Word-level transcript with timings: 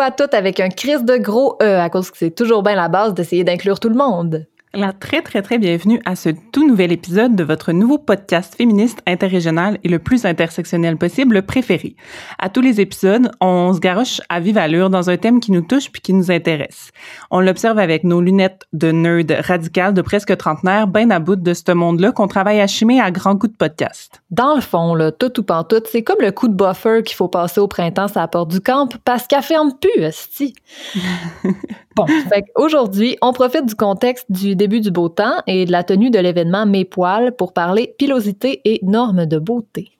à 0.00 0.10
toutes 0.10 0.34
avec 0.34 0.60
un 0.60 0.68
crise 0.68 1.04
de 1.04 1.16
gros 1.16 1.56
E 1.62 1.78
à 1.78 1.90
cause 1.90 2.10
que 2.10 2.18
c'est 2.18 2.30
toujours 2.30 2.62
bien 2.62 2.74
la 2.74 2.88
base 2.88 3.14
d'essayer 3.14 3.44
d'inclure 3.44 3.80
tout 3.80 3.88
le 3.88 3.96
monde. 3.96 4.46
La 4.74 4.92
très 4.92 5.22
très 5.22 5.40
très 5.40 5.56
bienvenue 5.56 5.98
à 6.04 6.14
ce 6.14 6.28
tout 6.52 6.68
nouvel 6.68 6.92
épisode 6.92 7.34
de 7.34 7.42
votre 7.42 7.72
nouveau 7.72 7.96
podcast 7.96 8.54
féministe 8.54 9.00
interrégional 9.06 9.78
et 9.82 9.88
le 9.88 9.98
plus 9.98 10.26
intersectionnel 10.26 10.98
possible 10.98 11.40
préféré. 11.40 11.96
À 12.38 12.50
tous 12.50 12.60
les 12.60 12.78
épisodes, 12.78 13.30
on 13.40 13.72
se 13.72 13.80
garoche 13.80 14.20
à 14.28 14.40
vive 14.40 14.58
allure 14.58 14.90
dans 14.90 15.08
un 15.08 15.16
thème 15.16 15.40
qui 15.40 15.52
nous 15.52 15.62
touche 15.62 15.90
puis 15.90 16.02
qui 16.02 16.12
nous 16.12 16.30
intéresse. 16.30 16.90
On 17.30 17.40
l'observe 17.40 17.78
avec 17.78 18.04
nos 18.04 18.20
lunettes 18.20 18.66
de 18.74 18.92
nerd 18.92 19.34
radical 19.40 19.94
de 19.94 20.02
presque 20.02 20.36
trentenaire, 20.36 20.86
ben 20.86 21.10
à 21.12 21.18
bout 21.18 21.36
de 21.36 21.54
ce 21.54 21.72
monde-là 21.72 22.12
qu'on 22.12 22.28
travaille 22.28 22.60
à 22.60 22.66
chimer 22.66 23.00
à 23.00 23.10
grands 23.10 23.38
coups 23.38 23.52
de 23.52 23.56
podcast. 23.56 24.20
Dans 24.30 24.54
le 24.54 24.60
fond, 24.60 24.94
là, 24.94 25.12
tout 25.12 25.40
ou 25.40 25.44
pas 25.44 25.64
tout, 25.64 25.82
c'est 25.90 26.02
comme 26.02 26.20
le 26.20 26.30
coup 26.30 26.46
de 26.46 26.54
buffer 26.54 27.02
qu'il 27.06 27.16
faut 27.16 27.28
passer 27.28 27.58
au 27.58 27.68
printemps 27.68 28.12
à 28.14 28.20
la 28.20 28.28
porte 28.28 28.50
du 28.50 28.60
camp 28.60 28.90
parce 29.06 29.26
qu'elle 29.26 29.42
ferme 29.42 29.72
plus, 29.80 30.02
esti. 30.02 30.54
bon, 31.96 32.06
fait 32.28 32.44
aujourd'hui, 32.54 33.16
on 33.22 33.32
profite 33.32 33.64
du 33.64 33.74
contexte 33.74 34.26
du 34.28 34.57
début 34.58 34.80
du 34.80 34.90
beau 34.90 35.08
temps 35.08 35.42
et 35.46 35.64
de 35.64 35.72
la 35.72 35.82
tenue 35.82 36.10
de 36.10 36.18
l'événement 36.18 36.66
Mes 36.66 36.84
poils 36.84 37.34
pour 37.34 37.54
parler 37.54 37.94
pilosité 37.98 38.60
et 38.66 38.80
normes 38.82 39.24
de 39.24 39.38
beauté. 39.38 39.92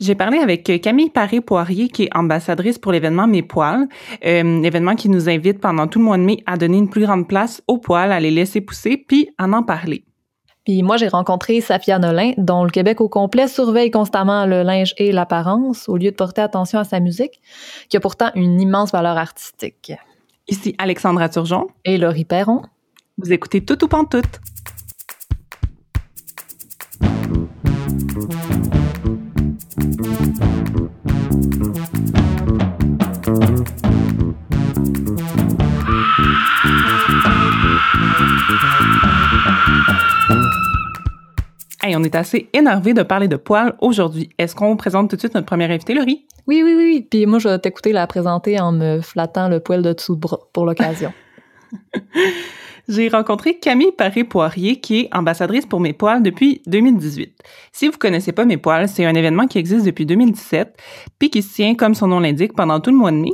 J'ai 0.00 0.14
parlé 0.14 0.38
avec 0.38 0.80
Camille 0.80 1.10
Paré-Poirier, 1.10 1.88
qui 1.88 2.04
est 2.04 2.16
ambassadrice 2.16 2.78
pour 2.78 2.92
l'événement 2.92 3.26
Mes 3.26 3.42
poils, 3.42 3.88
euh, 4.24 4.62
événement 4.62 4.94
qui 4.94 5.10
nous 5.10 5.28
invite 5.28 5.60
pendant 5.60 5.86
tout 5.86 5.98
le 5.98 6.06
mois 6.06 6.16
de 6.16 6.22
mai 6.22 6.42
à 6.46 6.56
donner 6.56 6.78
une 6.78 6.88
plus 6.88 7.02
grande 7.02 7.28
place 7.28 7.62
aux 7.66 7.78
poils, 7.78 8.12
à 8.12 8.20
les 8.20 8.30
laisser 8.30 8.62
pousser, 8.62 8.96
puis 8.96 9.28
à 9.36 9.44
en 9.44 9.62
parler. 9.62 10.04
Puis 10.64 10.82
moi, 10.82 10.96
j'ai 10.96 11.08
rencontré 11.08 11.60
Safia 11.60 11.98
Nolin, 11.98 12.32
dont 12.38 12.64
le 12.64 12.70
Québec 12.70 13.00
au 13.00 13.08
complet 13.08 13.46
surveille 13.48 13.90
constamment 13.90 14.46
le 14.46 14.62
linge 14.62 14.94
et 14.98 15.12
l'apparence, 15.12 15.88
au 15.88 15.96
lieu 15.96 16.10
de 16.10 16.16
porter 16.16 16.40
attention 16.40 16.78
à 16.78 16.84
sa 16.84 17.00
musique, 17.00 17.40
qui 17.88 17.96
a 17.96 18.00
pourtant 18.00 18.30
une 18.34 18.60
immense 18.60 18.92
valeur 18.92 19.16
artistique. 19.16 19.92
Ici 20.48 20.74
Alexandra 20.78 21.28
Turgeon. 21.28 21.68
Et 21.84 21.98
Laurie 21.98 22.24
Perron. 22.24 22.62
Vous 23.18 23.32
écoutez 23.32 23.64
Tout 23.64 23.82
ou 23.82 23.88
Pantoute. 23.88 24.40
Hey, 41.82 41.96
on 41.96 42.02
est 42.02 42.14
assez 42.14 42.50
énervé 42.52 42.92
de 42.92 43.02
parler 43.02 43.28
de 43.28 43.36
poils 43.36 43.74
aujourd'hui. 43.80 44.28
Est-ce 44.36 44.54
qu'on 44.54 44.76
présente 44.76 45.08
tout 45.08 45.16
de 45.16 45.20
suite 45.20 45.34
notre 45.34 45.46
première 45.46 45.70
invitée, 45.70 45.94
Laurie? 45.94 46.26
Oui, 46.46 46.60
oui, 46.62 46.74
oui. 46.76 47.06
Puis 47.10 47.24
moi, 47.24 47.38
je 47.38 47.48
vais 47.48 47.58
t'écouter 47.58 47.92
la 47.92 48.06
présenter 48.06 48.60
en 48.60 48.72
me 48.72 49.00
flattant 49.00 49.48
le 49.48 49.60
poil 49.60 49.80
de 49.80 49.94
dessous 49.94 50.16
de 50.16 50.20
bras 50.20 50.40
pour 50.52 50.66
l'occasion. 50.66 51.14
J'ai 52.88 53.08
rencontré 53.08 53.58
Camille 53.58 53.90
Paré-Poirier, 53.90 54.76
qui 54.76 55.00
est 55.00 55.08
ambassadrice 55.12 55.66
pour 55.66 55.80
Mes 55.80 55.92
Poils 55.92 56.22
depuis 56.22 56.62
2018. 56.66 57.36
Si 57.72 57.88
vous 57.88 57.98
connaissez 57.98 58.30
pas 58.30 58.44
Mes 58.44 58.58
Poils, 58.58 58.88
c'est 58.88 59.04
un 59.04 59.14
événement 59.14 59.48
qui 59.48 59.58
existe 59.58 59.84
depuis 59.84 60.06
2017, 60.06 60.76
puis 61.18 61.28
qui 61.30 61.42
se 61.42 61.52
tient, 61.52 61.74
comme 61.74 61.96
son 61.96 62.06
nom 62.06 62.20
l'indique, 62.20 62.54
pendant 62.54 62.78
tout 62.78 62.90
le 62.90 62.96
mois 62.96 63.10
de 63.10 63.16
mai, 63.16 63.32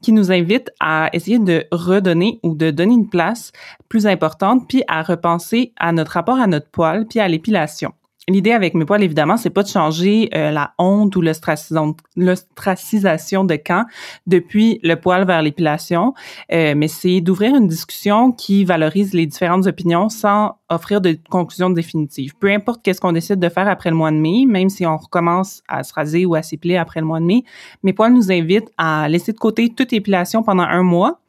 qui 0.00 0.12
nous 0.12 0.32
invite 0.32 0.70
à 0.80 1.10
essayer 1.12 1.38
de 1.38 1.66
redonner 1.70 2.40
ou 2.42 2.54
de 2.54 2.70
donner 2.70 2.94
une 2.94 3.10
place 3.10 3.52
plus 3.90 4.06
importante, 4.06 4.66
puis 4.68 4.82
à 4.88 5.02
repenser 5.02 5.74
à 5.76 5.92
notre 5.92 6.12
rapport 6.12 6.38
à 6.38 6.46
notre 6.46 6.70
poil, 6.70 7.06
puis 7.06 7.20
à 7.20 7.28
l'épilation. 7.28 7.92
L'idée 8.26 8.52
avec 8.52 8.72
mes 8.72 8.86
poils, 8.86 9.02
évidemment, 9.02 9.36
c'est 9.36 9.50
pas 9.50 9.62
de 9.62 9.68
changer 9.68 10.30
euh, 10.34 10.50
la 10.50 10.72
honte 10.78 11.14
ou 11.14 11.20
l'ostracisation 11.20 13.44
de 13.44 13.56
camp 13.56 13.84
depuis 14.26 14.80
le 14.82 14.96
poil 14.96 15.26
vers 15.26 15.42
l'épilation, 15.42 16.14
euh, 16.50 16.72
mais 16.74 16.88
c'est 16.88 17.20
d'ouvrir 17.20 17.54
une 17.54 17.68
discussion 17.68 18.32
qui 18.32 18.64
valorise 18.64 19.12
les 19.12 19.26
différentes 19.26 19.66
opinions 19.66 20.08
sans 20.08 20.56
offrir 20.70 21.02
de 21.02 21.18
conclusion 21.28 21.68
définitive. 21.68 22.34
Peu 22.38 22.50
importe 22.50 22.80
qu'est-ce 22.82 23.00
qu'on 23.00 23.12
décide 23.12 23.40
de 23.40 23.48
faire 23.50 23.68
après 23.68 23.90
le 23.90 23.96
mois 23.96 24.10
de 24.10 24.16
mai, 24.16 24.46
même 24.46 24.70
si 24.70 24.86
on 24.86 24.96
recommence 24.96 25.62
à 25.68 25.82
se 25.82 25.92
raser 25.92 26.24
ou 26.24 26.34
à 26.34 26.42
s'épiler 26.42 26.78
après 26.78 27.00
le 27.00 27.06
mois 27.06 27.20
de 27.20 27.26
mai, 27.26 27.44
mes 27.82 27.92
poils 27.92 28.14
nous 28.14 28.32
invitent 28.32 28.72
à 28.78 29.06
laisser 29.06 29.32
de 29.32 29.38
côté 29.38 29.68
toute 29.68 29.92
épilation 29.92 30.42
pendant 30.42 30.62
un 30.62 30.82
mois 30.82 31.20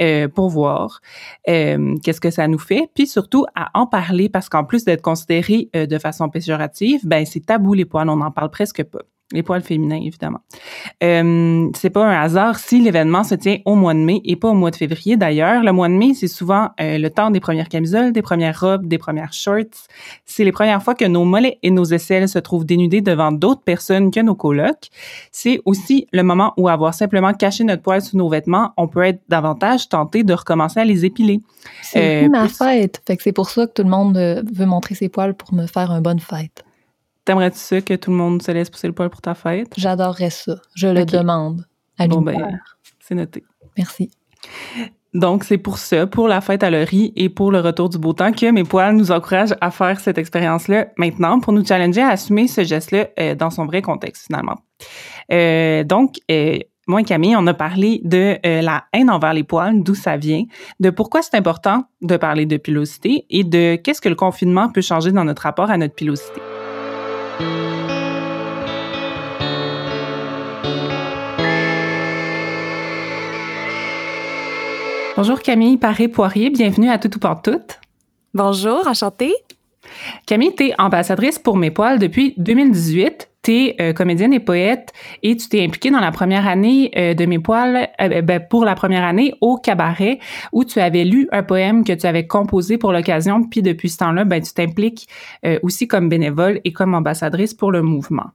euh, 0.00 0.28
pour 0.28 0.48
voir 0.48 1.00
euh, 1.48 1.96
qu'est-ce 2.02 2.20
que 2.20 2.30
ça 2.30 2.48
nous 2.48 2.58
fait, 2.58 2.88
puis 2.94 3.06
surtout 3.06 3.46
à 3.54 3.70
en 3.74 3.86
parler 3.86 4.28
parce 4.28 4.48
qu'en 4.48 4.64
plus 4.64 4.84
d'être 4.84 5.02
considéré 5.02 5.68
euh, 5.74 5.86
de 5.86 5.98
façon 5.98 6.28
péjorative, 6.28 7.00
ben 7.04 7.24
c'est 7.26 7.44
tabou 7.44 7.74
les 7.74 7.84
poils, 7.84 8.08
on 8.08 8.16
n'en 8.16 8.30
parle 8.30 8.50
presque 8.50 8.82
pas 8.84 9.02
les 9.32 9.42
poils 9.42 9.62
féminins 9.62 10.00
évidemment. 10.02 10.40
Euh, 11.02 11.68
c'est 11.76 11.90
pas 11.90 12.06
un 12.06 12.22
hasard 12.22 12.58
si 12.58 12.80
l'événement 12.80 13.24
se 13.24 13.34
tient 13.34 13.58
au 13.66 13.74
mois 13.74 13.94
de 13.94 13.98
mai 13.98 14.22
et 14.24 14.36
pas 14.36 14.48
au 14.48 14.54
mois 14.54 14.70
de 14.70 14.76
février 14.76 15.16
d'ailleurs. 15.16 15.62
Le 15.62 15.72
mois 15.72 15.88
de 15.88 15.94
mai, 15.94 16.14
c'est 16.14 16.28
souvent 16.28 16.70
euh, 16.80 16.98
le 16.98 17.10
temps 17.10 17.30
des 17.30 17.40
premières 17.40 17.68
camisoles, 17.68 18.12
des 18.12 18.22
premières 18.22 18.58
robes, 18.58 18.86
des 18.86 18.96
premières 18.96 19.32
shorts. 19.32 19.88
C'est 20.24 20.44
les 20.44 20.52
premières 20.52 20.82
fois 20.82 20.94
que 20.94 21.04
nos 21.04 21.24
mollets 21.24 21.58
et 21.62 21.70
nos 21.70 21.84
aisselles 21.84 22.28
se 22.28 22.38
trouvent 22.38 22.64
dénudés 22.64 23.02
devant 23.02 23.30
d'autres 23.30 23.62
personnes 23.62 24.10
que 24.10 24.20
nos 24.20 24.34
colocs. 24.34 24.88
C'est 25.30 25.60
aussi 25.66 26.06
le 26.12 26.22
moment 26.22 26.54
où 26.56 26.68
avoir 26.68 26.94
simplement 26.94 27.34
caché 27.34 27.64
notre 27.64 27.82
poil 27.82 28.00
sous 28.00 28.16
nos 28.16 28.28
vêtements, 28.28 28.72
on 28.76 28.88
peut 28.88 29.02
être 29.02 29.20
davantage 29.28 29.88
tenté 29.88 30.24
de 30.24 30.32
recommencer 30.32 30.80
à 30.80 30.84
les 30.84 31.04
épiler. 31.04 31.40
C'est 31.82 32.24
euh, 32.24 32.28
ma 32.28 32.48
fête, 32.48 33.02
fait 33.06 33.16
que 33.16 33.22
c'est 33.22 33.32
pour 33.32 33.50
ça 33.50 33.66
que 33.66 33.72
tout 33.72 33.82
le 33.82 33.90
monde 33.90 34.16
euh, 34.16 34.42
veut 34.52 34.66
montrer 34.66 34.94
ses 34.94 35.08
poils 35.08 35.34
pour 35.34 35.52
me 35.52 35.66
faire 35.66 35.90
une 35.90 36.00
bonne 36.00 36.20
fête. 36.20 36.64
T'aimerais-tu 37.28 37.58
ça 37.58 37.82
que 37.82 37.92
tout 37.92 38.10
le 38.10 38.16
monde 38.16 38.40
se 38.40 38.50
laisse 38.52 38.70
pousser 38.70 38.86
le 38.86 38.94
poil 38.94 39.10
pour 39.10 39.20
ta 39.20 39.34
fête? 39.34 39.74
J'adorerais 39.76 40.30
ça. 40.30 40.54
Je 40.74 40.88
le 40.88 41.04
demande 41.04 41.66
à 41.98 42.08
bon, 42.08 42.22
ben, 42.22 42.58
C'est 43.00 43.14
noté. 43.14 43.44
Merci. 43.76 44.10
Donc, 45.12 45.44
c'est 45.44 45.58
pour 45.58 45.76
ça, 45.76 46.06
pour 46.06 46.26
la 46.26 46.40
fête 46.40 46.62
à 46.62 46.70
Laurie 46.70 47.12
et 47.16 47.28
pour 47.28 47.52
le 47.52 47.60
retour 47.60 47.90
du 47.90 47.98
beau 47.98 48.14
temps, 48.14 48.32
que 48.32 48.50
mes 48.50 48.64
poils 48.64 48.96
nous 48.96 49.12
encouragent 49.12 49.54
à 49.60 49.70
faire 49.70 50.00
cette 50.00 50.16
expérience-là 50.16 50.86
maintenant 50.96 51.38
pour 51.38 51.52
nous 51.52 51.62
challenger 51.62 52.00
à 52.00 52.08
assumer 52.08 52.48
ce 52.48 52.64
geste-là 52.64 53.08
euh, 53.20 53.34
dans 53.34 53.50
son 53.50 53.66
vrai 53.66 53.82
contexte, 53.82 54.28
finalement. 54.28 54.56
Euh, 55.30 55.84
donc, 55.84 56.14
euh, 56.30 56.56
moi 56.86 57.02
et 57.02 57.04
Camille, 57.04 57.36
on 57.36 57.46
a 57.46 57.52
parlé 57.52 58.00
de 58.04 58.38
euh, 58.46 58.62
la 58.62 58.84
haine 58.94 59.10
envers 59.10 59.34
les 59.34 59.44
poils, 59.44 59.82
d'où 59.82 59.94
ça 59.94 60.16
vient, 60.16 60.44
de 60.80 60.88
pourquoi 60.88 61.20
c'est 61.20 61.36
important 61.36 61.84
de 62.00 62.16
parler 62.16 62.46
de 62.46 62.56
pilosité 62.56 63.26
et 63.28 63.44
de 63.44 63.76
qu'est-ce 63.76 64.00
que 64.00 64.08
le 64.08 64.14
confinement 64.14 64.70
peut 64.70 64.80
changer 64.80 65.12
dans 65.12 65.24
notre 65.24 65.42
rapport 65.42 65.70
à 65.70 65.76
notre 65.76 65.94
pilosité. 65.94 66.40
Bonjour 75.18 75.42
Camille 75.42 75.78
Paré-Poirier, 75.78 76.48
bienvenue 76.50 76.88
à 76.90 76.98
Tout 76.98 77.10
ou 77.16 77.34
tout. 77.42 77.60
Bonjour, 78.34 78.86
enchantée. 78.86 79.34
Camille, 80.26 80.54
tu 80.54 80.68
es 80.68 80.74
ambassadrice 80.78 81.40
pour 81.40 81.56
Mes 81.56 81.72
Poils 81.72 81.98
depuis 81.98 82.34
2018. 82.36 83.28
Euh, 83.48 83.92
comédienne 83.94 84.34
et 84.34 84.40
poète 84.40 84.92
et 85.22 85.34
tu 85.34 85.48
t'es 85.48 85.64
impliquée 85.64 85.90
dans 85.90 86.00
la 86.00 86.12
première 86.12 86.46
année 86.46 86.90
euh, 86.96 87.14
de 87.14 87.24
Mes 87.24 87.38
Poils, 87.38 87.88
euh, 88.00 88.20
ben, 88.20 88.40
pour 88.40 88.64
la 88.66 88.74
première 88.74 89.04
année 89.04 89.32
au 89.40 89.56
cabaret, 89.56 90.18
où 90.52 90.64
tu 90.64 90.80
avais 90.80 91.04
lu 91.04 91.28
un 91.32 91.42
poème 91.42 91.82
que 91.82 91.94
tu 91.94 92.06
avais 92.06 92.26
composé 92.26 92.76
pour 92.76 92.92
l'occasion. 92.92 93.42
Puis 93.44 93.62
depuis 93.62 93.88
ce 93.88 93.98
temps-là, 93.98 94.24
ben, 94.24 94.42
tu 94.42 94.52
t'impliques 94.52 95.08
aussi 95.62 95.88
comme 95.88 96.08
bénévole 96.08 96.60
et 96.64 96.72
comme 96.72 96.94
ambassadrice 96.94 97.54
pour 97.54 97.72
le 97.72 97.82
mouvement. 97.82 98.30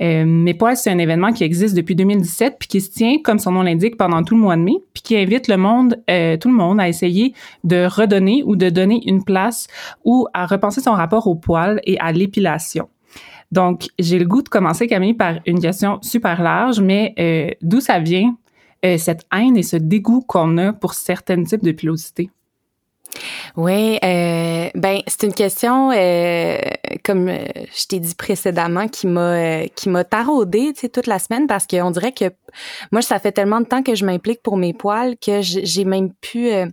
Euh, 0.00 0.24
Mes 0.26 0.54
poils, 0.54 0.76
c'est 0.76 0.90
un 0.90 0.98
événement 0.98 1.32
qui 1.32 1.44
existe 1.44 1.74
depuis 1.74 1.94
2017 1.94 2.56
puis 2.58 2.68
qui 2.68 2.80
se 2.80 2.90
tient, 2.90 3.18
comme 3.22 3.38
son 3.38 3.52
nom 3.52 3.62
l'indique, 3.62 3.96
pendant 3.96 4.22
tout 4.22 4.34
le 4.34 4.40
mois 4.40 4.56
de 4.56 4.62
mai, 4.62 4.76
puis 4.92 5.02
qui 5.02 5.16
invite 5.16 5.48
le 5.48 5.56
monde, 5.56 6.02
euh, 6.10 6.36
tout 6.36 6.48
le 6.48 6.54
monde, 6.54 6.80
à 6.80 6.88
essayer 6.88 7.34
de 7.64 7.86
redonner 7.86 8.42
ou 8.44 8.56
de 8.56 8.68
donner 8.68 9.00
une 9.06 9.24
place 9.24 9.68
ou 10.04 10.26
à 10.34 10.46
repenser 10.46 10.80
son 10.80 10.92
rapport 10.92 11.26
aux 11.26 11.36
poils 11.36 11.80
et 11.84 11.98
à 11.98 12.12
l'épilation. 12.12 12.88
Donc, 13.52 13.88
j'ai 13.98 14.18
le 14.18 14.24
goût 14.24 14.42
de 14.42 14.48
commencer, 14.48 14.86
Camille, 14.86 15.14
par 15.14 15.36
une 15.46 15.60
question 15.60 15.98
super 16.02 16.42
large, 16.42 16.80
mais 16.80 17.14
euh, 17.18 17.50
d'où 17.62 17.80
ça 17.80 17.98
vient 17.98 18.36
cette 18.98 19.26
haine 19.32 19.56
et 19.56 19.64
ce 19.64 19.76
dégoût 19.76 20.20
qu'on 20.20 20.58
a 20.58 20.72
pour 20.72 20.94
certains 20.94 21.42
types 21.42 21.64
de 21.64 21.72
pilosité? 21.72 22.30
Oui, 23.56 23.98
euh, 24.04 24.68
ben 24.74 25.00
c'est 25.06 25.22
une 25.24 25.32
question, 25.32 25.90
euh, 25.90 26.58
comme 27.04 27.28
euh, 27.28 27.44
je 27.74 27.86
t'ai 27.86 28.00
dit 28.00 28.14
précédemment, 28.14 28.88
qui 28.88 29.06
m'a 29.06 29.20
euh, 29.20 29.66
qui 29.74 29.88
m'a 29.88 30.04
taraudée, 30.04 30.72
tu 30.74 30.82
sais, 30.82 30.88
toute 30.88 31.06
la 31.06 31.18
semaine 31.18 31.46
parce 31.46 31.66
qu'on 31.66 31.90
dirait 31.90 32.12
que 32.12 32.26
moi, 32.92 33.02
ça 33.02 33.18
fait 33.18 33.32
tellement 33.32 33.60
de 33.60 33.66
temps 33.66 33.82
que 33.82 33.94
je 33.94 34.04
m'implique 34.04 34.42
pour 34.42 34.56
mes 34.56 34.72
poils 34.74 35.16
que 35.16 35.40
j'ai 35.42 35.84
même 35.84 36.12
pu. 36.20 36.50
Euh, 36.50 36.66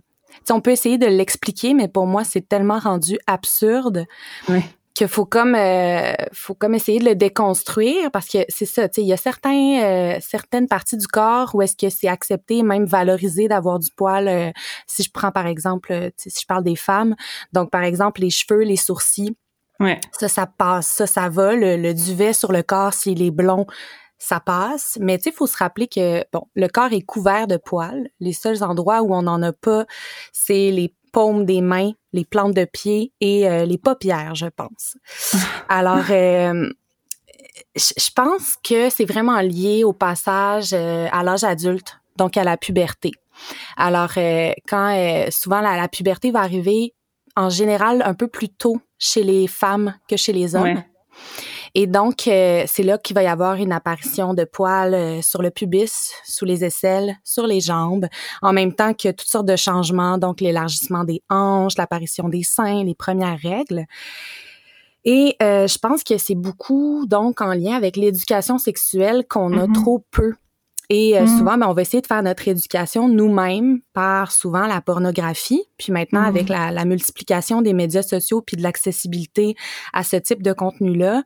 on 0.50 0.60
peut 0.60 0.72
essayer 0.72 0.98
de 0.98 1.06
l'expliquer, 1.06 1.74
mais 1.74 1.88
pour 1.88 2.06
moi, 2.06 2.24
c'est 2.24 2.46
tellement 2.46 2.78
rendu 2.78 3.18
absurde. 3.26 4.04
Oui 4.48 4.60
qu'il 4.94 5.08
faut 5.08 5.26
comme 5.26 5.56
euh, 5.56 6.12
faut 6.32 6.54
comme 6.54 6.74
essayer 6.74 7.00
de 7.00 7.04
le 7.04 7.14
déconstruire 7.16 8.10
parce 8.12 8.28
que 8.28 8.38
c'est 8.48 8.64
ça 8.64 8.88
tu 8.88 8.94
sais 8.94 9.02
il 9.02 9.08
y 9.08 9.12
a 9.12 9.16
certains 9.16 9.82
euh, 9.82 10.18
certaines 10.20 10.68
parties 10.68 10.96
du 10.96 11.08
corps 11.08 11.54
où 11.54 11.62
est-ce 11.62 11.76
que 11.76 11.90
c'est 11.90 12.08
accepté 12.08 12.62
même 12.62 12.84
valorisé 12.84 13.48
d'avoir 13.48 13.80
du 13.80 13.90
poil 13.90 14.28
euh, 14.28 14.50
si 14.86 15.02
je 15.02 15.10
prends 15.10 15.32
par 15.32 15.46
exemple 15.46 16.10
si 16.16 16.30
je 16.30 16.46
parle 16.46 16.62
des 16.62 16.76
femmes 16.76 17.16
donc 17.52 17.70
par 17.70 17.82
exemple 17.82 18.20
les 18.20 18.30
cheveux 18.30 18.62
les 18.62 18.76
sourcils 18.76 19.36
ouais. 19.80 20.00
ça 20.12 20.28
ça 20.28 20.46
passe 20.46 20.86
ça 20.86 21.08
ça 21.08 21.28
va 21.28 21.54
le, 21.56 21.92
duvet 21.92 22.32
sur 22.32 22.52
le 22.52 22.62
corps 22.62 22.94
s'il 22.94 23.20
est 23.20 23.32
blond 23.32 23.66
ça 24.16 24.40
passe. 24.40 24.96
Mais 25.02 25.18
tu 25.18 25.24
sais, 25.24 25.30
il 25.30 25.36
faut 25.36 25.46
se 25.46 25.56
rappeler 25.56 25.86
que 25.86 26.24
bon, 26.32 26.44
le 26.54 26.68
corps 26.68 26.92
est 26.92 27.02
couvert 27.02 27.46
de 27.46 27.58
poils. 27.58 28.08
Les 28.20 28.32
seuls 28.32 28.62
endroits 28.62 29.02
où 29.02 29.14
on 29.14 29.22
n'en 29.22 29.42
a 29.42 29.52
pas, 29.52 29.84
c'est 30.32 30.70
les 30.70 30.94
paumes 31.14 31.46
des 31.46 31.60
mains, 31.60 31.92
les 32.12 32.24
plantes 32.24 32.54
de 32.54 32.64
pied 32.64 33.12
et 33.20 33.48
euh, 33.48 33.64
les 33.64 33.78
paupières, 33.78 34.34
je 34.34 34.46
pense. 34.46 34.96
Alors, 35.68 36.10
euh, 36.10 36.68
je 37.76 38.10
pense 38.14 38.56
que 38.62 38.90
c'est 38.90 39.04
vraiment 39.04 39.40
lié 39.40 39.84
au 39.84 39.92
passage 39.92 40.72
euh, 40.72 41.06
à 41.12 41.22
l'âge 41.22 41.44
adulte, 41.44 42.00
donc 42.16 42.36
à 42.36 42.42
la 42.44 42.56
puberté. 42.56 43.12
Alors, 43.76 44.12
quand 44.68 45.26
souvent 45.30 45.60
la, 45.60 45.76
la, 45.76 45.88
puberté 45.88 46.30
va 46.30 46.40
arriver 46.40 46.94
en 47.34 47.50
général 47.50 48.00
un 48.04 48.14
peu 48.14 48.28
plus 48.28 48.48
tôt 48.48 48.80
chez 48.96 49.24
les 49.24 49.48
femmes 49.48 49.94
que 50.08 50.16
chez 50.16 50.32
les 50.32 50.54
hommes. 50.54 50.84
Et 51.76 51.88
donc, 51.88 52.28
euh, 52.28 52.62
c'est 52.68 52.84
là 52.84 52.98
qu'il 52.98 53.14
va 53.14 53.24
y 53.24 53.26
avoir 53.26 53.56
une 53.56 53.72
apparition 53.72 54.32
de 54.32 54.44
poils 54.44 54.94
euh, 54.94 55.22
sur 55.22 55.42
le 55.42 55.50
pubis, 55.50 56.12
sous 56.24 56.44
les 56.44 56.64
aisselles, 56.64 57.16
sur 57.24 57.48
les 57.48 57.60
jambes, 57.60 58.06
en 58.42 58.52
même 58.52 58.72
temps 58.72 58.94
que 58.94 59.10
toutes 59.10 59.28
sortes 59.28 59.46
de 59.46 59.56
changements, 59.56 60.16
donc 60.16 60.40
l'élargissement 60.40 61.02
des 61.02 61.20
hanches, 61.30 61.76
l'apparition 61.76 62.28
des 62.28 62.44
seins, 62.44 62.84
les 62.84 62.94
premières 62.94 63.38
règles. 63.40 63.86
Et 65.04 65.36
euh, 65.42 65.66
je 65.66 65.78
pense 65.78 66.04
que 66.04 66.16
c'est 66.16 66.36
beaucoup 66.36 67.06
donc 67.06 67.40
en 67.40 67.52
lien 67.52 67.74
avec 67.74 67.96
l'éducation 67.96 68.58
sexuelle 68.58 69.24
qu'on 69.28 69.58
a 69.58 69.66
mm-hmm. 69.66 69.72
trop 69.72 70.04
peu 70.12 70.34
et 70.90 71.18
euh, 71.18 71.24
mm. 71.24 71.38
souvent, 71.38 71.56
ben, 71.56 71.66
on 71.68 71.72
va 71.72 71.82
essayer 71.82 72.02
de 72.02 72.06
faire 72.06 72.22
notre 72.22 72.46
éducation 72.46 73.08
nous-mêmes 73.08 73.80
par 73.94 74.32
souvent 74.32 74.66
la 74.66 74.80
pornographie. 74.80 75.62
Puis 75.78 75.92
maintenant, 75.92 76.22
mm. 76.22 76.26
avec 76.26 76.48
la, 76.48 76.70
la, 76.70 76.84
multiplication 76.84 77.62
des 77.62 77.72
médias 77.72 78.02
sociaux 78.02 78.42
puis 78.42 78.56
de 78.56 78.62
l'accessibilité 78.62 79.54
à 79.92 80.04
ce 80.04 80.16
type 80.16 80.42
de 80.42 80.52
contenu-là, 80.52 81.22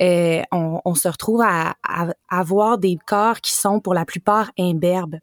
euh, 0.00 0.42
on, 0.52 0.80
on, 0.84 0.94
se 0.94 1.08
retrouve 1.08 1.42
à, 1.42 1.74
à, 1.82 2.08
avoir 2.28 2.78
des 2.78 2.96
corps 3.06 3.40
qui 3.40 3.52
sont 3.52 3.80
pour 3.80 3.94
la 3.94 4.04
plupart 4.04 4.52
imberbes. 4.58 5.16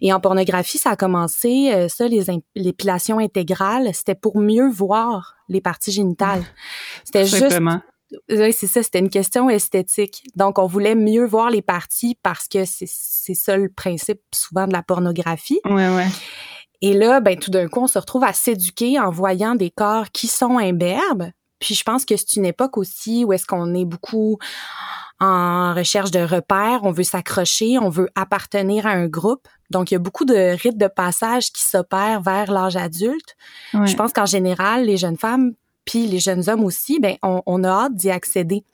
Et 0.00 0.12
en 0.12 0.20
pornographie, 0.20 0.78
ça 0.78 0.90
a 0.90 0.96
commencé, 0.96 1.72
euh, 1.72 1.88
ça, 1.88 2.06
les 2.06 2.24
l'épilation 2.54 3.18
intégrale, 3.18 3.90
c'était 3.92 4.14
pour 4.14 4.38
mieux 4.38 4.68
voir 4.70 5.34
les 5.48 5.60
parties 5.60 5.92
génitales. 5.92 6.42
C'était 7.04 7.26
juste 7.26 7.60
oui, 8.30 8.52
c'est 8.52 8.66
ça, 8.66 8.82
c'était 8.82 8.98
une 8.98 9.10
question 9.10 9.48
esthétique. 9.50 10.24
Donc, 10.36 10.58
on 10.58 10.66
voulait 10.66 10.94
mieux 10.94 11.24
voir 11.24 11.50
les 11.50 11.62
parties 11.62 12.18
parce 12.22 12.48
que 12.48 12.64
c'est 12.64 13.34
ça 13.34 13.56
le 13.56 13.68
principe 13.68 14.20
souvent 14.34 14.66
de 14.66 14.72
la 14.72 14.82
pornographie. 14.82 15.60
Ouais, 15.64 15.94
ouais. 15.94 16.08
Et 16.80 16.92
là, 16.92 17.20
ben, 17.20 17.38
tout 17.38 17.50
d'un 17.50 17.68
coup, 17.68 17.80
on 17.80 17.86
se 17.86 17.98
retrouve 17.98 18.24
à 18.24 18.32
s'éduquer 18.32 18.98
en 18.98 19.10
voyant 19.10 19.54
des 19.54 19.70
corps 19.70 20.10
qui 20.10 20.26
sont 20.26 20.58
imberbes. 20.58 21.30
Puis 21.58 21.74
je 21.74 21.82
pense 21.82 22.04
que 22.04 22.16
c'est 22.16 22.36
une 22.36 22.44
époque 22.44 22.76
aussi 22.76 23.24
où 23.24 23.32
est-ce 23.32 23.46
qu'on 23.46 23.74
est 23.74 23.86
beaucoup 23.86 24.38
en 25.20 25.72
recherche 25.74 26.10
de 26.10 26.20
repères, 26.20 26.80
on 26.82 26.90
veut 26.90 27.04
s'accrocher, 27.04 27.78
on 27.78 27.88
veut 27.88 28.08
appartenir 28.16 28.86
à 28.86 28.90
un 28.90 29.06
groupe. 29.06 29.46
Donc, 29.70 29.90
il 29.90 29.94
y 29.94 29.96
a 29.96 30.00
beaucoup 30.00 30.24
de 30.24 30.60
rites 30.60 30.76
de 30.76 30.88
passage 30.88 31.52
qui 31.52 31.62
s'opèrent 31.62 32.20
vers 32.20 32.50
l'âge 32.52 32.76
adulte. 32.76 33.36
Je 33.72 33.94
pense 33.94 34.12
qu'en 34.12 34.26
général, 34.26 34.84
les 34.84 34.96
jeunes 34.96 35.16
femmes 35.16 35.52
puis 35.84 36.06
les 36.06 36.18
jeunes 36.18 36.48
hommes 36.48 36.64
aussi, 36.64 36.98
ben 37.00 37.16
on, 37.22 37.64
a 37.64 37.68
hâte 37.68 37.94
d'y 37.94 38.10
accéder. 38.10 38.64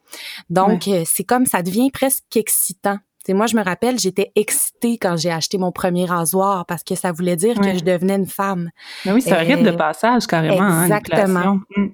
Donc 0.49 0.89
euh, 0.89 1.03
c'est 1.07 1.25
comme 1.25 1.47
ça 1.47 1.62
devient 1.62 1.91
presque 1.91 2.37
excitant. 2.37 2.99
T'sais, 3.23 3.35
moi, 3.35 3.47
je 3.47 3.55
me 3.55 3.62
rappelle, 3.62 3.99
j'étais 3.99 4.33
excitée 4.35 4.97
quand 4.97 5.19
j'ai 5.19 5.31
acheté 5.31 5.59
mon 5.59 5.73
premier 5.73 6.07
rasoir 6.07 6.65
parce 6.65 6.83
que 6.83 6.95
ça 6.95 7.12
voulait 7.12 7.37
dire 7.37 7.61
que 7.61 7.77
je 7.77 7.85
devenais 7.85 8.17
une 8.17 8.27
femme. 8.27 8.71
Mais 9.05 9.12
oui, 9.12 9.21
c'est 9.21 9.33
un 9.33 9.41
rite 9.41 9.62
de 9.62 9.73
passage 9.73 10.27
carrément. 10.27 10.62
Hein, 10.62 10.85
exactement. 10.85 11.61
Hein, 11.77 11.89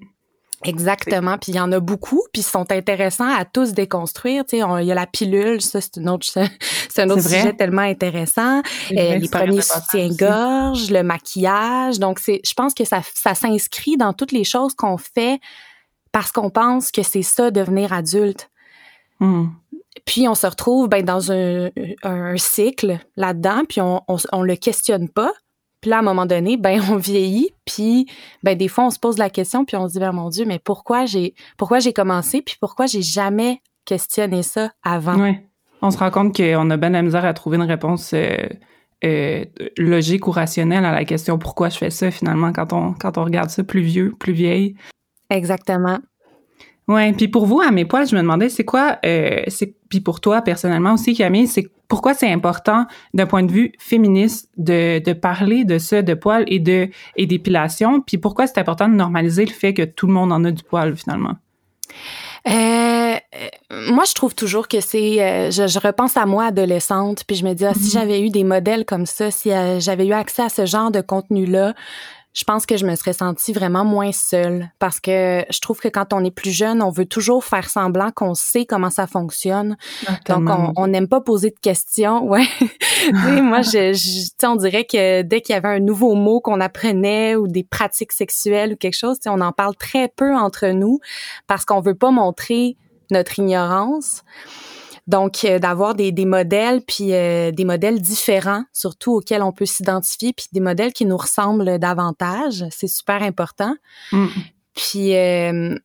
Exactement. 0.63 1.37
Puis 1.37 1.51
il 1.51 1.55
y 1.55 1.59
en 1.59 1.71
a 1.71 1.79
beaucoup, 1.79 2.23
puis 2.33 2.41
ils 2.41 2.45
sont 2.45 2.71
intéressants 2.71 3.29
à 3.29 3.45
tous 3.45 3.73
déconstruire. 3.73 4.43
Tu 4.45 4.57
sais, 4.57 4.63
il 4.81 4.87
y 4.87 4.91
a 4.91 4.95
la 4.95 5.05
pilule, 5.05 5.61
ça 5.61 5.81
c'est 5.81 5.97
un 5.99 6.07
autre, 6.07 6.25
c'est 6.25 7.01
un 7.01 7.09
autre 7.09 7.21
sujet 7.21 7.53
tellement 7.53 7.83
intéressant. 7.83 8.61
Euh, 8.91 9.17
les 9.17 9.29
premiers 9.29 9.61
soutiens-gorge, 9.61 10.89
le 10.89 11.03
maquillage. 11.03 11.99
Donc 11.99 12.19
c'est, 12.19 12.41
je 12.43 12.53
pense 12.53 12.73
que 12.73 12.85
ça, 12.85 13.01
ça 13.13 13.35
s'inscrit 13.35 13.97
dans 13.97 14.13
toutes 14.13 14.31
les 14.31 14.43
choses 14.43 14.73
qu'on 14.73 14.97
fait 14.97 15.39
parce 16.11 16.31
qu'on 16.31 16.49
pense 16.49 16.91
que 16.91 17.03
c'est 17.03 17.21
ça 17.21 17.51
devenir 17.51 17.93
adulte. 17.93 18.49
Hmm. 19.19 19.47
Puis 20.05 20.27
on 20.27 20.35
se 20.35 20.47
retrouve 20.47 20.87
ben, 20.89 21.03
dans 21.03 21.31
un, 21.31 21.69
un 22.03 22.37
cycle 22.37 22.99
là-dedans, 23.15 23.63
puis 23.67 23.81
on, 23.81 24.01
on, 24.07 24.17
on 24.31 24.41
le 24.41 24.55
questionne 24.55 25.09
pas. 25.09 25.31
Puis 25.81 25.89
là, 25.89 25.97
à 25.97 25.99
un 25.99 26.03
moment 26.03 26.25
donné, 26.25 26.57
ben 26.57 26.81
on 26.91 26.97
vieillit, 26.97 27.51
puis 27.65 28.07
ben 28.43 28.57
des 28.57 28.67
fois 28.67 28.85
on 28.85 28.89
se 28.89 28.99
pose 28.99 29.17
la 29.17 29.29
question, 29.29 29.65
puis 29.65 29.77
on 29.77 29.87
se 29.87 29.93
dit 29.93 29.99
ben 29.99 30.11
mon 30.11 30.29
Dieu, 30.29 30.45
mais 30.45 30.59
pourquoi 30.59 31.05
j'ai 31.05 31.33
pourquoi 31.57 31.79
j'ai 31.79 31.93
commencé, 31.93 32.41
puis 32.41 32.55
pourquoi 32.59 32.85
j'ai 32.85 33.01
jamais 33.01 33.61
questionné 33.85 34.43
ça 34.43 34.71
avant? 34.83 35.19
Oui. 35.19 35.37
On 35.81 35.91
se 35.91 35.97
rend 35.97 36.09
compte 36.09 36.35
qu'on 36.35 36.69
a 36.71 36.77
bien 36.77 36.89
la 36.89 37.03
misère 37.03 37.23
à 37.23 37.33
trouver 37.33 37.57
une 37.57 37.63
réponse 37.63 38.11
euh, 38.13 38.35
euh, 39.05 39.45
logique 39.77 40.27
ou 40.27 40.31
rationnelle 40.31 40.85
à 40.85 40.91
la 40.91 41.05
question 41.05 41.37
pourquoi 41.37 41.69
je 41.69 41.77
fais 41.77 41.91
ça 41.91 42.09
finalement 42.09 42.51
quand 42.51 42.73
on 42.73 42.93
quand 42.93 43.17
on 43.19 43.23
regarde 43.23 43.49
ça 43.49 43.63
plus 43.63 43.81
vieux, 43.81 44.13
plus 44.19 44.33
vieille. 44.33 44.75
Exactement. 45.29 45.99
Ouais, 46.87 47.11
puis 47.11 47.27
pour 47.27 47.45
vous 47.45 47.59
à 47.59 47.71
mes 47.71 47.83
poils, 47.83 48.07
je 48.07 48.15
me 48.15 48.21
demandais 48.21 48.47
c'est 48.47 48.63
quoi 48.63 48.97
euh, 49.05 49.41
c'est 49.47 49.75
puis 49.89 49.99
pour 49.99 50.21
toi 50.21 50.41
personnellement 50.41 50.93
aussi 50.93 51.13
Camille, 51.13 51.47
c'est 51.47 51.67
pourquoi 51.89 52.13
c'est 52.13 52.31
important 52.31 52.85
d'un 53.13 53.25
point 53.25 53.43
de 53.43 53.51
vue 53.51 53.73
féministe 53.77 54.49
de, 54.57 54.99
de 54.99 55.13
parler 55.13 55.65
de 55.65 55.79
ça 55.79 56.01
de 56.01 56.13
poils 56.13 56.45
et 56.47 56.59
de 56.59 56.89
et 57.17 57.25
d'épilation, 57.25 58.01
puis 58.01 58.17
pourquoi 58.17 58.47
c'est 58.47 58.59
important 58.59 58.87
de 58.87 58.93
normaliser 58.93 59.45
le 59.45 59.51
fait 59.51 59.73
que 59.73 59.83
tout 59.83 60.07
le 60.07 60.13
monde 60.13 60.31
en 60.31 60.43
a 60.45 60.51
du 60.51 60.63
poil 60.63 60.95
finalement? 60.95 61.35
Euh, 62.47 63.15
moi, 63.71 64.03
je 64.07 64.13
trouve 64.13 64.33
toujours 64.33 64.67
que 64.67 64.79
c'est. 64.79 65.21
Euh, 65.21 65.51
je, 65.51 65.67
je, 65.67 65.79
repense 65.79 66.15
à 66.15 66.25
moi 66.25 66.45
adolescente, 66.45 67.23
puis 67.27 67.35
je 67.35 67.45
me 67.45 67.53
dis 67.53 67.65
ah, 67.65 67.73
si 67.73 67.79
mm-hmm. 67.79 67.91
j'avais 67.91 68.21
eu 68.21 68.29
des 68.29 68.43
modèles 68.43 68.85
comme 68.85 69.05
ça, 69.05 69.31
si 69.31 69.51
euh, 69.51 69.79
j'avais 69.79 70.05
eu 70.05 70.13
accès 70.13 70.43
à 70.43 70.49
ce 70.49 70.65
genre 70.65 70.91
de 70.91 71.01
contenu-là, 71.01 71.73
je 72.37 72.43
pense 72.43 72.67
que 72.67 72.77
je 72.77 72.85
me 72.85 72.95
serais 72.95 73.13
sentie 73.13 73.51
vraiment 73.51 73.83
moins 73.83 74.11
seule 74.11 74.69
parce 74.77 74.99
que 74.99 75.43
je 75.49 75.59
trouve 75.59 75.79
que 75.79 75.87
quand 75.87 76.13
on 76.13 76.23
est 76.23 76.29
plus 76.29 76.51
jeune, 76.51 76.83
on 76.83 76.91
veut 76.91 77.07
toujours 77.07 77.43
faire 77.43 77.67
semblant 77.67 78.11
qu'on 78.11 78.35
sait 78.35 78.67
comment 78.67 78.91
ça 78.91 79.07
fonctionne. 79.07 79.75
Ah, 80.05 80.19
Donc, 80.27 80.47
on 80.75 80.85
n'aime 80.85 81.07
pas 81.07 81.19
poser 81.19 81.49
de 81.49 81.59
questions. 81.59 82.23
Ouais. 82.27 82.45
moi, 83.41 83.63
je, 83.63 83.91
je 83.93 84.47
on 84.47 84.55
dirait 84.55 84.85
que 84.85 85.23
dès 85.23 85.41
qu'il 85.41 85.55
y 85.55 85.57
avait 85.57 85.67
un 85.67 85.79
nouveau 85.79 86.13
mot 86.13 86.39
qu'on 86.39 86.61
apprenait 86.61 87.35
ou 87.35 87.47
des 87.47 87.63
pratiques 87.63 88.11
sexuelles 88.11 88.73
ou 88.73 88.75
quelque 88.75 88.93
chose, 88.93 89.17
on 89.25 89.41
en 89.41 89.51
parle 89.51 89.75
très 89.75 90.07
peu 90.07 90.35
entre 90.35 90.67
nous 90.67 90.99
parce 91.47 91.65
qu'on 91.65 91.81
veut 91.81 91.95
pas 91.95 92.11
montrer 92.11 92.77
notre 93.09 93.39
ignorance. 93.39 94.23
Donc, 95.07 95.45
euh, 95.45 95.57
d'avoir 95.57 95.95
des, 95.95 96.11
des, 96.11 96.25
modèles, 96.25 96.81
puis 96.81 97.13
euh, 97.13 97.51
des 97.51 97.63
modèles 97.63 98.01
différents, 98.01 98.63
surtout 98.73 99.13
auxquels 99.13 99.41
on 99.41 99.53
peut 99.53 99.65
s'identifier, 99.65 100.33
puis 100.33 100.47
des 100.51 100.59
modèles 100.59 100.91
qui 100.91 101.05
nous 101.05 101.15
ressemblent 101.15 101.79
davantage, 101.79 102.65
c'est 102.71 102.87
super 102.87 103.23
important. 103.23 103.73
Mm. 104.11 104.27
Puis, 104.75 105.15
euh, 105.15 105.75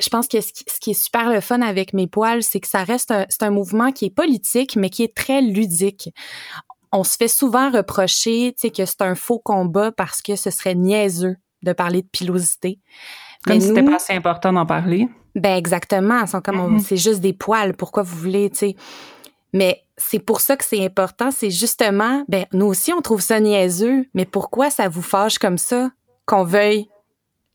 je 0.00 0.08
pense 0.08 0.26
que 0.26 0.40
ce 0.40 0.52
qui, 0.80 0.90
est 0.90 1.00
super 1.00 1.30
le 1.30 1.40
fun 1.40 1.60
avec 1.62 1.92
mes 1.92 2.08
poils, 2.08 2.42
c'est 2.42 2.58
que 2.58 2.66
ça 2.66 2.82
reste 2.82 3.12
un, 3.12 3.24
c'est 3.28 3.44
un 3.44 3.50
mouvement 3.50 3.92
qui 3.92 4.06
est 4.06 4.10
politique, 4.10 4.74
mais 4.74 4.90
qui 4.90 5.04
est 5.04 5.14
très 5.14 5.42
ludique. 5.42 6.10
On 6.90 7.04
se 7.04 7.16
fait 7.16 7.28
souvent 7.28 7.70
reprocher, 7.70 8.52
tu 8.52 8.62
sais, 8.62 8.70
que 8.70 8.84
c'est 8.84 9.02
un 9.02 9.14
faux 9.14 9.38
combat 9.38 9.92
parce 9.92 10.22
que 10.22 10.34
ce 10.34 10.50
serait 10.50 10.74
niaiseux 10.74 11.36
de 11.62 11.72
parler 11.72 12.02
de 12.02 12.08
pilosité. 12.08 12.80
Comme 13.44 13.60
si 13.60 13.68
c'était 13.68 13.82
pas 13.82 13.96
assez 13.96 14.12
important 14.12 14.52
d'en 14.52 14.66
parler. 14.66 15.08
Ben 15.34 15.56
exactement, 15.56 16.26
sont 16.26 16.40
comme 16.40 16.76
mm-hmm. 16.76 16.80
c'est 16.80 16.96
juste 16.96 17.20
des 17.20 17.32
poils, 17.32 17.74
pourquoi 17.74 18.02
vous 18.02 18.16
voulez, 18.16 18.50
tu 18.50 18.58
sais? 18.58 18.76
Mais 19.52 19.82
c'est 19.96 20.18
pour 20.18 20.40
ça 20.40 20.56
que 20.56 20.64
c'est 20.64 20.84
important, 20.84 21.30
c'est 21.30 21.50
justement 21.50 22.24
ben 22.28 22.46
nous 22.52 22.66
aussi 22.66 22.92
on 22.92 23.00
trouve 23.00 23.20
ça 23.20 23.40
niaiseux, 23.40 24.04
mais 24.14 24.24
pourquoi 24.24 24.70
ça 24.70 24.88
vous 24.88 25.02
fâche 25.02 25.38
comme 25.38 25.58
ça 25.58 25.90
qu'on 26.26 26.44
veuille 26.44 26.88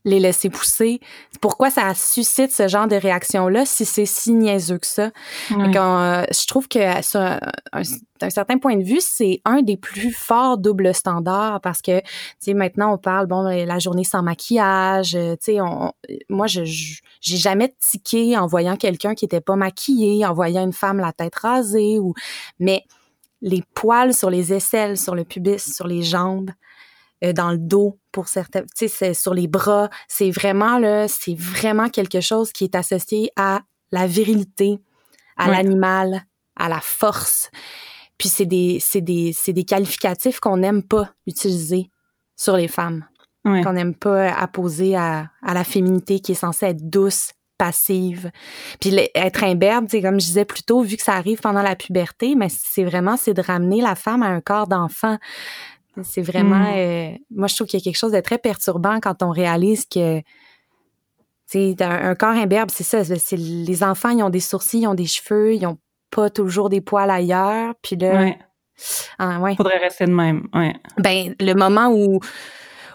les 0.04 0.20
laisser 0.20 0.48
pousser. 0.48 1.00
Pourquoi 1.40 1.70
ça 1.70 1.94
suscite 1.94 2.50
ce 2.50 2.68
genre 2.68 2.86
de 2.86 2.96
réaction-là 2.96 3.66
si 3.66 3.84
c'est 3.84 4.06
si 4.06 4.32
niaiseux 4.32 4.78
que 4.78 4.86
ça? 4.86 5.10
Euh, 5.50 6.24
je 6.30 6.46
trouve 6.46 6.68
que 6.68 7.02
sur 7.02 7.20
d'un 8.20 8.30
certain 8.30 8.58
point 8.58 8.76
de 8.76 8.82
vue, 8.82 9.00
c'est 9.00 9.40
un 9.44 9.62
des 9.62 9.76
plus 9.76 10.12
forts 10.12 10.58
doubles 10.58 10.94
standards 10.94 11.60
parce 11.60 11.82
que, 11.82 12.00
tu 12.00 12.06
sais, 12.40 12.54
maintenant 12.54 12.94
on 12.94 12.98
parle, 12.98 13.26
bon, 13.26 13.42
la 13.42 13.78
journée 13.78 14.04
sans 14.04 14.22
maquillage, 14.22 15.14
euh, 15.14 15.36
tu 15.42 15.52
sais, 15.52 15.58
moi, 16.28 16.46
je 16.46 16.62
j'ai 16.64 17.36
jamais 17.36 17.74
tiqué 17.78 18.36
en 18.36 18.46
voyant 18.46 18.76
quelqu'un 18.76 19.14
qui 19.14 19.24
était 19.24 19.40
pas 19.40 19.56
maquillé, 19.56 20.24
en 20.24 20.32
voyant 20.32 20.64
une 20.64 20.72
femme 20.72 20.98
la 20.98 21.12
tête 21.12 21.34
rasée 21.36 21.98
ou, 21.98 22.14
mais 22.58 22.84
les 23.40 23.62
poils 23.74 24.14
sur 24.14 24.30
les 24.30 24.52
aisselles, 24.52 24.96
sur 24.96 25.14
le 25.14 25.24
pubis, 25.24 25.74
sur 25.74 25.86
les 25.86 26.02
jambes, 26.02 26.50
euh, 27.24 27.32
dans 27.32 27.50
le 27.50 27.58
dos 27.58 27.98
pour 28.12 28.28
certains, 28.28 28.62
tu 28.76 28.88
sais, 28.88 29.14
sur 29.14 29.34
les 29.34 29.46
bras. 29.46 29.90
C'est 30.08 30.30
vraiment 30.30 30.78
là, 30.78 31.08
c'est 31.08 31.34
vraiment 31.34 31.88
quelque 31.88 32.20
chose 32.20 32.52
qui 32.52 32.64
est 32.64 32.74
associé 32.74 33.30
à 33.36 33.60
la 33.90 34.06
virilité, 34.06 34.78
à 35.36 35.50
l'animal, 35.50 36.24
à 36.56 36.68
la 36.68 36.80
force. 36.80 37.50
Puis 38.18 38.28
c'est 38.28 38.46
des, 38.46 38.78
c'est 38.80 39.00
des, 39.00 39.32
c'est 39.32 39.52
des 39.52 39.64
qualificatifs 39.64 40.40
qu'on 40.40 40.56
n'aime 40.56 40.82
pas 40.82 41.10
utiliser 41.26 41.90
sur 42.36 42.56
les 42.56 42.68
femmes, 42.68 43.04
qu'on 43.44 43.72
n'aime 43.72 43.94
pas 43.94 44.30
apposer 44.32 44.96
à, 44.96 45.30
à 45.42 45.54
la 45.54 45.64
féminité 45.64 46.20
qui 46.20 46.32
est 46.32 46.36
censée 46.36 46.66
être 46.66 46.90
douce, 46.90 47.32
passive. 47.58 48.30
Puis 48.80 48.96
être 49.14 49.44
imberbe, 49.44 49.86
c'est 49.90 50.00
comme 50.00 50.20
je 50.20 50.26
disais 50.26 50.44
plus 50.44 50.62
tôt, 50.62 50.82
vu 50.82 50.96
que 50.96 51.02
ça 51.02 51.14
arrive 51.14 51.40
pendant 51.40 51.62
la 51.62 51.76
puberté, 51.76 52.34
mais 52.36 52.48
c'est 52.48 52.84
vraiment 52.84 53.16
c'est 53.16 53.34
de 53.34 53.42
ramener 53.42 53.82
la 53.82 53.96
femme 53.96 54.22
à 54.22 54.28
un 54.28 54.40
corps 54.40 54.68
d'enfant. 54.68 55.18
C'est 56.04 56.22
vraiment, 56.22 56.72
hmm. 56.72 56.76
euh, 56.76 57.10
moi 57.30 57.48
je 57.48 57.54
trouve 57.54 57.66
qu'il 57.66 57.80
y 57.80 57.82
a 57.82 57.84
quelque 57.84 57.98
chose 57.98 58.12
de 58.12 58.20
très 58.20 58.38
perturbant 58.38 59.00
quand 59.00 59.22
on 59.22 59.30
réalise 59.30 59.86
que 59.86 60.22
c'est 61.46 61.80
un, 61.80 62.14
corps 62.14 62.34
imberbe, 62.34 62.70
c'est 62.70 62.84
ça. 62.84 63.04
C'est 63.04 63.36
les 63.36 63.82
enfants, 63.82 64.10
ils 64.10 64.22
ont 64.22 64.30
des 64.30 64.40
sourcils, 64.40 64.80
ils 64.80 64.86
ont 64.86 64.94
des 64.94 65.06
cheveux, 65.06 65.54
ils 65.54 65.66
ont 65.66 65.78
pas 66.10 66.28
toujours 66.28 66.68
des 66.68 66.82
poils 66.82 67.10
ailleurs. 67.10 67.74
Puis 67.82 67.96
là, 67.96 68.22
ouais. 68.22 68.38
Ah, 69.18 69.40
ouais. 69.40 69.56
Faudrait 69.56 69.78
rester 69.78 70.04
de 70.04 70.12
même. 70.12 70.48
Ouais. 70.52 70.74
Ben 70.98 71.34
le 71.40 71.54
moment 71.54 71.88
où 71.88 72.20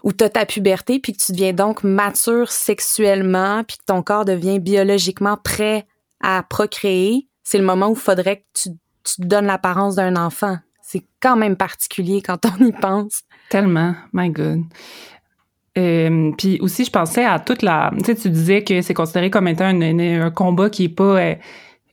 où 0.04 0.12
tu 0.12 0.24
as 0.24 0.30
ta 0.30 0.46
puberté, 0.46 1.00
puis 1.00 1.14
que 1.14 1.18
tu 1.18 1.32
deviens 1.32 1.54
donc 1.54 1.84
mature 1.84 2.52
sexuellement, 2.52 3.64
puis 3.64 3.78
que 3.78 3.86
ton 3.86 4.04
corps 4.04 4.26
devient 4.26 4.60
biologiquement 4.60 5.38
prêt 5.38 5.88
à 6.22 6.44
procréer, 6.44 7.30
c'est 7.44 7.58
le 7.58 7.64
moment 7.64 7.88
où 7.88 7.94
il 7.94 8.00
faudrait 8.00 8.38
que 8.38 8.46
tu, 8.54 8.70
tu 9.04 9.22
te 9.22 9.26
donnes 9.26 9.46
l'apparence 9.46 9.96
d'un 9.96 10.18
enfant. 10.18 10.58
C'est 10.94 11.06
quand 11.20 11.36
même 11.36 11.56
particulier 11.56 12.22
quand 12.22 12.38
on 12.46 12.64
y 12.64 12.72
pense. 12.72 13.24
Tellement, 13.50 13.96
my 14.14 14.30
God. 14.30 14.62
Euh, 15.76 16.32
puis 16.38 16.60
aussi, 16.62 16.86
je 16.86 16.92
pensais 16.92 17.26
à 17.26 17.40
toute 17.40 17.64
la... 17.64 17.92
Tu 17.98 18.06
sais, 18.06 18.16
tu 18.16 18.30
disais 18.30 18.64
que 18.64 18.80
c'est 18.84 18.94
considéré 18.94 19.32
comme 19.32 19.48
étant 19.48 19.66
un, 19.66 19.82
un, 19.82 20.30
combat 20.30 20.70
qui 20.70 20.84
est 20.84 20.90
pas... 20.90 21.20
Euh, 21.20 21.36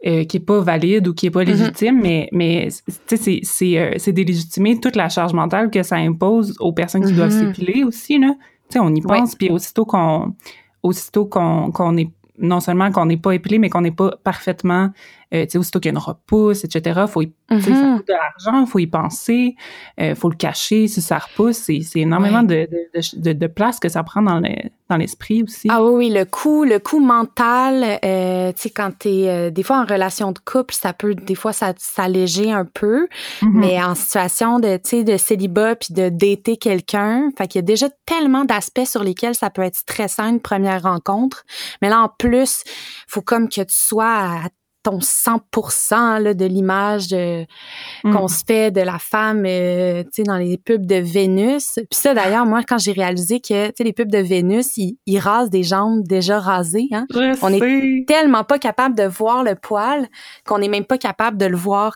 euh, 0.07 0.25
qui 0.25 0.39
est 0.39 0.41
pas 0.41 0.61
valide 0.61 1.09
ou 1.09 1.15
qui 1.15 1.27
est 1.27 1.31
pas 1.31 1.43
mm-hmm. 1.43 1.47
légitime, 1.47 2.01
mais 2.03 2.27
mais 2.33 2.69
tu 3.07 3.19
sais 3.19 3.41
c'est 3.43 3.79
euh, 3.79 3.93
c'est 3.99 4.13
délégitimer 4.13 4.81
toute 4.81 4.97
la 4.97 5.11
charge 5.11 5.35
mentale 5.35 5.71
que 5.71 5.83
ça 5.83 5.97
impose 5.97 6.57
aux 6.59 6.73
personnes 6.73 7.05
qui 7.05 7.13
doivent 7.13 7.29
mm-hmm. 7.29 7.55
s'épiler 7.55 7.85
aussi 7.85 8.19
là. 8.19 8.35
Tu 8.71 8.73
sais 8.73 8.79
on 8.79 8.95
y 8.95 9.03
pense 9.03 9.35
puis 9.35 9.51
aussitôt 9.51 9.85
qu'on 9.85 10.35
aussitôt 10.83 11.27
qu'on 11.27 11.71
qu'on 11.71 11.99
est 11.99 12.09
non 12.41 12.61
seulement 12.61 12.91
qu'on 12.91 13.07
n'est 13.07 13.17
pas 13.17 13.33
épilé, 13.33 13.59
mais 13.59 13.69
qu'on 13.69 13.83
n'est 13.83 13.91
pas 13.91 14.17
parfaitement, 14.25 14.91
euh, 15.33 15.45
tu 15.45 15.51
sais, 15.51 15.59
aussitôt 15.59 15.81
qu'il 15.81 15.93
y 15.93 15.95
a 15.95 15.99
une 15.99 16.05
repousse, 16.05 16.65
etc., 16.65 17.03
faut 17.09 17.23
y, 17.23 17.33
ça 17.51 17.57
mm-hmm. 17.57 17.97
coûte 17.97 18.09
de 18.09 18.13
l'argent, 18.13 18.67
faut 18.67 18.79
y 18.79 18.87
penser, 18.87 19.57
euh, 20.01 20.15
faut 20.15 20.29
le 20.29 20.37
cacher 20.37 20.89
si 20.89 21.01
ça 21.01 21.19
repousse. 21.19 21.57
C'est, 21.57 21.81
c'est 21.83 22.01
énormément 22.01 22.43
de, 22.43 22.69
de, 23.17 23.33
de, 23.33 23.47
place 23.47 23.81
que 23.81 23.89
ça 23.89 24.03
prend 24.03 24.23
dans, 24.23 24.41
le, 24.41 24.55
dans 24.89 24.97
l'esprit 24.97 25.43
aussi. 25.43 25.69
Ah 25.71 25.83
oui, 25.83 25.93
oui, 25.95 26.11
le 26.11 26.25
coût, 26.25 26.65
le 26.65 26.79
coût 26.79 27.01
mental, 27.01 27.99
euh, 28.05 28.53
tu 28.53 28.63
sais, 28.63 28.71
quand 28.71 28.91
t'es 28.99 29.29
euh, 29.29 29.51
des 29.51 29.63
fois 29.63 29.81
en 29.81 29.85
relation 29.85 30.33
de 30.33 30.39
couple, 30.39 30.75
ça 30.75 30.93
peut 30.93 31.15
des 31.15 31.35
fois 31.35 31.53
ça, 31.53 31.73
s'alléger 31.77 32.53
un 32.53 32.65
peu, 32.65 33.09
mm-hmm. 33.43 33.51
mais 33.53 33.83
en 33.83 33.95
situation 33.95 34.59
de, 34.59 34.77
tu 34.77 34.91
sais, 34.91 35.05
de 35.05 35.17
célibat 35.17 35.77
puis 35.77 35.93
de 35.95 36.09
dater 36.09 36.57
quelqu'un, 36.57 37.31
fait 37.37 37.49
qu'il 37.49 37.59
y 37.59 37.65
a 37.65 37.67
déjà 37.67 37.89
tellement 38.07 38.45
d'aspects 38.45 38.87
sur 38.87 39.03
lesquels 39.03 39.35
ça 39.35 39.51
peut 39.51 39.63
être 39.63 39.77
stressant 39.77 40.29
une 40.29 40.41
première 40.41 40.83
rencontre, 40.83 41.45
mais 41.83 41.89
là 41.89 42.01
en 42.01 42.09
plus, 42.09 42.63
faut 43.09 43.23
comme 43.23 43.49
que 43.49 43.61
tu 43.61 43.75
sois 43.75 44.07
à 44.07 44.49
ton 44.83 44.99
100% 44.99 46.23
là, 46.23 46.35
de 46.35 46.45
l'image 46.45 47.09
mm. 47.13 48.13
qu'on 48.13 48.29
se 48.29 48.45
fait 48.47 48.71
de 48.71 48.81
la 48.81 48.99
femme 48.99 49.45
euh, 49.47 50.03
tu 50.05 50.09
sais 50.13 50.23
dans 50.23 50.37
les 50.37 50.59
pubs 50.59 50.87
de 50.87 50.97
Vénus. 50.97 51.75
Puis 51.75 52.01
ça 52.01 52.15
d'ailleurs 52.15 52.47
moi 52.47 52.63
quand 52.67 52.79
j'ai 52.79 52.93
réalisé 52.93 53.41
que 53.41 53.69
tu 53.69 53.73
sais 53.77 53.85
les 53.85 53.93
pubs 53.93 54.11
de 54.11 54.19
Vénus 54.19 54.77
ils, 54.77 54.97
ils, 55.07 55.19
rasent 55.19 55.51
des 55.51 55.63
jambes 55.63 56.03
déjà 56.07 56.39
rasées 56.39 56.89
hein. 56.93 57.07
On 57.43 57.53
est 57.53 58.07
tellement 58.07 58.45
pas 58.45 58.59
capable 58.59 58.95
de 58.95 59.05
voir 59.05 59.45
le 59.45 59.55
poil 59.55 60.09
qu'on 60.47 60.59
n'est 60.59 60.69
même 60.69 60.85
pas 60.85 60.99
capable 60.99 61.37
de 61.37 61.47
le 61.47 61.57
voir 61.57 61.95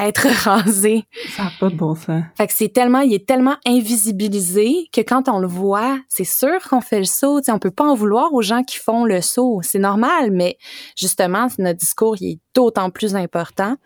être 0.00 0.26
rasé. 0.44 1.04
Ça 1.36 1.44
n'a 1.44 1.52
pas 1.58 1.68
de 1.68 1.76
bon 1.76 1.94
sens. 1.94 2.22
Fait 2.36 2.46
que 2.46 2.52
c'est 2.52 2.68
tellement, 2.68 3.00
il 3.00 3.14
est 3.14 3.26
tellement 3.26 3.56
invisibilisé 3.66 4.88
que 4.92 5.00
quand 5.00 5.28
on 5.28 5.38
le 5.38 5.46
voit, 5.46 5.98
c'est 6.08 6.24
sûr 6.24 6.60
qu'on 6.68 6.80
fait 6.80 6.98
le 6.98 7.04
saut. 7.04 7.40
T'sais, 7.40 7.52
on 7.52 7.58
peut 7.58 7.70
pas 7.70 7.84
en 7.84 7.94
vouloir 7.94 8.32
aux 8.32 8.42
gens 8.42 8.62
qui 8.62 8.76
font 8.76 9.04
le 9.04 9.20
saut. 9.20 9.60
C'est 9.62 9.78
normal, 9.78 10.30
mais 10.30 10.58
justement, 10.96 11.48
notre 11.58 11.78
discours, 11.78 12.16
il 12.20 12.32
est 12.32 12.38
d'autant 12.54 12.90
plus 12.90 13.14
important. 13.16 13.76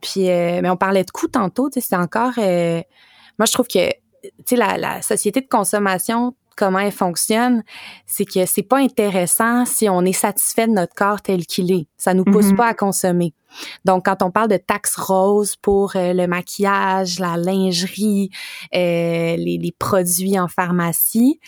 Puis, 0.00 0.28
euh, 0.30 0.60
mais 0.62 0.70
on 0.70 0.76
parlait 0.76 1.04
de 1.04 1.10
coût 1.10 1.28
tantôt, 1.28 1.68
c'est 1.72 1.96
encore... 1.96 2.32
Euh, 2.38 2.82
moi, 3.38 3.46
je 3.46 3.52
trouve 3.52 3.66
que, 3.66 3.88
tu 3.88 4.30
sais, 4.46 4.56
la, 4.56 4.78
la 4.78 5.02
société 5.02 5.40
de 5.40 5.48
consommation 5.48 6.34
comment 6.56 6.78
elle 6.78 6.92
fonctionne, 6.92 7.62
c'est 8.06 8.24
que 8.24 8.46
c'est 8.46 8.62
pas 8.62 8.78
intéressant 8.78 9.64
si 9.64 9.88
on 9.88 10.02
est 10.02 10.12
satisfait 10.12 10.66
de 10.66 10.72
notre 10.72 10.94
corps 10.94 11.22
tel 11.22 11.46
qu'il 11.46 11.72
est. 11.72 11.86
Ça 11.96 12.14
nous 12.14 12.24
pousse 12.24 12.46
mm-hmm. 12.46 12.56
pas 12.56 12.66
à 12.68 12.74
consommer. 12.74 13.34
Donc, 13.84 14.06
quand 14.06 14.22
on 14.22 14.30
parle 14.30 14.48
de 14.48 14.56
taxes 14.56 14.96
roses 14.96 15.56
pour 15.56 15.96
euh, 15.96 16.12
le 16.12 16.26
maquillage, 16.26 17.18
la 17.18 17.36
lingerie, 17.36 18.30
euh, 18.74 19.36
les, 19.36 19.58
les, 19.58 19.72
produits 19.78 20.38
en 20.38 20.48
pharmacie, 20.48 21.38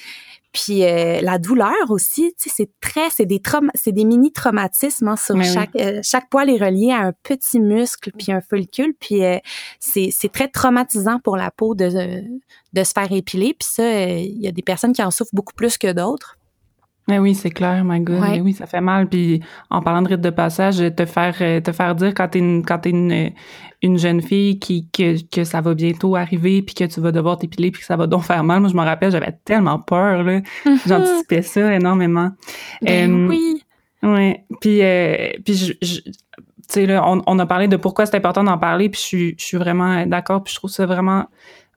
puis 0.56 0.84
euh, 0.84 1.20
la 1.20 1.36
douleur 1.38 1.90
aussi, 1.90 2.32
tu 2.38 2.48
sais, 2.48 2.54
c'est 2.56 2.70
très, 2.80 3.10
c'est 3.10 3.26
des 3.26 3.40
traumas, 3.40 3.72
c'est 3.74 3.92
des 3.92 4.06
mini 4.06 4.32
traumatismes 4.32 5.08
hein, 5.08 5.16
sur 5.16 5.40
chaque 5.44 5.76
euh, 5.76 6.00
chaque 6.02 6.30
poil 6.30 6.48
est 6.48 6.56
relié 6.56 6.92
à 6.92 7.00
un 7.00 7.12
petit 7.12 7.60
muscle 7.60 8.10
puis 8.16 8.32
un 8.32 8.40
follicule, 8.40 8.94
puis 8.98 9.22
euh, 9.22 9.38
c'est 9.80 10.08
c'est 10.10 10.32
très 10.32 10.48
traumatisant 10.48 11.18
pour 11.20 11.36
la 11.36 11.50
peau 11.50 11.74
de 11.74 11.90
de 12.72 12.84
se 12.84 12.92
faire 12.92 13.12
épiler, 13.12 13.52
puis 13.52 13.68
ça, 13.70 14.00
il 14.00 14.40
y 14.40 14.48
a 14.48 14.50
des 14.50 14.62
personnes 14.62 14.94
qui 14.94 15.02
en 15.02 15.10
souffrent 15.10 15.34
beaucoup 15.34 15.52
plus 15.54 15.76
que 15.76 15.92
d'autres. 15.92 16.35
Mais 17.08 17.20
oui, 17.20 17.34
c'est 17.34 17.50
clair, 17.50 17.84
my 17.84 18.00
God. 18.00 18.40
oui, 18.42 18.52
ça 18.52 18.66
fait 18.66 18.80
mal. 18.80 19.08
Puis 19.08 19.40
en 19.70 19.80
parlant 19.80 20.02
de 20.02 20.08
rite 20.08 20.20
de 20.20 20.30
passage, 20.30 20.78
te 20.96 21.04
faire 21.04 21.36
te 21.62 21.72
faire 21.72 21.94
dire 21.94 22.12
quand 22.14 22.28
t'es 22.28 22.40
une 22.40 22.64
quand 22.64 22.78
t'es 22.78 22.90
une, 22.90 23.30
une 23.82 23.98
jeune 23.98 24.20
fille 24.20 24.58
qui 24.58 24.88
que, 24.90 25.22
que 25.28 25.44
ça 25.44 25.60
va 25.60 25.74
bientôt 25.74 26.16
arriver 26.16 26.62
puis 26.62 26.74
que 26.74 26.84
tu 26.84 27.00
vas 27.00 27.12
devoir 27.12 27.38
t'épiler 27.38 27.70
puis 27.70 27.80
que 27.80 27.86
ça 27.86 27.96
va 27.96 28.06
donc 28.06 28.24
faire 28.24 28.42
mal. 28.42 28.60
Moi, 28.60 28.70
je 28.70 28.74
me 28.74 28.82
rappelle, 28.82 29.12
j'avais 29.12 29.38
tellement 29.44 29.78
peur 29.78 30.24
là. 30.24 30.40
J'anticipais 30.86 31.42
ça 31.42 31.74
énormément. 31.74 32.32
Ben 32.82 33.28
oui. 33.28 33.62
Ouais. 34.02 34.44
Puis 34.60 34.82
euh, 34.82 35.30
puis 35.44 35.54
je, 35.54 35.72
je 35.82 36.00
tu 36.00 36.12
sais 36.68 36.86
là, 36.86 37.08
on, 37.08 37.22
on, 37.26 37.38
a 37.38 37.46
parlé 37.46 37.68
de 37.68 37.76
pourquoi 37.76 38.06
c'est 38.06 38.16
important 38.16 38.42
d'en 38.42 38.58
parler 38.58 38.88
puis 38.88 39.00
je 39.00 39.06
suis 39.06 39.34
je 39.38 39.44
suis 39.44 39.56
vraiment 39.56 40.04
d'accord 40.06 40.42
puis 40.42 40.52
je 40.52 40.58
trouve 40.58 40.70
ça 40.70 40.84
vraiment 40.84 41.26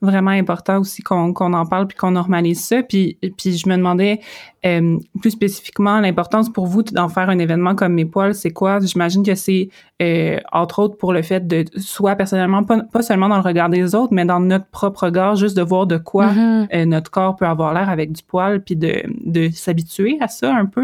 vraiment 0.01 0.32
important 0.32 0.79
aussi 0.79 1.01
qu'on 1.01 1.34
qu'on 1.34 1.53
en 1.53 1.65
parle 1.65 1.88
puis 1.88 1.98
qu'on 1.98 2.12
normalise 2.12 2.63
ça. 2.63 2.84
Puis, 2.84 3.18
puis 3.38 3.58
je 3.58 3.68
me 3.68 3.75
demandais 3.75 4.20
euh, 4.65 4.98
plus 5.22 5.32
spécifiquement 5.32 6.00
l'importance 6.00 6.51
pour 6.51 6.68
vous 6.68 6.84
d'en 6.84 7.10
faire 7.10 7.29
un 7.29 7.39
événement 7.39 7.75
comme 7.75 7.94
mes 7.94 8.06
poils, 8.06 8.36
c'est 8.36 8.51
quoi? 8.51 8.79
J'imagine 8.79 9.25
que 9.25 9.36
c'est 9.36 9.70
euh, 10.01 10.39
entre 10.51 10.79
autres 10.79 10.98
pour 10.98 11.13
le 11.13 11.22
fait 11.22 11.48
de 11.48 11.65
soit 11.77 12.15
personnellement, 12.15 12.63
pas, 12.63 12.84
pas, 12.84 13.01
seulement 13.01 13.29
dans 13.29 13.38
le 13.38 13.41
regard 13.41 13.70
des 13.70 13.96
autres, 13.96 14.13
mais 14.13 14.25
dans 14.25 14.39
notre 14.39 14.68
propre 14.68 15.06
regard, 15.06 15.36
juste 15.36 15.56
de 15.56 15.62
voir 15.62 15.88
de 15.88 15.98
quoi 15.98 16.27
mm-hmm. 16.27 16.68
euh, 16.74 16.86
notre 16.86 17.12
corps 17.12 17.36
peut 17.36 17.46
avoir 17.46 17.74
l'air 17.74 17.89
avec 17.89 18.12
du 18.12 18.24
poil, 18.24 18.62
puis 18.62 18.75
de, 18.75 19.03
de 19.25 19.50
s'habituer 19.50 20.18
à 20.22 20.27
ça 20.27 20.53
un 20.53 20.65
peu. 20.65 20.84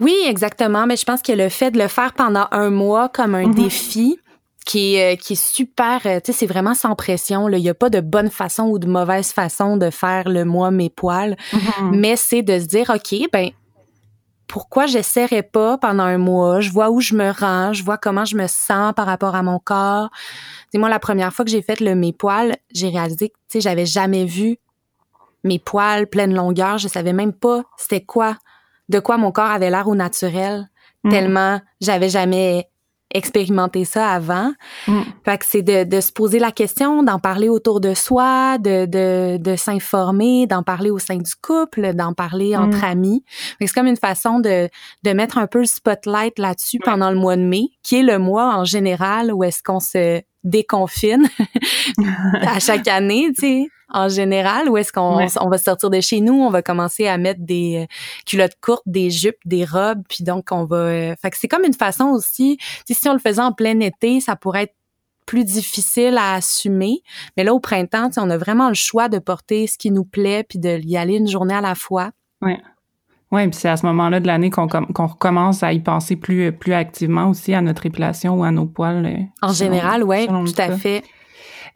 Oui, 0.00 0.14
exactement. 0.26 0.86
Mais 0.86 0.96
je 0.96 1.04
pense 1.04 1.22
que 1.22 1.32
le 1.32 1.48
fait 1.48 1.70
de 1.70 1.78
le 1.78 1.88
faire 1.88 2.12
pendant 2.14 2.46
un 2.50 2.70
mois 2.70 3.08
comme 3.08 3.34
un 3.34 3.44
mm-hmm. 3.44 3.54
défi, 3.54 4.18
qui 4.64 4.94
est, 4.94 5.14
euh, 5.14 5.16
qui 5.16 5.32
est 5.34 5.42
super, 5.42 6.00
euh, 6.06 6.20
tu 6.20 6.32
sais, 6.32 6.38
c'est 6.38 6.46
vraiment 6.46 6.74
sans 6.74 6.94
pression. 6.94 7.48
Il 7.48 7.60
n'y 7.60 7.68
a 7.68 7.74
pas 7.74 7.90
de 7.90 8.00
bonne 8.00 8.30
façon 8.30 8.64
ou 8.64 8.78
de 8.78 8.86
mauvaise 8.86 9.32
façon 9.32 9.76
de 9.76 9.90
faire 9.90 10.28
le 10.28 10.44
moi, 10.44 10.70
mes 10.70 10.90
poils. 10.90 11.36
Mm-hmm. 11.52 11.90
Mais 11.92 12.16
c'est 12.16 12.42
de 12.42 12.58
se 12.58 12.66
dire, 12.66 12.90
OK, 12.90 13.28
ben, 13.32 13.50
pourquoi 14.46 14.86
j'essaierais 14.86 15.42
pas 15.42 15.78
pendant 15.78 16.04
un 16.04 16.18
mois? 16.18 16.60
Je 16.60 16.70
vois 16.70 16.90
où 16.90 17.00
je 17.00 17.14
me 17.14 17.30
rends, 17.30 17.72
je 17.72 17.82
vois 17.82 17.98
comment 17.98 18.24
je 18.24 18.36
me 18.36 18.46
sens 18.46 18.92
par 18.94 19.06
rapport 19.06 19.34
à 19.34 19.42
mon 19.42 19.58
corps. 19.58 20.10
C'est 20.70 20.78
moi, 20.78 20.88
la 20.88 20.98
première 20.98 21.32
fois 21.32 21.44
que 21.44 21.50
j'ai 21.50 21.62
fait 21.62 21.80
le 21.80 21.94
mes 21.94 22.12
poils, 22.12 22.56
j'ai 22.72 22.88
réalisé 22.88 23.30
que, 23.30 23.34
tu 23.48 23.58
sais, 23.58 23.60
j'avais 23.60 23.86
jamais 23.86 24.24
vu 24.24 24.58
mes 25.44 25.58
poils 25.58 26.06
pleine 26.06 26.34
longueur. 26.34 26.78
Je 26.78 26.88
savais 26.88 27.12
même 27.12 27.32
pas 27.32 27.62
c'était 27.76 28.04
quoi, 28.04 28.36
de 28.88 29.00
quoi 29.00 29.16
mon 29.16 29.32
corps 29.32 29.50
avait 29.50 29.70
l'air 29.70 29.88
au 29.88 29.94
naturel. 29.94 30.68
Mm. 31.04 31.10
Tellement 31.10 31.60
j'avais 31.80 32.08
jamais 32.08 32.68
expérimenter 33.14 33.84
ça 33.84 34.10
avant. 34.10 34.52
Mm. 34.88 35.00
Fait 35.24 35.38
que 35.38 35.44
c'est 35.46 35.62
de, 35.62 35.84
de, 35.84 36.00
se 36.00 36.12
poser 36.12 36.38
la 36.38 36.52
question, 36.52 37.02
d'en 37.02 37.18
parler 37.18 37.48
autour 37.48 37.80
de 37.80 37.94
soi, 37.94 38.58
de, 38.58 38.86
de, 38.86 39.36
de 39.38 39.56
s'informer, 39.56 40.46
d'en 40.46 40.62
parler 40.62 40.90
au 40.90 40.98
sein 40.98 41.16
du 41.16 41.34
couple, 41.40 41.94
d'en 41.94 42.12
parler 42.12 42.56
mm. 42.56 42.60
entre 42.60 42.84
amis. 42.84 43.24
C'est 43.60 43.72
comme 43.72 43.86
une 43.86 43.96
façon 43.96 44.40
de, 44.40 44.68
de 45.02 45.12
mettre 45.12 45.38
un 45.38 45.46
peu 45.46 45.60
le 45.60 45.66
spotlight 45.66 46.38
là-dessus 46.38 46.78
pendant 46.78 47.10
le 47.10 47.16
mois 47.16 47.36
de 47.36 47.42
mai, 47.42 47.70
qui 47.82 47.96
est 47.96 48.02
le 48.02 48.18
mois 48.18 48.56
en 48.56 48.64
général 48.64 49.32
où 49.32 49.44
est-ce 49.44 49.62
qu'on 49.62 49.80
se 49.80 50.22
déconfine 50.44 51.28
à 52.40 52.58
chaque 52.58 52.88
année, 52.88 53.30
tu 53.36 53.40
sais 53.40 53.68
en 53.92 54.08
général 54.08 54.68
ou 54.68 54.76
est-ce 54.76 54.92
qu'on 54.92 55.18
on 55.40 55.48
va 55.48 55.58
sortir 55.58 55.90
de 55.90 56.00
chez 56.00 56.20
nous, 56.20 56.34
on 56.34 56.50
va 56.50 56.62
commencer 56.62 57.06
à 57.06 57.18
mettre 57.18 57.40
des 57.42 57.82
euh, 57.82 57.94
culottes 58.26 58.56
courtes, 58.60 58.82
des 58.86 59.10
jupes, 59.10 59.38
des 59.44 59.64
robes, 59.64 60.02
puis 60.08 60.24
donc 60.24 60.48
on 60.50 60.64
va 60.64 60.76
euh, 60.76 61.14
fait 61.20 61.30
que 61.30 61.36
c'est 61.36 61.48
comme 61.48 61.64
une 61.64 61.74
façon 61.74 62.06
aussi, 62.06 62.58
si 62.90 63.08
on 63.08 63.12
le 63.12 63.18
faisait 63.18 63.42
en 63.42 63.52
plein 63.52 63.78
été, 63.80 64.20
ça 64.20 64.34
pourrait 64.34 64.64
être 64.64 64.74
plus 65.26 65.44
difficile 65.44 66.16
à 66.18 66.34
assumer, 66.34 67.02
mais 67.36 67.44
là 67.44 67.54
au 67.54 67.60
printemps, 67.60 68.10
on 68.16 68.30
a 68.30 68.36
vraiment 68.36 68.68
le 68.68 68.74
choix 68.74 69.08
de 69.08 69.18
porter 69.18 69.66
ce 69.66 69.78
qui 69.78 69.90
nous 69.90 70.04
plaît 70.04 70.44
puis 70.48 70.58
de 70.58 70.80
y 70.80 70.96
aller 70.96 71.16
une 71.16 71.28
journée 71.28 71.54
à 71.54 71.60
la 71.60 71.74
fois. 71.74 72.10
Ouais. 72.40 72.60
Oui, 73.32 73.48
puis 73.48 73.58
c'est 73.58 73.68
à 73.68 73.76
ce 73.76 73.86
moment-là 73.86 74.20
de 74.20 74.26
l'année 74.26 74.50
qu'on 74.50 74.68
qu'on 74.68 75.06
recommence 75.06 75.62
à 75.62 75.72
y 75.72 75.80
penser 75.80 76.16
plus 76.16 76.52
plus 76.52 76.74
activement 76.74 77.28
aussi 77.30 77.54
à 77.54 77.62
notre 77.62 77.86
épilation 77.86 78.38
ou 78.38 78.44
à 78.44 78.50
nos 78.50 78.66
poils. 78.66 79.28
En 79.40 79.52
général, 79.52 80.04
oui, 80.04 80.26
tout 80.26 80.54
à 80.58 80.76
fait. 80.76 81.02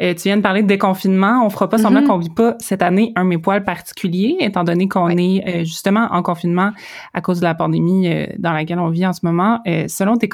Euh, 0.02 0.14
tu 0.14 0.24
viens 0.24 0.36
de 0.36 0.42
parler 0.42 0.62
de 0.62 0.66
déconfinement. 0.66 1.44
On 1.44 1.50
fera 1.50 1.68
pas 1.68 1.78
semblant 1.78 2.02
mm-hmm. 2.02 2.06
qu'on 2.06 2.18
vit 2.18 2.30
pas 2.30 2.54
cette 2.58 2.82
année 2.82 3.12
un 3.16 3.24
mes 3.24 3.38
poils 3.38 3.64
particulier, 3.64 4.36
étant 4.40 4.64
donné 4.64 4.88
qu'on 4.88 5.08
est 5.08 5.42
euh, 5.46 5.58
justement 5.60 6.08
en 6.10 6.22
confinement 6.22 6.72
à 7.14 7.20
cause 7.20 7.40
de 7.40 7.44
la 7.44 7.54
pandémie 7.54 8.08
euh, 8.08 8.26
dans 8.38 8.52
laquelle 8.52 8.78
on 8.78 8.90
vit 8.90 9.06
en 9.06 9.12
ce 9.12 9.20
moment. 9.24 9.60
selon 9.88 10.16
tes, 10.16 10.28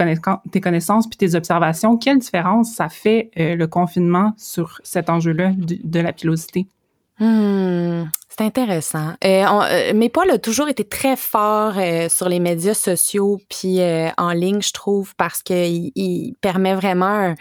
tes 0.50 0.60
connaissances 0.60 1.06
puis 1.06 1.16
tes 1.16 1.34
observations, 1.34 1.96
quelle 1.96 2.18
différence 2.18 2.72
ça 2.72 2.88
fait 2.88 3.30
le 3.36 3.66
confinement 3.66 4.32
sur 4.36 4.80
cet 4.82 5.10
enjeu-là 5.10 5.52
de, 5.56 6.00
la 6.00 6.12
pilosité? 6.12 6.66
Hmm, 7.18 8.04
c'est 8.36 8.44
intéressant. 8.44 9.14
mes 9.22 10.08
poils 10.08 10.30
ont 10.30 10.38
toujours 10.38 10.68
été 10.68 10.84
très 10.84 11.16
forts 11.16 11.74
sur 12.08 12.28
les 12.28 12.40
médias 12.40 12.74
sociaux 12.74 13.38
puis 13.48 13.80
en 14.16 14.30
ligne, 14.32 14.62
je 14.62 14.72
trouve, 14.72 15.14
parce 15.16 15.42
qu'il 15.42 15.92
il 15.94 16.34
permet 16.40 16.74
vraiment 16.74 17.34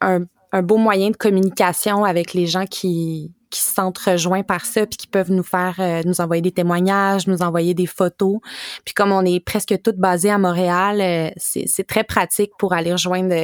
un, 0.00 0.62
beau 0.62 0.76
moyen 0.76 1.10
de 1.10 1.16
communication 1.16 2.04
avec 2.04 2.32
les 2.34 2.46
gens 2.46 2.66
qui, 2.66 3.32
se 3.52 3.72
sentent 3.74 3.96
rejoints 3.96 4.42
par 4.42 4.66
ça, 4.66 4.86
puis 4.86 4.98
qui 4.98 5.06
peuvent 5.06 5.30
nous 5.30 5.42
faire, 5.42 5.76
euh, 5.78 6.02
nous 6.04 6.20
envoyer 6.20 6.42
des 6.42 6.52
témoignages, 6.52 7.26
nous 7.26 7.40
envoyer 7.40 7.72
des 7.72 7.86
photos. 7.86 8.38
Puis 8.84 8.92
comme 8.92 9.12
on 9.12 9.24
est 9.24 9.40
presque 9.40 9.80
toutes 9.82 9.96
basées 9.96 10.30
à 10.30 10.36
Montréal, 10.36 11.00
euh, 11.00 11.30
c'est 11.38 11.86
très 11.86 12.04
pratique 12.04 12.50
pour 12.58 12.74
aller 12.74 12.92
rejoindre 12.92 13.34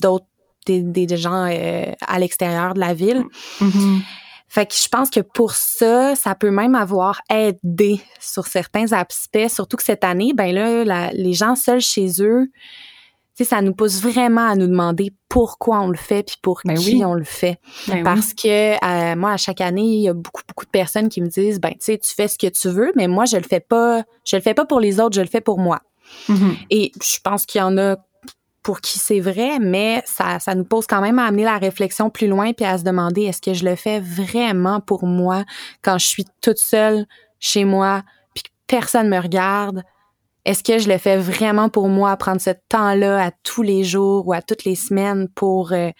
d'autres 0.00 0.26
des, 0.66 1.06
gens 1.16 1.48
euh, 1.48 1.92
à 2.08 2.18
l'extérieur 2.18 2.74
de 2.74 2.80
la 2.80 2.92
ville. 2.92 3.22
Mm-hmm. 3.60 4.00
Fait 4.48 4.66
que 4.66 4.74
je 4.74 4.88
pense 4.88 5.10
que 5.10 5.20
pour 5.20 5.52
ça, 5.52 6.14
ça 6.14 6.34
peut 6.34 6.50
même 6.50 6.74
avoir 6.74 7.20
aidé 7.30 8.00
sur 8.20 8.46
certains 8.46 8.92
aspects, 8.92 9.48
surtout 9.48 9.76
que 9.76 9.82
cette 9.82 10.04
année, 10.04 10.32
ben 10.34 10.54
là, 10.54 11.10
les 11.12 11.32
gens 11.32 11.56
seuls 11.56 11.80
chez 11.80 12.22
eux, 12.22 12.48
ça 13.44 13.60
nous 13.60 13.74
pousse 13.74 14.00
vraiment 14.00 14.48
à 14.48 14.54
nous 14.54 14.66
demander 14.66 15.12
pourquoi 15.28 15.80
on 15.80 15.88
le 15.88 15.96
fait 15.96 16.22
puis 16.22 16.36
pour 16.40 16.60
ben 16.64 16.76
qui 16.76 17.04
on 17.04 17.14
le 17.14 17.24
fait. 17.24 17.58
Ben 17.88 18.02
Parce 18.02 18.32
que 18.32 18.74
euh, 18.82 19.16
moi, 19.16 19.32
à 19.32 19.36
chaque 19.36 19.60
année, 19.60 19.82
il 19.82 20.02
y 20.02 20.08
a 20.08 20.14
beaucoup, 20.14 20.42
beaucoup 20.48 20.64
de 20.64 20.70
personnes 20.70 21.08
qui 21.08 21.20
me 21.20 21.28
disent, 21.28 21.60
ben, 21.60 21.72
tu 21.72 21.76
sais, 21.80 21.98
tu 21.98 22.14
fais 22.14 22.28
ce 22.28 22.38
que 22.38 22.46
tu 22.46 22.68
veux, 22.68 22.92
mais 22.96 23.08
moi, 23.08 23.26
je 23.26 23.36
le 23.36 23.42
fais 23.42 23.60
pas, 23.60 24.04
je 24.24 24.36
le 24.36 24.42
fais 24.42 24.54
pas 24.54 24.64
pour 24.64 24.80
les 24.80 25.00
autres, 25.00 25.16
je 25.16 25.20
le 25.20 25.26
fais 25.26 25.42
pour 25.42 25.58
moi. 25.58 25.80
Mm-hmm. 26.28 26.56
Et 26.70 26.92
je 27.02 27.18
pense 27.22 27.44
qu'il 27.44 27.60
y 27.60 27.62
en 27.62 27.76
a 27.76 27.96
pour 28.66 28.80
qui 28.80 28.98
c'est 28.98 29.20
vrai, 29.20 29.60
mais 29.60 30.02
ça, 30.06 30.40
ça 30.40 30.56
nous 30.56 30.64
pose 30.64 30.88
quand 30.88 31.00
même 31.00 31.20
à 31.20 31.26
amener 31.26 31.44
la 31.44 31.56
réflexion 31.56 32.10
plus 32.10 32.26
loin 32.26 32.52
puis 32.52 32.64
à 32.64 32.76
se 32.76 32.82
demander, 32.82 33.22
est-ce 33.22 33.40
que 33.40 33.54
je 33.54 33.64
le 33.64 33.76
fais 33.76 34.00
vraiment 34.00 34.80
pour 34.80 35.06
moi 35.06 35.44
quand 35.82 35.98
je 35.98 36.06
suis 36.06 36.24
toute 36.40 36.58
seule 36.58 37.06
chez 37.38 37.64
moi 37.64 38.02
puis 38.34 38.42
que 38.42 38.48
personne 38.66 39.08
me 39.08 39.20
regarde? 39.20 39.84
Est-ce 40.44 40.64
que 40.64 40.78
je 40.78 40.88
le 40.88 40.98
fais 40.98 41.16
vraiment 41.16 41.68
pour 41.68 41.86
moi, 41.86 42.16
prendre 42.16 42.40
ce 42.40 42.50
temps-là 42.68 43.26
à 43.26 43.30
tous 43.44 43.62
les 43.62 43.84
jours 43.84 44.26
ou 44.26 44.32
à 44.32 44.42
toutes 44.42 44.64
les 44.64 44.74
semaines 44.74 45.28
pour 45.28 45.72
euh, 45.72 45.90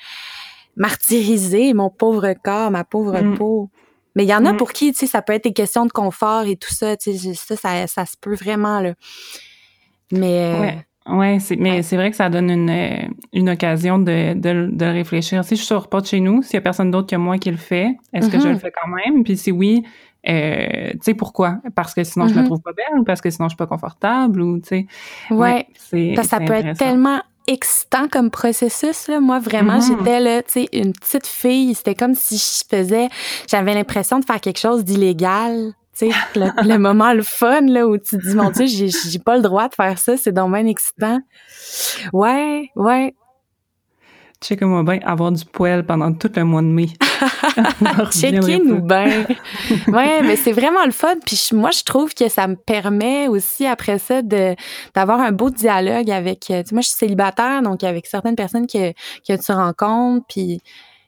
martyriser 0.75 1.73
mon 1.73 1.89
pauvre 1.89 2.35
corps, 2.43 2.73
ma 2.73 2.83
pauvre 2.83 3.21
mm. 3.21 3.39
peau? 3.39 3.71
Mais 4.17 4.25
il 4.25 4.29
y 4.29 4.35
en 4.35 4.45
a 4.45 4.55
mm. 4.55 4.57
pour 4.57 4.73
qui, 4.73 4.91
tu 4.91 4.99
sais, 4.99 5.07
ça 5.07 5.23
peut 5.23 5.35
être 5.35 5.45
des 5.45 5.53
questions 5.53 5.87
de 5.87 5.93
confort 5.93 6.43
et 6.47 6.57
tout 6.57 6.75
ça, 6.75 6.97
tu 6.97 7.17
sais, 7.17 7.35
ça, 7.55 7.87
ça, 7.87 8.07
se 8.07 8.17
peut 8.21 8.35
vraiment, 8.35 8.81
là. 8.81 8.95
Mais... 10.11 10.53
Euh, 10.53 10.61
ouais. 10.61 10.87
C'est, 11.39 11.57
mais 11.57 11.83
c'est 11.83 11.97
vrai 11.97 12.11
que 12.11 12.17
ça 12.17 12.29
donne 12.29 12.51
une, 12.51 12.71
euh, 12.71 13.09
une 13.33 13.51
occasion 13.51 13.99
de, 13.99 14.35
de, 14.35 14.69
de 14.73 14.85
réfléchir. 14.85 15.45
Si 15.45 15.55
je 15.55 15.63
sors 15.63 15.89
pas 15.89 16.01
de 16.01 16.07
chez 16.07 16.21
nous, 16.21 16.43
s'il 16.43 16.55
y 16.55 16.57
a 16.57 16.61
personne 16.61 16.91
d'autre 16.91 17.09
que 17.09 17.17
moi 17.17 17.39
qui 17.39 17.51
le 17.51 17.57
fait, 17.57 17.97
est-ce 18.13 18.29
que 18.29 18.41
je 18.41 18.49
le 18.49 18.55
mm-hmm. 18.55 18.59
fais 18.59 18.73
quand 18.73 18.89
même? 18.89 19.23
Puis 19.23 19.37
si 19.37 19.53
oui, 19.53 19.85
euh, 20.29 20.91
tu 20.93 20.99
sais 21.03 21.15
pourquoi? 21.15 21.59
Parce 21.77 21.95
que 21.95 22.03
sinon 22.03 22.27
je 22.27 22.35
me 22.35 22.41
mm-hmm. 22.41 22.47
trouve 22.47 22.61
pas 22.61 22.73
belle 22.73 22.99
ou 22.99 23.05
parce 23.05 23.21
que 23.21 23.31
sinon 23.31 23.47
je 23.47 23.51
suis 23.51 23.57
pas 23.57 23.69
confortable 23.69 24.41
ou 24.41 24.59
tu 24.59 24.69
sais? 24.69 24.87
Ouais. 25.31 25.67
c'est, 25.75 26.15
parce 26.17 26.27
que 26.27 26.31
ça 26.31 26.41
peut 26.41 26.53
être 26.53 26.77
tellement 26.77 27.21
excitant 27.47 28.09
comme 28.09 28.31
processus 28.31 29.07
là. 29.07 29.21
Moi 29.21 29.39
vraiment, 29.39 29.79
mm-hmm. 29.79 29.99
j'étais 29.99 30.21
là, 30.21 30.43
tu 30.43 30.53
sais, 30.53 30.69
une 30.73 30.93
petite 30.93 31.29
fille. 31.29 31.75
C'était 31.77 31.95
comme 31.95 32.15
si 32.15 32.37
je 32.37 32.77
faisais, 32.77 33.09
j'avais 33.49 33.75
l'impression 33.75 34.19
de 34.19 34.25
faire 34.25 34.41
quelque 34.41 34.59
chose 34.59 34.85
d'illégal. 34.85 35.73
Tu 35.99 36.11
sais, 36.11 36.17
le, 36.35 36.79
moment 36.79 37.13
le 37.13 37.23
fun 37.23 37.63
là 37.63 37.87
où 37.87 37.97
tu 37.97 38.17
te 38.19 38.27
dis 38.29 38.35
mon 38.35 38.51
Dieu, 38.51 38.67
j'ai, 38.67 38.89
j'ai 38.89 39.19
pas 39.19 39.37
le 39.37 39.43
droit 39.43 39.69
de 39.69 39.75
faire 39.75 39.99
ça, 39.99 40.17
c'est 40.17 40.33
donc 40.33 40.53
bien 40.53 40.67
excitant. 40.67 41.21
Ouais, 42.13 42.71
ouais. 42.77 43.15
Check-moi 44.43 44.83
bien 44.83 44.99
avoir 45.03 45.33
du 45.33 45.45
poil 45.47 45.85
pendant 45.87 46.13
tout 46.13 46.31
le 46.37 46.45
mois 46.45 46.61
de 46.61 46.67
mai. 46.67 46.89
Checkez-nous 48.11 48.83
bien. 48.83 49.25
ouais, 49.89 50.23
mais 50.23 50.37
c'est 50.37 50.53
vraiment 50.53 50.85
le 50.85 50.93
fun. 50.93 51.15
Puis 51.25 51.49
moi, 51.53 51.71
je 51.71 51.83
trouve 51.83 52.13
que 52.13 52.29
ça 52.29 52.47
me 52.47 52.55
permet 52.55 53.29
aussi 53.29 53.67
après 53.67 53.99
ça 53.99 54.21
de 54.21 54.55
d'avoir 54.95 55.21
un 55.21 55.33
beau 55.33 55.49
dialogue 55.49 56.11
avec. 56.11 56.51
Euh, 56.51 56.63
moi, 56.73 56.83
je 56.83 56.89
suis 56.89 56.99
célibataire, 56.99 57.63
donc 57.63 57.83
avec 57.83 58.07
certaines 58.07 58.37
personnes 58.37 58.67
que 58.67 58.93
que 59.27 59.43
tu 59.43 59.53
rencontres, 59.53 60.27
puis 60.29 60.61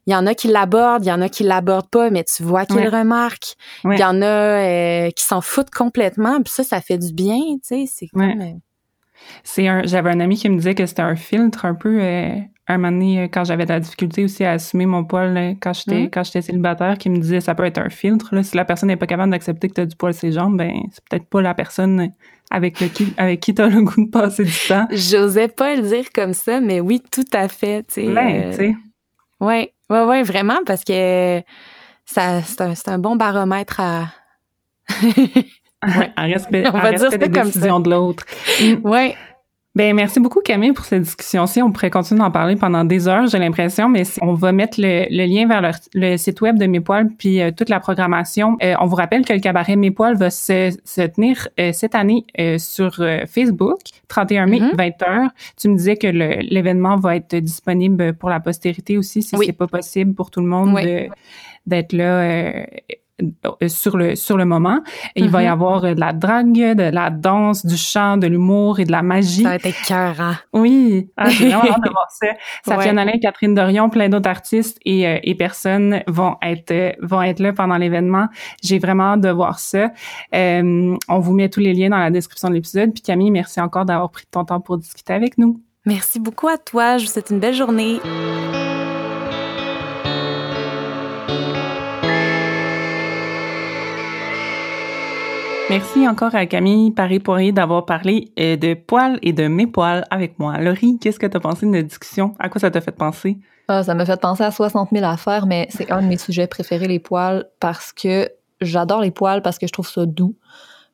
il 0.09 0.13
y 0.13 0.17
en 0.17 0.27
a 0.27 0.35
qui 0.35 0.49
l'abordent, 0.49 1.05
il 1.05 1.09
y 1.09 1.13
en 1.13 1.21
a 1.21 1.29
qui 1.29 1.45
l'abordent 1.45 1.91
pas, 1.91 2.09
mais 2.09 2.25
tu 2.25 2.43
vois 2.43 2.65
qu'ils 2.65 2.81
le 2.81 2.89
remarquent. 2.89 3.55
Il 3.85 3.99
y 3.99 4.05
en 4.05 4.23
a 4.23 4.27
euh, 4.27 5.11
qui 5.11 5.23
s'en 5.23 5.43
foutent 5.43 5.71
complètement, 5.71 6.41
puis 6.43 6.51
ça, 6.51 6.65
ça 6.65 6.81
fait 6.81 6.97
du 6.97 7.13
bien, 7.13 7.37
tu 7.37 7.61
sais. 7.63 7.85
C'est 7.87 8.07
comme. 8.09 8.23
Euh, 8.23 8.55
c'est 9.45 9.69
un. 9.69 9.83
J'avais 9.85 10.11
un 10.11 10.21
ami 10.21 10.37
qui 10.37 10.49
me 10.49 10.57
disait 10.57 10.75
que 10.75 10.87
c'était 10.87 11.03
un 11.03 11.15
filtre 11.15 11.67
un 11.67 11.75
peu 11.75 12.01
un 12.69 12.79
moment 12.79 12.93
donné, 12.93 13.21
euh, 13.21 13.29
quand 13.31 13.45
j'avais 13.45 13.65
de 13.65 13.71
la 13.71 13.81
difficulté 13.81 14.25
aussi 14.25 14.45
à 14.45 14.53
assumer 14.53 14.87
mon 14.87 15.05
poil 15.05 15.57
quand 15.61 15.75
j'étais 15.75 16.05
mmh. 16.05 16.11
quand 16.11 16.25
j'étais 16.25 16.43
célibataire, 16.43 16.97
qui 16.97 17.11
me 17.11 17.19
disait 17.19 17.41
ça 17.41 17.55
peut 17.55 17.65
être 17.65 17.79
un 17.79 17.91
filtre. 17.91 18.35
Là. 18.35 18.43
Si 18.43 18.57
la 18.57 18.65
personne 18.65 18.89
n'est 18.89 18.97
pas 18.97 19.07
capable 19.07 19.31
d'accepter 19.31 19.69
que 19.69 19.75
tu 19.75 19.81
as 19.83 19.87
du 19.87 19.97
poil 19.97 20.15
sur 20.15 20.23
ses 20.23 20.33
jambes, 20.33 20.57
ben 20.57 20.73
c'est 20.91 21.05
peut-être 21.09 21.27
pas 21.27 21.43
la 21.43 21.53
personne 21.53 22.13
avec, 22.51 22.81
le 22.81 22.89
qui, 22.89 23.13
avec 23.19 23.41
qui 23.41 23.55
tu 23.55 23.61
as 23.61 23.69
le 23.69 23.83
goût 23.83 24.07
de 24.07 24.11
passer 24.11 24.45
du 24.45 24.57
temps. 24.69 24.87
J'osais 24.91 25.49
pas 25.49 25.77
le 25.77 25.83
dire 25.83 26.07
comme 26.15 26.33
ça, 26.33 26.61
mais 26.61 26.81
oui, 26.81 27.03
tout 27.11 27.29
à 27.33 27.49
fait. 27.49 27.87
Tu 27.93 28.11
ben, 28.13 28.53
sais. 28.53 28.75
Oui, 29.91 29.99
ouais, 29.99 30.05
ouais, 30.05 30.23
vraiment, 30.23 30.59
parce 30.67 30.85
que 30.85 31.43
ça, 32.05 32.43
c'est 32.43 32.61
un, 32.61 32.95
un, 32.95 32.99
bon 32.99 33.17
baromètre 33.17 33.81
à. 33.81 34.07
ouais. 35.03 36.13
à 36.17 36.23
respect, 36.23 36.65
On 36.73 36.79
va 36.79 36.93
dire 36.93 37.11
des 37.11 37.29
décisions 37.29 37.81
de 37.81 37.91
l'autre. 37.91 38.25
Oui, 38.83 39.15
ben 39.79 39.95
merci 39.95 40.19
beaucoup 40.19 40.41
Camille 40.41 40.73
pour 40.73 40.85
cette 40.85 41.03
discussion-ci. 41.03 41.63
On 41.63 41.71
pourrait 41.71 41.89
continuer 41.89 42.19
d'en 42.19 42.33
parler 42.33 42.57
pendant 42.57 42.83
des 42.85 43.07
heures, 43.07 43.29
j'ai 43.29 43.39
l'impression, 43.39 43.89
mais 43.89 44.03
on 44.21 44.35
va 44.35 44.51
mettre 44.51 44.81
le, 44.81 45.07
lien 45.09 45.47
vers 45.47 45.79
le, 45.95 46.17
site 46.17 46.41
web 46.41 46.59
de 46.59 46.67
Mes 46.67 46.81
Poils 46.81 47.07
puis 47.17 47.41
euh, 47.41 47.53
toute 47.57 47.69
la 47.69 47.79
programmation. 47.79 48.57
Euh, 48.61 48.75
on 48.81 48.87
vous 48.87 48.97
rappelle 48.97 49.25
que 49.25 49.33
le 49.33 49.39
cabaret 49.39 49.77
Mes 49.77 49.93
Poils 49.93 50.17
va 50.17 50.31
se, 50.31 50.77
se 50.85 51.03
tenir 51.03 51.47
euh, 51.61 51.71
cette 51.73 51.95
année 51.95 52.27
sur 52.59 52.97
Facebook, 53.29 53.79
31 54.09 54.47
mai, 54.47 54.59
20 54.59 54.75
mm-hmm. 54.75 55.29
Tu 55.57 55.69
me 55.69 55.77
disais 55.77 55.97
que 55.97 56.09
l'événement 56.09 56.97
va 56.97 57.15
être 57.15 57.37
disponible 57.37 58.15
pour 58.15 58.31
la 58.31 58.41
postérité 58.41 58.99
aussi, 58.99 59.23
si 59.23 59.37
c'est 59.39 59.53
pas 59.53 59.69
possible 59.69 60.13
pour 60.13 60.33
tout 60.33 60.41
le 60.41 60.49
monde 60.49 60.77
d'être 61.67 61.93
là 61.93 62.67
sur 63.67 63.97
le 63.97 64.17
sur 64.17 64.37
le 64.37 64.45
moment. 64.45 64.81
il 65.17 65.29
va 65.29 65.43
y 65.43 65.47
mm-hmm. 65.47 65.53
avoir 65.53 65.85
euh, 65.85 65.95
de 65.95 66.01
la 66.01 66.13
drague, 66.13 66.77
de 66.77 66.91
la 66.91 67.11
danse, 67.11 67.67
du 67.67 67.77
chant, 67.77 68.17
de 68.17 68.27
l'humour 68.27 68.81
et 68.81 68.85
de 68.85 68.93
la 68.93 69.03
magie. 69.03 69.43
Ça 69.43 69.51
va 69.51 69.55
être 69.57 69.83
cœur, 69.87 70.45
Oui, 70.53 71.11
ah, 71.17 71.29
j'ai 71.29 71.49
vraiment 71.49 71.75
hâte 71.75 71.85
de 71.85 71.91
voir 71.93 72.07
ça. 72.11 72.27
Safia 72.65 72.95
ouais. 72.95 73.19
Catherine 73.21 73.55
Dorion, 73.55 73.91
plein 73.91 74.09
d'autres 74.09 74.31
artistes 74.31 74.79
et, 74.85 75.07
euh, 75.07 75.19
et 75.23 75.35
personnes 75.35 76.03
vont 76.07 76.37
être 76.43 76.97
vont 77.01 77.23
être 77.23 77.41
là 77.41 77.53
pendant 77.53 77.77
l'événement. 77.77 78.29
J'ai 78.63 78.79
vraiment 78.79 79.15
hâte 79.15 79.21
de 79.21 79.31
voir 79.31 79.59
ça. 79.59 79.91
on 80.33 81.19
vous 81.19 81.33
met 81.33 81.49
tous 81.49 81.61
les 81.61 81.75
liens 81.75 81.91
dans 81.91 81.99
la 81.99 82.11
description 82.11 82.49
de 82.49 82.55
l'épisode. 82.55 82.93
Puis 82.93 83.03
Camille, 83.03 83.31
merci 83.31 83.61
encore 83.61 83.85
d'avoir 83.85 84.11
pris 84.11 84.25
ton 84.31 84.45
temps 84.45 84.61
pour 84.61 84.79
discuter 84.79 85.13
avec 85.13 85.39
nous. 85.39 85.61
Merci 85.87 86.21
beaucoup 86.21 86.49
à 86.49 86.59
toi. 86.59 86.99
Je 86.99 87.07
vous 87.07 87.13
souhaite 87.13 87.31
une 87.31 87.41
belle 87.41 87.55
journée. 87.55 87.99
Merci 95.71 96.09
encore 96.09 96.35
à 96.35 96.47
Camille 96.47 96.93
Paris-Poirier 96.93 97.53
d'avoir 97.53 97.85
parlé 97.85 98.33
euh, 98.41 98.57
de 98.57 98.73
poils 98.73 99.19
et 99.21 99.35
de 99.35 99.49
mes 99.49 99.67
poils 99.67 100.07
avec 100.11 100.39
moi. 100.39 100.59
Laurie, 100.59 100.99
qu'est-ce 100.99 101.19
que 101.19 101.27
tu 101.27 101.37
as 101.37 101.41
pensé 101.41 101.67
de 101.67 101.71
notre 101.71 101.89
discussion? 101.89 102.35
À 102.39 102.49
quoi 102.49 102.59
ça 102.59 102.71
t'a 102.71 102.81
fait 102.81 102.91
penser? 102.93 103.37
Ah, 103.69 103.83
ça 103.83 103.95
m'a 103.95 104.07
fait 104.07 104.19
penser 104.19 104.45
à 104.45 104.51
60 104.51 104.89
000 104.93 105.05
affaires, 105.05 105.45
mais 105.47 105.69
c'est 105.71 105.91
un 105.91 106.01
de 106.01 106.07
mes 106.07 106.17
sujets 106.17 106.47
préférés, 106.47 106.89
les 106.89 106.99
poils, 106.99 107.45
parce 107.61 107.93
que 107.93 108.31
j'adore 108.63 109.03
les 109.03 109.11
poils 109.11 109.43
parce 109.43 109.59
que 109.59 109.67
je 109.67 109.73
trouve 109.73 109.87
ça 109.87 110.07
doux. 110.07 110.35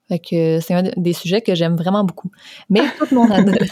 Fait 0.08 0.18
que 0.18 0.58
c'est 0.60 0.74
un 0.74 0.82
des 0.96 1.12
sujets 1.12 1.40
que 1.40 1.54
j'aime 1.54 1.76
vraiment 1.76 2.02
beaucoup. 2.02 2.32
Mais 2.68 2.82
toute 2.98 3.12
mon 3.12 3.30
adolescence... 3.30 3.70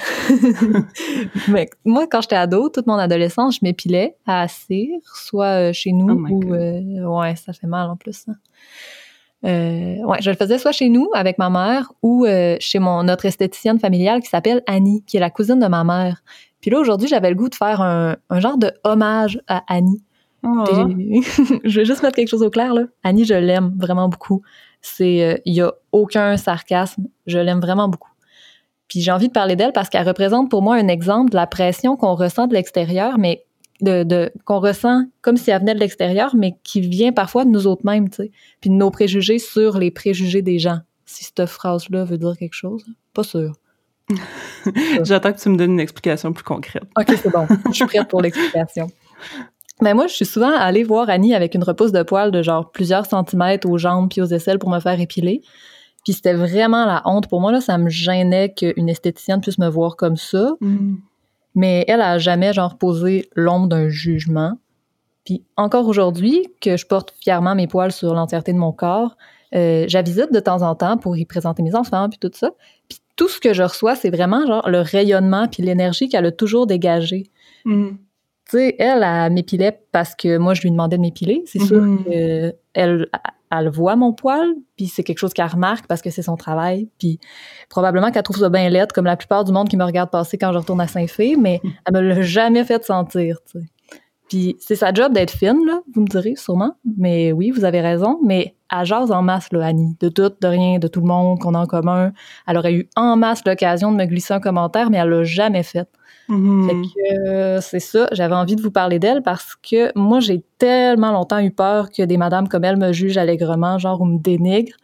moi, 1.84 2.06
quand 2.06 2.20
j'étais 2.22 2.36
ado, 2.36 2.68
toute 2.68 2.86
mon 2.86 2.94
adolescence, 2.94 3.56
je 3.56 3.60
m'épilais 3.62 4.16
à 4.24 4.46
cire, 4.46 5.00
soit 5.14 5.68
euh, 5.68 5.72
chez 5.72 5.90
nous 5.90 6.08
oh 6.08 6.32
ou... 6.32 6.54
Euh, 6.54 7.04
ouais, 7.04 7.34
ça 7.34 7.52
fait 7.52 7.66
mal 7.66 7.90
en 7.90 7.96
plus. 7.96 8.24
Hein. 8.28 8.36
Euh, 9.44 9.96
ouais, 10.04 10.18
je 10.20 10.30
le 10.30 10.36
faisais 10.36 10.58
soit 10.58 10.72
chez 10.72 10.88
nous 10.88 11.10
avec 11.14 11.36
ma 11.38 11.50
mère 11.50 11.92
ou 12.02 12.26
euh, 12.26 12.56
chez 12.60 12.78
mon 12.78 13.02
notre 13.02 13.26
esthéticienne 13.26 13.78
familiale 13.78 14.20
qui 14.20 14.28
s'appelle 14.28 14.62
Annie, 14.66 15.02
qui 15.04 15.16
est 15.16 15.20
la 15.20 15.30
cousine 15.30 15.58
de 15.58 15.66
ma 15.66 15.82
mère. 15.82 16.22
Puis 16.60 16.70
là 16.70 16.78
aujourd'hui, 16.78 17.08
j'avais 17.08 17.30
le 17.30 17.34
goût 17.34 17.48
de 17.48 17.54
faire 17.54 17.80
un, 17.80 18.16
un 18.30 18.40
genre 18.40 18.56
de 18.56 18.70
hommage 18.84 19.40
à 19.48 19.64
Annie. 19.66 20.02
Oh. 20.44 20.64
je 21.64 21.80
vais 21.80 21.84
juste 21.84 22.02
mettre 22.02 22.16
quelque 22.16 22.28
chose 22.28 22.42
au 22.42 22.50
clair 22.50 22.72
là. 22.74 22.82
Annie, 23.02 23.24
je 23.24 23.34
l'aime 23.34 23.72
vraiment 23.78 24.08
beaucoup. 24.08 24.42
C'est 24.80 25.22
euh, 25.22 25.38
il 25.44 25.54
y 25.54 25.60
a 25.60 25.72
aucun 25.90 26.36
sarcasme, 26.36 27.06
je 27.26 27.38
l'aime 27.38 27.60
vraiment 27.60 27.88
beaucoup. 27.88 28.10
Puis 28.88 29.00
j'ai 29.00 29.10
envie 29.10 29.28
de 29.28 29.32
parler 29.32 29.56
d'elle 29.56 29.72
parce 29.72 29.88
qu'elle 29.88 30.06
représente 30.06 30.50
pour 30.50 30.62
moi 30.62 30.76
un 30.76 30.88
exemple 30.88 31.30
de 31.30 31.36
la 31.36 31.46
pression 31.46 31.96
qu'on 31.96 32.14
ressent 32.14 32.46
de 32.46 32.54
l'extérieur, 32.54 33.18
mais 33.18 33.44
de, 33.82 34.04
de 34.04 34.32
qu'on 34.44 34.60
ressent 34.60 35.04
comme 35.20 35.36
si 35.36 35.50
elle 35.50 35.60
venait 35.60 35.74
de 35.74 35.80
l'extérieur, 35.80 36.34
mais 36.34 36.56
qui 36.62 36.80
vient 36.80 37.12
parfois 37.12 37.44
de 37.44 37.50
nous 37.50 37.66
autres 37.66 37.84
mêmes, 37.84 38.08
tu 38.08 38.16
sais, 38.16 38.30
puis 38.60 38.70
de 38.70 38.74
nos 38.74 38.90
préjugés 38.90 39.38
sur 39.38 39.78
les 39.78 39.90
préjugés 39.90 40.42
des 40.42 40.58
gens. 40.58 40.78
Si 41.04 41.24
cette 41.24 41.46
phrase-là 41.46 42.04
veut 42.04 42.18
dire 42.18 42.36
quelque 42.38 42.54
chose, 42.54 42.84
pas 43.12 43.24
sûr. 43.24 43.52
J'attends 45.02 45.32
que 45.32 45.38
tu 45.38 45.48
me 45.48 45.56
donnes 45.56 45.72
une 45.72 45.80
explication 45.80 46.32
plus 46.32 46.44
concrète. 46.44 46.84
OK, 46.98 47.06
c'est 47.08 47.30
bon. 47.30 47.46
Je 47.68 47.72
suis 47.72 47.86
prête 47.86 48.08
pour 48.08 48.22
l'explication. 48.22 48.88
Mais 49.80 49.94
moi, 49.94 50.06
je 50.06 50.14
suis 50.14 50.24
souvent 50.24 50.52
allée 50.52 50.84
voir 50.84 51.08
Annie 51.08 51.34
avec 51.34 51.54
une 51.54 51.64
repousse 51.64 51.92
de 51.92 52.02
poils 52.02 52.30
de 52.30 52.42
genre 52.42 52.70
plusieurs 52.70 53.06
centimètres 53.06 53.68
aux 53.68 53.78
jambes 53.78 54.08
puis 54.10 54.20
aux 54.20 54.26
aisselles 54.26 54.58
pour 54.58 54.70
me 54.70 54.80
faire 54.80 55.00
épiler. 55.00 55.42
Puis 56.04 56.14
c'était 56.14 56.34
vraiment 56.34 56.84
la 56.84 57.02
honte 57.04 57.28
pour 57.28 57.40
moi. 57.40 57.52
Là, 57.52 57.60
ça 57.60 57.78
me 57.78 57.88
gênait 57.88 58.52
qu'une 58.52 58.88
esthéticienne 58.88 59.40
puisse 59.40 59.58
me 59.58 59.68
voir 59.68 59.96
comme 59.96 60.16
ça. 60.16 60.52
Mm. 60.60 60.96
Mais 61.54 61.84
elle 61.88 62.00
a 62.00 62.18
jamais 62.18 62.52
genre 62.52 62.78
posé 62.78 63.28
l'ombre 63.36 63.66
d'un 63.68 63.88
jugement. 63.88 64.58
Puis 65.24 65.44
encore 65.56 65.86
aujourd'hui, 65.86 66.48
que 66.60 66.76
je 66.76 66.86
porte 66.86 67.14
fièrement 67.20 67.54
mes 67.54 67.66
poils 67.66 67.92
sur 67.92 68.14
l'entièreté 68.14 68.52
de 68.52 68.58
mon 68.58 68.72
corps, 68.72 69.16
euh, 69.54 69.84
j'avisite 69.86 70.32
de 70.32 70.40
temps 70.40 70.62
en 70.62 70.74
temps 70.74 70.96
pour 70.96 71.16
y 71.16 71.24
présenter 71.26 71.62
mes 71.62 71.74
enfants 71.74 72.08
puis 72.08 72.18
tout 72.18 72.30
ça. 72.34 72.50
Puis 72.88 72.98
tout 73.16 73.28
ce 73.28 73.38
que 73.38 73.52
je 73.52 73.62
reçois, 73.62 73.94
c'est 73.94 74.10
vraiment 74.10 74.46
genre 74.46 74.68
le 74.68 74.80
rayonnement 74.80 75.46
puis 75.46 75.62
l'énergie 75.62 76.08
qu'elle 76.08 76.26
a 76.26 76.32
toujours 76.32 76.66
dégagé. 76.66 77.30
Mm. 77.66 77.88
Tu 78.50 78.58
sais, 78.58 78.76
elle, 78.78 79.02
elle 79.04 79.32
m'épilait 79.32 79.78
parce 79.92 80.14
que 80.14 80.38
moi, 80.38 80.54
je 80.54 80.62
lui 80.62 80.70
demandais 80.70 80.96
de 80.96 81.02
m'épiler. 81.02 81.42
C'est 81.46 81.60
sûr 81.60 81.80
Mhm. 81.82 82.04
que 82.04 82.54
elle, 82.74 83.06
elle 83.52 83.68
voit 83.68 83.96
mon 83.96 84.12
poil, 84.12 84.54
puis 84.76 84.86
c'est 84.86 85.02
quelque 85.02 85.18
chose 85.18 85.34
qu'elle 85.34 85.46
remarque 85.46 85.86
parce 85.86 86.00
que 86.00 86.10
c'est 86.10 86.22
son 86.22 86.36
travail. 86.36 86.88
Puis 86.98 87.20
probablement 87.68 88.10
qu'elle 88.10 88.22
trouve 88.22 88.38
ça 88.38 88.48
bien 88.48 88.68
laide, 88.70 88.92
comme 88.92 89.04
la 89.04 89.16
plupart 89.16 89.44
du 89.44 89.52
monde 89.52 89.68
qui 89.68 89.76
me 89.76 89.84
regarde 89.84 90.10
passer 90.10 90.38
quand 90.38 90.52
je 90.52 90.58
retourne 90.58 90.80
à 90.80 90.88
Saint-Fé, 90.88 91.36
mais 91.36 91.60
elle 91.86 91.94
me 91.94 92.00
l'a 92.00 92.22
jamais 92.22 92.64
fait 92.64 92.82
sentir, 92.84 93.38
tu 93.50 93.60
sais. 93.60 93.66
Puis 94.28 94.56
c'est 94.58 94.76
sa 94.76 94.94
job 94.94 95.12
d'être 95.12 95.30
fine, 95.32 95.66
là, 95.66 95.80
vous 95.94 96.00
me 96.00 96.06
direz 96.06 96.36
sûrement. 96.36 96.74
Mais 96.96 97.32
oui, 97.32 97.50
vous 97.50 97.66
avez 97.66 97.82
raison. 97.82 98.18
Mais 98.24 98.56
elle 98.70 98.86
jase 98.86 99.12
en 99.12 99.20
masse, 99.20 99.52
là, 99.52 99.66
Annie. 99.66 99.94
De 100.00 100.08
tout, 100.08 100.32
de 100.40 100.46
rien, 100.46 100.78
de 100.78 100.88
tout 100.88 101.00
le 101.00 101.06
monde 101.06 101.38
qu'on 101.38 101.52
a 101.52 101.58
en 101.58 101.66
commun. 101.66 102.12
Elle 102.48 102.56
aurait 102.56 102.72
eu 102.72 102.88
en 102.96 103.18
masse 103.18 103.44
l'occasion 103.44 103.92
de 103.92 103.98
me 103.98 104.06
glisser 104.06 104.32
un 104.32 104.40
commentaire, 104.40 104.88
mais 104.88 104.96
elle 104.96 105.10
l'a 105.10 105.24
jamais 105.24 105.62
fait. 105.62 105.86
Mhm. 106.28 106.68
Fait 106.68 107.12
euh, 107.26 107.60
c'est 107.60 107.80
ça, 107.80 108.08
j'avais 108.12 108.34
envie 108.34 108.56
de 108.56 108.62
vous 108.62 108.70
parler 108.70 108.98
d'elle 108.98 109.22
parce 109.22 109.56
que 109.56 109.96
moi, 109.98 110.20
j'ai 110.20 110.44
tellement 110.58 111.12
longtemps 111.12 111.40
eu 111.40 111.50
peur 111.50 111.90
que 111.90 112.02
des 112.02 112.16
madames 112.16 112.48
comme 112.48 112.64
elle 112.64 112.76
me 112.76 112.92
jugent 112.92 113.18
allègrement, 113.18 113.78
genre 113.78 114.00
ou 114.00 114.04
me 114.04 114.18
dénigrent. 114.18 114.76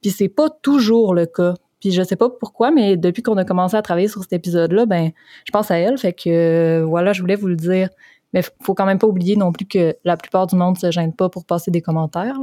Puis 0.00 0.10
c'est 0.10 0.28
pas 0.28 0.48
toujours 0.50 1.14
le 1.14 1.26
cas. 1.26 1.54
Puis 1.80 1.92
je 1.92 2.02
sais 2.02 2.16
pas 2.16 2.30
pourquoi, 2.30 2.70
mais 2.70 2.96
depuis 2.96 3.22
qu'on 3.22 3.36
a 3.36 3.44
commencé 3.44 3.76
à 3.76 3.82
travailler 3.82 4.08
sur 4.08 4.22
cet 4.22 4.32
épisode-là, 4.32 4.86
ben 4.86 5.10
je 5.44 5.52
pense 5.52 5.70
à 5.70 5.78
elle. 5.78 5.98
Fait 5.98 6.12
que 6.12 6.30
euh, 6.30 6.84
voilà, 6.86 7.12
je 7.12 7.20
voulais 7.20 7.36
vous 7.36 7.48
le 7.48 7.56
dire. 7.56 7.88
Mais 8.32 8.42
faut 8.62 8.74
quand 8.74 8.86
même 8.86 8.98
pas 8.98 9.06
oublier 9.06 9.36
non 9.36 9.52
plus 9.52 9.66
que 9.66 9.94
la 10.04 10.16
plupart 10.16 10.46
du 10.46 10.56
monde 10.56 10.78
se 10.78 10.90
gêne 10.90 11.12
pas 11.12 11.28
pour 11.28 11.44
passer 11.44 11.70
des 11.70 11.80
commentaires. 11.82 12.38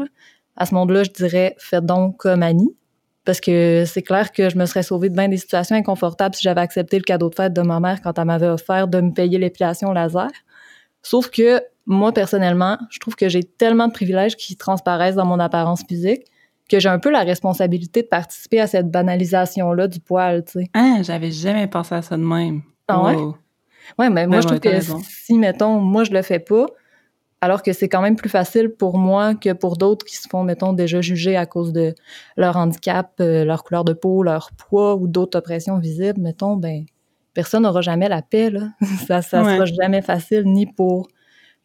À 0.55 0.65
ce 0.65 0.73
monde-là, 0.75 1.03
je 1.03 1.11
dirais 1.11 1.55
faites 1.57 1.85
donc 1.85 2.17
comme 2.17 2.43
Annie. 2.43 2.75
Parce 3.25 3.39
que 3.39 3.86
c'est 3.86 4.01
clair 4.01 4.31
que 4.31 4.49
je 4.49 4.57
me 4.57 4.65
serais 4.65 4.83
sauvée 4.83 5.09
de 5.09 5.15
bien 5.15 5.29
des 5.29 5.38
situations 5.38 5.75
inconfortables 5.75 6.36
si 6.36 6.41
j'avais 6.43 6.62
accepté 6.62 6.97
le 6.97 7.03
cadeau 7.03 7.29
de 7.29 7.36
fête 7.36 7.53
de 7.53 7.62
ma 7.62 7.79
mère 7.79 8.01
quand 8.01 8.17
elle 8.19 8.25
m'avait 8.25 8.47
offert 8.47 8.88
de 8.88 8.99
me 8.99 9.12
payer 9.12 9.38
l'épilation 9.38 9.93
laser. 9.93 10.29
Sauf 11.01 11.29
que 11.29 11.62
moi, 11.86 12.12
personnellement, 12.12 12.77
je 12.89 12.99
trouve 12.99 13.15
que 13.15 13.29
j'ai 13.29 13.43
tellement 13.43 13.88
de 13.88 13.93
privilèges 13.93 14.36
qui 14.36 14.55
transparaissent 14.55 15.15
dans 15.15 15.25
mon 15.25 15.39
apparence 15.39 15.83
physique 15.88 16.25
que 16.69 16.79
j'ai 16.79 16.89
un 16.89 16.99
peu 16.99 17.12
la 17.12 17.21
responsabilité 17.21 18.03
de 18.03 18.07
participer 18.07 18.59
à 18.59 18.67
cette 18.67 18.89
banalisation-là 18.89 19.88
du 19.88 19.99
poil, 19.99 20.43
tu 20.45 20.53
sais. 20.53 20.69
Ah, 20.73 20.97
j'avais 21.01 21.31
jamais 21.31 21.67
pensé 21.67 21.95
à 21.95 22.01
ça 22.01 22.15
de 22.15 22.23
même. 22.23 22.62
Ah 22.88 23.03
ouais? 23.03 23.15
Wow. 23.15 23.38
Ouais, 23.99 24.09
mais 24.09 24.27
moi, 24.27 24.41
je 24.41 24.47
trouve 24.47 24.59
que 24.59 24.69
raison. 24.69 25.01
si, 25.03 25.38
mettons, 25.38 25.79
moi, 25.79 26.03
je 26.03 26.12
le 26.12 26.21
fais 26.21 26.39
pas, 26.39 26.65
alors 27.43 27.62
que 27.62 27.73
c'est 27.73 27.89
quand 27.89 28.01
même 28.01 28.15
plus 28.15 28.29
facile 28.29 28.69
pour 28.69 28.97
moi 28.97 29.36
que 29.36 29.51
pour 29.51 29.75
d'autres 29.75 30.06
qui 30.06 30.15
se 30.15 30.29
font, 30.29 30.43
mettons, 30.43 30.71
déjà 30.71 31.01
juger 31.01 31.36
à 31.36 31.45
cause 31.45 31.73
de 31.73 31.93
leur 32.38 32.56
handicap, 32.56 33.12
euh, 33.19 33.43
leur 33.43 33.63
couleur 33.65 33.84
de 33.84 33.91
peau, 33.91 34.23
leur 34.23 34.51
poids 34.58 34.95
ou 34.95 35.08
d'autres 35.10 35.38
oppressions 35.39 35.77
visibles, 35.77 36.21
mettons, 36.21 36.56
ben, 36.56 36.86
personne 37.34 37.63
n'aura 37.63 37.82
jamais 37.82 38.08
la 38.08 38.21
paix, 38.21 38.49
là. 38.49 38.69
ça 39.08 39.17
Ouais. 39.43 39.56
sera 39.56 39.65
jamais 39.65 40.01
facile, 40.01 40.43
ni 40.45 40.65
pour 40.65 41.10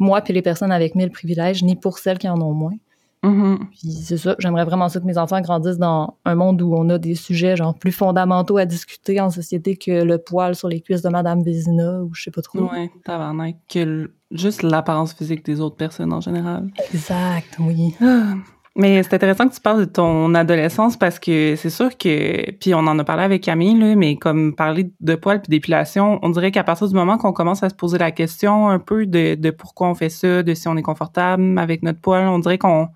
moi 0.01 0.21
puis 0.21 0.33
les 0.35 0.43
personnes 0.43 0.73
avec 0.73 0.97
mille 0.97 1.11
privilèges, 1.13 1.63
ni 1.63 1.77
pour 1.77 1.99
celles 1.99 2.19
qui 2.19 2.29
en 2.29 2.41
ont 2.41 2.53
moins. 2.55 2.75
Mhm. 3.23 3.59
Puis 3.71 3.91
c'est 3.91 4.17
ça, 4.17 4.37
j'aimerais 4.39 4.65
vraiment 4.65 4.89
ça 4.89 5.01
que 5.01 5.05
mes 5.05 5.19
enfants 5.19 5.41
grandissent 5.41 5.79
dans 5.79 6.17
un 6.25 6.35
monde 6.35 6.63
où 6.63 6.75
on 6.75 6.89
a 6.89 6.99
des 6.99 7.15
sujets 7.15 7.57
genre 7.57 7.75
plus 7.75 7.93
fondamentaux 7.93 8.59
à 8.59 8.65
discuter 8.65 9.21
en 9.21 9.31
société 9.31 9.77
que 9.77 10.03
le 10.05 10.19
poil 10.19 10.55
sur 10.55 10.69
les 10.69 10.81
cuisses 10.81 11.03
de 11.03 11.09
Madame 11.09 11.43
Vézina 11.43 12.03
ou 12.03 12.15
je 12.15 12.25
sais 12.25 12.31
pas 12.31 12.43
trop. 12.43 12.61
Ouais, 12.61 12.91
tabarnak. 13.05 13.57
Que 13.69 14.13
juste 14.31 14.63
l'apparence 14.63 15.13
physique 15.15 15.45
des 15.45 15.61
autres 15.61 15.77
personnes 15.77 16.13
en 16.13 16.21
général. 16.21 16.69
Exact, 16.93 17.57
oui. 17.59 17.95
Ah. 18.01 18.35
Mais 18.79 19.03
c'est 19.03 19.15
intéressant 19.15 19.49
que 19.49 19.55
tu 19.55 19.61
parles 19.61 19.81
de 19.81 19.91
ton 19.91 20.33
adolescence 20.37 20.97
parce 20.97 21.19
que 21.19 21.57
c'est 21.57 21.71
sûr 21.71 21.99
que, 21.99 22.53
puis 22.53 22.75
on 22.75 22.79
en 22.79 22.97
a 22.97 23.03
parlé 23.03 23.25
avec 23.25 23.43
Camille, 23.43 23.77
là, 23.77 23.97
mais 23.97 24.15
comme 24.15 24.55
parler 24.55 24.93
de 25.01 25.15
poils 25.17 25.43
puis 25.43 25.51
d'épilation, 25.51 26.21
on 26.23 26.31
dirait 26.31 26.53
qu'à 26.53 26.63
partir 26.63 26.87
du 26.87 26.95
moment 26.95 27.19
qu'on 27.19 27.33
commence 27.33 27.65
à 27.65 27.71
se 27.71 27.75
poser 27.75 27.99
la 27.99 28.13
question 28.13 28.69
un 28.69 28.79
peu 28.79 29.05
de, 29.05 29.35
de 29.35 29.51
pourquoi 29.51 29.89
on 29.89 29.95
fait 29.95 30.11
ça, 30.11 30.45
de 30.45 30.55
si 30.55 30.69
on 30.69 30.77
est 30.77 30.83
confortable 30.83 31.59
avec 31.59 31.83
notre 31.83 32.01
poil, 32.01 32.29
on 32.29 32.39
dirait 32.39 32.59
qu'on 32.59 32.89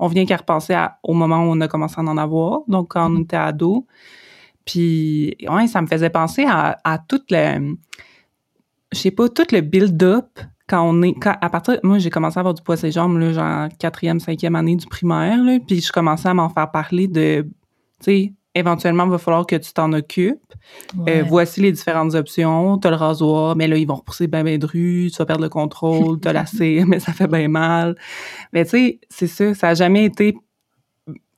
on 0.00 0.08
vient 0.08 0.24
qu'à 0.24 0.38
repenser 0.38 0.76
au 1.02 1.12
moment 1.12 1.44
où 1.44 1.52
on 1.52 1.60
a 1.60 1.68
commencé 1.68 1.96
à 1.98 2.02
en 2.02 2.16
avoir, 2.16 2.60
donc 2.66 2.88
quand 2.88 3.12
on 3.12 3.20
était 3.20 3.36
ado. 3.36 3.86
Puis, 4.64 5.36
ouais, 5.48 5.66
ça 5.66 5.82
me 5.82 5.86
faisait 5.86 6.10
penser 6.10 6.44
à, 6.48 6.78
à 6.84 6.98
tout 6.98 7.20
le, 7.30 7.76
je 8.92 8.98
sais 8.98 9.10
pas, 9.10 9.28
tout 9.28 9.46
le 9.52 9.60
build-up 9.60 10.40
quand 10.68 10.88
on 10.88 11.02
est, 11.02 11.14
à 11.26 11.50
partir, 11.50 11.78
moi, 11.82 11.98
j'ai 11.98 12.10
commencé 12.10 12.38
à 12.38 12.40
avoir 12.40 12.54
du 12.54 12.62
poids 12.62 12.76
ses 12.76 12.92
jambes, 12.92 13.18
là, 13.18 13.32
genre 13.32 13.68
quatrième, 13.78 14.20
cinquième 14.20 14.54
année 14.54 14.76
du 14.76 14.86
primaire, 14.86 15.38
puis 15.66 15.80
je 15.80 15.92
commençais 15.92 16.28
à 16.28 16.34
m'en 16.34 16.48
faire 16.48 16.70
parler 16.70 17.08
de, 17.08 17.42
tu 17.42 18.04
sais, 18.04 18.32
éventuellement, 18.54 19.04
il 19.04 19.10
va 19.10 19.18
falloir 19.18 19.46
que 19.46 19.56
tu 19.56 19.72
t'en 19.72 19.92
occupes. 19.92 20.40
Euh, 21.08 21.22
voici 21.26 21.60
les 21.60 21.72
différentes 21.72 22.14
options. 22.14 22.78
T'as 22.78 22.90
le 22.90 22.96
rasoir, 22.96 23.56
mais 23.56 23.68
là, 23.68 23.76
ils 23.76 23.86
vont 23.86 23.96
repousser 23.96 24.26
ben, 24.26 24.42
ben 24.42 24.58
de 24.58 24.66
rue, 24.66 25.08
tu 25.10 25.18
vas 25.18 25.26
perdre 25.26 25.42
le 25.42 25.48
contrôle, 25.48 26.20
t'as 26.20 26.32
la 26.32 26.46
cire, 26.46 26.86
mais 26.86 27.00
ça 27.00 27.12
fait 27.12 27.28
bien 27.28 27.48
mal. 27.48 27.96
Mais 28.52 28.64
tu 28.64 28.70
sais, 28.70 29.00
c'est 29.08 29.26
ça, 29.26 29.54
ça 29.54 29.68
a 29.68 29.74
jamais 29.74 30.04
été 30.04 30.36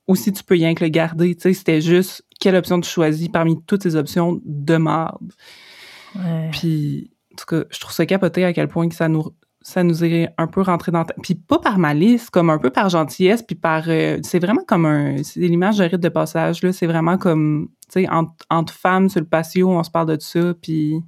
aussi 0.07 0.33
tu 0.33 0.43
peux 0.43 0.55
rien 0.55 0.75
que 0.75 0.85
le 0.85 0.91
garder, 0.91 1.35
tu 1.35 1.43
sais, 1.43 1.55
c'était 1.55 1.81
juste 1.81 2.25
quelle 2.41 2.57
option 2.57 2.81
tu 2.81 2.91
choisis 2.91 3.29
parmi 3.29 3.63
toutes 3.65 3.83
ces 3.83 3.97
options 3.97 4.41
de 4.45 4.77
marde. 4.77 5.33
Ouais. 6.17 6.51
Puis, 6.53 7.11
en 7.33 7.37
tout 7.37 7.47
cas, 7.47 7.65
je 7.71 7.81
trouve 7.81 7.93
ça 7.93 8.05
capoté 8.05 8.45
à 8.45 8.53
quel 8.53 8.69
point 8.69 8.89
que 8.89 8.95
ça 8.95 9.09
nous 9.09 9.33
ça 9.63 9.83
nous 9.85 10.05
est 10.05 10.29
un 10.39 10.47
peu 10.47 10.61
rentré 10.63 10.91
dans 10.93 11.05
ta- 11.05 11.15
puis 11.23 11.35
pas 11.35 11.59
par 11.59 11.79
malice 11.79 12.31
comme 12.31 12.51
un 12.51 12.59
peu 12.59 12.71
par 12.71 12.89
gentillesse 12.89 13.43
puis 13.43 13.55
par 13.57 13.85
euh, 13.89 14.19
c'est 14.23 14.39
vraiment 14.41 14.65
comme 14.67 14.87
un 14.87 15.23
c'est 15.23 15.41
l'image 15.41 15.79
de 15.79 15.85
rite 15.85 16.01
de 16.01 16.09
passage 16.09 16.63
là 16.63 16.73
c'est 16.73 16.87
vraiment 16.87 17.17
comme 17.19 17.69
tu 17.91 18.01
sais 18.03 18.09
entre, 18.11 18.33
entre 18.51 18.73
femmes 18.73 19.09
sur 19.09 19.21
le 19.21 19.27
patio 19.27 19.71
on 19.71 19.83
se 19.83 19.91
parle 19.91 20.09
de 20.17 20.21
ça 20.21 20.53
puis 20.61 21.01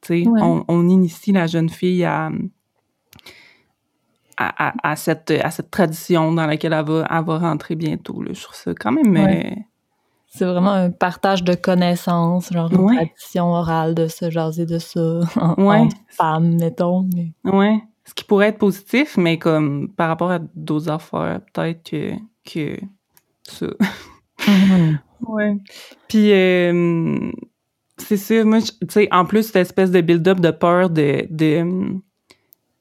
tu 0.00 0.24
sais 0.24 0.28
Ouais. 0.28 0.40
on, 0.42 0.64
on 0.68 0.88
initie 0.88 1.32
la 1.32 1.46
jeune 1.46 1.68
fille 1.68 2.04
à 2.04 2.30
à, 4.38 4.68
à, 4.68 4.90
à 4.92 4.96
cette 4.96 5.30
à 5.30 5.50
cette 5.50 5.70
tradition 5.70 6.32
dans 6.32 6.46
laquelle 6.46 6.72
elle 6.72 6.84
va 6.86 7.06
elle 7.10 7.24
va 7.24 7.38
rentrer 7.38 7.74
bientôt 7.76 8.22
là. 8.22 8.30
je 8.32 8.42
trouve 8.42 8.56
ça 8.56 8.72
quand 8.74 8.92
même 8.92 9.12
Ouais. 9.12 9.56
C'est 10.34 10.46
vraiment 10.46 10.70
un 10.72 10.90
partage 10.90 11.44
de 11.44 11.54
connaissances, 11.54 12.50
genre 12.52 12.72
une 12.72 12.78
Ouais. 12.80 12.94
tradition 12.96 13.48
orale 13.52 13.94
de 13.94 14.08
se 14.08 14.30
jaser 14.30 14.64
de 14.64 14.78
ça 14.78 15.20
en, 15.36 15.54
Ouais. 15.62 15.76
entre 15.80 15.96
femmes, 16.08 16.56
mettons. 16.58 17.06
Mais... 17.14 17.32
Ouais. 17.44 17.82
Ce 18.06 18.14
qui 18.14 18.24
pourrait 18.24 18.48
être 18.48 18.58
positif, 18.58 19.16
mais 19.18 19.38
comme 19.38 19.90
par 19.94 20.08
rapport 20.08 20.30
à 20.30 20.38
d'autres 20.54 20.88
affaires, 20.90 21.40
peut-être 21.52 21.82
que, 21.88 22.12
que 22.50 22.78
ça. 23.44 23.66
Ouais. 25.20 25.56
Puis, 26.08 26.32
euh, 26.32 27.30
c'est 27.98 28.16
ça, 28.16 28.42
moi, 28.44 28.60
tu 28.60 28.70
sais, 28.88 29.08
en 29.12 29.24
plus, 29.24 29.44
cette 29.44 29.56
espèce 29.56 29.90
de 29.90 30.00
build-up 30.00 30.40
de 30.40 30.50
peur 30.50 30.90
de, 30.90 31.26
de 31.30 32.00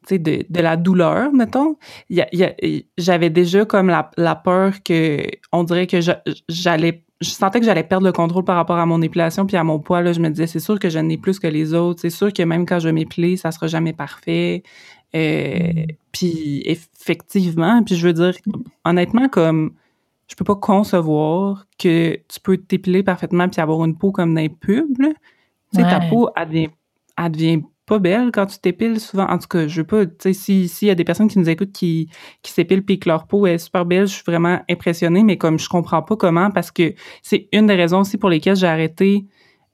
de, 0.10 0.18
de 0.50 0.60
la 0.62 0.76
douleur, 0.76 1.32
mettons, 1.32 1.78
y 2.10 2.20
a- 2.22 2.28
y 2.36 2.44
a- 2.44 2.56
j'avais 2.98 3.30
déjà 3.30 3.64
comme 3.66 3.88
la, 3.88 4.10
la 4.18 4.36
peur 4.36 4.82
que, 4.84 5.22
on 5.54 5.64
dirait 5.64 5.88
que 5.88 6.02
je- 6.02 6.12
j'allais, 6.50 7.06
je 7.22 7.30
sentais 7.30 7.60
que 7.60 7.66
j'allais 7.66 7.84
perdre 7.84 8.06
le 8.06 8.12
contrôle 8.12 8.44
par 8.44 8.56
rapport 8.56 8.78
à 8.78 8.86
mon 8.86 9.02
épilation 9.02 9.46
puis 9.46 9.56
à 9.56 9.64
mon 9.64 9.80
poids, 9.80 10.02
là, 10.02 10.12
je 10.12 10.20
me 10.20 10.30
disais, 10.30 10.48
c'est 10.48 10.60
sûr 10.60 10.80
que 10.80 10.90
je 10.90 11.00
n'ai 11.00 11.18
plus 11.18 11.40
que 11.40 11.48
les 11.48 11.74
autres, 11.74 12.02
c'est 12.02 12.10
sûr 12.10 12.34
que 12.34 12.44
même 12.44 12.66
quand 12.66 12.80
je 12.80 12.90
m'épiler, 12.90 13.38
ça 13.38 13.52
sera 13.52 13.68
jamais 13.68 13.94
parfait, 13.94 14.64
euh, 15.16 15.58
Mm. 15.74 15.86
puis 16.12 16.64
effectivement, 16.66 17.84
puis 17.84 17.96
je 17.96 18.08
veux 18.08 18.14
dire, 18.14 18.34
honnêtement, 18.86 19.30
comme, 19.30 19.74
je 20.28 20.36
peux 20.36 20.46
pas 20.46 20.56
concevoir 20.56 21.66
que 21.78 22.16
tu 22.28 22.40
peux 22.42 22.58
t'épiler 22.58 23.04
parfaitement 23.04 23.50
puis 23.50 23.62
avoir 23.62 23.84
une 23.86 23.98
peau 23.98 24.12
comme 24.12 24.34
dans 24.34 24.42
les 24.42 24.50
pubs. 24.50 24.96
Tu 24.98 25.82
sais, 25.82 25.84
ta 25.84 26.00
peau, 26.02 26.30
elle 26.36 26.48
devient, 26.48 26.70
elle 27.18 27.32
devient 27.32 27.62
pas 27.86 28.00
belle 28.00 28.32
quand 28.32 28.46
tu 28.46 28.60
t'épiles 28.60 29.00
souvent. 29.00 29.26
En 29.28 29.38
tout 29.38 29.48
cas, 29.48 29.67
je 29.67 29.82
veux 29.82 29.88
pas, 29.88 30.06
tu 30.06 30.13
sais, 30.20 30.34
si- 30.34 30.67
s'il 30.67 30.88
y 30.88 30.91
a 30.91 30.96
des 30.96 31.04
personnes 31.04 31.28
qui 31.28 31.39
nous 31.39 31.50
écoutent 31.50 31.72
qui, 31.72 32.10
qui 32.41 32.52
s'épilent 32.52 32.84
puis 32.86 33.00
que 33.00 33.10
leur 33.10 33.28
peau 33.28 33.46
est 33.48 33.58
super 33.58 33.86
belle, 33.86 34.08
je 34.08 34.13
suis 34.13 34.24
vraiment 34.26 34.60
impressionnée, 34.70 35.24
mais 35.24 35.38
comme 35.38 35.60
je 35.60 35.67
comprends 35.70 36.02
pas 36.02 36.15
comment, 36.15 36.52
parce 36.52 36.72
que 36.72 36.94
c'est 37.22 37.48
une 37.52 37.67
des 37.67 37.76
raisons 37.76 38.02
aussi 38.02 38.17
pour 38.17 38.30
lesquelles 38.30 38.56
j'ai 38.56 38.67
arrêté 38.67 39.26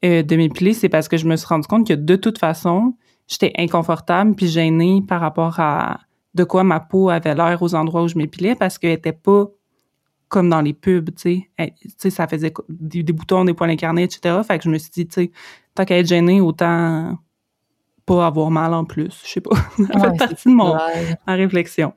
euh, 0.06 0.24
de 0.24 0.36
m'épiler, 0.36 0.74
c'est 0.74 0.90
parce 0.90 1.08
que 1.08 1.18
je 1.18 1.28
me 1.28 1.36
suis 1.36 1.48
rendu 1.48 1.68
compte 1.68 1.88
que 1.88 1.94
de 1.94 2.16
toute 2.16 2.38
façon, 2.40 2.96
j'étais 3.28 3.54
inconfortable 3.58 4.36
puis 4.36 4.48
gênée 4.48 5.04
par 5.08 5.22
rapport 5.22 5.60
à 5.60 6.00
de 6.34 6.44
quoi 6.44 6.64
ma 6.64 6.80
peau 6.80 7.10
avait 7.10 7.36
l'air 7.36 7.62
aux 7.62 7.76
endroits 7.76 8.04
où 8.04 8.08
je 8.08 8.18
m'épilais 8.18 8.56
parce 8.56 8.78
qu'elle 8.78 8.92
était 8.92 9.12
pas 9.14 9.48
comme 10.30 10.50
dans 10.50 10.62
les 10.62 10.74
pubs, 10.74 11.10
tu 11.16 11.48
sais. 11.58 12.10
ça 12.10 12.28
faisait 12.28 12.54
des, 12.70 13.04
boutons, 13.14 13.46
des 13.46 13.54
poils 13.54 13.70
incarnés, 13.70 14.04
etc. 14.04 14.44
Fait 14.44 14.58
que 14.58 14.66
je 14.66 14.70
me 14.70 14.78
suis 14.78 14.92
dit, 14.92 15.08
tu 15.08 15.14
sais, 15.14 15.32
tant 15.74 15.86
qu'à 15.86 15.98
être 15.98 16.08
gênée, 16.08 16.42
autant 16.42 17.18
pas 18.08 18.26
avoir 18.26 18.50
mal 18.50 18.74
en 18.74 18.86
plus. 18.86 19.22
Je 19.24 19.30
sais 19.30 19.42
pas. 19.42 19.56
ça 19.78 20.00
fait 20.00 20.18
partie 20.18 20.50
de 20.50 20.54
mon, 20.54 20.76
ma 21.28 21.34
réflexion. 21.34 21.94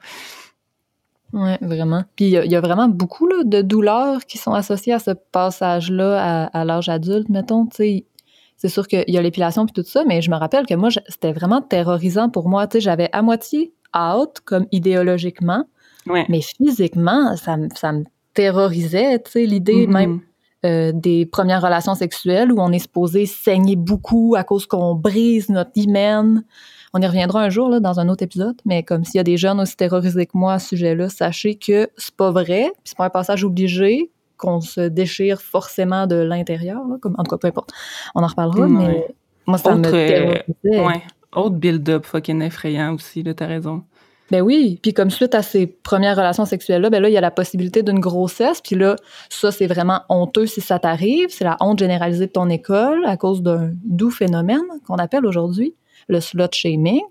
Oui, 1.32 1.52
vraiment. 1.60 2.02
Puis 2.16 2.26
il 2.26 2.50
y, 2.50 2.56
a 2.56 2.60
vraiment 2.60 2.88
beaucoup 2.88 3.26
là, 3.28 3.44
de 3.44 3.62
douleurs 3.62 4.26
qui 4.26 4.36
sont 4.36 4.52
associées 4.52 4.92
à 4.92 4.98
ce 4.98 5.12
passage-là 5.12 6.50
à, 6.52 6.64
l'âge 6.64 6.88
adulte, 6.88 7.28
mettons. 7.28 7.68
C'est 7.72 8.68
sûr 8.68 8.88
qu'il 8.88 9.04
y 9.06 9.16
a 9.16 9.22
l'épilation 9.22 9.64
puis 9.64 9.72
tout 9.72 9.88
ça, 9.88 10.04
mais 10.04 10.20
je 10.20 10.30
me 10.30 10.36
rappelle 10.36 10.66
que 10.66 10.74
moi, 10.74 10.90
c'était 11.08 11.32
vraiment 11.32 11.62
terrorisant 11.62 12.28
pour 12.28 12.48
moi. 12.48 12.66
Tu 12.66 12.74
sais, 12.74 12.80
j'avais 12.80 13.08
à 13.12 13.22
moitié 13.22 13.72
out 13.96 14.40
comme 14.44 14.66
idéologiquement, 14.72 15.64
mais 16.06 16.40
physiquement, 16.42 17.36
ça, 17.36 17.56
ça 17.76 17.92
me 17.92 18.04
terrorisait. 18.34 19.20
Tu 19.20 19.30
sais, 19.30 19.46
l'idée 19.46 19.86
mm-hmm. 19.86 19.92
même 19.92 20.20
euh, 20.64 20.92
des 20.94 21.24
premières 21.26 21.62
relations 21.62 21.94
sexuelles 21.94 22.52
où 22.52 22.60
on 22.60 22.70
est 22.70 22.80
supposé 22.80 23.26
saigner 23.26 23.76
beaucoup 23.76 24.34
à 24.36 24.44
cause 24.44 24.66
qu'on 24.66 24.94
brise 24.94 25.48
notre 25.48 25.70
hymen. 25.74 26.44
On 26.92 27.00
y 27.00 27.06
reviendra 27.06 27.42
un 27.42 27.48
jour 27.50 27.68
là, 27.68 27.80
dans 27.80 28.00
un 28.00 28.08
autre 28.08 28.22
épisode, 28.22 28.56
mais 28.64 28.82
comme 28.82 29.04
s'il 29.04 29.16
y 29.16 29.20
a 29.20 29.24
des 29.24 29.36
jeunes 29.36 29.60
aussi 29.60 29.76
terrorisés 29.76 30.26
que 30.26 30.36
moi 30.36 30.54
à 30.54 30.58
ce 30.58 30.68
sujet-là, 30.70 31.08
sachez 31.08 31.54
que 31.54 31.88
c'est 31.96 32.14
pas 32.14 32.30
vrai, 32.30 32.70
c'est 32.84 32.96
pas 32.96 33.06
un 33.06 33.10
passage 33.10 33.44
obligé 33.44 34.10
qu'on 34.36 34.60
se 34.60 34.80
déchire 34.88 35.40
forcément 35.40 36.06
de 36.06 36.16
l'intérieur, 36.16 36.82
comme 37.00 37.14
en 37.16 37.22
tout 37.22 37.30
cas 37.30 37.38
peu 37.38 37.48
importe. 37.48 37.70
On 38.14 38.22
en 38.22 38.26
reparlera, 38.26 38.66
mais 38.66 39.06
moi 39.46 39.58
ça 39.58 39.74
me 39.74 39.82
terrorisait. 39.82 40.44
ouais. 40.64 41.02
Autre 41.34 41.56
build-up 41.56 42.06
fucking 42.06 42.42
effrayant 42.42 42.94
aussi, 42.94 43.22
là, 43.22 43.34
t'as 43.34 43.46
raison. 43.46 43.84
Ben 44.30 44.42
oui, 44.42 44.78
puis 44.80 44.94
comme 44.94 45.10
suite 45.10 45.34
à 45.34 45.42
ces 45.42 45.66
premières 45.66 46.16
relations 46.16 46.44
sexuelles-là, 46.44 46.88
ben 46.88 47.02
là, 47.02 47.08
il 47.08 47.12
y 47.12 47.18
a 47.18 47.20
la 47.20 47.32
possibilité 47.32 47.82
d'une 47.82 47.98
grossesse, 47.98 48.60
puis 48.60 48.76
là, 48.76 48.96
ça, 49.28 49.50
c'est 49.50 49.66
vraiment 49.66 50.02
honteux 50.08 50.46
si 50.46 50.60
ça 50.60 50.78
t'arrive, 50.78 51.28
c'est 51.30 51.44
la 51.44 51.56
honte 51.60 51.80
généralisée 51.80 52.26
de 52.26 52.32
ton 52.32 52.48
école 52.48 53.04
à 53.06 53.16
cause 53.16 53.42
d'un 53.42 53.72
doux 53.84 54.10
phénomène 54.10 54.62
qu'on 54.86 54.96
appelle 54.96 55.26
aujourd'hui 55.26 55.74
le 56.08 56.20
slut 56.20 56.52
shaming. 56.52 57.02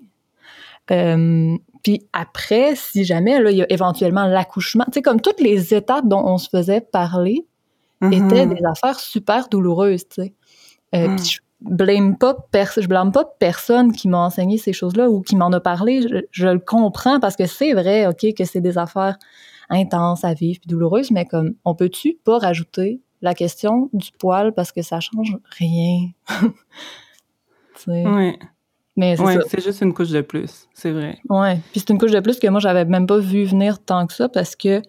Euh, 0.92 1.58
puis 1.84 2.08
après, 2.14 2.76
si 2.76 3.04
jamais, 3.04 3.40
là, 3.40 3.52
il 3.52 3.58
y 3.58 3.62
a 3.62 3.72
éventuellement 3.72 4.26
l'accouchement, 4.26 4.86
tu 4.86 4.94
sais, 4.96 5.02
comme 5.02 5.22
toutes 5.22 5.42
les 5.42 5.74
étapes 5.74 6.08
dont 6.08 6.24
on 6.26 6.38
se 6.38 6.50
faisait 6.50 6.82
parler 6.82 7.46
mm-hmm. 8.02 8.28
étaient 8.28 8.46
des 8.48 8.66
affaires 8.66 9.00
super 9.00 9.50
douloureuses, 9.50 10.08
tu 10.08 10.24
sais. 10.24 10.34
Euh, 10.96 11.10
mm. 11.10 11.16
Puis 11.18 11.26
je 11.26 11.40
blâme 11.62 12.18
pas 12.18 12.38
je 12.54 12.88
blâme 12.88 13.12
pas 13.12 13.26
personne 13.40 13.92
qui 13.92 14.08
m'a 14.08 14.20
enseigné 14.20 14.58
ces 14.58 14.74
choses-là 14.74 15.10
ou 15.10 15.22
qui 15.22 15.36
m'en 15.36 15.52
a 15.52 15.60
parlé. 15.60 16.06
Je, 16.32 16.48
le 16.48 16.60
comprends 16.60 17.20
parce 17.20 17.36
que 17.36 17.46
c'est 17.46 17.74
vrai, 17.74 18.08
OK, 18.08 18.34
que 18.38 18.46
c'est 18.46 18.62
des 18.62 18.78
affaires 18.78 19.18
intenses 19.70 20.24
à 20.24 20.34
vivre 20.34 20.60
puis 20.60 20.70
douloureuses, 20.70 21.12
mais 21.12 21.26
comme, 21.26 21.54
on 21.66 21.76
peut-tu 21.76 22.18
pas 22.24 22.40
rajouter 22.40 23.02
la 23.22 23.34
question 23.34 23.90
du 23.94 24.10
poil 24.18 24.54
parce 24.54 24.72
que 24.72 24.82
ça 24.82 25.00
change 25.00 25.38
rien? 25.58 26.10
oui. 27.88 28.38
Mais 28.96 29.16
c'est 29.16 29.64
juste 29.64 29.82
une 29.82 29.94
couche 29.94 30.10
de 30.10 30.22
plus, 30.22 30.68
c'est 30.74 30.92
vrai. 30.92 31.20
Ouais, 31.30 31.60
puis 31.72 31.80
c'est 31.80 31.90
une 31.90 31.98
couche 31.98 32.12
de 32.12 32.20
plus 32.20 32.38
que 32.38 32.48
moi, 32.48 32.60
j'avais 32.60 32.84
même 32.84 33.08
pas 33.08 33.18
vu 33.18 33.46
venir 33.46 33.80
tant 33.80 34.06
que 34.08 34.14
ça 34.14 34.28
parce 34.28 34.58
que 34.58 34.82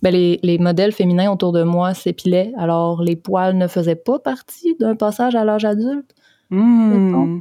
ben, 0.00 0.10
les, 0.10 0.38
les, 0.42 0.58
modèles 0.58 0.92
féminins 0.92 1.30
autour 1.30 1.52
de 1.52 1.64
moi 1.64 1.92
s'épilaient, 1.92 2.52
alors 2.56 3.02
les 3.02 3.16
poils 3.16 3.58
ne 3.58 3.66
faisaient 3.66 3.96
pas 3.96 4.18
partie 4.20 4.74
d'un 4.76 4.96
passage 4.96 5.34
à 5.34 5.44
l'âge 5.44 5.66
adulte. 5.66 6.14
Mmh. 6.50 7.40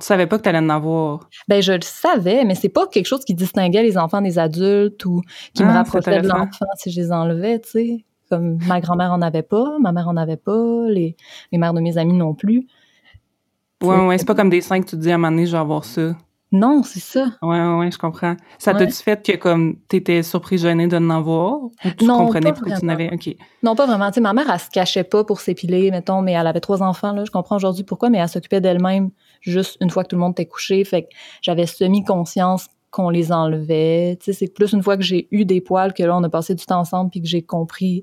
Tu 0.00 0.06
savais 0.06 0.26
pas 0.26 0.38
que 0.38 0.42
tu 0.42 0.48
allais 0.48 0.58
en 0.58 0.68
avoir? 0.70 1.28
Ben, 1.48 1.62
je 1.62 1.72
le 1.72 1.82
savais, 1.82 2.44
mais 2.44 2.54
c'est 2.54 2.68
pas 2.68 2.86
quelque 2.86 3.06
chose 3.06 3.24
qui 3.24 3.34
distinguait 3.34 3.82
les 3.82 3.96
enfants 3.96 4.20
des 4.20 4.38
adultes 4.38 5.04
ou 5.04 5.22
qui 5.54 5.62
me 5.62 5.70
ah, 5.70 5.74
rapprochait 5.74 6.20
de 6.20 6.28
l'enfant 6.28 6.66
si 6.76 6.90
je 6.90 7.00
les 7.00 7.12
enlevais, 7.12 7.60
tu 7.60 7.70
sais. 7.70 8.04
Comme 8.28 8.58
ma 8.66 8.80
grand-mère 8.80 9.12
en 9.12 9.22
avait 9.22 9.42
pas, 9.42 9.78
ma 9.80 9.92
mère 9.92 10.08
en 10.08 10.16
avait 10.16 10.36
pas, 10.36 10.88
les, 10.88 11.14
les 11.52 11.58
mères 11.58 11.74
de 11.74 11.80
mes 11.80 11.96
amis 11.98 12.14
non 12.14 12.34
plus. 12.34 12.66
Ouais, 13.82 14.06
ouais, 14.06 14.18
c'est 14.18 14.26
pas 14.26 14.34
comme 14.34 14.50
des 14.50 14.62
seins 14.62 14.80
que 14.80 14.86
tu 14.86 14.96
te 14.96 15.00
dis 15.00 15.10
à 15.10 15.14
un 15.14 15.18
moment 15.18 15.30
donné, 15.30 15.46
je 15.46 15.52
vais 15.52 15.58
avoir 15.58 15.84
ça. 15.84 16.16
Non, 16.54 16.84
c'est 16.84 17.00
ça. 17.00 17.32
Ouais, 17.42 17.60
ouais, 17.78 17.90
je 17.90 17.98
comprends. 17.98 18.36
Ça 18.58 18.74
t'a-tu 18.74 18.92
fait 18.92 19.20
que 19.26 19.36
comme 19.36 19.74
t'étais 19.88 20.22
surpris 20.22 20.56
gênée 20.56 20.86
de 20.86 20.98
n'en 20.98 21.20
voir? 21.20 21.64
Ou 21.64 21.72
tu 21.98 22.04
non, 22.04 22.18
comprenais 22.18 22.52
pourquoi 22.52 22.78
tu 22.78 22.86
n'avais? 22.86 23.12
OK. 23.12 23.34
Non, 23.64 23.74
pas 23.74 23.86
vraiment. 23.86 24.06
Tu 24.10 24.14
sais, 24.14 24.20
ma 24.20 24.32
mère, 24.32 24.48
elle 24.48 24.60
se 24.60 24.70
cachait 24.70 25.02
pas 25.02 25.24
pour 25.24 25.40
s'épiler, 25.40 25.90
mettons, 25.90 26.22
mais 26.22 26.30
elle 26.30 26.46
avait 26.46 26.60
trois 26.60 26.80
enfants, 26.80 27.12
là. 27.12 27.24
Je 27.24 27.32
comprends 27.32 27.56
aujourd'hui 27.56 27.82
pourquoi, 27.82 28.08
mais 28.08 28.18
elle 28.18 28.28
s'occupait 28.28 28.60
d'elle-même 28.60 29.10
juste 29.40 29.76
une 29.80 29.90
fois 29.90 30.04
que 30.04 30.10
tout 30.10 30.16
le 30.16 30.20
monde 30.20 30.30
était 30.30 30.46
couché. 30.46 30.84
Fait 30.84 31.02
que 31.02 31.08
j'avais 31.42 31.66
semi-conscience 31.66 32.68
qu'on 32.92 33.10
les 33.10 33.32
enlevait. 33.32 34.16
Tu 34.20 34.26
sais, 34.26 34.32
c'est 34.32 34.54
plus 34.54 34.72
une 34.72 34.82
fois 34.84 34.96
que 34.96 35.02
j'ai 35.02 35.26
eu 35.32 35.44
des 35.44 35.60
poils 35.60 35.92
que 35.92 36.04
là, 36.04 36.16
on 36.16 36.22
a 36.22 36.28
passé 36.28 36.54
du 36.54 36.64
temps 36.64 36.78
ensemble 36.78 37.10
puis 37.10 37.20
que 37.20 37.26
j'ai 37.26 37.42
compris 37.42 38.00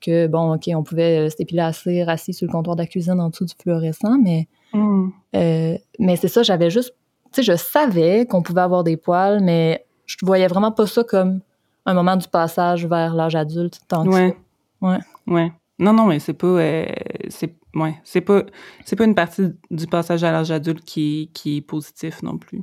que, 0.00 0.28
bon, 0.28 0.54
OK, 0.54 0.70
on 0.74 0.84
pouvait 0.84 1.26
euh, 1.26 1.28
s'épiler 1.28 1.62
assez 1.62 2.02
assis 2.02 2.32
sur 2.34 2.46
le 2.46 2.52
comptoir 2.52 2.76
de 2.76 2.82
la 2.82 2.86
cuisine 2.86 3.20
en 3.20 3.30
dessous 3.30 3.46
du 3.46 3.54
fluorescent, 3.60 4.16
mais, 4.22 4.46
mm. 4.72 5.08
euh, 5.34 5.76
mais 5.98 6.14
c'est 6.14 6.28
ça, 6.28 6.44
j'avais 6.44 6.70
juste, 6.70 6.94
tu 7.32 7.42
sais, 7.42 7.42
je 7.42 7.56
savais 7.56 8.26
qu'on 8.26 8.42
pouvait 8.42 8.60
avoir 8.60 8.84
des 8.84 8.96
poils, 8.96 9.40
mais 9.40 9.86
je 10.06 10.16
voyais 10.22 10.48
vraiment 10.48 10.72
pas 10.72 10.86
ça 10.86 11.04
comme 11.04 11.40
un 11.86 11.94
moment 11.94 12.16
du 12.16 12.28
passage 12.28 12.86
vers 12.86 13.14
l'âge 13.14 13.36
adulte 13.36 13.80
tant 13.88 14.06
ouais. 14.06 14.32
que 14.32 14.86
Ouais. 14.86 14.98
Ouais. 15.26 15.52
Non, 15.78 15.92
non, 15.92 16.06
mais 16.06 16.18
c'est 16.18 16.34
pas, 16.34 16.46
euh, 16.46 16.86
c'est, 17.28 17.54
ouais, 17.74 17.94
c'est 18.04 18.20
pas, 18.20 18.42
c'est 18.84 18.96
pas 18.96 19.04
une 19.04 19.14
partie 19.14 19.48
du 19.70 19.86
passage 19.86 20.24
à 20.24 20.32
l'âge 20.32 20.50
adulte 20.50 20.84
qui, 20.84 21.30
qui 21.32 21.58
est 21.58 21.62
positif 21.62 22.22
non 22.22 22.36
plus. 22.36 22.62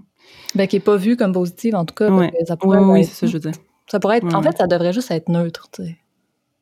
Ben, 0.56 0.67
qui 0.67 0.75
est 0.75 0.82
pas 0.82 0.97
vu 0.97 1.15
comme 1.15 1.32
positif, 1.32 1.73
en 1.73 1.86
tout 1.86 1.95
cas. 1.95 2.12
Ouais. 2.12 2.32
Ça 2.45 2.58
pourrait 2.58 2.80
oui, 2.80 3.06
c'est 3.06 3.13
ça, 3.13 3.27
je 3.27 3.34
veux 3.34 3.39
dire. 3.39 3.53
Ça 3.89 3.99
pourrait 3.99 4.17
être, 4.17 4.36
en 4.36 4.41
fait, 4.43 4.58
ça 4.58 4.67
devrait 4.67 4.93
juste 4.93 5.10
être 5.12 5.30
neutre, 5.30 5.69
tu 5.71 5.84
sais. 5.84 5.97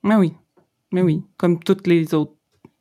Mais 0.04 0.15
oui. 0.15 0.34
Mais 0.91 1.02
oui, 1.02 1.24
comme 1.38 1.60
toutes 1.60 1.88
les 1.88 2.13
autres 2.13 2.34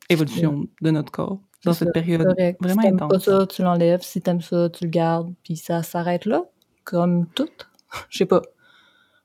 évolutions 0.09 0.67
de 0.81 0.91
notre 0.91 1.11
corps 1.11 1.39
dans 1.65 1.73
cette 1.73 1.93
période 1.93 2.35
vraiment 2.59 2.81
si 2.81 2.87
intense. 2.87 3.11
pas 3.11 3.19
ça, 3.19 3.47
tu 3.47 3.61
l'enlèves. 3.61 4.01
Si 4.01 4.21
t'aimes 4.21 4.41
ça, 4.41 4.69
tu 4.69 4.85
le 4.85 4.89
gardes. 4.89 5.33
Puis 5.43 5.57
ça 5.57 5.83
s'arrête 5.83 6.25
là, 6.25 6.43
comme 6.83 7.25
tout. 7.35 7.49
Je 8.09 8.19
sais 8.19 8.25
pas. 8.25 8.41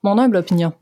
Mon 0.03 0.19
humble 0.19 0.37
opinion. 0.37 0.73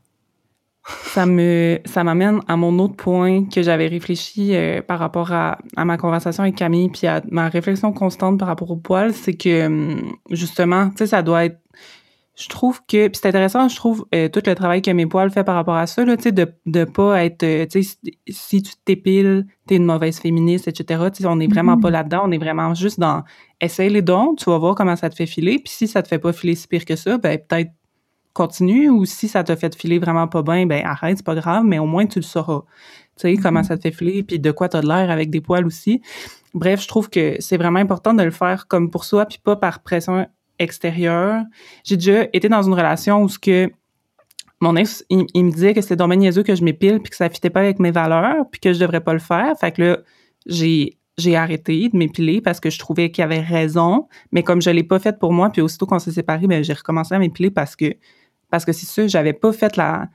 Ça 1.03 1.25
me, 1.25 1.79
ça 1.85 2.03
m'amène 2.03 2.39
à 2.47 2.55
mon 2.55 2.79
autre 2.79 2.95
point 2.95 3.45
que 3.45 3.61
j'avais 3.61 3.87
réfléchi 3.87 4.55
euh, 4.55 4.81
par 4.81 4.97
rapport 4.97 5.31
à, 5.31 5.59
à, 5.75 5.85
ma 5.85 5.97
conversation 5.97 6.43
avec 6.43 6.55
Camille, 6.55 6.89
puis 6.89 7.05
à 7.05 7.21
ma 7.29 7.47
réflexion 7.47 7.91
constante 7.93 8.39
par 8.39 8.47
rapport 8.47 8.71
au 8.71 8.77
poil, 8.77 9.13
c'est 9.13 9.35
que 9.35 9.67
hum, 9.67 10.13
justement, 10.31 10.89
tu 10.89 10.97
sais, 10.97 11.07
ça 11.07 11.21
doit 11.21 11.45
être 11.45 11.59
je 12.39 12.47
trouve 12.47 12.79
que 12.87 13.07
puis 13.09 13.19
c'est 13.21 13.27
intéressant 13.27 13.67
je 13.67 13.75
trouve 13.75 14.05
euh, 14.15 14.29
tout 14.29 14.41
le 14.45 14.55
travail 14.55 14.81
que 14.81 14.91
mes 14.91 15.05
poils 15.05 15.29
fait 15.29 15.43
par 15.43 15.55
rapport 15.55 15.75
à 15.75 15.87
ça 15.87 16.05
là 16.05 16.15
tu 16.15 16.23
sais 16.23 16.31
de 16.31 16.47
de 16.65 16.85
pas 16.85 17.23
être 17.25 17.43
euh, 17.43 17.65
tu 17.65 17.83
sais 17.83 17.97
si, 18.29 18.61
tu 18.61 18.73
t'épiles 18.85 19.45
t'es 19.67 19.75
une 19.75 19.85
mauvaise 19.85 20.19
féministe 20.19 20.67
etc 20.67 21.03
tu 21.13 21.23
sais 21.23 21.29
on 21.29 21.39
est 21.41 21.47
vraiment 21.47 21.75
mm-hmm. 21.75 21.81
pas 21.81 21.89
là-dedans 21.89 22.21
on 22.25 22.31
est 22.31 22.37
vraiment 22.37 22.73
juste 22.73 22.99
dans 22.99 23.23
essaye 23.59 23.89
les 23.89 24.01
dons 24.01 24.35
tu 24.35 24.45
vas 24.45 24.57
voir 24.57 24.75
comment 24.75 24.95
ça 24.95 25.09
te 25.09 25.15
fait 25.15 25.25
filer 25.25 25.59
puis 25.59 25.73
si 25.73 25.87
ça 25.87 26.01
te 26.01 26.07
fait 26.07 26.19
pas 26.19 26.31
filer 26.31 26.55
si 26.55 26.67
pire 26.67 26.85
que 26.85 26.95
ça 26.95 27.17
ben 27.17 27.37
peut-être 27.37 27.71
continue 28.31 28.89
ou 28.89 29.03
si 29.03 29.27
ça 29.27 29.43
te 29.43 29.53
fait 29.55 29.75
filer 29.75 29.99
vraiment 29.99 30.29
pas 30.29 30.41
bien 30.41 30.65
ben 30.65 30.85
arrête 30.85 31.17
c'est 31.17 31.25
pas 31.25 31.35
grave 31.35 31.65
mais 31.65 31.79
au 31.79 31.87
moins 31.87 32.05
tu 32.05 32.19
le 32.19 32.23
sauras 32.23 32.61
tu 33.17 33.21
sais 33.21 33.35
comment 33.35 33.59
mm-hmm. 33.59 33.63
ça 33.65 33.77
te 33.77 33.81
fait 33.81 33.91
filer 33.91 34.23
puis 34.23 34.39
de 34.39 34.51
quoi 34.51 34.69
t'as 34.69 34.81
de 34.81 34.87
l'air 34.87 35.11
avec 35.11 35.29
des 35.29 35.41
poils 35.41 35.65
aussi 35.65 36.01
bref 36.53 36.81
je 36.81 36.87
trouve 36.87 37.09
que 37.09 37.35
c'est 37.39 37.57
vraiment 37.57 37.79
important 37.79 38.13
de 38.13 38.23
le 38.23 38.31
faire 38.31 38.67
comme 38.67 38.89
pour 38.89 39.03
soi 39.03 39.25
puis 39.25 39.39
pas 39.43 39.57
par 39.57 39.83
pression 39.83 40.25
extérieur. 40.59 41.43
J'ai 41.83 41.97
déjà 41.97 42.23
été 42.33 42.49
dans 42.49 42.61
une 42.61 42.73
relation 42.73 43.23
où 43.23 43.29
mon 44.61 44.75
ex, 44.75 45.05
il, 45.09 45.45
me 45.45 45.51
disait 45.51 45.73
que 45.73 45.81
c'était 45.81 45.95
dommage 45.95 46.17
niaiseux 46.17 46.43
que 46.43 46.53
je 46.53 46.63
m'épile 46.63 46.99
puis 46.99 47.09
que 47.09 47.15
ça 47.15 47.29
fitait 47.29 47.49
pas 47.49 47.61
avec 47.61 47.79
mes 47.79 47.91
valeurs 47.91 48.45
puis 48.51 48.59
que 48.59 48.73
je 48.73 48.79
devrais 48.79 49.01
pas 49.01 49.13
le 49.13 49.19
faire. 49.19 49.53
Fait 49.57 49.71
que 49.71 49.81
là, 49.81 49.97
j'ai 50.45 51.35
arrêté 51.35 51.89
de 51.89 51.97
m'épiler 51.97 52.41
parce 52.41 52.59
que 52.59 52.69
je 52.69 52.77
trouvais 52.77 53.09
qu'il 53.09 53.23
avait 53.23 53.39
raison, 53.39 54.07
mais 54.31 54.43
comme 54.43 54.61
je 54.61 54.69
l'ai 54.69 54.83
pas 54.83 54.99
fait 54.99 55.17
pour 55.17 55.31
moi 55.31 55.49
puis 55.49 55.61
aussitôt 55.61 55.85
qu'on 55.85 55.99
s'est 55.99 56.11
séparés, 56.11 56.47
ben 56.47 56.63
j'ai 56.63 56.73
recommencé 56.73 57.15
à 57.15 57.19
m'épiler 57.19 57.51
parce 57.51 57.75
que 57.75 57.95
parce 58.49 58.65
que 58.65 58.73
c'est 58.73 58.87
ça, 58.87 59.07
j'avais 59.07 59.33
pas 59.33 59.53
fait 59.53 59.77
la 59.77 60.09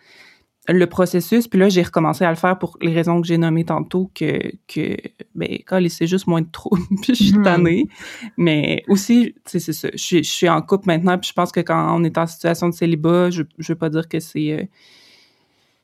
le 0.68 0.86
processus, 0.86 1.46
puis 1.46 1.58
là, 1.58 1.68
j'ai 1.68 1.82
recommencé 1.82 2.24
à 2.24 2.30
le 2.30 2.36
faire 2.36 2.58
pour 2.58 2.78
les 2.80 2.92
raisons 2.92 3.20
que 3.20 3.26
j'ai 3.26 3.36
nommées 3.36 3.64
tantôt, 3.64 4.10
que, 4.14 4.52
que 4.66 4.96
ben, 5.34 5.58
c'est 5.88 6.06
juste 6.06 6.26
moins 6.26 6.40
de 6.40 6.50
trop, 6.50 6.76
puis 7.02 7.14
je 7.14 7.24
suis 7.24 7.38
mhm. 7.38 7.44
tannée. 7.44 7.88
Mais 8.36 8.82
aussi, 8.88 9.34
tu 9.34 9.42
sais, 9.44 9.58
c'est 9.60 9.72
ça, 9.72 9.88
je 9.92 9.98
suis, 9.98 10.24
je 10.24 10.30
suis 10.30 10.48
en 10.48 10.62
couple 10.62 10.86
maintenant, 10.86 11.18
puis 11.18 11.28
je 11.28 11.34
pense 11.34 11.52
que 11.52 11.60
quand 11.60 11.94
on 11.94 12.02
est 12.04 12.16
en 12.16 12.26
situation 12.26 12.68
de 12.68 12.74
célibat, 12.74 13.30
je, 13.30 13.42
je 13.58 13.72
veux 13.72 13.78
pas 13.78 13.90
dire 13.90 14.08
que 14.08 14.20
c'est... 14.20 14.52
Euh, 14.52 14.64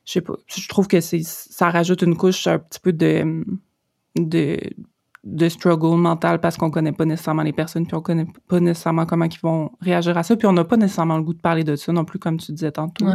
je 0.03 0.13
sais 0.13 0.21
pas, 0.21 0.33
je 0.47 0.67
trouve 0.67 0.87
que 0.87 0.99
c'est 0.99 1.21
ça 1.23 1.69
rajoute 1.69 2.01
une 2.01 2.17
couche 2.17 2.47
un 2.47 2.57
petit 2.57 2.79
peu 2.79 2.91
de... 2.91 3.45
de 4.15 4.57
de 5.23 5.49
struggle 5.49 5.97
mental 5.97 6.41
parce 6.41 6.57
qu'on 6.57 6.71
connaît 6.71 6.91
pas 6.91 7.05
nécessairement 7.05 7.43
les 7.43 7.53
personnes 7.53 7.85
puis 7.85 7.95
on 7.95 8.01
connaît 8.01 8.25
pas 8.47 8.59
nécessairement 8.59 9.05
comment 9.05 9.25
ils 9.25 9.39
vont 9.39 9.71
réagir 9.79 10.17
à 10.17 10.23
ça 10.23 10.35
puis 10.35 10.47
on 10.47 10.53
n'a 10.53 10.63
pas 10.63 10.77
nécessairement 10.77 11.17
le 11.17 11.23
goût 11.23 11.35
de 11.35 11.39
parler 11.39 11.63
de 11.63 11.75
ça 11.75 11.93
non 11.93 12.05
plus 12.05 12.17
comme 12.17 12.37
tu 12.37 12.51
disais 12.51 12.71
tantôt. 12.71 13.05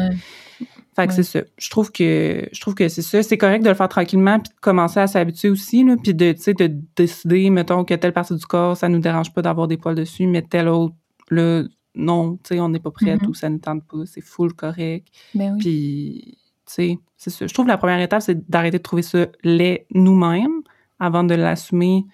Fait 0.96 1.06
que 1.06 1.12
c'est 1.12 1.22
ça. 1.22 1.40
Je 1.58 1.68
trouve 1.70 1.92
que 1.92 2.48
je 2.50 2.60
trouve 2.60 2.74
que 2.74 2.88
c'est 2.88 3.02
ça. 3.02 3.22
C'est 3.22 3.36
correct 3.36 3.62
de 3.62 3.68
le 3.68 3.74
faire 3.74 3.88
tranquillement 3.88 4.40
puis 4.40 4.50
de 4.50 4.60
commencer 4.60 4.98
à 4.98 5.06
s'habituer 5.06 5.50
aussi, 5.50 5.84
là, 5.84 5.94
puis 6.02 6.14
de, 6.14 6.32
tu 6.32 6.40
sais, 6.40 6.54
de 6.54 6.74
décider, 6.96 7.50
mettons, 7.50 7.84
que 7.84 7.92
telle 7.94 8.14
partie 8.14 8.34
du 8.34 8.46
corps, 8.46 8.76
ça 8.76 8.88
nous 8.88 8.98
dérange 8.98 9.32
pas 9.32 9.42
d'avoir 9.42 9.68
des 9.68 9.76
poils 9.76 9.94
dessus, 9.94 10.26
mais 10.26 10.40
telle 10.42 10.68
autre, 10.68 10.94
là, 11.30 11.62
non, 11.94 12.36
tu 12.36 12.54
sais, 12.54 12.60
on 12.60 12.70
n'est 12.70 12.78
pas 12.80 12.90
prêt 12.90 13.10
à 13.10 13.14
Mhm. 13.16 13.20
tout, 13.22 13.34
ça 13.34 13.48
ne 13.50 13.58
tente 13.58 13.84
pas, 13.84 13.98
c'est 14.06 14.20
full 14.22 14.52
correct. 14.54 15.06
Ben 15.34 15.52
oui. 15.54 15.58
Puis, 15.58 16.38
tu 16.66 16.72
sais, 16.72 16.98
c'est 17.16 17.30
ça. 17.30 17.46
Je 17.46 17.52
trouve 17.54 17.66
que 17.66 17.70
la 17.70 17.78
première 17.78 18.00
étape, 18.00 18.22
c'est 18.22 18.48
d'arrêter 18.50 18.78
de 18.78 18.82
trouver 18.82 19.02
ça 19.02 19.26
laid 19.44 19.86
nous-mêmes 19.94 20.62
avant 20.98 21.24
de 21.24 21.34
l'assumer 21.34 22.04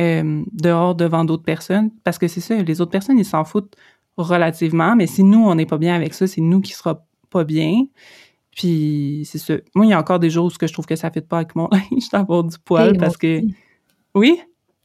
euh, 0.00 0.42
dehors 0.52 0.94
devant 0.94 1.24
d'autres 1.26 1.42
personnes. 1.44 1.90
Parce 2.02 2.16
que 2.18 2.28
c'est 2.28 2.40
ça, 2.40 2.56
les 2.56 2.80
autres 2.80 2.90
personnes, 2.90 3.18
ils 3.18 3.24
s'en 3.26 3.44
foutent 3.44 3.76
relativement, 4.16 4.96
mais 4.96 5.06
si 5.06 5.22
nous, 5.22 5.44
on 5.44 5.54
n'est 5.54 5.66
pas 5.66 5.78
bien 5.78 5.94
avec 5.94 6.14
ça, 6.14 6.26
c'est 6.26 6.40
nous 6.40 6.60
qui 6.62 6.72
sera 6.72 7.04
pas 7.32 7.44
bien. 7.44 7.86
Puis, 8.54 9.26
c'est 9.30 9.38
ça. 9.38 9.54
Moi, 9.74 9.86
il 9.86 9.90
y 9.90 9.92
a 9.94 9.98
encore 9.98 10.18
des 10.18 10.30
jours 10.30 10.46
où 10.46 10.50
je 10.50 10.72
trouve 10.72 10.86
que 10.86 10.96
ça 10.96 11.08
ne 11.08 11.12
fait 11.12 11.26
pas 11.26 11.38
avec 11.38 11.56
mon 11.56 11.68
linge 11.72 12.08
d'avoir 12.12 12.44
du 12.44 12.56
poil 12.58 12.90
Hey, 12.90 12.98
parce 12.98 13.16
que... 13.16 13.38
aussi. 13.38 13.54
Oui? 14.14 14.40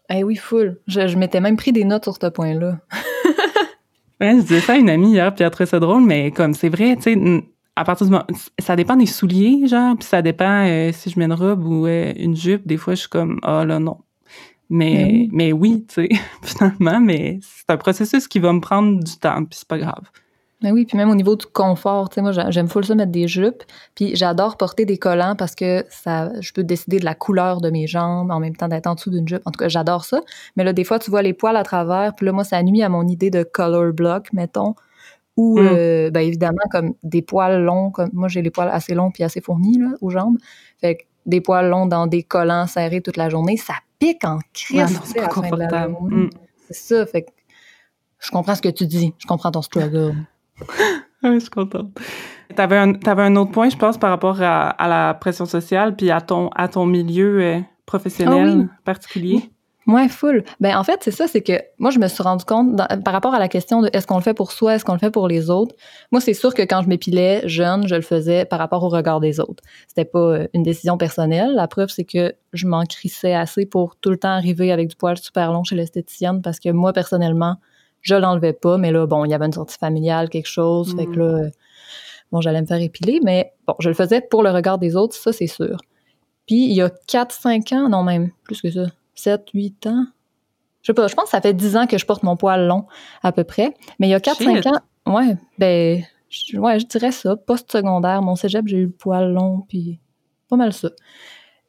Eh 0.10 0.24
oui, 0.24 0.36
full. 0.36 0.80
Je, 0.88 1.08
je 1.08 1.18
m'étais 1.18 1.42
même 1.42 1.58
pris 1.58 1.74
des 1.74 1.84
notes 1.84 2.06
sur 2.06 2.16
ce 2.16 2.28
point-là. 2.28 2.80
Ouais, 4.20 4.36
je 4.36 4.42
disais 4.42 4.62
ça 4.62 4.74
à 4.74 4.78
une 4.78 4.90
amie 4.90 5.12
hier, 5.12 5.34
puis 5.34 5.44
elle 5.44 5.52
trouvait 5.52 5.68
ça 5.68 5.80
drôle, 5.80 6.04
mais 6.04 6.32
comme 6.32 6.54
c'est 6.56 6.70
vrai, 6.70 6.96
tu 6.96 7.04
sais, 7.04 7.44
à 7.76 7.84
partir 7.84 8.08
du 8.08 8.12
moment, 8.12 8.26
ça 8.58 8.76
dépend 8.76 8.96
des 8.96 9.06
souliers, 9.06 9.68
genre, 9.68 9.96
puis 9.96 10.08
ça 10.08 10.24
dépend 10.24 10.66
euh, 10.66 10.92
si 10.92 11.12
je 11.12 11.20
mets 11.20 11.26
une 11.26 11.34
robe 11.34 11.64
ou 11.64 11.86
euh, 11.86 12.14
une 12.18 12.36
jupe. 12.36 12.66
Des 12.66 12.78
fois, 12.78 12.96
je 12.96 13.02
suis 13.02 13.10
comme, 13.10 13.40
ah 13.44 13.64
là, 13.64 13.80
non. 13.80 13.98
Mais, 14.70 14.94
Mais 14.94 15.04
oui. 15.06 15.30
mais 15.32 15.54
oui, 15.54 15.86
tu 15.88 15.94
sais, 15.94 16.10
finalement, 16.42 17.00
mais 17.00 17.40
c'est 17.44 17.70
un 17.70 17.78
processus 17.78 18.28
qui 18.28 18.40
va 18.40 18.52
me 18.54 18.60
prendre 18.60 19.04
du 19.04 19.18
temps, 19.18 19.46
puis 19.46 19.60
c'est 19.60 19.68
pas 19.68 19.78
grave. 19.78 20.10
Ben 20.64 20.72
oui, 20.72 20.86
puis 20.86 20.98
même 20.98 21.12
au 21.12 21.16
niveau 21.16 21.36
du 21.36 21.46
confort, 21.46 22.10
tu 22.10 22.16
sais, 22.16 22.22
moi, 22.24 22.32
j'a- 22.32 22.50
j'aime 22.50 22.68
full 22.68 22.84
ça 22.84 22.96
mettre 22.96 23.12
des 23.12 23.28
jupes, 23.28 23.62
puis 23.94 24.16
j'adore 24.16 24.58
porter 24.58 24.86
des 24.86 24.98
collants 24.98 25.36
parce 25.36 25.54
que 25.54 25.86
ça, 25.90 26.32
je 26.42 26.52
peux 26.52 26.64
décider 26.64 26.98
de 26.98 27.06
la 27.06 27.14
couleur 27.14 27.62
de 27.62 27.70
mes 27.70 27.86
jambes 27.86 28.32
en 28.32 28.40
même 28.40 28.56
temps 28.56 28.68
d'être 28.68 28.88
en 28.88 28.96
dessous 28.96 29.12
d'une 29.12 29.28
jupe. 29.28 29.44
En 29.46 29.52
tout 29.52 29.60
cas, 29.60 29.68
j'adore 29.70 30.04
ça. 30.04 30.22
Mais 30.56 30.64
là, 30.64 30.74
des 30.74 30.84
fois, 30.84 30.98
tu 30.98 31.12
vois 31.12 31.22
les 31.22 31.34
poils 31.34 31.56
à 31.58 31.62
travers, 31.64 32.16
puis 32.16 32.26
là, 32.26 32.32
moi, 32.32 32.44
ça 32.44 32.64
nuit 32.64 32.82
à 32.82 32.90
mon 32.90 33.08
idée 33.08 33.30
de 33.30 33.44
color 33.44 33.94
block, 33.94 34.34
mettons, 34.34 34.74
ou, 35.36 35.60
Mm. 35.60 35.68
euh, 35.68 36.10
ben 36.10 36.22
évidemment, 36.22 36.58
comme 36.72 36.96
des 37.04 37.22
poils 37.22 37.62
longs, 37.64 37.92
comme 37.92 38.10
moi, 38.14 38.28
j'ai 38.28 38.42
les 38.42 38.50
poils 38.50 38.70
assez 38.70 38.96
longs 38.96 39.12
puis 39.12 39.24
assez 39.24 39.42
fournis, 39.42 39.78
là, 39.78 39.90
aux 40.02 40.10
jambes. 40.10 40.38
Fait 40.82 40.96
que 40.96 41.04
des 41.28 41.40
poils 41.42 41.70
longs 41.70 41.86
dans 41.86 42.08
des 42.08 42.24
collants 42.24 42.66
serrés 42.66 43.02
toute 43.02 43.18
la 43.18 43.30
journée, 43.30 43.58
ça 43.58 43.76
pique 44.00 44.24
en 44.24 44.40
crise, 44.54 44.80
Ah 44.80 44.90
non, 44.92 45.00
tu 45.02 45.08
c'est 45.08 45.14
sais, 45.14 45.20
à 45.20 45.28
pas 45.28 45.28
la 45.28 45.34
fin 45.50 45.56
de 45.56 45.62
la 45.62 45.68
confortable. 45.68 45.94
journée. 45.94 46.16
Mm. 46.16 46.30
C'est 46.72 46.96
ça, 46.96 47.06
fait 47.06 47.22
que 47.22 47.30
je 48.18 48.32
comprends 48.32 48.56
ce 48.56 48.62
que 48.64 48.70
tu 48.70 48.88
dis. 48.88 49.14
Je 49.20 49.28
comprends 49.28 49.52
ton 49.52 49.62
struggle. 49.62 50.16
Ouais, 51.24 51.34
je 51.34 51.40
suis 51.40 51.50
contente. 51.50 51.98
T'avais 52.56 52.78
un, 52.78 52.94
t'avais 52.94 53.24
un 53.24 53.36
autre 53.38 53.52
point, 53.52 53.70
je 53.70 53.76
pense, 53.76 53.98
par 53.98 54.12
rapport 54.12 54.40
à, 54.42 54.70
à 54.70 54.88
la 54.88 55.14
pression 55.16 55.46
sociale, 55.48 55.96
puis 55.96 56.12
à 56.12 56.22
ton, 56.22 56.50
à 56.50 56.68
ton 56.68 56.86
milieu 56.86 57.42
euh, 57.42 57.60
professionnel 57.88 58.48
Ah 58.52 58.56
oui. 58.58 58.68
particulier? 58.86 59.50
Ouais, 59.88 60.10
full. 60.10 60.44
Ben 60.60 60.76
en 60.78 60.84
fait, 60.84 61.00
c'est 61.02 61.12
ça, 61.12 61.28
c'est 61.28 61.42
que 61.42 61.54
moi 61.80 61.92
je 61.92 61.98
me 62.00 62.08
suis 62.10 62.22
rendu 62.22 62.44
compte 62.44 62.76
dans- 62.76 63.02
par 63.04 63.14
rapport 63.14 63.34
à 63.34 63.40
la 63.40 63.48
question 63.48 63.82
de 63.82 63.90
est-ce 63.94 64.06
qu'on 64.06 64.18
le 64.18 64.22
fait 64.22 64.34
pour 64.34 64.52
soi, 64.52 64.76
est-ce 64.76 64.84
qu'on 64.84 64.92
le 64.94 65.00
fait 65.00 65.12
pour 65.12 65.30
les 65.30 65.50
autres? 65.50 65.74
Moi, 66.12 66.20
c'est 66.20 66.34
sûr 66.34 66.54
que 66.54 66.62
quand 66.64 66.82
je 66.84 66.90
m'épilais 66.90 67.42
jeune, 67.48 67.88
je 67.88 67.96
le 67.96 68.02
faisais 68.02 68.44
par 68.44 68.60
rapport 68.60 68.84
au 68.84 68.90
regard 68.90 69.22
des 69.22 69.40
autres. 69.40 69.64
C'était 69.88 70.04
pas 70.04 70.20
euh, 70.20 70.48
une 70.54 70.64
décision 70.64 70.98
personnelle. 70.98 71.56
La 71.56 71.70
preuve, 71.70 71.88
c'est 71.90 72.04
que 72.04 72.36
je 72.52 72.68
m'en 72.68 72.84
crissais 72.84 73.34
assez 73.34 73.66
pour 73.66 73.96
tout 73.96 74.10
le 74.10 74.18
temps 74.18 74.30
arriver 74.36 74.74
avec 74.74 74.90
du 74.90 74.96
poil 74.98 75.18
super 75.18 75.54
long 75.54 75.64
chez 75.64 75.76
l'esthéticienne 75.76 76.42
parce 76.42 76.60
que 76.60 76.70
moi 76.70 76.92
personnellement, 76.92 77.56
je 78.08 78.16
l'enlevais 78.16 78.54
pas, 78.54 78.78
mais 78.78 78.92
là 78.92 79.06
bon, 79.06 79.26
il 79.26 79.32
y 79.32 79.34
avait 79.34 79.46
une 79.46 79.54
sortie 79.54 79.78
familiale, 79.78 80.30
quelque 80.30 80.48
chose, 80.48 80.96
fait 80.96 81.06
que 81.06 81.20
là 81.20 81.26
euh, 81.26 81.50
bon, 82.32 82.42
j'allais 82.42 82.62
me 82.62 82.66
faire 82.66 82.82
épiler, 82.82 83.20
mais 83.24 83.54
bon, 83.68 83.76
je 83.80 83.90
le 83.90 83.96
faisais 83.96 84.22
pour 84.22 84.44
le 84.44 84.52
regard 84.52 84.78
des 84.78 84.96
autres, 84.96 85.16
ça 85.16 85.34
c'est 85.34 85.48
sûr. 85.48 85.78
Puis 86.46 86.66
il 86.66 86.74
y 86.74 86.82
a 86.82 86.90
4 87.08 87.34
5 87.34 87.72
ans, 87.74 87.90
non 87.90 88.04
même 88.04 88.32
plus 88.44 88.62
que 88.62 88.72
ça. 88.72 88.86
7, 89.16 89.50
8 89.54 89.88
ans. 89.88 90.06
Je 90.82 90.88
sais 90.88 90.94
pas, 90.94 91.08
je 91.08 91.16
pense 91.16 91.26
que 91.26 91.32
ça 91.32 91.42
fait 91.42 91.54
10 91.54 91.76
ans 91.76 91.88
que 91.88 91.98
je 91.98 92.06
porte 92.06 92.24
mon 92.24 92.38
poil 92.38 92.66
long, 92.68 92.86
à 93.24 93.32
peu 93.34 93.44
près. 93.44 93.74
Mais 94.00 94.08
il 94.08 94.12
y 94.12 94.14
a 94.14 94.20
4-5 94.20 94.56
Shit. 94.56 94.68
ans, 94.68 95.14
ouais, 95.14 95.36
ben, 95.58 96.02
je, 96.30 96.58
ouais, 96.58 96.80
je 96.80 96.86
dirais 96.86 97.12
ça. 97.12 97.36
Post-secondaire, 97.36 98.22
mon 98.22 98.36
cégep, 98.38 98.66
j'ai 98.68 98.78
eu 98.78 98.86
le 98.86 98.92
poil 98.92 99.34
long, 99.34 99.66
puis 99.68 100.00
pas 100.50 100.56
mal 100.56 100.72
ça. 100.72 100.90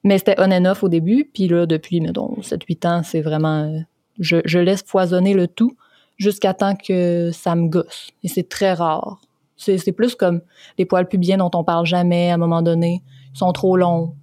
Mais 0.05 0.19
c'était 0.19 0.37
on 0.39 0.53
and 0.53 0.67
off 0.67 0.85
au 0.85 0.89
début, 0.89 1.29
puis 1.33 1.49
là, 1.49 1.67
depuis, 1.67 2.01
mettons, 2.01 2.37
7-8 2.43 2.87
ans, 2.87 3.03
c'est 3.03 3.21
vraiment. 3.23 3.65
euh, 3.65 3.79
je, 4.21 4.37
je 4.45 4.59
laisse 4.61 4.85
foisonner 4.87 5.35
le 5.35 5.49
tout 5.49 5.77
jusqu'à 6.19 6.53
temps 6.55 6.75
que 6.77 7.31
ça 7.33 7.55
me 7.55 7.69
gosse. 7.69 8.09
Et 8.23 8.29
c'est 8.29 8.49
très 8.49 8.75
rare. 8.75 9.21
C'est 9.57 9.79
c'est 9.79 9.93
plus 9.93 10.15
comme 10.15 10.41
les 10.77 10.85
poils 10.85 11.09
pubiens 11.09 11.39
dont 11.39 11.51
on 11.55 11.65
parle 11.65 11.87
jamais 11.87 12.31
à 12.31 12.35
un 12.35 12.39
moment 12.39 12.63
donné. 12.63 13.03
Ils 13.35 13.39
sont 13.39 13.53
trop 13.53 13.77
longs. 13.77 14.15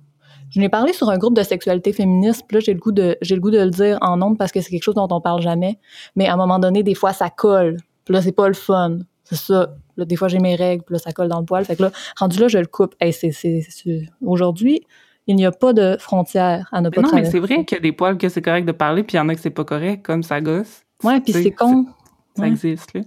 Je 0.51 0.59
n'ai 0.59 0.69
parlé 0.69 0.93
sur 0.93 1.09
un 1.09 1.17
groupe 1.17 1.35
de 1.35 1.43
sexualité 1.43 1.91
féministe, 1.91 2.43
puis 2.47 2.55
là, 2.55 2.61
j'ai 2.63 2.73
le 2.73 2.79
goût 2.79 2.91
de, 2.91 3.17
j'ai 3.21 3.35
le 3.35 3.41
goût 3.41 3.51
de 3.51 3.59
le 3.59 3.71
dire 3.71 3.97
en 4.01 4.21
ondes 4.21 4.37
parce 4.37 4.51
que 4.51 4.61
c'est 4.61 4.69
quelque 4.69 4.83
chose 4.83 4.95
dont 4.95 5.07
on 5.09 5.19
parle 5.19 5.41
jamais. 5.41 5.79
Mais 6.15 6.27
à 6.27 6.33
un 6.33 6.37
moment 6.37 6.59
donné, 6.59 6.83
des 6.83 6.93
fois, 6.95 7.11
ça 7.11 7.29
colle. 7.29 7.77
Puis 8.05 8.13
là, 8.13 8.21
c'est 8.21 8.31
pas 8.31 8.47
le 8.47 8.53
fun. 8.53 8.99
C'est 9.23 9.35
ça. 9.35 9.75
Là, 9.97 10.05
des 10.05 10.15
fois, 10.15 10.27
j'ai 10.27 10.39
mes 10.39 10.55
règles, 10.55 10.83
puis 10.83 10.93
là, 10.93 10.99
ça 10.99 11.11
colle 11.11 11.27
dans 11.27 11.39
le 11.39 11.45
poil. 11.45 11.65
Fait 11.65 11.75
que 11.75 11.83
là, 11.83 11.91
rendu 12.17 12.39
là, 12.39 12.47
je 12.47 12.59
le 12.59 12.67
coupe. 12.67 12.95
Hey, 13.01 13.11
c'est, 13.11 13.31
c'est, 13.31 13.65
c'est- 13.67 14.07
Aujourd'hui, 14.23 14.85
il 15.27 15.35
n'y 15.35 15.45
a 15.45 15.51
pas 15.51 15.73
de 15.73 15.97
frontière 15.99 16.69
à 16.71 16.79
ne 16.81 16.89
pas 16.89 17.01
non, 17.01 17.09
mais 17.15 17.25
c'est 17.25 17.39
vrai 17.39 17.65
qu'il 17.65 17.75
y 17.75 17.79
a 17.79 17.81
des 17.81 17.91
poils 17.91 18.17
que 18.17 18.29
c'est 18.29 18.41
correct 18.43 18.65
de 18.65 18.71
parler, 18.71 19.03
puis 19.03 19.15
il 19.15 19.17
y 19.17 19.19
en 19.19 19.27
a 19.27 19.35
que 19.35 19.41
c'est 19.41 19.49
pas 19.49 19.65
correct, 19.65 20.05
comme 20.05 20.21
ça 20.23 20.39
gosse. 20.39 20.84
Ouais, 21.03 21.19
puis 21.21 21.33
c'est 21.33 21.51
con. 21.51 21.85
Ça 22.35 22.41
Ouais. 22.43 22.49
existe, 22.49 22.93
là. 22.93 23.01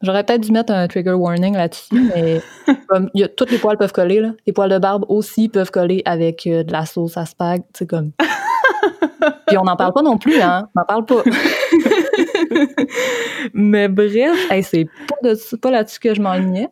J'aurais 0.00 0.24
peut-être 0.24 0.40
dû 0.40 0.50
mettre 0.50 0.72
un 0.72 0.88
trigger 0.88 1.12
warning 1.12 1.54
là-dessus, 1.54 2.10
mais 2.14 2.40
comme 2.88 3.10
y 3.14 3.22
a, 3.22 3.28
toutes 3.28 3.50
les 3.50 3.58
poils 3.58 3.76
peuvent 3.76 3.92
coller, 3.92 4.20
là. 4.20 4.30
Les 4.46 4.52
poils 4.54 4.70
de 4.70 4.78
barbe 4.78 5.04
aussi 5.10 5.50
peuvent 5.50 5.70
coller 5.70 6.00
avec 6.06 6.46
euh, 6.46 6.62
de 6.64 6.72
la 6.72 6.86
sauce 6.86 7.18
à 7.18 7.26
spag, 7.26 7.60
tu 7.74 7.80
sais, 7.80 7.86
comme. 7.86 8.12
Puis 9.46 9.58
on 9.58 9.64
n'en 9.64 9.76
parle 9.76 9.92
pas 9.92 10.00
non 10.02 10.16
plus, 10.16 10.40
hein. 10.40 10.68
On 10.74 10.80
n'en 10.80 10.86
parle 10.86 11.04
pas. 11.04 11.22
mais 13.54 13.88
bref, 13.88 14.50
hey, 14.50 14.62
c'est 14.62 14.86
pas, 15.08 15.16
de- 15.28 15.56
pas 15.56 15.70
là-dessus 15.70 15.98
que 16.00 16.14
je 16.14 16.20
m'enlignais. 16.22 16.68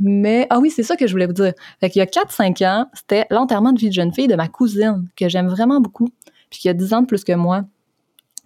Mais, 0.00 0.46
ah 0.50 0.58
oui, 0.60 0.70
c'est 0.70 0.82
ça 0.82 0.96
que 0.96 1.06
je 1.06 1.12
voulais 1.12 1.26
vous 1.26 1.32
dire. 1.32 1.52
Fait 1.80 1.90
qu'il 1.90 2.00
y 2.00 2.02
a 2.02 2.06
4-5 2.06 2.64
ans, 2.66 2.86
c'était 2.94 3.26
l'enterrement 3.30 3.72
de 3.72 3.78
vie 3.78 3.88
de 3.88 3.94
jeune 3.94 4.12
fille 4.12 4.28
de 4.28 4.36
ma 4.36 4.48
cousine, 4.48 5.08
que 5.16 5.28
j'aime 5.28 5.48
vraiment 5.48 5.80
beaucoup, 5.80 6.08
puis 6.50 6.60
qui 6.60 6.68
a 6.68 6.74
10 6.74 6.94
ans 6.94 7.00
de 7.02 7.06
plus 7.06 7.24
que 7.24 7.32
moi. 7.32 7.62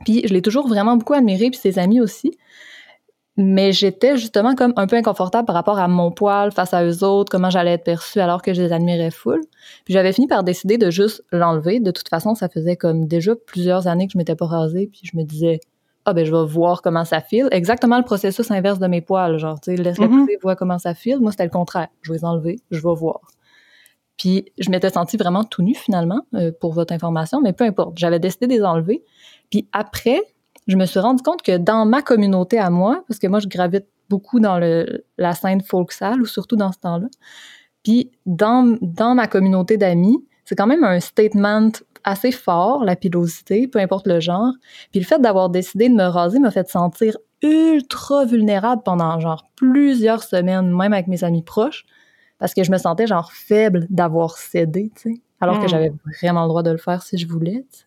Puis 0.04 0.22
je 0.26 0.32
l'ai 0.32 0.42
toujours 0.42 0.68
vraiment 0.68 0.96
beaucoup 0.96 1.14
admiré, 1.14 1.50
puis 1.50 1.58
ses 1.58 1.78
amis 1.78 2.00
aussi. 2.00 2.37
Mais 3.40 3.70
j'étais 3.72 4.16
justement 4.16 4.56
comme 4.56 4.72
un 4.76 4.88
peu 4.88 4.96
inconfortable 4.96 5.46
par 5.46 5.54
rapport 5.54 5.78
à 5.78 5.87
mon 5.87 6.11
poil 6.11 6.50
face 6.50 6.74
à 6.74 6.84
eux 6.84 7.04
autres, 7.04 7.30
comment 7.30 7.50
j'allais 7.50 7.74
être 7.74 7.84
perçue 7.84 8.18
alors 8.18 8.42
que 8.42 8.52
je 8.52 8.61
les 8.62 8.72
admirais 8.72 9.12
full. 9.12 9.40
Puis 9.84 9.94
j'avais 9.94 10.12
fini 10.12 10.26
par 10.26 10.42
décider 10.42 10.76
de 10.76 10.90
juste 10.90 11.22
l'enlever. 11.30 11.78
De 11.78 11.92
toute 11.92 12.08
façon, 12.08 12.34
ça 12.34 12.48
faisait 12.48 12.74
comme 12.74 13.06
déjà 13.06 13.34
plusieurs 13.37 13.87
années 13.87 14.06
que 14.08 14.14
je 14.14 14.18
m'étais 14.18 14.34
pas 14.34 14.46
rasée, 14.46 14.88
puis 14.92 15.02
je 15.04 15.16
me 15.16 15.22
disais 15.22 15.61
ah 16.04 16.14
ben 16.14 16.24
je 16.24 16.34
vais 16.34 16.44
voir 16.46 16.80
comment 16.82 17.04
ça 17.04 17.20
file. 17.20 17.48
Exactement 17.52 17.98
le 17.98 18.04
processus 18.04 18.50
inverse 18.50 18.78
de 18.80 18.87
mes 18.88 19.02
poils, 19.02 19.38
genre 19.38 19.61
tu 19.61 19.76
sais 19.76 19.80
laisse-les 19.80 20.08
Mhm. 20.08 20.22
pousser, 20.24 20.38
vois 20.42 20.56
comment 20.56 20.78
ça 20.78 20.94
file. 20.94 21.18
Moi 21.20 21.30
c'était 21.30 21.44
le 21.44 21.50
contraire. 21.50 21.88
Je 22.02 22.11
vais 22.12 22.18
les 22.18 22.24
enlever, 22.24 22.56
je 22.72 22.78
vais 22.80 22.94
voir. 22.94 23.20
Puis 24.18 24.46
je 24.59 24.70
m'étais 24.70 24.90
sentie 24.90 25.16
vraiment 25.16 25.44
tout 25.44 25.62
nue 25.62 25.74
finalement, 25.74 26.20
euh, 26.35 26.52
pour 26.61 26.74
votre 26.74 26.92
information, 26.92 27.40
mais 27.40 27.52
peu 27.52 27.64
importe. 27.64 27.96
J'avais 27.96 28.18
décidé 28.18 28.46
de 28.46 28.52
les 28.52 28.62
enlever. 28.62 29.04
Puis 29.50 29.68
après, 29.72 30.20
je 30.66 30.76
me 30.76 30.85
suis 30.85 31.00
rendu 31.00 31.22
compte 31.22 31.42
que 31.42 31.57
dans 31.57 31.87
ma 31.87 32.02
communauté 32.02 32.59
à 32.59 32.68
moi, 32.68 33.04
parce 33.09 33.18
que 33.18 33.26
moi, 33.26 33.38
je 33.38 33.48
gravite 33.48 33.87
beaucoup 34.11 34.40
dans 34.40 34.59
la 35.18 35.33
scène 35.33 35.62
folksale, 35.62 36.20
ou 36.20 36.26
surtout 36.26 36.57
dans 36.57 36.72
ce 36.72 36.78
temps-là, 36.78 37.07
puis 37.83 38.11
dans, 38.26 38.76
dans 38.83 39.14
ma 39.14 39.28
communauté 39.28 39.76
d'amis, 39.76 40.18
c'est 40.44 40.57
quand 40.57 40.66
même 40.66 40.85
un 40.85 41.00
statement 41.00 41.70
assez 42.04 42.33
fort, 42.33 42.85
la 42.85 42.96
pilosité, 42.96 43.68
peu 43.68 43.78
importe 43.78 44.07
le 44.07 44.20
genre. 44.20 44.52
Puis 44.90 45.00
le 45.00 45.07
fait 45.07 45.20
d'avoir 45.20 45.50
décidé 45.50 45.88
de 45.88 45.94
me 45.94 46.04
raser 46.04 46.38
m'a 46.38 46.50
fait 46.50 46.68
sentir 46.68 47.16
ultra 47.42 48.24
vulnérable 48.24 48.83
pendant 48.83 49.20
genre 49.20 49.44
plusieurs 49.57 50.22
semaines, 50.22 50.74
même 50.74 50.92
avec 50.92 51.07
mes 51.07 51.22
amis 51.22 51.42
proches, 51.42 51.85
parce 52.38 52.55
que 52.55 52.62
je 52.64 52.70
me 52.70 52.79
sentais 52.79 53.07
genre 53.07 53.33
faible 53.33 53.87
d'avoir 53.90 54.37
cédé, 54.38 54.90
tu 54.96 55.14
sais, 55.14 55.20
alors 55.41 55.59
que 55.61 55.64
Mm. 55.64 55.68
j'avais 55.68 55.93
vraiment 56.20 56.43
le 56.43 56.49
droit 56.49 56.62
de 56.62 56.70
le 56.70 56.78
faire 56.78 57.03
si 57.03 57.18
je 57.18 57.26
voulais, 57.26 57.64
tu 57.72 57.78
sais. 57.80 57.84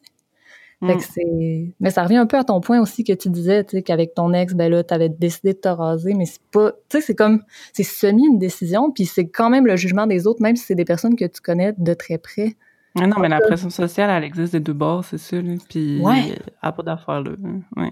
Fait 0.83 0.95
Mm. 0.95 0.97
que 0.97 1.03
c'est. 1.03 1.73
Mais 1.79 1.91
ça 1.91 2.01
revient 2.03 2.17
un 2.17 2.25
peu 2.25 2.37
à 2.39 2.43
ton 2.43 2.59
point 2.59 2.81
aussi 2.81 3.03
que 3.03 3.13
tu 3.13 3.29
disais, 3.29 3.63
tu 3.63 3.77
sais, 3.77 3.83
qu'avec 3.83 4.15
ton 4.15 4.33
ex, 4.33 4.55
ben 4.55 4.71
là, 4.71 4.83
t'avais 4.83 5.09
décidé 5.09 5.53
de 5.53 5.59
te 5.59 5.67
raser, 5.67 6.15
mais 6.15 6.25
c'est 6.25 6.41
pas. 6.51 6.71
Tu 6.89 6.97
sais, 6.97 7.01
c'est 7.01 7.13
comme. 7.15 7.43
C'est 7.71 7.83
semi 7.83 8.25
une 8.25 8.39
décision, 8.39 8.89
puis 8.91 9.05
c'est 9.05 9.27
quand 9.27 9.51
même 9.51 9.67
le 9.67 9.75
jugement 9.75 10.07
des 10.07 10.25
autres, 10.25 10.41
même 10.41 10.55
si 10.55 10.65
c'est 10.65 10.73
des 10.75 10.85
personnes 10.85 11.15
que 11.15 11.25
tu 11.25 11.39
connais 11.39 11.73
de 11.77 11.93
très 11.93 12.17
près. 12.17 12.55
Ah 12.99 13.05
non, 13.05 13.19
mais 13.19 13.29
la 13.29 13.39
pression 13.41 13.69
sociale, 13.69 14.09
elle 14.09 14.23
existe 14.23 14.53
des 14.53 14.59
deux 14.59 14.73
bords, 14.73 15.05
c'est 15.05 15.19
ça, 15.19 15.39
là. 15.39 15.53
Puis, 15.69 16.01
Ouais. 16.01 16.35
a 16.63 16.71
pas 16.71 16.81
d'affaire, 16.83 17.21
là. 17.21 17.31
hein, 17.45 17.59
Ouais. 17.77 17.91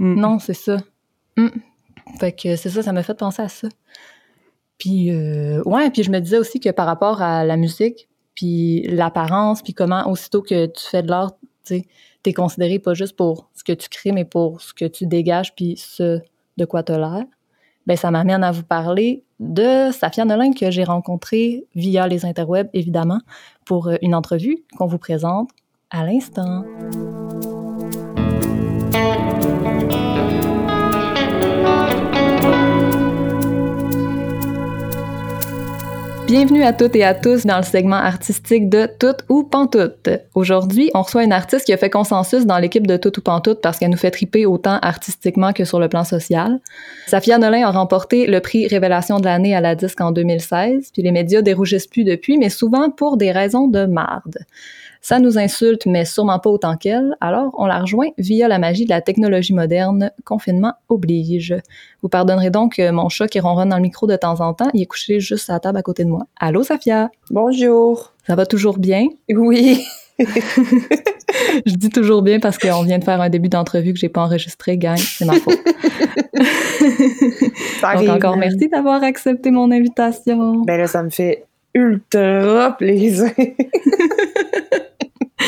Mm. 0.00 0.14
Non, 0.20 0.38
c'est 0.40 0.52
ça. 0.52 0.78
Mm. 1.36 1.46
Fait 2.18 2.32
que 2.32 2.56
c'est 2.56 2.70
ça, 2.70 2.82
ça 2.82 2.92
m'a 2.92 3.02
fait 3.04 3.14
penser 3.16 3.40
à 3.42 3.48
ça. 3.48 3.68
Puis, 4.78 5.10
euh, 5.10 5.62
ouais, 5.64 5.90
puis 5.90 6.02
je 6.02 6.10
me 6.10 6.20
disais 6.20 6.38
aussi 6.38 6.60
que 6.60 6.70
par 6.70 6.86
rapport 6.86 7.22
à 7.22 7.44
la 7.44 7.56
musique, 7.56 8.08
puis 8.34 8.82
l'apparence, 8.88 9.62
puis 9.62 9.74
comment, 9.74 10.08
aussitôt 10.10 10.42
que 10.42 10.66
tu 10.66 10.84
fais 10.84 11.02
de 11.02 11.08
l'art, 11.08 11.32
tu 11.64 11.82
t'es 12.22 12.32
considéré 12.32 12.78
pas 12.78 12.94
juste 12.94 13.16
pour 13.16 13.50
ce 13.54 13.62
que 13.62 13.72
tu 13.72 13.88
crées, 13.88 14.12
mais 14.12 14.24
pour 14.24 14.60
ce 14.60 14.74
que 14.74 14.86
tu 14.86 15.06
dégages, 15.06 15.54
puis 15.54 15.76
ce 15.76 16.20
de 16.56 16.64
quoi 16.64 16.82
t'as 16.82 16.98
l'air. 16.98 17.24
Ben, 17.86 17.96
ça 17.96 18.10
m'amène 18.10 18.42
à 18.42 18.50
vous 18.50 18.62
parler 18.62 19.24
de 19.40 19.90
Safia 19.92 20.24
Nolin 20.24 20.52
que 20.52 20.70
j'ai 20.70 20.84
rencontrée 20.84 21.66
via 21.74 22.08
les 22.08 22.24
interwebs, 22.24 22.70
évidemment, 22.72 23.20
pour 23.66 23.90
une 24.00 24.14
entrevue 24.14 24.64
qu'on 24.78 24.86
vous 24.86 24.98
présente 24.98 25.50
à 25.90 26.04
l'instant. 26.06 26.64
Bienvenue 36.36 36.64
à 36.64 36.72
toutes 36.72 36.96
et 36.96 37.04
à 37.04 37.14
tous 37.14 37.46
dans 37.46 37.58
le 37.58 37.62
segment 37.62 37.94
artistique 37.94 38.68
de 38.68 38.88
Tout 38.98 39.14
ou 39.28 39.44
Pantoute. 39.44 40.08
Aujourd'hui, 40.34 40.90
on 40.92 41.02
reçoit 41.02 41.22
une 41.22 41.32
artiste 41.32 41.64
qui 41.64 41.72
a 41.72 41.76
fait 41.76 41.90
consensus 41.90 42.44
dans 42.44 42.58
l'équipe 42.58 42.88
de 42.88 42.96
Tout 42.96 43.16
ou 43.16 43.22
Pantoute 43.22 43.60
parce 43.60 43.78
qu'elle 43.78 43.90
nous 43.90 43.96
fait 43.96 44.10
triper 44.10 44.44
autant 44.44 44.80
artistiquement 44.82 45.52
que 45.52 45.64
sur 45.64 45.78
le 45.78 45.88
plan 45.88 46.02
social. 46.02 46.58
Safia 47.06 47.38
Nolin 47.38 47.64
a 47.64 47.70
remporté 47.70 48.26
le 48.26 48.40
prix 48.40 48.66
Révélation 48.66 49.20
de 49.20 49.26
l'année 49.26 49.54
à 49.54 49.60
la 49.60 49.76
disque 49.76 50.00
en 50.00 50.10
2016, 50.10 50.90
puis 50.92 51.02
les 51.02 51.12
médias 51.12 51.40
dérougissent 51.40 51.86
plus 51.86 52.02
depuis, 52.02 52.36
mais 52.36 52.50
souvent 52.50 52.90
pour 52.90 53.16
des 53.16 53.30
raisons 53.30 53.68
de 53.68 53.86
marde. 53.86 54.38
Ça 55.04 55.18
nous 55.18 55.36
insulte, 55.36 55.84
mais 55.84 56.06
sûrement 56.06 56.38
pas 56.38 56.48
autant 56.48 56.78
qu'elle, 56.78 57.14
alors 57.20 57.54
on 57.58 57.66
la 57.66 57.80
rejoint 57.80 58.08
via 58.16 58.48
la 58.48 58.58
magie 58.58 58.86
de 58.86 58.88
la 58.88 59.02
technologie 59.02 59.52
moderne, 59.52 60.10
confinement 60.24 60.72
oblige. 60.88 61.54
Vous 62.00 62.08
pardonnerez 62.08 62.48
donc 62.48 62.78
euh, 62.78 62.90
mon 62.90 63.10
chat 63.10 63.28
qui 63.28 63.38
ronronne 63.38 63.68
dans 63.68 63.76
le 63.76 63.82
micro 63.82 64.06
de 64.06 64.16
temps 64.16 64.40
en 64.40 64.54
temps, 64.54 64.70
il 64.72 64.80
est 64.80 64.86
couché 64.86 65.20
juste 65.20 65.50
à 65.50 65.52
la 65.52 65.60
table 65.60 65.76
à 65.76 65.82
côté 65.82 66.04
de 66.04 66.08
moi. 66.08 66.22
Allô, 66.40 66.62
Safia? 66.62 67.10
Bonjour. 67.30 68.14
Ça 68.26 68.34
va 68.34 68.46
toujours 68.46 68.78
bien? 68.78 69.08
Oui. 69.28 69.84
je 70.18 71.74
dis 71.74 71.90
toujours 71.90 72.22
bien 72.22 72.40
parce 72.40 72.56
qu'on 72.56 72.82
vient 72.82 72.98
de 72.98 73.04
faire 73.04 73.20
un 73.20 73.28
début 73.28 73.50
d'entrevue 73.50 73.92
que 73.92 73.98
j'ai 73.98 74.08
pas 74.08 74.22
enregistré, 74.22 74.78
gang. 74.78 74.96
C'est 74.96 75.26
ma 75.26 75.34
faute. 75.34 75.58
Donc 77.82 78.08
encore 78.08 78.38
merci 78.38 78.70
d'avoir 78.70 79.02
accepté 79.02 79.50
mon 79.50 79.70
invitation. 79.70 80.62
Ben 80.62 80.78
là, 80.78 80.86
ça 80.86 81.02
me 81.02 81.10
fait 81.10 81.44
ultra 81.74 82.74
plaisir. 82.78 83.30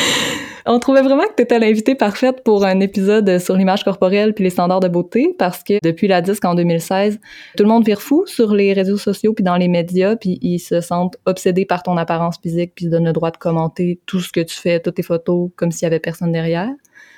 On 0.69 0.79
trouvait 0.79 1.01
vraiment 1.01 1.23
que 1.23 1.35
tu 1.37 1.43
étais 1.43 1.59
l'invitée 1.59 1.95
parfaite 1.95 2.43
pour 2.43 2.65
un 2.65 2.81
épisode 2.81 3.39
sur 3.39 3.55
l'image 3.55 3.85
corporelle 3.85 4.33
puis 4.33 4.43
les 4.43 4.49
standards 4.49 4.81
de 4.81 4.89
beauté 4.89 5.33
parce 5.39 5.63
que 5.63 5.75
depuis 5.81 6.09
la 6.09 6.21
disque 6.21 6.43
en 6.43 6.55
2016, 6.55 7.19
tout 7.55 7.63
le 7.63 7.69
monde 7.69 7.85
vire 7.85 8.01
fou 8.01 8.25
sur 8.25 8.53
les 8.53 8.73
réseaux 8.73 8.97
sociaux 8.97 9.33
puis 9.33 9.45
dans 9.45 9.55
les 9.55 9.69
médias 9.69 10.17
puis 10.17 10.39
ils 10.41 10.59
se 10.59 10.81
sentent 10.81 11.15
obsédés 11.25 11.65
par 11.65 11.83
ton 11.83 11.95
apparence 11.95 12.35
physique 12.41 12.73
puis 12.75 12.85
ils 12.85 12.87
se 12.89 12.91
donnent 12.91 13.05
le 13.05 13.13
droit 13.13 13.31
de 13.31 13.37
commenter 13.37 14.01
tout 14.05 14.19
ce 14.19 14.29
que 14.29 14.41
tu 14.41 14.57
fais, 14.57 14.81
toutes 14.81 14.95
tes 14.95 15.03
photos 15.03 15.51
comme 15.55 15.71
s'il 15.71 15.83
y 15.83 15.85
avait 15.85 16.01
personne 16.01 16.33
derrière. 16.33 16.69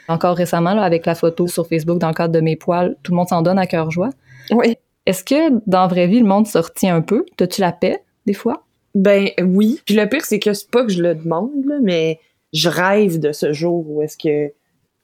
Encore 0.07 0.35
récemment 0.35 0.75
là, 0.75 0.83
avec 0.83 1.07
la 1.07 1.15
photo 1.15 1.47
sur 1.47 1.67
Facebook 1.67 1.97
dans 1.97 2.09
le 2.09 2.13
cadre 2.13 2.33
de 2.33 2.41
mes 2.41 2.55
poils, 2.55 2.97
tout 3.01 3.13
le 3.13 3.17
monde 3.17 3.29
s'en 3.29 3.41
donne 3.41 3.57
à 3.57 3.65
cœur 3.65 3.89
joie. 3.89 4.11
Oui. 4.51 4.77
Est-ce 5.07 5.23
que 5.23 5.49
dans 5.65 5.81
la 5.81 5.87
vraie 5.87 6.07
vie 6.07 6.19
le 6.19 6.27
monde 6.27 6.45
se 6.45 6.59
retient 6.59 6.95
un 6.95 7.01
peu? 7.01 7.25
T'as-tu 7.35 7.61
la 7.61 7.71
paix 7.71 8.03
des 8.27 8.33
fois? 8.33 8.63
Ben 8.93 9.29
oui. 9.41 9.81
Puis 9.85 9.95
le 9.95 10.07
pire 10.07 10.23
c'est 10.23 10.37
que 10.37 10.53
c'est 10.53 10.69
pas 10.69 10.83
que 10.83 10.91
je 10.91 11.01
le 11.01 11.15
demande 11.15 11.49
mais 11.81 12.19
je 12.53 12.69
rêve 12.69 13.19
de 13.19 13.31
ce 13.31 13.53
jour 13.53 13.85
où 13.87 14.01
est-ce 14.01 14.17
que 14.17 14.53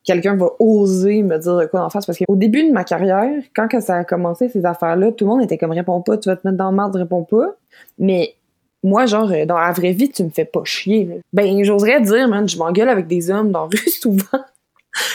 quelqu'un 0.03 0.35
va 0.35 0.51
oser 0.59 1.23
me 1.23 1.37
dire 1.37 1.57
de 1.57 1.65
quoi 1.65 1.83
en 1.83 1.89
face 1.89 2.05
parce 2.05 2.17
qu'au 2.19 2.35
début 2.35 2.67
de 2.67 2.71
ma 2.71 2.83
carrière, 2.83 3.41
quand 3.55 3.67
ça 3.81 3.97
a 3.97 4.03
commencé 4.03 4.49
ces 4.49 4.65
affaires-là, 4.65 5.11
tout 5.11 5.25
le 5.25 5.31
monde 5.31 5.43
était 5.43 5.57
comme 5.57 5.71
réponds 5.71 6.01
pas, 6.01 6.17
tu 6.17 6.29
vas 6.29 6.35
te 6.35 6.47
mettre 6.47 6.57
dans 6.57 6.69
le 6.69 6.75
marde, 6.75 6.95
réponds 6.95 7.23
pas. 7.23 7.55
Mais 7.97 8.35
moi, 8.83 9.07
genre, 9.07 9.31
euh, 9.31 9.45
dans 9.45 9.57
la 9.57 9.71
vraie 9.71 9.93
vie, 9.93 10.09
tu 10.09 10.23
me 10.23 10.29
fais 10.29 10.45
pas 10.45 10.63
chier. 10.63 11.21
Ben, 11.33 11.63
j'oserais 11.63 12.01
dire, 12.01 12.27
man, 12.27 12.47
je 12.47 12.57
m'engueule 12.57 12.89
avec 12.89 13.07
des 13.07 13.31
hommes 13.31 13.51
dans 13.51 13.63
la 13.63 13.69
rue 13.71 13.89
souvent. 13.89 14.45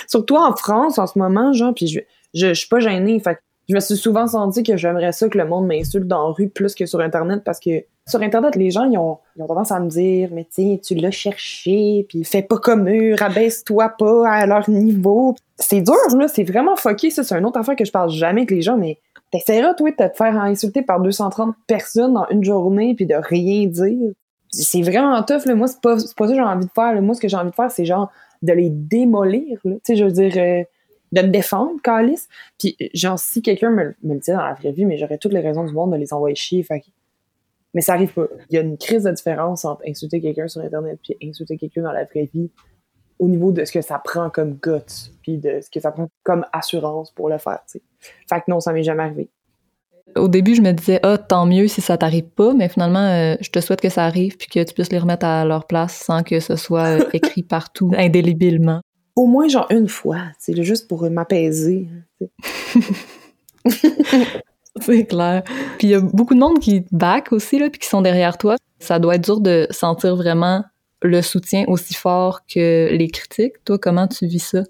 Surtout 0.09 0.37
en 0.37 0.55
France 0.57 0.99
en 0.99 1.07
ce 1.07 1.19
moment, 1.19 1.53
genre, 1.53 1.73
puis 1.73 1.87
je, 1.87 2.01
je, 2.35 2.49
je 2.49 2.53
suis 2.53 2.69
pas 2.69 2.81
gênée. 2.81 3.21
Fait 3.21 3.39
je 3.71 3.75
me 3.77 3.81
suis 3.81 3.97
souvent 3.97 4.27
senti 4.27 4.65
que 4.65 4.77
j'aimerais 4.77 5.13
ça 5.13 5.29
que 5.29 5.39
le 5.39 5.47
monde 5.47 5.69
m'insulte 5.69 6.09
dans 6.09 6.27
la 6.27 6.35
rue 6.35 6.49
plus 6.49 6.75
que 6.75 6.87
sur 6.87 6.99
Internet 6.99 7.43
parce 7.45 7.61
que 7.61 7.85
sur 8.11 8.21
Internet, 8.23 8.57
les 8.57 8.71
gens, 8.71 8.85
ils 8.85 8.99
ont, 8.99 9.19
ils 9.37 9.43
ont 9.43 9.47
tendance 9.47 9.73
à 9.73 9.81
me 9.81 9.89
dire, 9.89 10.29
mais 10.33 10.47
tiens, 10.51 10.77
tu 10.83 10.95
l'as 10.95 11.11
cherché, 11.11 12.07
puis 12.09 12.25
fais 12.25 12.43
pas 12.43 12.59
comme 12.59 12.89
eux, 12.89 13.15
rabaisse-toi 13.19 13.95
pas 13.99 14.29
à 14.29 14.47
leur 14.47 14.69
niveau. 14.69 15.35
C'est 15.57 15.81
dur, 15.81 15.95
là, 16.17 16.29
c'est 16.29 16.45
vraiment 16.45 16.77
fucké, 16.77 17.11
ça, 17.11 17.23
c'est 17.25 17.37
une 17.37 17.47
autre 17.47 17.59
affaire 17.59 17.77
que 17.77 17.85
je 17.85 17.93
parle 17.93 18.11
jamais 18.11 18.43
avec 18.43 18.51
les 18.51 18.63
gens, 18.63 18.77
mais 18.77 18.99
t'essaieras, 19.31 19.75
toi, 19.75 19.91
de 19.91 19.97
te 19.97 20.17
faire 20.17 20.37
insulter 20.37 20.83
par 20.83 21.01
230 21.01 21.55
personnes 21.67 22.15
dans 22.15 22.27
une 22.31 22.45
journée, 22.45 22.95
puis 22.95 23.07
de 23.07 23.15
rien 23.15 23.67
dire. 23.67 24.13
C'est 24.51 24.83
vraiment 24.83 25.23
tough, 25.23 25.47
là. 25.47 25.55
Moi, 25.55 25.69
c'est 25.69 25.81
pas, 25.81 25.95
pas 25.95 26.27
ça 26.27 26.33
que 26.33 26.35
j'ai 26.35 26.41
envie 26.41 26.67
de 26.67 26.73
faire, 26.75 27.01
Moi, 27.01 27.15
ce 27.15 27.21
que 27.21 27.29
j'ai 27.29 27.37
envie 27.37 27.51
de 27.51 27.55
faire, 27.55 27.71
c'est 27.71 27.85
genre 27.85 28.11
de 28.43 28.53
les 28.53 28.69
démolir, 28.69 29.59
Tu 29.63 29.79
sais, 29.85 29.97
je 29.97 30.05
veux 30.05 30.13
dire... 30.13 30.33
Euh, 30.37 30.65
de 31.13 31.23
me 31.23 31.29
défendre, 31.29 31.73
Calice. 31.83 32.29
Puis, 32.59 32.77
genre, 32.95 33.19
si 33.19 33.43
quelqu'un 33.43 33.71
me, 33.71 33.95
le 34.03 34.15
disait 34.17 34.33
dans 34.33 34.45
la 34.45 34.55
vraie 34.55 34.73
vie, 34.73 34.85
mais 34.85 34.97
j'aurais 34.97 35.19
toutes 35.19 35.33
les 35.33 35.41
raisons 35.41 35.65
du 35.65 35.73
monde 35.73 35.93
de 35.93 35.97
les 35.97 36.13
envoyer 36.13 36.37
chier. 36.37 36.63
Fait 36.63 36.83
mais 37.75 37.81
ça 37.81 37.95
arrive 37.95 38.13
pas. 38.13 38.27
Il 38.51 38.57
y 38.57 38.59
a 38.59 38.63
une 38.63 38.79
crise 38.79 39.05
de 39.05 39.11
différence 39.11 39.65
entre 39.65 39.83
insulter 39.87 40.21
quelqu'un 40.21 40.49
sur 40.49 40.61
Internet 40.61 40.99
puis 41.03 41.17
insulter 41.23 41.57
quelqu'un 41.57 41.83
dans 41.83 41.93
la 41.93 42.05
vraie 42.05 42.29
vie 42.33 42.51
au 43.19 43.29
niveau 43.29 43.53
de 43.53 43.65
ce 43.65 43.73
que 43.73 43.83
ça 43.83 44.01
prend 44.03 44.31
comme 44.31 44.55
guts 44.55 45.13
puis 45.23 45.39
de 45.39 45.61
ce 45.61 45.71
que 45.71 45.79
ça 45.79 45.93
prend 45.93 46.09
comme 46.25 46.45
assurance 46.53 47.13
pour 47.13 47.29
le 47.29 47.39
faire, 47.39 47.61
t'sais. 47.67 47.83
Fait 48.29 48.41
que 48.41 48.45
non, 48.49 48.61
ça 48.61 48.73
m'est 48.73 48.83
jamais 48.83 49.05
arrivé. 49.05 49.29
Au 50.17 50.27
début, 50.27 50.57
je 50.57 50.63
me 50.63 50.73
disais, 50.73 50.99
ah, 51.05 51.19
tant 51.19 51.47
mieux 51.47 51.69
si 51.69 51.81
ça 51.81 51.97
t'arrive 51.97 52.31
pas, 52.31 52.53
mais 52.53 52.69
finalement, 52.69 53.07
euh, 53.07 53.37
je 53.41 53.51
te 53.51 53.61
souhaite 53.61 53.81
que 53.81 53.91
ça 53.91 54.05
arrive 54.05 54.37
puis 54.37 54.49
que 54.49 54.65
tu 54.65 54.75
puisses 54.75 54.91
les 54.91 54.99
remettre 54.99 55.25
à 55.25 55.45
leur 55.45 55.67
place 55.67 55.95
sans 55.95 56.25
que 56.25 56.41
ce 56.41 56.57
soit 56.57 56.99
euh, 56.99 57.05
écrit 57.13 57.45
partout 57.45 57.93
indéléblement. 57.97 58.81
Au 59.15 59.27
moins, 59.27 59.47
genre 59.49 59.67
une 59.71 59.89
fois, 59.89 60.23
c'est 60.39 60.61
juste 60.63 60.89
pour 60.89 61.09
m'apaiser. 61.11 61.89
C'est 64.81 65.05
clair. 65.07 65.43
Puis 65.79 65.89
il 65.89 65.91
y 65.91 65.95
a 65.95 66.01
beaucoup 66.01 66.35
de 66.35 66.41
monde 66.41 66.61
qui 66.61 66.85
back 66.93 67.33
aussi, 67.33 67.59
là, 67.59 67.71
puis 67.71 67.81
qui 67.81 67.89
sont 67.89 68.03
derrière 68.03 68.39
toi. 68.39 68.57
Ça 68.79 68.99
doit 68.99 69.17
être 69.17 69.25
dur 69.25 69.41
de 69.41 69.67
sentir 69.71 70.17
vraiment 70.17 70.65
le 71.03 71.23
soutien 71.23 71.65
aussi 71.69 71.95
fort 71.95 72.41
que 72.47 72.89
les 72.93 73.09
critiques. 73.09 73.65
Toi, 73.65 73.79
comment 73.79 74.07
tu 74.07 74.27
vis 74.27 74.41
ça? 74.41 74.63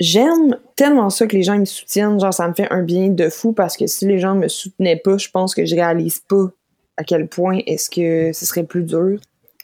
J'aime 0.00 0.56
tellement 0.76 1.10
ça 1.10 1.26
que 1.26 1.34
les 1.34 1.42
gens 1.42 1.58
me 1.58 1.64
soutiennent. 1.64 2.20
Genre, 2.20 2.32
ça 2.32 2.46
me 2.46 2.54
fait 2.54 2.70
un 2.70 2.82
bien 2.82 3.08
de 3.08 3.28
fou 3.28 3.52
parce 3.52 3.76
que 3.76 3.86
si 3.86 4.06
les 4.06 4.18
gens 4.18 4.34
me 4.34 4.48
soutenaient 4.48 4.96
pas, 4.96 5.18
je 5.18 5.28
pense 5.30 5.54
que 5.54 5.64
je 5.64 5.74
réalise 5.74 6.20
pas 6.20 6.50
à 6.96 7.04
quel 7.04 7.28
point 7.28 7.60
est-ce 7.66 7.90
que 7.90 8.32
ce 8.32 8.46
serait 8.46 8.64
plus 8.64 8.82
dur. 8.82 9.18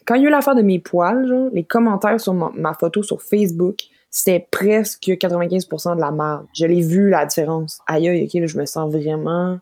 Quand 0.05 0.15
il 0.15 0.23
y 0.23 0.25
a 0.25 0.27
eu 0.27 0.31
l'affaire 0.31 0.55
de 0.55 0.61
mes 0.61 0.79
poils, 0.79 1.27
genre, 1.27 1.49
les 1.53 1.63
commentaires 1.63 2.19
sur 2.19 2.33
ma 2.33 2.73
photo 2.73 3.01
sur 3.01 3.21
Facebook, 3.21 3.77
c'était 4.15 4.47
presque 4.49 5.03
95% 5.09 5.97
de 5.97 5.99
la 5.99 6.09
merde. 6.09 6.45
Je 6.53 6.65
l'ai 6.65 6.79
vu, 6.79 7.09
la 7.09 7.25
différence. 7.25 7.81
Aïe, 7.85 8.07
aïe, 8.07 8.23
ok, 8.23 8.47
je 8.47 8.57
me 8.57 8.65
sens 8.65 8.89
vraiment 8.89 9.59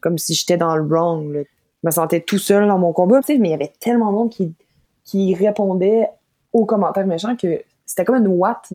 comme 0.00 0.16
si 0.16 0.32
j'étais 0.34 0.56
dans 0.56 0.76
le 0.76 0.86
wrong. 0.86 1.32
Je 1.34 1.42
me 1.82 1.90
sentais 1.90 2.20
tout 2.20 2.38
seul 2.38 2.68
dans 2.68 2.78
mon 2.78 2.92
combat, 2.92 3.20
mais 3.28 3.34
il 3.36 3.46
y 3.48 3.52
avait 3.52 3.72
tellement 3.80 4.12
de 4.12 4.16
monde 4.16 4.30
qui, 4.30 4.54
qui 5.02 5.34
répondait 5.34 6.08
aux 6.52 6.66
commentaires 6.66 7.04
méchants 7.04 7.34
que 7.34 7.62
c'était 7.84 8.04
comme 8.04 8.24
une 8.24 8.28
ouate. 8.28 8.72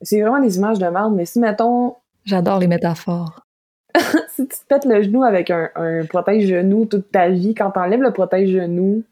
C'est 0.00 0.22
vraiment 0.22 0.40
des 0.40 0.56
images 0.56 0.78
de 0.78 0.86
merde, 0.86 1.14
mais 1.14 1.26
si, 1.26 1.38
mettons... 1.38 1.96
J'adore 2.24 2.58
les 2.58 2.68
métaphores. 2.68 3.44
si 4.30 4.48
tu 4.48 4.58
te 4.58 4.66
pètes 4.66 4.86
le 4.86 5.02
genou 5.02 5.24
avec 5.24 5.50
un, 5.50 5.68
un 5.74 6.06
protège-genou 6.06 6.86
toute 6.86 7.12
ta 7.12 7.28
vie, 7.28 7.54
quand 7.54 7.72
t'enlèves 7.72 8.00
le 8.00 8.12
protège-genou, 8.14 9.04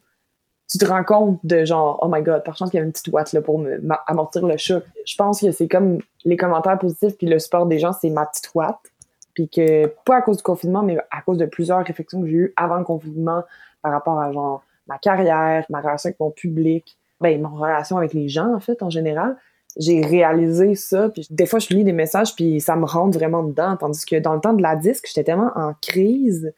tu 0.71 0.79
te 0.79 0.85
rends 0.85 1.03
compte 1.03 1.41
de 1.43 1.65
genre, 1.65 1.99
oh 2.01 2.09
my 2.09 2.23
god, 2.23 2.45
par 2.45 2.57
chance 2.57 2.71
qu'il 2.71 2.79
y 2.79 2.83
a 2.83 2.87
une 2.87 2.93
petite 2.93 3.09
ouate 3.09 3.33
là, 3.33 3.43
pour 3.43 3.61
amortir 4.07 4.47
le 4.47 4.57
choc. 4.57 4.85
Je 5.05 5.17
pense 5.17 5.41
que 5.41 5.51
c'est 5.51 5.67
comme 5.67 5.99
les 6.25 6.37
commentaires 6.37 6.79
positifs 6.79 7.19
puis 7.19 7.27
le 7.27 7.41
support 7.41 7.67
des 7.67 7.81
gens, 7.81 7.93
c'est 7.93 8.11
ma 8.11 8.25
petite 8.27 8.51
ouate. 8.55 8.79
Puis 9.35 9.49
que, 9.49 9.87
pas 10.05 10.17
à 10.17 10.23
cause 10.23 10.37
du 10.37 10.43
confinement, 10.43 10.83
mais 10.83 10.99
à 11.11 11.23
cause 11.23 11.39
de 11.39 11.47
plusieurs 11.47 11.85
réflexions 11.85 12.21
que 12.21 12.29
j'ai 12.29 12.35
eues 12.35 12.55
avant 12.57 12.77
le 12.77 12.85
confinement 12.85 13.43
par 13.83 13.93
rapport 13.93 14.21
à 14.21 14.33
genre 14.33 14.63
ma 14.87 14.99
carrière, 14.99 15.65
ma 15.71 15.81
relation 15.81 16.09
avec 16.09 16.21
mon 16.21 16.31
public, 16.31 16.97
ben, 17.21 17.41
ma 17.41 17.49
relation 17.49 17.97
avec 17.97 18.13
les 18.13 18.29
gens, 18.29 18.55
en 18.55 18.61
fait, 18.61 18.83
en 18.83 18.91
général. 18.91 19.37
J'ai 19.77 20.01
réalisé 20.01 20.75
ça, 20.75 21.09
puis 21.09 21.27
des 21.31 21.47
fois, 21.47 21.59
je 21.59 21.69
lis 21.69 21.85
des 21.85 21.93
messages, 21.93 22.35
puis 22.35 22.61
ça 22.61 22.77
me 22.77 22.85
rentre 22.85 23.17
vraiment 23.17 23.43
dedans. 23.43 23.77
Tandis 23.77 24.05
que 24.05 24.17
dans 24.17 24.35
le 24.35 24.41
temps 24.41 24.53
de 24.53 24.63
la 24.63 24.77
disque, 24.77 25.07
j'étais 25.07 25.25
tellement 25.25 25.53
en 25.55 25.75
crise. 25.81 26.53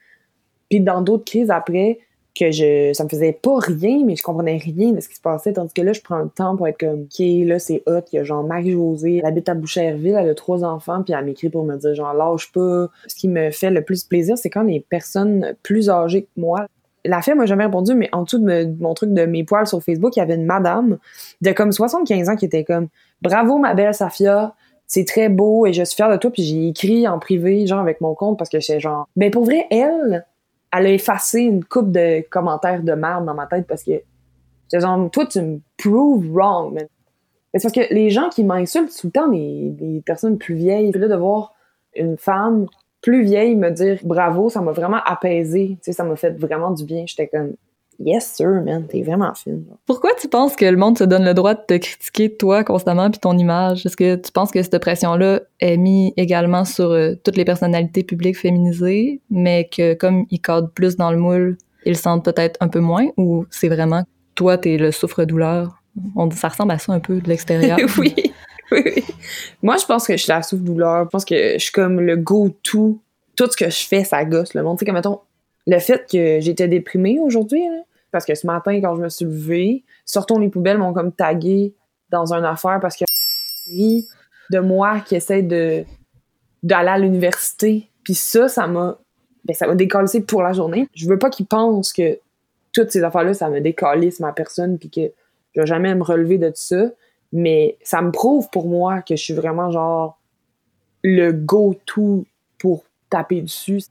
Puis 0.71 0.81
dans 0.81 1.03
d'autres 1.03 1.25
crises 1.25 1.51
après, 1.51 1.99
que 2.35 2.51
je 2.51 2.93
ça 2.95 3.05
me 3.05 3.09
faisait 3.09 3.33
pas 3.33 3.59
rien 3.59 4.03
mais 4.05 4.17
je 4.17 4.23
comprenais 4.23 4.57
rien 4.57 4.93
de 4.93 5.01
ce 5.01 5.09
qui 5.09 5.17
se 5.17 5.21
passait. 5.21 5.53
Tandis 5.53 5.73
que 5.73 5.83
là 5.83 5.93
je 5.93 6.01
prends 6.01 6.19
le 6.19 6.29
temps 6.29 6.57
pour 6.57 6.67
être 6.67 6.79
comme 6.79 7.03
ok 7.03 7.19
là 7.47 7.59
c'est 7.59 7.83
hot. 7.87 8.01
Il 8.13 8.17
y 8.17 8.19
a 8.19 8.25
genre 8.25 8.43
Marie-Josée 8.45 9.19
elle 9.19 9.27
habite 9.27 9.49
à 9.49 9.55
Boucherville 9.55 10.17
elle 10.19 10.31
a 10.31 10.35
trois 10.35 10.65
enfants 10.65 11.03
puis 11.03 11.15
elle 11.15 11.25
m'écrit 11.25 11.51
pour 11.51 11.65
me 11.65 11.77
dire 11.77 11.95
genre 11.95 12.15
lâche 12.15 12.51
pas. 12.53 12.89
Ce 13.07 13.15
qui 13.15 13.29
me 13.29 13.51
fait 13.51 13.71
le 13.71 13.83
plus 13.83 14.05
plaisir 14.05 14.39
c'est 14.39 14.51
quand 14.51 14.63
les 14.63 14.81
personnes 14.81 15.55
plus 15.63 15.91
âgées 15.91 16.23
que 16.23 16.41
moi 16.41 16.67
la 17.05 17.21
fille 17.21 17.35
m'a 17.35 17.47
jamais 17.47 17.65
répondu 17.65 17.95
mais 17.95 18.09
en 18.13 18.23
dessous 18.23 18.39
de, 18.39 18.73
mon 18.81 18.95
truc 18.95 19.13
de 19.13 19.27
mes 19.27 19.45
poils 19.45 19.67
sur 19.67 19.83
Facebook 19.83 20.17
il 20.17 20.21
y 20.21 20.23
avait 20.23 20.37
une 20.37 20.47
madame 20.47 20.99
de 21.41 21.53
comme 21.53 21.73
75 21.73 22.29
ans 22.29 22.37
qui 22.37 22.45
était 22.45 22.65
comme 22.65 22.89
bravo 23.21 23.59
ma 23.59 23.75
belle 23.75 23.93
Safia 23.93 24.55
c'est 24.87 25.07
très 25.07 25.31
beau 25.31 25.65
et 25.65 25.73
je 25.73 25.83
suis 25.85 25.97
fière 25.97 26.11
de 26.11 26.19
toi. 26.19 26.31
Puis 26.31 26.43
j'ai 26.43 26.69
écrit 26.69 27.09
en 27.09 27.19
privé 27.19 27.67
genre 27.67 27.81
avec 27.81 28.03
mon 28.03 28.15
compte 28.15 28.39
parce 28.39 28.51
que 28.51 28.61
c'est 28.61 28.79
genre 28.79 29.09
mais 29.17 29.31
pour 29.31 29.45
vrai 29.45 29.67
elle 29.71 30.27
elle 30.73 30.87
a 30.87 30.91
effacé 30.91 31.41
une 31.41 31.65
coupe 31.65 31.93
de 31.93 32.23
commentaires 32.31 32.83
de 32.83 32.93
merde 32.93 33.27
dans 33.27 33.35
ma 33.35 33.47
tête 33.47 33.67
parce 33.67 33.85
que 33.85 34.03
c'est 34.69 34.81
genre, 34.81 35.11
toi, 35.11 35.27
tu 35.27 35.41
me 35.41 35.61
proves 35.77 36.27
wrong, 36.33 36.73
man. 36.73 36.87
C'est 37.55 37.69
parce 37.69 37.75
que 37.75 37.95
les 37.95 38.09
gens 38.09 38.31
qui 38.31 38.45
m'insultent 38.45 38.97
tout 38.99 39.09
le 39.09 39.13
temps, 39.13 39.31
les 39.31 40.03
personnes 40.07 40.39
plus 40.39 40.55
vieilles, 40.55 40.91
là, 40.93 41.09
de 41.09 41.15
voir 41.15 41.53
une 41.95 42.17
femme 42.17 42.67
plus 43.03 43.23
vieille, 43.23 43.57
me 43.57 43.71
dire 43.71 43.99
bravo, 44.05 44.49
ça 44.49 44.63
m'a 44.63 44.73
vraiment 44.73 45.01
apaisé. 45.05 45.77
Tu 45.77 45.79
sais, 45.83 45.93
ça 45.93 46.05
m'a 46.05 46.17
fait 46.17 46.31
vraiment 46.31 46.71
du 46.71 46.85
bien. 46.85 47.05
J'étais 47.07 47.29
comme, 47.29 47.53
yes, 48.05 48.33
sir, 48.35 48.63
man, 48.65 48.87
t'es 48.87 49.03
vraiment 49.03 49.35
fine. 49.35 49.65
Pourquoi 49.87 50.11
tu 50.21 50.29
penses 50.29 50.57
que 50.57 50.65
le 50.65 50.77
monde 50.77 50.99
se 50.99 51.05
donne 51.05 51.25
le 51.25 51.35
droit 51.35 51.55
de 51.55 51.61
te 51.67 51.77
critiquer, 51.77 52.35
toi, 52.37 52.65
constamment, 52.65 53.11
puis 53.11 53.21
ton 53.21 53.37
image? 53.37 53.87
Est-ce 53.87 53.97
que 53.97 54.17
tu 54.17 54.33
penses 54.33 54.51
que 54.51 54.63
cette 54.63 54.79
pression-là 54.79 55.41
est 55.61 55.77
mise 55.77 56.13
également 56.17 56.65
sur 56.65 56.91
euh, 56.91 57.15
toutes 57.25 57.37
les 57.37 57.45
personnalités 57.45 58.03
publiques 58.03 58.39
féminisées, 58.39 59.21
mais 59.31 59.69
que 59.75 59.95
comme 59.95 60.27
ils 60.31 60.41
cadrent 60.41 60.71
plus 60.71 60.97
dans 60.97 61.11
le 61.11 61.19
moule, 61.19 61.57
ils 61.85 61.97
sentent 61.97 62.25
peut-être 62.25 62.57
un 62.61 62.69
peu 62.69 62.81
moins, 62.81 63.09
ou 63.17 63.47
c'est 63.51 63.69
vraiment 63.69 64.05
toi, 64.35 64.59
t'es 64.59 64.77
le 64.77 64.91
souffre-douleur? 64.93 65.83
On, 66.17 66.31
ça 66.31 66.49
ressemble 66.49 66.73
à 66.73 66.79
ça 66.79 66.93
un 66.93 67.01
peu 67.01 67.21
de 67.21 67.29
l'extérieur. 67.29 67.79
oui. 67.99 68.15
oui. 68.71 69.05
Moi, 69.63 69.77
je 69.77 69.85
pense 69.85 70.07
que 70.07 70.17
je 70.17 70.23
suis 70.23 70.31
la 70.31 70.43
souffre-douleur. 70.43 71.05
Je 71.05 71.09
pense 71.09 71.25
que 71.25 71.53
je 71.55 71.59
suis 71.59 71.73
comme 71.73 72.01
le 72.01 72.17
go-to. 72.17 72.99
Tout 73.37 73.51
ce 73.51 73.57
que 73.57 73.71
je 73.71 73.87
fais, 73.87 74.05
ça 74.05 74.25
gosse 74.25 74.55
le 74.55 74.63
monde. 74.63 74.79
Tu 74.79 74.81
sais, 74.81 74.87
comme 74.87 74.95
mettons, 74.95 75.21
le 75.67 75.79
fait 75.79 76.05
que 76.11 76.41
j'étais 76.41 76.69
déprimée 76.69 77.19
aujourd'hui, 77.21 77.63
parce 78.13 78.25
que 78.25 78.35
ce 78.35 78.47
matin, 78.47 78.79
quand 78.81 78.95
je 78.95 79.01
me 79.01 79.09
suis 79.09 79.25
levée, 79.25 79.85
Sortons 80.05 80.39
les 80.39 80.49
poubelles 80.49 80.79
m'ont 80.79 80.93
comme 80.93 81.13
tagué 81.13 81.75
dans 82.11 82.33
une 82.33 82.45
affaire 82.45 82.79
parce 82.81 82.97
que 82.97 83.05
de 84.51 84.59
moi 84.59 85.01
qui 85.01 85.17
essaie 85.17 85.43
de 85.43 85.85
d'aller 86.63 86.91
à 86.91 86.99
l'université. 86.99 87.89
Puis 88.05 88.15
ça, 88.15 88.49
ça 88.49 88.67
m'a 88.67 88.99
ben, 89.45 89.55
ça 89.55 89.67
m'a 89.67 89.75
décalissé 89.75 90.21
pour 90.21 90.43
la 90.43 90.53
journée. 90.53 90.87
Je 90.95 91.09
veux 91.09 91.19
pas 91.19 91.31
qu'ils 91.31 91.47
pensent 91.47 91.93
que 91.93 92.21
toutes 92.73 92.91
ces 92.91 93.03
affaires-là, 93.03 93.35
ça 93.35 93.49
me 93.49 93.61
décalisse 93.61 94.21
ma 94.21 94.33
personne 94.33 94.79
puis 94.79 94.91
que 94.91 95.13
je 95.55 95.61
vais 95.61 95.67
jamais 95.67 95.95
me 95.95 96.03
relever 96.03 96.39
de 96.39 96.49
tout 96.49 96.55
ça. 96.57 96.91
Mais 97.33 97.77
ça 97.83 98.03
me 98.03 98.13
prouve 98.13 98.49
pour 98.51 98.69
moi 98.69 99.03
que 99.03 99.17
je 99.17 99.23
suis 99.23 99.35
vraiment 99.35 99.71
genre 99.71 100.19
le 101.03 101.33
go-to 101.33 102.25
pour 102.59 102.85
taper 103.11 103.41
dessus. 103.41 103.83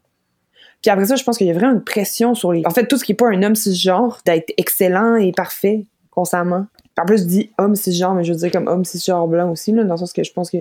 Puis 0.82 0.90
après 0.90 1.06
ça, 1.06 1.16
je 1.16 1.24
pense 1.24 1.38
qu'il 1.38 1.48
y 1.48 1.52
a 1.52 1.54
vraiment 1.54 1.74
une 1.74 1.84
pression 1.84 2.34
sur 2.34 2.52
les. 2.52 2.64
En 2.66 2.72
fait, 2.72 2.88
tout 2.88 2.98
ce 2.98 3.04
qui 3.04 3.12
est 3.12 3.16
pas 3.16 3.30
un 3.30 3.44
homme 3.44 3.56
cisgenre, 3.56 4.20
d'être 4.26 4.52
excellent 4.58 5.16
et 5.16 5.32
parfait 5.32 5.86
constamment. 6.10 6.66
En 7.00 7.06
plus, 7.06 7.20
je 7.20 7.24
dis 7.24 7.52
homme 7.58 7.76
cisgenre, 7.76 8.14
mais 8.14 8.24
je 8.24 8.34
veux 8.34 8.40
dire 8.40 8.52
comme 8.52 8.68
homme 8.68 8.86
cisgenre 8.86 9.28
blanc 9.28 9.52
aussi, 9.52 9.72
là, 9.72 9.84
dans 9.84 9.94
le 9.94 10.00
sens 10.00 10.14
que 10.14 10.24
je 10.24 10.34
pense 10.34 10.52
que 10.52 10.58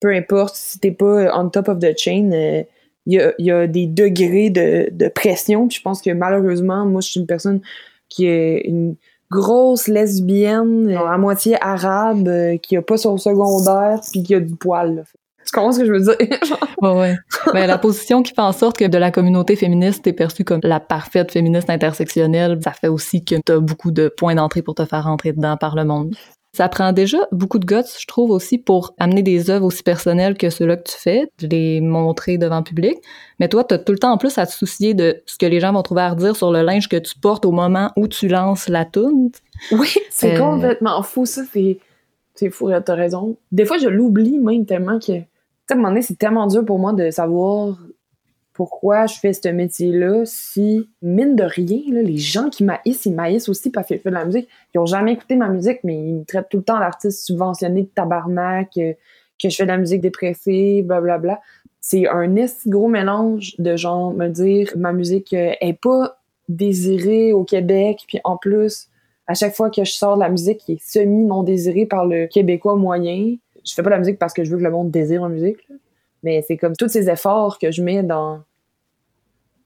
peu 0.00 0.14
importe 0.14 0.54
si 0.54 0.78
t'es 0.78 0.92
pas 0.92 1.36
on 1.38 1.48
top 1.48 1.68
of 1.68 1.78
the 1.78 1.96
chain, 1.96 2.30
euh, 2.32 2.62
il 3.06 3.14
y, 3.14 3.20
a, 3.20 3.34
y, 3.38 3.50
a, 3.50 3.66
des 3.66 3.86
degrés 3.86 4.48
de, 4.48 4.88
de 4.90 5.08
pression. 5.08 5.68
Puis 5.68 5.78
je 5.78 5.82
pense 5.82 6.00
que 6.00 6.10
malheureusement, 6.10 6.86
moi, 6.86 7.00
je 7.02 7.10
suis 7.10 7.20
une 7.20 7.26
personne 7.26 7.60
qui 8.08 8.26
est 8.26 8.62
une 8.64 8.96
grosse 9.30 9.88
lesbienne, 9.88 10.94
à 10.94 11.18
moitié 11.18 11.56
arabe, 11.60 12.28
euh, 12.28 12.56
qui 12.58 12.76
a 12.76 12.82
pas 12.82 12.96
son 12.96 13.16
secondaire, 13.16 14.00
puis 14.12 14.22
qui 14.22 14.34
a 14.34 14.40
du 14.40 14.54
poil. 14.54 14.96
Là. 14.96 15.02
Tu 15.46 15.52
comprends 15.52 15.72
ce 15.72 15.80
que 15.80 15.86
je 15.86 15.92
veux 15.92 16.00
dire? 16.00 16.16
ouais, 16.82 16.92
ouais. 16.92 17.16
Ben, 17.52 17.66
la 17.66 17.78
position 17.78 18.22
qui 18.22 18.32
fait 18.32 18.40
en 18.40 18.52
sorte 18.52 18.78
que 18.78 18.84
de 18.84 18.98
la 18.98 19.10
communauté 19.10 19.56
féministe, 19.56 20.02
t'es 20.04 20.12
perçue 20.12 20.44
comme 20.44 20.60
la 20.62 20.80
parfaite 20.80 21.32
féministe 21.32 21.70
intersectionnelle, 21.70 22.58
ça 22.62 22.72
fait 22.72 22.88
aussi 22.88 23.24
que 23.24 23.36
t'as 23.36 23.58
beaucoup 23.58 23.90
de 23.90 24.08
points 24.08 24.34
d'entrée 24.34 24.62
pour 24.62 24.74
te 24.74 24.84
faire 24.84 25.04
rentrer 25.04 25.32
dedans 25.32 25.56
par 25.56 25.76
le 25.76 25.84
monde. 25.84 26.14
Ça 26.54 26.68
prend 26.68 26.92
déjà 26.92 27.18
beaucoup 27.32 27.58
de 27.58 27.66
guts, 27.66 27.82
je 27.98 28.06
trouve 28.06 28.30
aussi, 28.30 28.58
pour 28.58 28.94
amener 29.00 29.24
des 29.24 29.50
œuvres 29.50 29.66
aussi 29.66 29.82
personnelles 29.82 30.36
que 30.36 30.50
ceux-là 30.50 30.76
que 30.76 30.88
tu 30.88 30.96
fais, 30.96 31.28
de 31.40 31.48
les 31.48 31.80
montrer 31.80 32.38
devant 32.38 32.58
le 32.58 32.62
public. 32.62 32.94
Mais 33.40 33.48
toi, 33.48 33.64
t'as 33.64 33.78
tout 33.78 33.90
le 33.90 33.98
temps 33.98 34.12
en 34.12 34.18
plus 34.18 34.38
à 34.38 34.46
te 34.46 34.52
soucier 34.52 34.94
de 34.94 35.20
ce 35.26 35.36
que 35.36 35.46
les 35.46 35.58
gens 35.58 35.72
vont 35.72 35.82
trouver 35.82 36.02
à 36.02 36.10
redire 36.10 36.36
sur 36.36 36.52
le 36.52 36.62
linge 36.62 36.88
que 36.88 36.96
tu 36.96 37.18
portes 37.18 37.44
au 37.44 37.50
moment 37.50 37.90
où 37.96 38.06
tu 38.06 38.28
lances 38.28 38.68
la 38.68 38.84
toune. 38.84 39.30
Oui, 39.72 39.92
c'est 40.10 40.36
euh, 40.36 40.38
complètement 40.38 41.02
fou, 41.02 41.26
ça. 41.26 41.42
C'est 42.36 42.50
fou, 42.50 42.70
t'as 42.84 42.94
raison. 42.94 43.36
Des 43.50 43.64
fois, 43.64 43.78
je 43.78 43.88
l'oublie 43.88 44.38
même 44.38 44.64
tellement 44.64 45.00
que 45.00 45.12
à 45.70 45.74
un 45.74 45.76
moment 45.76 45.88
donné, 45.88 46.02
c'est 46.02 46.18
tellement 46.18 46.46
dur 46.46 46.64
pour 46.64 46.78
moi 46.78 46.92
de 46.92 47.10
savoir 47.10 47.78
pourquoi 48.54 49.06
je 49.06 49.18
fais 49.18 49.32
ce 49.32 49.48
métier-là 49.48 50.22
si, 50.24 50.88
mine 51.02 51.34
de 51.34 51.42
rien, 51.42 51.80
les 51.90 52.16
gens 52.16 52.48
qui 52.50 52.64
m'haïssent, 52.64 53.04
ils 53.04 53.14
m'haïssent 53.14 53.48
aussi 53.48 53.70
parce 53.70 53.88
je 53.88 53.96
fais 53.96 54.10
de 54.10 54.14
la 54.14 54.24
musique. 54.24 54.48
Ils 54.74 54.78
ont 54.78 54.86
jamais 54.86 55.12
écouté 55.12 55.34
ma 55.34 55.48
musique, 55.48 55.80
mais 55.82 55.96
ils 55.96 56.14
me 56.14 56.24
traitent 56.24 56.48
tout 56.48 56.58
le 56.58 56.62
temps 56.62 56.78
d'artiste 56.78 57.26
subventionné 57.26 57.82
de 57.82 57.88
tabarnak, 57.88 58.70
euh, 58.78 58.92
que 59.42 59.48
je 59.48 59.56
fais 59.56 59.64
de 59.64 59.68
la 59.68 59.78
musique 59.78 60.00
dépressive, 60.00 60.86
blablabla. 60.86 61.18
Bla, 61.18 61.34
bla. 61.34 61.40
C'est 61.80 62.08
un 62.08 62.32
gros 62.66 62.88
mélange 62.88 63.56
de 63.58 63.76
gens 63.76 64.12
me 64.12 64.28
dire 64.28 64.72
ma 64.76 64.92
musique 64.92 65.34
euh, 65.34 65.52
est 65.60 65.78
pas 65.78 66.18
désirée 66.48 67.32
au 67.32 67.44
Québec, 67.44 68.04
puis 68.06 68.20
en 68.22 68.36
plus, 68.36 68.88
à 69.26 69.34
chaque 69.34 69.54
fois 69.54 69.68
que 69.68 69.84
je 69.84 69.92
sors 69.92 70.14
de 70.14 70.20
la 70.20 70.28
musique 70.28 70.58
qui 70.58 70.74
est 70.74 70.82
semi 70.82 71.24
non 71.24 71.42
désirée 71.42 71.86
par 71.86 72.06
le 72.06 72.26
Québécois 72.26 72.76
moyen, 72.76 73.36
je 73.64 73.74
fais 73.74 73.82
pas 73.82 73.90
la 73.90 73.98
musique 73.98 74.18
parce 74.18 74.32
que 74.32 74.44
je 74.44 74.50
veux 74.50 74.58
que 74.58 74.62
le 74.62 74.70
monde 74.70 74.90
désire 74.90 75.22
la 75.22 75.28
musique, 75.28 75.58
mais 76.22 76.42
c'est 76.46 76.56
comme 76.56 76.76
tous 76.76 76.88
ces 76.88 77.08
efforts 77.08 77.58
que 77.58 77.70
je 77.70 77.82
mets 77.82 78.02
dans 78.02 78.42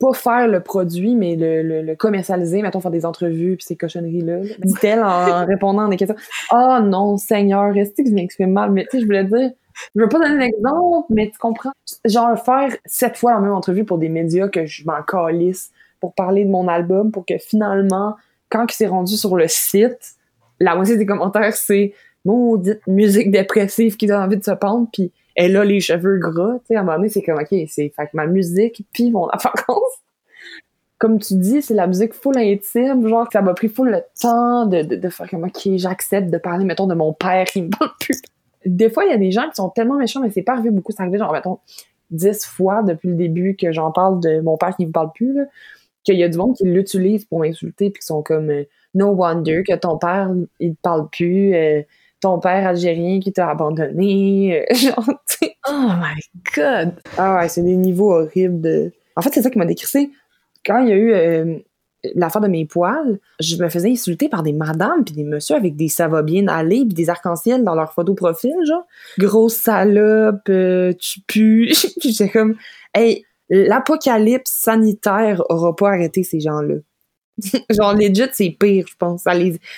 pas 0.01 0.13
faire 0.13 0.47
le 0.47 0.61
produit, 0.61 1.17
mais 1.17 1.35
le, 1.35 1.83
le, 1.83 1.97
commercialiser, 1.97 2.63
mettons, 2.63 2.81
faire 2.81 2.91
des 2.91 3.05
entrevues, 3.05 3.57
puis 3.57 3.65
ces 3.65 3.77
cochonneries-là. 3.77 4.41
Dit-elle 4.65 5.03
en 5.03 5.45
répondant 5.45 5.87
à 5.87 5.89
des 5.89 5.97
questions. 5.97 6.17
Ah 6.51 6.79
oh, 6.79 6.85
non, 6.85 7.17
Seigneur, 7.17 7.75
restez 7.75 8.05
que 8.05 8.11
je 8.11 8.15
m'exprime 8.15 8.53
mal, 8.53 8.71
mais 8.71 8.85
tu 8.85 8.91
sais, 8.93 9.01
je 9.01 9.07
voulais 9.07 9.25
dire, 9.25 9.51
je 9.95 10.01
veux 10.01 10.09
pas 10.09 10.19
donner 10.19 10.45
un 10.45 10.47
exemple, 10.47 11.07
mais 11.11 11.31
tu 11.31 11.39
comprends? 11.39 11.73
Genre, 12.05 12.39
faire 12.39 12.77
sept 12.87 13.17
fois 13.17 13.33
la 13.33 13.41
même 13.41 13.53
entrevue 13.53 13.85
pour 13.85 13.99
des 13.99 14.09
médias 14.09 14.49
que 14.49 14.67
je 14.67 14.85
m'en 14.87 15.03
calisse 15.03 15.71
pour 16.01 16.15
parler 16.15 16.45
de 16.45 16.51
mon 16.51 16.69
album, 16.69 17.11
pour 17.11 17.27
que 17.27 17.39
finalement, 17.39 18.15
quand 18.51 18.67
il 18.71 18.75
s'est 18.75 18.87
rendu 18.87 19.17
sur 19.17 19.37
le 19.37 19.49
site, 19.49 20.15
la 20.61 20.75
moitié 20.77 20.97
des 20.97 21.07
commentaires, 21.07 21.55
c'est 21.55 21.93
maudite 22.29 22.87
musique 22.87 23.31
dépressive 23.31 23.97
qui 23.97 24.07
donne 24.07 24.23
envie 24.23 24.37
de 24.37 24.45
se 24.45 24.51
pendre, 24.51 24.89
puis 24.93 25.13
elle 25.35 25.57
a 25.57 25.65
les 25.65 25.81
cheveux 25.81 26.19
gras, 26.19 26.55
tu 26.59 26.67
sais, 26.67 26.77
à 26.77 26.81
un 26.81 26.83
moment 26.83 26.97
donné, 26.97 27.09
c'est 27.09 27.23
comme, 27.23 27.39
OK, 27.39 27.55
c'est 27.69 27.93
fait 27.95 28.15
ma 28.15 28.27
musique, 28.27 28.85
puis 28.93 29.11
mon 29.11 29.27
apparence. 29.29 30.03
Comme 30.99 31.21
tu 31.21 31.35
dis, 31.35 31.63
c'est 31.63 31.75
la 31.75 31.87
musique 31.87 32.13
full 32.13 32.37
intime, 32.37 33.07
genre, 33.07 33.29
ça 33.33 33.41
m'a 33.41 33.55
pris 33.55 33.69
full 33.69 33.91
le 33.91 34.03
temps 34.21 34.67
de, 34.67 34.83
de, 34.83 35.09
faire 35.09 35.31
comme, 35.31 35.45
OK, 35.45 35.69
j'accepte 35.77 36.31
de 36.31 36.39
parler, 36.39 36.65
mettons, 36.65 36.89
de 36.89 36.95
mon 36.95 37.13
père 37.13 37.45
qui 37.45 37.63
me 37.63 37.71
parle 37.71 37.93
plus. 38.01 38.21
Des 38.67 38.91
fois, 38.91 39.05
il 39.05 39.11
y 39.11 39.15
a 39.15 39.19
des 39.19 39.31
gens 39.31 39.49
qui 39.49 39.55
sont 39.55 39.71
tellement 39.71 39.97
méchants, 39.97 40.21
mais 40.21 40.31
c'est 40.31 40.43
pas 40.43 40.55
arrivé 40.55 40.71
beaucoup, 40.71 40.91
ça 40.93 41.05
arrivé, 41.05 41.19
genre, 41.19 41.33
mettons, 41.33 41.61
dix 42.11 42.45
fois 42.45 42.83
depuis 42.83 43.09
le 43.09 43.15
début 43.15 43.55
que 43.55 43.71
j'en 43.71 43.93
parle 43.93 44.21
de 44.21 44.41
mon 44.41 44.57
père 44.57 44.75
qui 44.75 44.87
me 44.87 44.91
parle 44.91 45.13
plus, 45.15 45.33
là, 45.35 45.45
qu'il 46.03 46.17
y 46.17 46.25
a 46.25 46.29
du 46.29 46.37
monde 46.37 46.57
qui 46.57 46.65
l'utilise 46.65 47.25
pour 47.27 47.39
m'insulter, 47.39 47.91
puis 47.91 48.01
qui 48.01 48.07
sont 48.07 48.23
comme, 48.23 48.51
euh, 48.51 48.65
no 48.95 49.11
wonder 49.11 49.63
que 49.63 49.77
ton 49.77 49.99
père, 49.99 50.33
il 50.59 50.75
te 50.75 50.81
parle 50.83 51.09
plus, 51.11 51.55
euh, 51.55 51.83
ton 52.21 52.39
père 52.39 52.67
algérien 52.67 53.21
qui 53.21 53.33
t'a 53.33 53.49
abandonné. 53.51 54.65
Euh, 54.71 54.75
genre, 54.75 55.05
oh 55.69 55.91
my 56.01 56.21
god! 56.55 56.95
Ah 57.17 57.37
ouais, 57.37 57.49
c'est 57.49 57.63
des 57.63 57.77
niveaux 57.77 58.13
horribles 58.13 58.61
de. 58.61 58.93
En 59.17 59.23
fait, 59.23 59.31
c'est 59.33 59.43
ça 59.43 59.51
qui 59.51 59.59
m'a 59.59 59.67
décrissé. 59.67 60.11
Quand 60.65 60.79
il 60.81 60.89
y 60.89 60.93
a 60.93 60.97
eu 60.97 61.13
euh, 61.13 61.59
l'affaire 62.15 62.41
de 62.41 62.49
mes 62.49 62.65
poils, 62.65 63.19
je 63.41 63.57
me 63.57 63.69
faisais 63.69 63.91
insulter 63.91 64.29
par 64.29 64.43
des 64.43 64.53
madames 64.53 65.05
puis 65.05 65.15
des 65.15 65.25
messieurs 65.25 65.57
avec 65.57 65.77
des 65.77 65.89
ça 65.89 66.09
va 66.09 66.23
bien 66.23 66.47
aller 66.49 66.85
puis 66.85 66.95
des 66.95 67.11
arcs-en-ciel 67.11 67.65
dans 67.65 67.75
leur 67.75 67.93
photo 67.93 68.15
profil, 68.15 68.55
genre. 68.67 68.85
Grosse 69.19 69.57
salope, 69.57 70.49
euh, 70.49 70.93
tu 70.99 71.21
pues. 71.27 71.73
J'étais 72.03 72.29
comme, 72.29 72.57
hey, 72.95 73.25
l'apocalypse 73.49 74.51
sanitaire 74.51 75.43
aura 75.49 75.75
pas 75.75 75.91
arrêté 75.91 76.23
ces 76.23 76.41
gens-là. 76.41 76.75
genre 77.71 77.95
legit 77.95 78.29
c'est 78.33 78.51
pire 78.51 78.87
je 78.89 78.95
pense. 78.99 79.25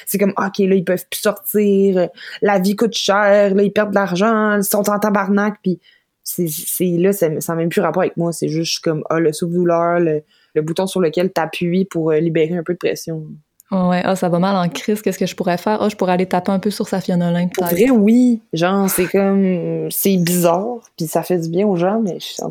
C'est 0.07 0.19
comme 0.19 0.35
ok 0.37 0.59
là 0.59 0.75
ils 0.75 0.85
peuvent 0.85 1.07
plus 1.11 1.21
sortir 1.21 2.09
la 2.43 2.59
vie 2.59 2.77
coûte 2.77 2.95
cher 2.95 3.55
là 3.55 3.63
ils 3.63 3.73
perdent 3.73 3.91
de 3.91 3.95
l'argent 3.95 4.57
ils 4.57 4.65
sont 4.65 4.89
en 4.89 4.99
tabarnak 4.99 5.57
puis 5.63 5.81
c'est 6.23 6.97
là 6.97 7.13
ça 7.13 7.29
n'a 7.29 7.55
même 7.55 7.69
plus 7.69 7.81
rapport 7.81 8.03
avec 8.03 8.17
moi. 8.17 8.33
C'est 8.33 8.49
juste 8.49 8.83
comme 8.83 9.03
ah 9.11 9.21
le 9.21 9.33
souffle-douleur 9.33 10.01
le, 10.01 10.23
bouton 10.63 10.87
sur 10.87 11.01
lequel 11.01 11.33
t'appuies 11.33 11.85
pour 11.85 12.11
euh, 12.11 12.19
libérer 12.19 12.57
un 12.57 12.63
peu 12.63 12.75
de 12.75 12.79
pression. 12.79 13.25
Ouais 13.71 14.03
ah 14.05 14.17
ça 14.17 14.29
va 14.29 14.39
mal 14.39 14.57
en 14.57 14.69
crise 14.69 15.01
qu'est-ce 15.01 15.19
que 15.19 15.27
je 15.27 15.37
pourrais 15.37 15.59
faire? 15.59 15.81
Ah 15.81 15.89
je 15.89 15.97
pourrais 15.97 16.13
aller 16.13 16.27
taper 16.27 16.53
un 16.53 16.59
peu 16.59 16.71
sur 16.71 16.89
sa 16.89 17.01
Fiona 17.01 17.33
Pour 17.55 17.67
vrai 17.67 17.91
oui. 17.91 18.43
Genre 18.53 18.89
c'est 18.89 19.07
comme 19.07 19.91
c'est 19.91 20.17
bizarre 20.17 20.79
puis 20.97 21.07
ça 21.07 21.23
fait 21.23 21.39
du 21.39 21.49
bien 21.49 21.67
aux 21.67 21.77
gens 21.77 22.01
mais 22.01 22.19
je 22.21 22.43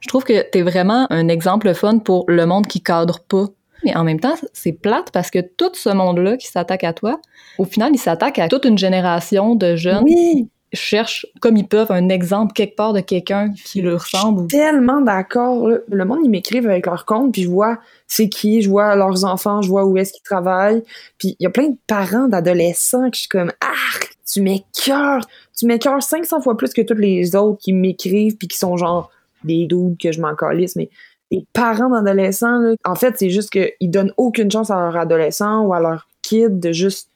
je 0.00 0.08
trouve 0.08 0.24
que 0.24 0.48
t'es 0.48 0.62
vraiment 0.62 1.06
un 1.10 1.28
exemple 1.28 1.74
fun 1.74 1.98
pour 1.98 2.24
le 2.28 2.46
monde 2.46 2.66
qui 2.66 2.80
cadre 2.80 3.20
pas 3.20 3.46
mais 3.88 3.96
en 3.96 4.04
même 4.04 4.20
temps, 4.20 4.34
c'est 4.52 4.72
plate 4.72 5.10
parce 5.12 5.30
que 5.30 5.38
tout 5.38 5.70
ce 5.74 5.88
monde-là 5.88 6.36
qui 6.36 6.48
s'attaque 6.48 6.84
à 6.84 6.92
toi, 6.92 7.20
au 7.58 7.64
final, 7.64 7.90
il 7.94 7.98
s'attaque 7.98 8.38
à 8.38 8.48
toute 8.48 8.64
une 8.64 8.78
génération 8.78 9.54
de 9.54 9.76
jeunes 9.76 10.02
oui. 10.04 10.14
qui 10.14 10.48
cherchent, 10.76 11.26
comme 11.40 11.56
ils 11.56 11.66
peuvent, 11.66 11.90
un 11.90 12.10
exemple 12.10 12.52
quelque 12.52 12.76
part 12.76 12.92
de 12.92 13.00
quelqu'un 13.00 13.52
qui 13.64 13.80
leur 13.80 14.02
ressemble. 14.02 14.46
Tellement 14.48 15.00
d'accord. 15.00 15.70
Le 15.88 16.04
monde, 16.04 16.18
ils 16.22 16.30
m'écrivent 16.30 16.68
avec 16.68 16.84
leur 16.84 17.06
compte, 17.06 17.32
puis 17.32 17.42
je 17.42 17.48
vois 17.48 17.78
c'est 18.06 18.28
qui, 18.28 18.60
je 18.60 18.68
vois 18.68 18.94
leurs 18.94 19.24
enfants, 19.24 19.62
je 19.62 19.68
vois 19.68 19.84
où 19.86 19.96
est-ce 19.96 20.12
qu'ils 20.12 20.22
travaillent. 20.22 20.82
Puis 21.18 21.36
il 21.38 21.44
y 21.44 21.46
a 21.46 21.50
plein 21.50 21.68
de 21.68 21.76
parents 21.86 22.28
d'adolescents 22.28 23.10
qui 23.10 23.22
sont 23.22 23.28
comme 23.30 23.52
«Ah, 23.62 23.98
tu 24.30 24.42
m'écœures! 24.42 25.22
Tu 25.58 25.66
m'écœures 25.66 26.02
500 26.02 26.42
fois 26.42 26.56
plus 26.56 26.72
que 26.74 26.82
tous 26.82 26.94
les 26.94 27.34
autres 27.34 27.58
qui 27.58 27.72
m'écrivent 27.72 28.36
puis 28.36 28.48
qui 28.48 28.58
sont 28.58 28.76
genre 28.76 29.10
des 29.44 29.66
doubles 29.66 29.96
que 29.96 30.12
je 30.12 30.20
m'en 30.20 30.34
calisse, 30.34 30.76
mais 30.76 30.90
les 31.30 31.44
parents 31.52 31.90
d'adolescents, 31.90 32.74
en 32.84 32.94
fait, 32.94 33.14
c'est 33.18 33.30
juste 33.30 33.50
qu'ils 33.50 33.90
donnent 33.90 34.12
aucune 34.16 34.50
chance 34.50 34.70
à 34.70 34.76
leur 34.80 34.96
adolescent 34.96 35.62
ou 35.62 35.74
à 35.74 35.80
leur 35.80 36.08
kid 36.22 36.58
de 36.60 36.72
juste 36.72 37.10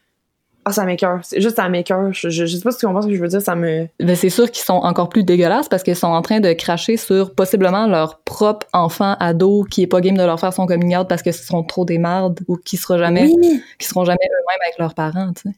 Ah, 0.65 0.71
ça 0.73 0.85
m'écoeure. 0.85 1.21
C'est 1.23 1.41
juste 1.41 1.57
ça 1.57 1.69
m'écoeure. 1.69 2.13
Je, 2.13 2.29
je, 2.29 2.47
je 2.47 2.57
sais 2.57 2.63
pas 2.63 2.71
si 2.71 2.79
tu 2.79 2.87
comprends 2.87 3.03
ce 3.03 3.09
que 3.09 3.15
je 3.15 3.21
veux 3.21 3.27
dire. 3.29 3.43
Ça 3.43 3.55
me. 3.57 3.89
Ben, 3.99 4.15
c'est 4.15 4.29
sûr 4.31 4.51
qu'ils 4.51 4.65
sont 4.65 4.75
encore 4.75 5.09
plus 5.09 5.25
dégueulasses 5.25 5.69
parce 5.69 5.83
qu'ils 5.83 5.97
sont 5.97 6.07
en 6.07 6.23
train 6.23 6.41
de 6.41 6.53
cracher 6.53 6.97
sur 6.97 7.35
possiblement 7.35 7.87
leur 7.89 8.21
propre 8.21 8.67
enfant 8.73 9.17
ado 9.19 9.65
qui 9.65 9.83
est 9.83 9.87
pas 9.89 10.01
game 10.01 10.17
de 10.17 10.23
leur 10.23 10.39
faire 10.39 10.53
son 10.53 10.67
coming 10.67 10.97
out 10.97 11.09
parce 11.09 11.23
que 11.23 11.33
ce 11.33 11.45
sont 11.45 11.65
trop 11.65 11.85
des 11.85 11.99
mardes 11.99 12.41
ou 12.49 12.57
qui 12.57 12.77
sera 12.77 12.97
jamais, 12.99 13.29
Oui. 13.35 13.63
qui 13.79 13.89
seront 13.89 14.05
jamais 14.05 14.19
eux-mêmes 14.25 14.61
avec 14.67 14.79
leurs 14.79 14.95
parents, 14.95 15.33
tu 15.33 15.49
sais. 15.51 15.57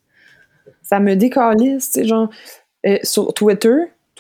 Ça 0.83 1.01
me 1.01 1.17
décalisse. 1.17 1.91
Tu 1.91 2.01
sais, 2.03 2.07
genre, 2.07 2.29
euh, 2.87 2.99
sur 3.03 3.33
Twitter, 3.35 3.75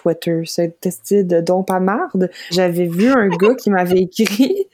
Twitter, 0.04 0.42
cette 0.44 0.80
testi 0.80 1.24
de 1.24 1.40
don 1.40 1.62
pas 1.62 1.80
marde, 1.80 2.30
j'avais 2.50 2.86
vu 2.86 3.10
un 3.10 3.28
gars 3.40 3.54
qui 3.54 3.70
m'avait 3.70 4.02
écrit 4.02 4.68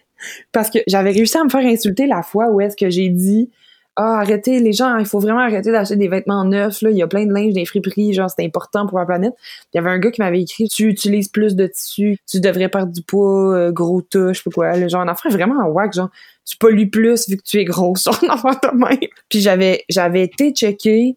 parce 0.53 0.71
que 0.71 0.79
j'avais 0.87 1.11
réussi 1.11 1.39
à 1.39 1.45
me 1.45 1.49
faire 1.49 1.65
insulter 1.65 2.07
la 2.07 2.23
fois 2.23 2.49
où 2.51 2.61
est-ce 2.61 2.77
que 2.77 2.91
j'ai 2.91 3.09
dit 3.09 3.51
ah, 3.97 4.21
arrêtez, 4.21 4.61
les 4.61 4.73
gens, 4.73 4.97
il 4.97 5.05
faut 5.05 5.19
vraiment 5.19 5.41
arrêter 5.41 5.73
d'acheter 5.73 5.97
des 5.97 6.09
vêtements 6.09 6.45
neufs, 6.45 6.81
là. 6.81 6.91
Il 6.91 6.97
y 6.97 7.03
a 7.03 7.07
plein 7.07 7.27
de 7.27 7.35
linge 7.35 7.53
dans 7.53 7.61
les 7.61 7.67
friperies, 7.67 8.15
genre, 8.15 8.31
c'est 8.31 8.45
important 8.45 8.87
pour 8.87 8.99
la 8.99 9.05
planète. 9.05 9.35
Il 9.73 9.77
y 9.77 9.81
avait 9.81 9.91
un 9.91 9.99
gars 9.99 10.11
qui 10.11 10.23
m'avait 10.23 10.41
écrit, 10.41 10.69
tu 10.69 10.89
utilises 10.89 11.29
plus 11.29 11.55
de 11.55 11.67
tissu, 11.67 12.17
tu 12.27 12.41
devrais 12.41 12.69
perdre 12.69 12.93
du 12.93 13.03
poids, 13.03 13.55
euh, 13.55 13.73
gros 13.73 14.01
touche, 14.01 14.39
je 14.39 14.43
sais 14.43 14.51
pas 14.51 14.73
quoi. 14.73 14.89
Genre, 14.89 15.03
un 15.03 15.09
enfant 15.09 15.29
vraiment 15.29 15.67
wack, 15.67 15.93
genre, 15.93 16.09
tu 16.47 16.57
pollues 16.57 16.89
plus 16.89 17.29
vu 17.29 17.37
que 17.37 17.43
tu 17.43 17.59
es 17.59 17.65
grosse, 17.65 18.07
un 18.07 18.31
enfant 18.31 18.53
de 18.53 18.77
même. 18.77 19.11
Puis 19.29 19.41
j'avais, 19.41 19.85
j'avais 19.91 20.23
été 20.23 20.53
checké, 20.53 21.17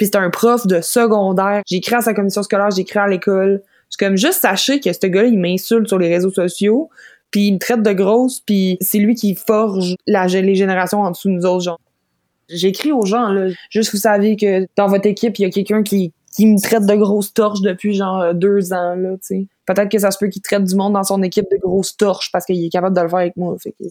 puis 0.00 0.06
c'était 0.06 0.16
un 0.16 0.30
prof 0.30 0.66
de 0.66 0.80
secondaire. 0.80 1.60
J'ai 1.66 1.76
écrit 1.76 1.94
à 1.94 2.00
sa 2.00 2.14
commission 2.14 2.42
scolaire, 2.42 2.70
j'ai 2.70 2.80
écrit 2.80 2.98
à 2.98 3.06
l'école. 3.06 3.60
C'est 3.90 4.02
comme, 4.02 4.16
juste 4.16 4.40
sachez 4.40 4.80
que 4.80 4.90
ce 4.90 5.06
gars-là, 5.06 5.28
il 5.28 5.38
m'insulte 5.38 5.88
sur 5.88 5.98
les 5.98 6.08
réseaux 6.08 6.30
sociaux, 6.30 6.88
puis 7.30 7.48
il 7.48 7.52
me 7.52 7.58
traite 7.58 7.82
de 7.82 7.92
grosse, 7.92 8.40
puis 8.40 8.78
c'est 8.80 8.96
lui 8.96 9.14
qui 9.14 9.34
forge 9.34 9.96
la, 10.06 10.26
les 10.26 10.54
générations 10.54 11.02
en 11.02 11.10
dessous 11.10 11.28
de 11.28 11.34
nous 11.34 11.44
autres, 11.44 11.64
genre. 11.64 11.80
J'écris 12.48 12.92
aux 12.92 13.04
gens, 13.04 13.28
là, 13.28 13.48
juste 13.68 13.92
vous 13.92 13.98
savez 13.98 14.36
que 14.36 14.66
dans 14.74 14.86
votre 14.86 15.04
équipe, 15.04 15.38
il 15.38 15.42
y 15.42 15.44
a 15.44 15.50
quelqu'un 15.50 15.82
qui, 15.82 16.14
qui 16.34 16.46
me 16.46 16.58
traite 16.58 16.86
de 16.86 16.94
grosses 16.94 17.34
torches 17.34 17.60
depuis 17.60 17.92
genre 17.92 18.22
euh, 18.22 18.32
deux 18.32 18.72
ans, 18.72 18.94
là, 18.94 19.10
tu 19.16 19.18
sais. 19.20 19.46
Peut-être 19.66 19.90
que 19.90 19.98
ça 19.98 20.10
se 20.10 20.16
peut 20.16 20.28
qu'il 20.28 20.40
traite 20.40 20.64
du 20.64 20.76
monde 20.76 20.94
dans 20.94 21.04
son 21.04 21.22
équipe 21.22 21.44
de 21.52 21.58
grosses 21.58 21.94
torches 21.94 22.32
parce 22.32 22.46
qu'il 22.46 22.64
est 22.64 22.70
capable 22.70 22.96
de 22.96 23.02
le 23.02 23.08
faire 23.10 23.18
avec 23.18 23.36
moi. 23.36 23.54
Fait 23.62 23.72
que... 23.72 23.84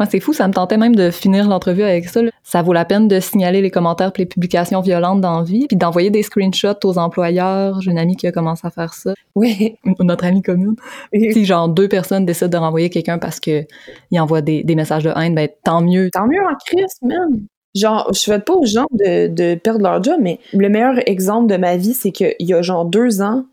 Ouais, 0.00 0.06
c'est 0.08 0.20
fou, 0.20 0.32
ça 0.32 0.46
me 0.46 0.52
tentait 0.52 0.76
même 0.76 0.94
de 0.94 1.10
finir 1.10 1.48
l'entrevue 1.48 1.82
avec 1.82 2.08
ça. 2.08 2.22
là. 2.22 2.30
Ça 2.44 2.62
vaut 2.62 2.72
la 2.72 2.84
peine 2.84 3.08
de 3.08 3.18
signaler 3.18 3.60
les 3.60 3.70
commentaires 3.70 4.12
et 4.14 4.18
les 4.20 4.26
publications 4.26 4.80
violentes 4.80 5.20
dans 5.20 5.38
la 5.38 5.42
vie, 5.44 5.66
puis 5.66 5.76
d'envoyer 5.76 6.10
des 6.10 6.22
screenshots 6.22 6.78
aux 6.84 6.98
employeurs. 6.98 7.80
J'ai 7.80 7.90
une 7.90 7.98
amie 7.98 8.14
qui 8.14 8.28
a 8.28 8.32
commencé 8.32 8.64
à 8.64 8.70
faire 8.70 8.94
ça, 8.94 9.12
Oui. 9.34 9.74
notre 9.98 10.24
amie 10.24 10.40
commune. 10.42 10.76
Si 11.12 11.44
genre 11.44 11.68
deux 11.68 11.88
personnes 11.88 12.24
décident 12.24 12.48
de 12.48 12.56
renvoyer 12.58 12.90
quelqu'un 12.90 13.18
parce 13.18 13.40
que 13.40 13.64
il 14.12 14.20
envoie 14.20 14.40
des, 14.40 14.62
des 14.62 14.76
messages 14.76 15.02
de 15.02 15.10
haine, 15.16 15.34
ben 15.34 15.48
tant 15.64 15.80
mieux. 15.82 16.10
Tant 16.12 16.28
mieux 16.28 16.42
en 16.42 16.54
crise, 16.64 16.94
man. 17.02 17.40
Genre, 17.74 18.08
je 18.12 18.18
souhaite 18.20 18.44
pas 18.44 18.54
aux 18.54 18.64
gens 18.66 18.86
de, 18.92 19.26
de 19.26 19.54
perdre 19.56 19.82
leur 19.82 20.02
job, 20.02 20.16
mais 20.20 20.38
le 20.52 20.68
meilleur 20.68 20.94
exemple 21.06 21.48
de 21.52 21.56
ma 21.56 21.76
vie, 21.76 21.92
c'est 21.94 22.12
qu'il 22.12 22.34
y 22.38 22.54
a 22.54 22.62
genre 22.62 22.84
deux 22.84 23.20
ans, 23.20 23.44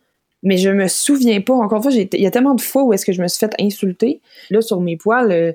mais 0.44 0.58
je 0.58 0.70
me 0.70 0.88
souviens 0.88 1.42
pas. 1.42 1.54
Encore 1.54 1.78
une 1.78 1.84
fois, 1.84 1.92
il 1.92 2.22
y 2.22 2.28
a 2.28 2.32
tellement 2.32 2.54
de 2.56 2.62
fois 2.62 2.84
où 2.84 2.94
est-ce 2.94 3.06
que 3.06 3.14
je 3.14 3.22
me 3.22 3.28
suis 3.28 3.40
fait 3.40 3.54
insulter. 3.60 4.22
Là, 4.52 4.62
sur 4.62 4.80
mes 4.80 4.96
poils, 4.96 5.32
euh, 5.32 5.52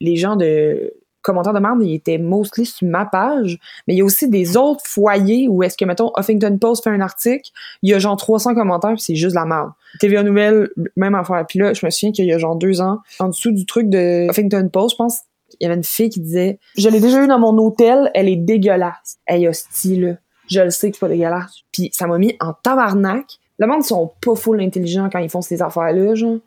les 0.00 0.16
gens 0.16 0.36
de 0.36 0.92
commentaires 1.22 1.52
de 1.52 1.58
merde, 1.58 1.82
ils 1.82 1.94
étaient 1.94 2.18
mostly 2.18 2.66
sur 2.66 2.88
ma 2.88 3.04
page. 3.04 3.58
Mais 3.86 3.94
il 3.94 3.98
y 3.98 4.00
a 4.00 4.04
aussi 4.04 4.28
des 4.28 4.56
autres 4.56 4.82
foyers 4.86 5.48
où 5.48 5.62
est-ce 5.62 5.76
que, 5.76 5.84
mettons, 5.84 6.12
Huffington 6.16 6.56
Post 6.58 6.84
fait 6.84 6.90
un 6.90 7.00
article, 7.00 7.50
il 7.82 7.90
y 7.90 7.94
a 7.94 7.98
genre 7.98 8.16
300 8.16 8.54
commentaires, 8.54 8.94
puis 8.94 9.02
c'est 9.02 9.14
juste 9.14 9.34
la 9.34 9.44
merde. 9.44 9.70
TVA 10.00 10.22
Nouvelle, 10.22 10.70
même 10.96 11.14
affaire. 11.14 11.44
Puis 11.46 11.58
là, 11.58 11.74
je 11.74 11.84
me 11.84 11.90
souviens 11.90 12.12
qu'il 12.12 12.24
y 12.24 12.32
a 12.32 12.38
genre 12.38 12.56
deux 12.56 12.80
ans, 12.80 12.98
en 13.18 13.28
dessous 13.28 13.52
du 13.52 13.66
truc 13.66 13.88
de 13.88 14.28
Huffington 14.30 14.68
Post, 14.72 14.92
je 14.92 14.96
pense, 14.96 15.20
il 15.60 15.64
y 15.64 15.66
avait 15.66 15.76
une 15.76 15.84
fille 15.84 16.10
qui 16.10 16.20
disait 16.20 16.58
Je 16.76 16.88
l'ai 16.88 17.00
déjà 17.00 17.22
eu 17.24 17.26
dans 17.26 17.38
mon 17.38 17.56
hôtel, 17.58 18.10
elle 18.14 18.28
est 18.28 18.36
dégueulasse. 18.36 19.18
Hey, 19.26 19.48
hostie, 19.48 19.96
là. 19.96 20.14
Je 20.48 20.60
le 20.60 20.70
sais 20.70 20.90
que 20.90 20.96
c'est 20.96 21.00
pas 21.00 21.08
dégueulasse. 21.08 21.52
Puis 21.72 21.90
ça 21.92 22.06
m'a 22.06 22.18
mis 22.18 22.36
en 22.40 22.52
tabarnak. 22.52 23.38
Le 23.58 23.66
monde 23.66 23.84
sont 23.84 24.10
pas 24.24 24.34
full 24.34 24.60
intelligents 24.60 25.08
quand 25.10 25.18
ils 25.18 25.28
font 25.28 25.42
ces 25.42 25.62
affaires-là, 25.62 26.14
genre. 26.14 26.38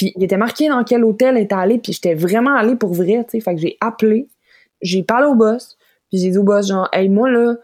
Puis 0.00 0.14
il 0.16 0.24
était 0.24 0.38
marqué 0.38 0.70
dans 0.70 0.82
quel 0.82 1.04
hôtel 1.04 1.36
elle 1.36 1.42
était 1.42 1.54
allée, 1.54 1.76
puis 1.76 1.92
j'étais 1.92 2.14
vraiment 2.14 2.54
allée 2.54 2.74
pour 2.74 2.94
vrai, 2.94 3.22
tu 3.24 3.32
sais. 3.32 3.40
Fait 3.40 3.54
que 3.54 3.60
j'ai 3.60 3.76
appelé, 3.82 4.28
j'ai 4.80 5.02
parlé 5.02 5.26
au 5.26 5.34
boss, 5.34 5.76
puis 6.08 6.16
j'ai 6.16 6.30
dit 6.30 6.38
au 6.38 6.42
boss, 6.42 6.68
genre, 6.68 6.88
hey, 6.94 7.10
moi, 7.10 7.28
là, 7.30 7.56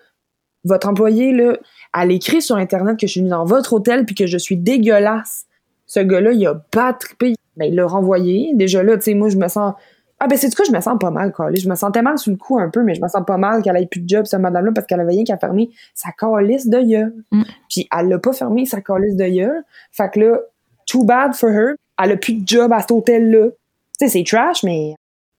votre 0.62 0.86
employé, 0.86 1.32
là, 1.32 1.56
elle 1.98 2.12
écrit 2.12 2.42
sur 2.42 2.56
Internet 2.56 3.00
que 3.00 3.06
je 3.06 3.12
suis 3.12 3.20
venue 3.20 3.30
dans 3.30 3.46
votre 3.46 3.72
hôtel, 3.72 4.04
puis 4.04 4.14
que 4.14 4.26
je 4.26 4.36
suis 4.36 4.58
dégueulasse. 4.58 5.46
Ce 5.86 5.98
gars-là, 5.98 6.32
il 6.32 6.46
a 6.46 6.54
pas 6.54 6.92
trippé. 6.92 7.36
Ben, 7.56 7.64
il 7.64 7.74
l'a 7.74 7.86
renvoyé. 7.86 8.50
Déjà 8.52 8.82
là, 8.82 8.98
tu 8.98 9.04
sais, 9.04 9.14
moi, 9.14 9.30
je 9.30 9.38
me 9.38 9.48
sens. 9.48 9.72
Ah, 10.20 10.26
ben, 10.26 10.36
c'est 10.36 10.50
du 10.50 10.56
coup, 10.56 10.64
je 10.66 10.72
me 10.72 10.80
sens 10.82 10.98
pas 11.00 11.10
mal, 11.10 11.32
Carly. 11.32 11.58
Je 11.58 11.70
me 11.70 11.74
sentais 11.74 12.02
mal 12.02 12.18
sous 12.18 12.28
le 12.28 12.36
coup 12.36 12.58
un 12.58 12.68
peu, 12.68 12.82
mais 12.82 12.94
je 12.94 13.00
me 13.00 13.08
sens 13.08 13.24
pas 13.26 13.38
mal 13.38 13.62
qu'elle 13.62 13.78
ait 13.78 13.86
plus 13.86 14.02
de 14.02 14.08
job, 14.10 14.26
cette 14.26 14.40
madame-là, 14.40 14.72
parce 14.74 14.86
qu'elle 14.86 15.00
avait 15.00 15.12
rien 15.12 15.24
qu'à 15.24 15.38
fermer 15.38 15.70
sa 15.94 16.10
calice 16.12 16.68
de 16.68 16.82
gueule. 16.82 17.14
Mm. 17.32 17.42
Puis 17.70 17.88
elle 17.98 18.08
l'a 18.08 18.18
pas 18.18 18.34
fermé, 18.34 18.66
sa 18.66 18.82
calice 18.82 19.16
de 19.16 19.26
gueule. 19.26 19.64
Fait 19.90 20.10
que 20.10 20.20
là, 20.20 20.40
too 20.84 21.02
bad 21.02 21.34
for 21.34 21.48
her. 21.48 21.76
Elle 22.02 22.12
a 22.12 22.16
plus 22.16 22.34
de 22.34 22.46
job 22.46 22.72
à 22.72 22.80
cet 22.80 22.90
hôtel-là. 22.90 23.48
Tu 23.48 24.06
sais, 24.06 24.08
c'est 24.08 24.24
trash, 24.24 24.62
mais 24.62 24.94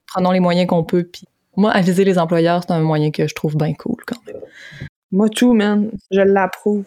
Prenons 0.08 0.32
les 0.32 0.39
moyens 0.39 0.68
qu'on 0.68 0.84
peut. 0.84 1.03
Puis 1.03 1.26
moi, 1.55 1.72
aviser 1.72 2.03
les 2.03 2.18
employeurs, 2.18 2.64
c'est 2.64 2.74
un 2.74 2.80
moyen 2.80 3.12
que 3.12 3.28
je 3.28 3.36
trouve 3.36 3.55
bien 3.55 3.74
cool 3.74 3.97
quand 4.05 4.18
même. 4.26 4.41
moi, 5.12 5.30
tout, 5.30 5.53
man. 5.53 5.91
Je 6.12 6.22
l'approuve. 6.22 6.86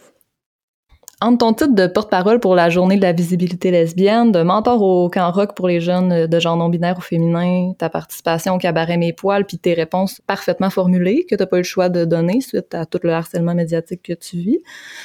Entre 1.22 1.36
ton 1.36 1.52
titre 1.52 1.74
de 1.74 1.86
porte-parole 1.86 2.40
pour 2.40 2.54
la 2.54 2.70
journée 2.70 2.96
de 2.96 3.02
la 3.02 3.12
visibilité 3.12 3.70
lesbienne, 3.70 4.32
de 4.32 4.42
mentor 4.42 4.80
au 4.80 5.10
camp 5.10 5.30
rock 5.30 5.54
pour 5.54 5.68
les 5.68 5.78
jeunes 5.78 6.26
de 6.26 6.40
genre 6.40 6.56
non-binaire 6.56 6.96
ou 6.96 7.02
féminin, 7.02 7.74
ta 7.76 7.90
participation 7.90 8.54
au 8.54 8.58
cabaret 8.58 8.96
Mes 8.96 9.12
Poils, 9.12 9.44
puis 9.44 9.58
tes 9.58 9.74
réponses 9.74 10.22
parfaitement 10.26 10.70
formulées 10.70 11.26
que 11.28 11.34
t'as 11.34 11.44
pas 11.44 11.56
eu 11.56 11.60
le 11.60 11.64
choix 11.64 11.90
de 11.90 12.06
donner 12.06 12.40
suite 12.40 12.74
à 12.74 12.86
tout 12.86 13.00
le 13.02 13.12
harcèlement 13.12 13.54
médiatique 13.54 14.00
que 14.02 14.14
tu 14.14 14.38
vis, 14.38 14.60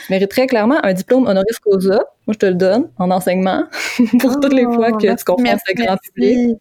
tu 0.06 0.12
mériterais 0.12 0.48
clairement 0.48 0.80
un 0.84 0.94
diplôme 0.94 1.28
honoris 1.28 1.60
causa. 1.60 2.00
Moi, 2.28 2.34
je 2.34 2.38
te 2.38 2.46
le 2.46 2.56
donne 2.56 2.90
en 2.98 3.12
enseignement 3.12 3.66
pour 4.22 4.40
toutes 4.40 4.54
les 4.54 4.64
fois 4.64 4.94
que 4.94 5.14
tu 5.18 5.26
confrontes 5.26 5.60
le 5.68 5.86
grand 5.86 5.98
public. 5.98 6.58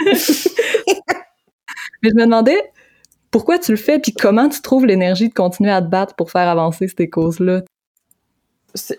Mais 2.02 2.10
je 2.10 2.14
me 2.16 2.24
demandais 2.24 2.58
pourquoi 3.30 3.60
tu 3.60 3.70
le 3.70 3.76
fais, 3.76 4.00
puis 4.00 4.12
comment 4.12 4.48
tu 4.48 4.60
trouves 4.62 4.84
l'énergie 4.84 5.28
de 5.28 5.34
continuer 5.34 5.70
à 5.70 5.80
te 5.80 5.86
battre 5.86 6.16
pour 6.16 6.32
faire 6.32 6.48
avancer 6.48 6.88
ces 6.88 7.08
causes-là? 7.08 7.62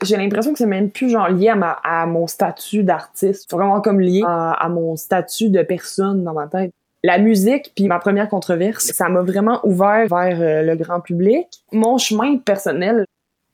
J'ai 0.03 0.17
l'impression 0.17 0.53
que 0.53 0.57
c'est 0.57 0.65
même 0.65 0.89
plus 0.89 1.09
genre 1.09 1.29
lié 1.29 1.49
à, 1.49 1.55
ma, 1.55 1.71
à 1.83 2.05
mon 2.05 2.27
statut 2.27 2.83
d'artiste. 2.83 3.45
C'est 3.49 3.55
vraiment 3.55 3.81
comme 3.81 3.99
lié 3.99 4.23
à, 4.25 4.51
à 4.51 4.69
mon 4.69 4.95
statut 4.95 5.49
de 5.49 5.61
personne 5.61 6.23
dans 6.23 6.33
ma 6.33 6.47
tête. 6.47 6.71
La 7.03 7.19
musique, 7.19 7.71
puis 7.75 7.87
ma 7.87 7.99
première 7.99 8.29
controverse, 8.29 8.85
ça 8.85 9.09
m'a 9.09 9.21
vraiment 9.21 9.59
ouvert 9.63 10.07
vers 10.07 10.41
euh, 10.41 10.61
le 10.63 10.75
grand 10.75 11.01
public. 11.01 11.47
Mon 11.71 11.97
chemin 11.97 12.37
personnel 12.37 13.05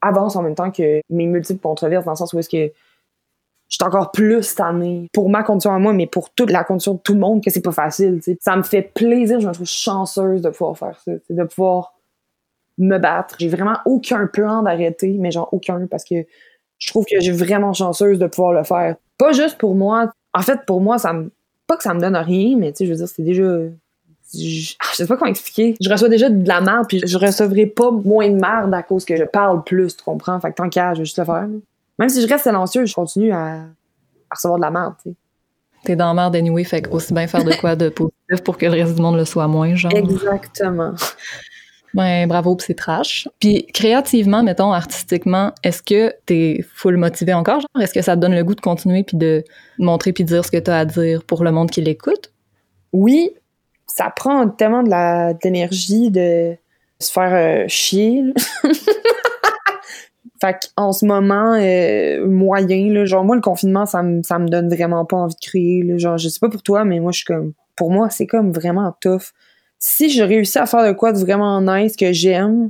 avance 0.02 0.36
en 0.36 0.42
même 0.42 0.56
temps 0.56 0.72
que 0.72 1.02
mes 1.10 1.26
multiples 1.26 1.60
controverses, 1.60 2.06
dans 2.06 2.12
le 2.12 2.18
sens 2.18 2.34
où 2.34 2.40
est-ce 2.40 2.50
que 2.50 2.72
je 3.72 3.78
encore 3.86 4.12
plus 4.12 4.56
tannée 4.56 5.08
pour 5.14 5.30
ma 5.30 5.44
condition 5.44 5.74
à 5.74 5.80
moi, 5.80 5.94
mais 5.94 6.06
pour 6.06 6.30
toute 6.32 6.52
la 6.52 6.64
condition 6.64 6.96
de 6.96 7.00
tout 7.00 7.14
le 7.14 7.20
monde, 7.20 7.44
que 7.44 7.50
c'est 7.50 7.62
pas 7.62 7.72
facile. 7.72 8.18
tu 8.18 8.32
sais. 8.34 8.38
Ça 8.42 8.56
me 8.56 8.64
fait 8.64 8.82
plaisir, 8.82 9.40
je 9.40 9.48
me 9.48 9.54
trouve 9.54 9.68
chanceuse 9.68 10.42
de 10.42 10.50
pouvoir 10.50 10.78
faire 10.78 11.00
ça, 11.04 11.12
de 11.30 11.44
pouvoir 11.44 11.94
me 12.82 12.98
battre. 12.98 13.36
J'ai 13.40 13.48
vraiment 13.48 13.78
aucun 13.86 14.28
plan 14.28 14.64
d'arrêter, 14.64 15.16
mais 15.20 15.32
genre 15.32 15.50
aucun, 15.52 15.88
parce 15.88 16.04
que 16.04 16.26
je 16.80 16.88
trouve 16.88 17.06
que 17.06 17.20
j'ai 17.20 17.32
vraiment 17.32 17.74
chanceuse 17.74 18.20
de 18.20 18.28
pouvoir 18.28 18.54
le 18.54 18.64
faire. 18.64 18.96
Pas 19.18 19.32
juste 19.32 19.58
pour 19.58 19.76
moi. 19.76 20.12
En 20.34 20.42
fait, 20.42 20.62
pour 20.66 20.82
moi, 20.82 20.98
ça 20.98 21.14
me. 21.14 21.32
Pas 21.68 21.78
que 21.78 21.84
ça 21.84 21.94
me 21.94 22.02
donne 22.02 22.16
rien, 22.16 22.58
mais 22.58 22.72
tu 22.72 22.80
sais, 22.80 22.86
je 22.86 22.92
veux 22.92 22.98
dire, 22.98 23.08
c'est 23.08 23.24
déjà. 23.24 23.44
Je, 24.34 24.74
ah, 24.80 24.86
je 24.92 24.96
sais 24.96 25.08
pas 25.08 25.18
comment 25.18 25.30
expliquer. 25.30 25.76
Je 25.80 25.90
reçois 25.90 26.10
déjà 26.10 26.30
de 26.30 26.48
la 26.48 26.62
merde, 26.62 26.86
puis 26.88 27.02
je 27.06 27.18
recevrai 27.18 27.66
pas 27.66 27.92
moins 27.92 28.30
de 28.30 28.36
merde 28.36 28.74
à 28.74 28.82
cause 28.82 29.06
que 29.06 29.16
je 29.16 29.24
parle 29.24 29.64
plus, 29.64 29.96
tu 29.96 30.04
comprends? 30.04 30.40
Fait 30.40 30.50
que 30.50 30.56
tant 30.56 30.70
qu'à, 30.70 30.94
je 30.94 31.00
vais 31.00 31.06
juste 31.06 31.20
le 31.20 31.26
faire. 31.26 31.48
Même 32.00 32.10
si 32.10 32.22
je 32.22 32.28
reste 32.28 32.44
silencieux, 32.44 32.86
je 32.86 32.94
continue 32.94 33.32
à, 33.32 33.66
à 34.30 34.36
recevoir 34.36 34.58
de 34.58 34.64
la 34.64 34.72
merde, 34.72 34.94
tu 35.04 35.10
sais. 35.10 35.16
T'es 35.84 35.96
dans 35.96 36.08
la 36.08 36.14
merde 36.14 36.36
anyway, 36.36 36.64
fait 36.64 36.84
que 36.84 36.90
aussi 36.92 37.14
bien 37.14 37.28
faire 37.28 37.44
de 37.44 37.54
quoi 37.60 37.76
de 37.76 37.90
positif 37.90 38.44
pour 38.44 38.58
que 38.58 38.68
le 38.68 38.74
reste 38.74 38.96
du 38.96 39.02
monde 39.02 39.18
le 39.18 39.26
soit 39.26 39.48
moins, 39.48 39.76
genre. 39.76 39.92
Exactement. 39.94 40.94
Ben, 41.94 42.28
bravo 42.28 42.58
c'est 42.60 42.74
trash. 42.74 43.28
Puis 43.40 43.66
créativement, 43.74 44.44
mettons, 44.44 44.72
artistiquement, 44.72 45.54
est-ce 45.64 45.82
que 45.82 46.14
t'es 46.26 46.64
full 46.74 46.98
motivé 46.98 47.34
encore, 47.34 47.62
genre? 47.62 47.82
Est-ce 47.82 47.94
que 47.94 48.02
ça 48.02 48.16
te 48.16 48.22
donne 48.22 48.36
le 48.36 48.44
goût 48.44 48.56
de 48.56 48.62
continuer 48.62 49.04
puis 49.04 49.18
de 49.18 49.44
montrer 49.78 50.14
puis 50.14 50.24
de 50.24 50.30
dire 50.30 50.46
ce 50.46 50.52
que 50.52 50.58
t'as 50.58 50.80
à 50.80 50.86
dire 50.86 51.24
pour 51.24 51.44
le 51.44 51.52
monde 51.52 51.70
qui 51.70 51.82
l'écoute? 51.82 52.32
oui, 52.94 53.32
ça 53.88 54.10
prend 54.16 54.48
tellement 54.50 54.84
de 54.84 55.34
d'énergie 55.40 56.12
de 56.12 56.56
se 57.00 57.12
faire 57.12 57.34
euh, 57.34 57.68
chier. 57.68 58.24
fait 60.42 60.72
qu'en 60.76 60.92
ce 60.92 61.06
moment, 61.06 61.54
euh, 61.54 62.26
moyen, 62.28 63.06
genre 63.06 63.24
moi, 63.24 63.36
le 63.36 63.42
confinement, 63.42 63.86
ça 63.86 64.04
me, 64.04 64.22
ça 64.24 64.40
me 64.40 64.48
donne 64.48 64.70
vraiment 64.70 65.06
pas 65.06 65.18
envie 65.18 65.36
de 65.36 65.40
créer. 65.40 66.00
Genre, 66.00 66.18
je 66.18 66.30
sais 66.30 66.40
pas 66.40 66.50
pour 66.50 66.64
toi, 66.64 66.86
mais 66.86 67.00
moi, 67.00 67.12
je 67.12 67.18
suis 67.18 67.26
comme. 67.26 67.54
Pour 67.76 67.92
moi, 67.92 68.10
c'est 68.10 68.28
comme 68.28 68.52
vraiment 68.52 68.96
tough. 69.02 69.32
Si 69.82 70.10
je 70.12 70.24
réussis 70.24 70.60
à 70.60 70.66
faire 70.66 70.88
de 70.88 70.94
quoi 70.94 71.12
de 71.12 71.18
vraiment 71.18 71.60
nice 71.60 71.96
que 71.98 72.14
j'aime, 72.14 72.70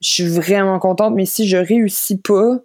je 0.00 0.10
suis 0.10 0.26
vraiment 0.26 0.78
contente, 0.78 1.14
mais 1.14 1.26
si 1.26 1.46
je 1.46 1.58
réussis 1.58 2.16
pas, 2.16 2.58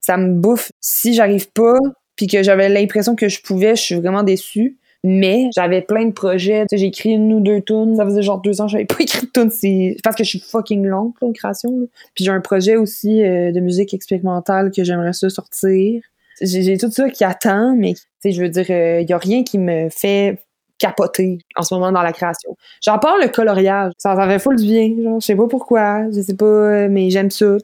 ça 0.00 0.16
me 0.16 0.34
bouffe. 0.34 0.72
Si 0.80 1.14
j'arrive 1.14 1.50
pas, 1.52 1.78
puis 2.16 2.26
que 2.26 2.42
j'avais 2.42 2.68
l'impression 2.68 3.14
que 3.14 3.28
je 3.28 3.40
pouvais, 3.40 3.76
je 3.76 3.82
suis 3.82 3.94
vraiment 3.94 4.24
déçue. 4.24 4.78
Mais 5.04 5.50
j'avais 5.56 5.82
plein 5.82 6.04
de 6.04 6.12
projets. 6.12 6.64
J'ai 6.70 6.86
écrit 6.86 7.10
une 7.10 7.32
ou 7.32 7.40
deux 7.40 7.60
tunes. 7.60 7.96
Ça 7.96 8.04
faisait 8.04 8.22
genre 8.22 8.40
deux 8.40 8.60
ans 8.60 8.66
que 8.66 8.72
j'avais 8.72 8.84
pas 8.86 9.00
écrit 9.00 9.26
de 9.26 9.32
tunes. 9.32 9.96
Parce 10.02 10.14
que 10.14 10.22
je 10.22 10.28
suis 10.28 10.40
fucking 10.40 10.84
longue 10.84 11.12
en 11.20 11.32
création. 11.32 11.70
là. 11.80 11.86
Puis 12.14 12.24
j'ai 12.24 12.30
un 12.30 12.40
projet 12.40 12.76
aussi 12.76 13.22
euh, 13.22 13.50
de 13.52 13.60
musique 13.60 13.94
expérimentale 13.94 14.70
que 14.70 14.84
j'aimerais 14.84 15.12
sortir. 15.12 16.02
J'ai 16.40 16.76
tout 16.76 16.90
ça 16.90 17.08
qui 17.10 17.24
attend, 17.24 17.76
mais 17.76 17.94
je 18.24 18.40
veux 18.40 18.48
dire, 18.48 18.68
il 18.68 19.08
y 19.08 19.12
a 19.12 19.18
rien 19.18 19.44
qui 19.44 19.58
me 19.58 19.88
fait 19.90 20.38
capoter 20.82 21.38
en 21.54 21.62
ce 21.62 21.72
moment 21.74 21.92
dans 21.92 22.02
la 22.02 22.12
création. 22.12 22.56
J'en 22.82 22.98
parle 22.98 23.22
le 23.22 23.28
coloriage. 23.28 23.92
Ça, 23.98 24.16
ça 24.16 24.26
fait 24.26 24.40
full 24.40 24.56
du 24.56 24.64
bien. 24.64 24.90
Genre, 25.02 25.20
je 25.20 25.26
sais 25.26 25.36
pas 25.36 25.46
pourquoi. 25.46 26.10
Je 26.10 26.20
sais 26.20 26.34
pas, 26.34 26.44
euh, 26.44 26.88
mais 26.90 27.08
j'aime 27.10 27.30
ça 27.30 27.56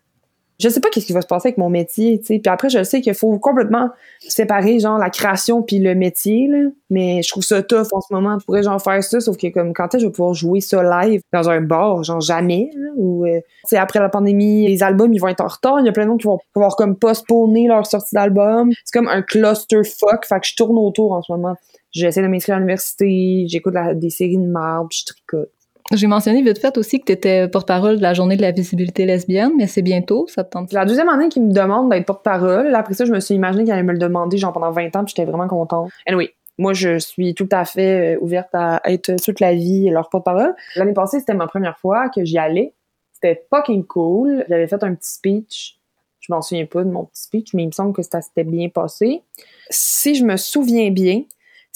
je 0.58 0.68
sais 0.68 0.80
pas 0.80 0.88
qu'est-ce 0.90 1.06
qui 1.06 1.12
va 1.12 1.22
se 1.22 1.26
passer 1.26 1.48
avec 1.48 1.58
mon 1.58 1.70
métier, 1.70 2.18
tu 2.18 2.26
sais. 2.26 2.38
Puis 2.40 2.50
après, 2.50 2.68
je 2.68 2.82
sais 2.82 3.00
qu'il 3.00 3.14
faut 3.14 3.38
complètement 3.38 3.90
séparer, 4.20 4.80
genre, 4.80 4.98
la 4.98 5.08
création 5.08 5.62
puis 5.62 5.78
le 5.78 5.94
métier, 5.94 6.48
là. 6.48 6.70
Mais 6.90 7.22
je 7.22 7.28
trouve 7.28 7.44
ça 7.44 7.62
tough 7.62 7.86
en 7.92 8.00
ce 8.00 8.12
moment. 8.12 8.38
Je 8.40 8.44
pourrais, 8.44 8.64
genre, 8.64 8.82
faire 8.82 9.02
ça, 9.04 9.20
sauf 9.20 9.36
que, 9.36 9.46
comme, 9.48 9.72
quand 9.72 9.86
est-ce 9.86 9.98
que 9.98 10.00
je 10.00 10.06
vais 10.06 10.12
pouvoir 10.12 10.34
jouer 10.34 10.60
ça 10.60 10.82
live 11.02 11.20
dans 11.32 11.48
un 11.48 11.60
bar? 11.60 12.02
Genre, 12.02 12.20
jamais, 12.20 12.70
euh, 12.98 13.40
après 13.76 14.00
la 14.00 14.08
pandémie, 14.08 14.66
les 14.66 14.82
albums, 14.82 15.14
ils 15.14 15.20
vont 15.20 15.28
être 15.28 15.42
en 15.42 15.46
retard. 15.46 15.78
Il 15.78 15.86
y 15.86 15.88
a 15.88 15.92
plein 15.92 16.04
de 16.04 16.10
monde 16.10 16.20
qui 16.20 16.26
vont 16.26 16.40
pouvoir, 16.52 16.74
comme, 16.74 16.96
postponer 16.96 17.68
leur 17.68 17.86
sortie 17.86 18.16
d'album. 18.16 18.72
C'est 18.84 18.98
comme 18.98 19.08
un 19.08 19.22
clusterfuck. 19.22 20.26
Fait 20.26 20.40
que 20.40 20.46
je 20.46 20.56
tourne 20.56 20.76
autour 20.76 21.12
en 21.12 21.22
ce 21.22 21.30
moment. 21.30 21.54
J'essaie 21.92 22.22
de 22.22 22.28
m'inscrire 22.28 22.56
à 22.56 22.58
l'université, 22.58 23.46
j'écoute 23.48 23.74
des 23.94 24.10
séries 24.10 24.38
de 24.38 24.46
marbre, 24.46 24.88
je 24.92 25.04
tricote. 25.04 25.50
J'ai 25.92 26.06
mentionné 26.06 26.42
vite 26.42 26.58
fait 26.58 26.76
aussi 26.76 27.00
que 27.00 27.06
tu 27.06 27.12
étais 27.12 27.48
porte-parole 27.48 27.96
de 27.96 28.02
la 28.02 28.12
journée 28.12 28.36
de 28.36 28.42
la 28.42 28.50
visibilité 28.50 29.06
lesbienne, 29.06 29.52
mais 29.56 29.66
c'est 29.66 29.80
bientôt, 29.80 30.26
ça 30.28 30.44
te 30.44 30.50
tente? 30.50 30.68
C'est 30.68 30.76
la 30.76 30.84
deuxième 30.84 31.08
année 31.08 31.30
qu'ils 31.30 31.44
me 31.44 31.52
demandent 31.52 31.90
d'être 31.90 32.04
porte-parole. 32.04 32.74
Après 32.74 32.92
ça, 32.92 33.06
je 33.06 33.12
me 33.12 33.20
suis 33.20 33.34
imaginé 33.34 33.64
qu'ils 33.64 33.72
allaient 33.72 33.82
me 33.82 33.92
le 33.92 33.98
demander 33.98 34.36
genre 34.36 34.52
pendant 34.52 34.70
20 34.70 34.94
ans, 34.96 35.04
puis 35.04 35.14
j'étais 35.16 35.24
vraiment 35.24 35.48
contente. 35.48 35.90
Anyway, 36.06 36.34
moi, 36.58 36.74
je 36.74 36.98
suis 36.98 37.34
tout 37.34 37.48
à 37.52 37.64
fait 37.64 38.16
euh, 38.16 38.18
ouverte 38.20 38.50
à 38.52 38.82
être 38.84 39.16
toute 39.24 39.40
la 39.40 39.54
vie 39.54 39.88
leur 39.88 40.10
porte-parole. 40.10 40.54
L'année 40.76 40.92
passée, 40.92 41.20
c'était 41.20 41.34
ma 41.34 41.46
première 41.46 41.78
fois 41.78 42.10
que 42.10 42.22
j'y 42.24 42.36
allais. 42.36 42.74
C'était 43.12 43.46
fucking 43.48 43.86
cool. 43.86 44.44
J'avais 44.48 44.66
fait 44.66 44.82
un 44.82 44.94
petit 44.94 45.10
speech. 45.10 45.78
Je 46.20 46.32
m'en 46.32 46.42
souviens 46.42 46.66
pas 46.66 46.84
de 46.84 46.90
mon 46.90 47.04
petit 47.04 47.22
speech, 47.22 47.54
mais 47.54 47.62
il 47.62 47.68
me 47.68 47.72
semble 47.72 47.94
que 47.94 48.02
ça 48.02 48.20
s'était 48.20 48.44
bien 48.44 48.68
passé. 48.68 49.22
Si 49.70 50.16
je 50.16 50.24
me 50.24 50.36
souviens 50.36 50.90
bien, 50.90 51.22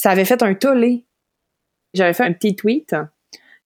ça 0.02 0.10
avait 0.10 0.24
fait 0.24 0.42
un 0.42 0.54
tollé. 0.54 1.04
J'avais 1.94 2.12
fait 2.12 2.24
un 2.24 2.32
petit 2.32 2.56
tweet 2.56 2.96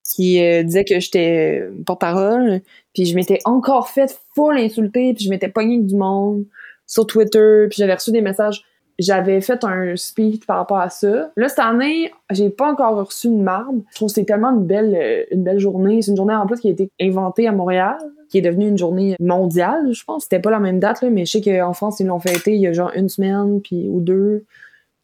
qui 0.05 0.43
euh, 0.43 0.63
disait 0.63 0.85
que 0.85 1.01
j'étais 1.01 1.63
euh, 1.63 1.83
porte-parole, 1.87 2.61
puis 2.93 3.07
je 3.07 3.15
m'étais 3.15 3.39
encore 3.47 3.89
fait 3.89 4.21
full 4.35 4.59
insulter, 4.59 5.15
puis 5.15 5.25
je 5.25 5.31
m'étais 5.31 5.49
pogné 5.49 5.77
avec 5.77 5.87
du 5.87 5.97
monde 5.97 6.45
sur 6.87 7.07
Twitter, 7.07 7.67
puis 7.71 7.77
j'avais 7.79 7.95
reçu 7.95 8.13
des 8.13 8.21
messages. 8.21 8.63
J'avais 8.99 9.41
fait 9.41 9.65
un 9.65 9.97
speech 9.97 10.45
par 10.47 10.59
rapport 10.59 10.79
à 10.79 10.91
ça. 10.91 11.31
Là, 11.37 11.49
cette 11.49 11.59
année, 11.59 12.13
j'ai 12.31 12.51
pas 12.51 12.71
encore 12.71 12.97
reçu 12.97 13.29
une 13.29 13.43
marbre. 13.43 13.81
Je 13.91 13.97
trouve 13.97 14.09
que 14.09 14.15
c'est 14.15 14.25
tellement 14.25 14.51
une 14.51 14.67
belle, 14.67 14.95
euh, 14.95 15.25
une 15.31 15.43
belle 15.43 15.59
journée. 15.59 16.03
C'est 16.03 16.11
une 16.11 16.19
journée 16.19 16.35
en 16.35 16.47
plus 16.47 16.61
qui 16.61 16.69
a 16.69 16.73
été 16.73 16.91
inventée 17.01 17.49
à 17.49 17.53
Montréal, 17.53 17.97
qui 18.29 18.39
est 18.39 18.43
devenue 18.43 18.69
une 18.69 18.79
journée 18.79 19.17
mondiale, 19.21 19.91
je 19.91 20.05
pense. 20.05 20.25
C'était 20.25 20.41
pas 20.41 20.51
la 20.51 20.61
même 20.61 20.81
date, 20.81 21.01
là, 21.01 21.09
mais 21.09 21.25
je 21.25 21.33
sais 21.33 21.41
qu'en 21.41 21.73
France, 21.73 21.99
ils 22.01 22.07
l'ont 22.07 22.21
fêté 22.21 22.55
il 22.55 22.61
y 22.61 22.67
a 22.67 22.75
genre 22.75 22.93
une 22.95 23.09
semaine, 23.09 23.63
puis 23.63 23.89
ou 23.89 24.01
deux. 24.01 24.45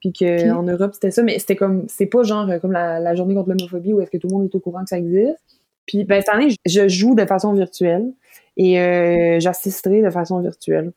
Puis 0.03 0.13
qu'en 0.13 0.65
Europe, 0.65 0.91
c'était 0.95 1.13
ça. 1.13 1.23
Mais 1.23 1.39
c'était 1.39 1.55
comme, 1.55 1.85
c'est 1.87 2.07
pas 2.07 2.25
genre 2.25 2.51
euh, 2.51 2.59
comme 2.59 2.73
la, 2.73 2.99
la 2.99 3.15
journée 3.15 3.35
contre 3.37 3.51
l'homophobie 3.51 3.93
où 3.93 4.01
est-ce 4.01 4.11
que 4.11 4.19
tout 4.19 4.27
le 4.27 4.35
monde 4.35 4.45
est 4.47 4.55
au 4.57 4.59
courant 4.59 4.83
que 4.83 4.89
ça 4.89 4.99
existe. 4.99 5.39
Puis, 5.87 6.03
ben, 6.03 6.21
cette 6.21 6.35
année, 6.35 6.49
je- 6.67 6.89
joue 6.89 7.15
de 7.15 7.25
façon 7.25 7.53
virtuelle 7.53 8.13
et 8.57 8.81
euh, 8.81 9.39
j'assisterai 9.39 10.03
de 10.03 10.11
façon 10.11 10.41
virtuelle. 10.41 10.91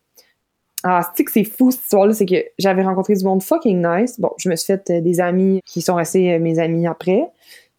Ah, 0.84 1.12
c'est 1.16 1.24
que 1.24 1.32
c'est 1.32 1.43
fou 1.43 1.70
cette 1.70 1.84
histoire-là, 1.84 2.14
c'est 2.14 2.26
que 2.26 2.36
j'avais 2.58 2.82
rencontré 2.84 3.14
du 3.14 3.24
monde 3.24 3.43
fucking 3.43 3.86
nice. 3.86 4.20
Bon, 4.20 4.32
je 4.38 4.49
me 4.49 4.56
suis 4.56 4.74
fait 4.74 4.89
euh, 4.89 5.01
des 5.01 5.20
amis 5.22 5.62
qui 5.68 5.82
sont 5.82 5.95
restés 5.95 6.39
mes 6.39 6.58
amis 6.58 6.88
après. 6.88 7.28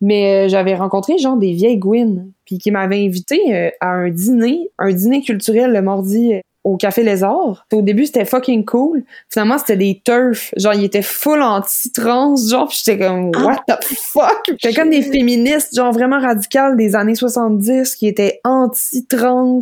Mais 0.00 0.48
j'avais 0.48 0.74
rencontré 0.76 1.18
genre 1.18 1.36
des 1.38 1.52
vieilles 1.52 1.78
Gwyn, 1.78 2.26
puis 2.44 2.58
qui 2.58 2.70
m'avaient 2.70 3.04
invité 3.04 3.70
à 3.80 3.88
un 3.88 4.10
dîner, 4.10 4.70
un 4.78 4.92
dîner 4.92 5.22
culturel 5.22 5.72
le 5.72 5.80
mardi 5.80 6.34
au 6.66 6.76
Café 6.76 7.04
Lézard. 7.04 7.64
Au 7.72 7.80
début, 7.80 8.06
c'était 8.06 8.24
fucking 8.24 8.64
cool. 8.64 9.04
Finalement, 9.30 9.56
c'était 9.56 9.76
des 9.76 10.02
turfs. 10.04 10.52
Genre, 10.56 10.74
ils 10.74 10.84
étaient 10.84 11.00
full 11.00 11.40
anti-trans, 11.40 12.34
genre, 12.34 12.66
pis 12.66 12.82
j'étais 12.84 13.06
comme, 13.06 13.30
what 13.36 13.62
the 13.68 13.76
fuck? 13.84 14.42
C'était 14.60 14.74
comme 14.74 14.90
des 14.90 15.02
féministes, 15.02 15.76
genre, 15.76 15.92
vraiment 15.92 16.18
radicales 16.18 16.76
des 16.76 16.96
années 16.96 17.14
70 17.14 17.94
qui 17.94 18.08
étaient 18.08 18.40
anti-trans, 18.42 19.60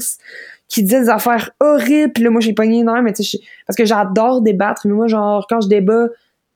qui 0.69 0.83
disaient 0.83 1.03
des 1.03 1.11
affaires 1.11 1.51
horribles. 1.61 2.15
Puis 2.15 2.25
là, 2.25 2.31
moi, 2.31 2.41
j'ai 2.41 2.55
pogné 2.55 2.79
une 2.79 2.89
heure, 2.89 3.03
mais 3.03 3.13
tu 3.13 3.23
sais, 3.23 3.39
parce 3.67 3.77
que 3.77 3.85
j'adore 3.85 4.41
débattre. 4.41 4.87
Mais 4.87 4.95
moi, 4.95 5.07
genre, 5.07 5.47
quand 5.47 5.61
je 5.61 5.69
débat, 5.69 6.07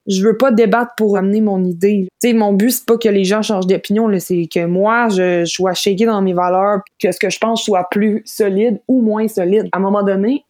je 0.09 0.23
veux 0.23 0.37
pas 0.37 0.51
débattre 0.51 0.93
pour 0.97 1.17
amener 1.19 1.41
mon 1.41 1.63
idée. 1.65 2.09
Mon 2.25 2.55
but, 2.55 2.71
c'est 2.71 2.87
pas 2.87 2.97
que 2.97 3.09
les 3.09 3.25
gens 3.25 3.43
changent 3.43 3.67
d'opinion, 3.67 4.11
c'est 4.19 4.49
que 4.53 4.65
moi, 4.65 5.09
je, 5.11 5.45
sois 5.45 5.75
shaké 5.75 6.07
dans 6.07 6.23
mes 6.23 6.33
valeurs, 6.33 6.81
que 7.01 7.13
ce 7.13 7.19
que 7.19 7.31
je 7.31 7.39
pense 7.39 7.63
soit 7.63 7.89
plus 7.91 8.23
solide 8.25 8.81
ou 8.89 9.03
moins 9.03 9.29
solide. 9.29 9.69
À 9.73 9.77
un 9.77 9.81
moment 9.81 10.03
donné, 10.03 10.45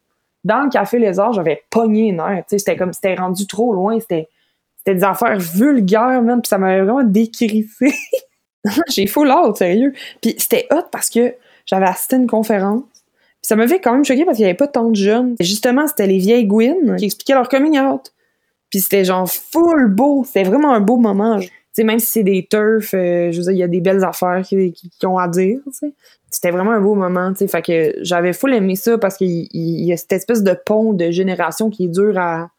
dans 0.44 0.62
le 0.62 0.70
café 0.70 0.98
Les 0.98 1.18
Arts, 1.18 1.32
j'avais 1.32 1.62
pogné 1.70 2.08
une 2.08 2.20
heure. 2.20 2.42
C'était 2.46 2.76
comme, 2.76 2.92
c'était 2.92 3.16
rendu 3.16 3.46
trop 3.46 3.74
loin, 3.74 3.98
c'était, 3.98 4.28
c'était 4.76 4.94
des 4.94 5.04
affaires 5.04 5.38
vulgaires, 5.38 6.22
même, 6.22 6.40
puis 6.40 6.48
ça 6.48 6.58
m'avait 6.58 6.82
vraiment 6.82 7.02
décrissé. 7.02 7.92
J'ai 8.88 9.06
full 9.06 9.30
out, 9.30 9.56
sérieux. 9.56 9.92
Puis 10.22 10.34
c'était 10.38 10.66
hot 10.70 10.84
parce 10.92 11.10
que 11.10 11.34
j'avais 11.66 11.86
assisté 11.86 12.16
à 12.16 12.18
une 12.20 12.26
conférence. 12.26 12.82
Ça 13.42 13.56
m'avait 13.56 13.80
quand 13.80 13.92
même 13.92 14.04
choqué 14.04 14.24
parce 14.24 14.36
qu'il 14.36 14.44
y 14.44 14.48
avait 14.48 14.56
pas 14.56 14.68
tant 14.68 14.90
de 14.90 14.96
jeunes. 14.96 15.36
Justement, 15.40 15.86
c'était 15.86 16.06
les 16.06 16.18
vieilles 16.18 16.46
Gwyn 16.46 16.96
qui 16.96 17.06
expliquaient 17.06 17.34
leur 17.34 17.48
coming 17.48 17.78
out. 17.78 18.12
Puis 18.70 18.80
c'était 18.80 19.04
genre 19.04 19.28
full 19.30 19.88
beau. 19.88 20.24
C'était 20.24 20.44
vraiment 20.44 20.72
un 20.74 20.80
beau 20.80 20.96
moment. 20.96 21.38
Tu 21.40 21.48
sais, 21.72 21.84
même 21.84 21.98
si 21.98 22.06
c'est 22.06 22.22
des 22.24 22.46
turfs, 22.50 22.92
euh, 22.94 23.30
je 23.32 23.38
veux 23.38 23.44
dire, 23.44 23.52
il 23.52 23.58
y 23.58 23.62
a 23.62 23.68
des 23.68 23.80
belles 23.80 24.04
affaires 24.04 24.42
qui, 24.42 24.74
ont 25.04 25.18
à 25.18 25.28
dire, 25.28 25.58
tu 25.66 25.72
sais. 25.72 25.92
C'était 26.30 26.50
vraiment 26.50 26.72
un 26.72 26.80
beau 26.80 26.94
moment, 26.94 27.30
tu 27.32 27.38
sais. 27.38 27.48
Fait 27.48 27.62
que 27.62 27.94
j'avais 28.02 28.32
full 28.34 28.52
aimé 28.52 28.76
ça 28.76 28.98
parce 28.98 29.16
qu'il 29.16 29.48
il- 29.52 29.84
y 29.86 29.92
a 29.92 29.96
cette 29.96 30.12
espèce 30.12 30.42
de 30.42 30.52
pont 30.52 30.92
de 30.92 31.10
génération 31.10 31.70
qui 31.70 31.84
est 31.84 31.88
dur 31.88 32.18
à, 32.18 32.50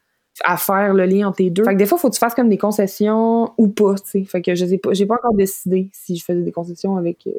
à 0.44 0.56
faire 0.56 0.94
le 0.94 1.04
lien 1.06 1.28
entre 1.28 1.42
les 1.42 1.50
deux. 1.50 1.62
Fait 1.64 1.74
que 1.74 1.78
des 1.78 1.86
fois, 1.86 1.98
faut 1.98 2.08
que 2.08 2.14
tu 2.14 2.18
fasses 2.18 2.34
comme 2.34 2.48
des 2.48 2.58
concessions 2.58 3.52
ou 3.58 3.68
pas, 3.68 3.94
tu 3.96 4.10
sais. 4.10 4.24
Fait 4.24 4.42
que 4.42 4.54
je 4.56 4.64
sais 4.66 4.78
pas, 4.78 4.92
j'ai 4.94 5.06
pas 5.06 5.14
encore 5.14 5.34
décidé 5.34 5.90
si 5.92 6.16
je 6.16 6.24
faisais 6.24 6.42
des 6.42 6.52
concessions 6.52 6.96
avec 6.96 7.26
euh, 7.28 7.30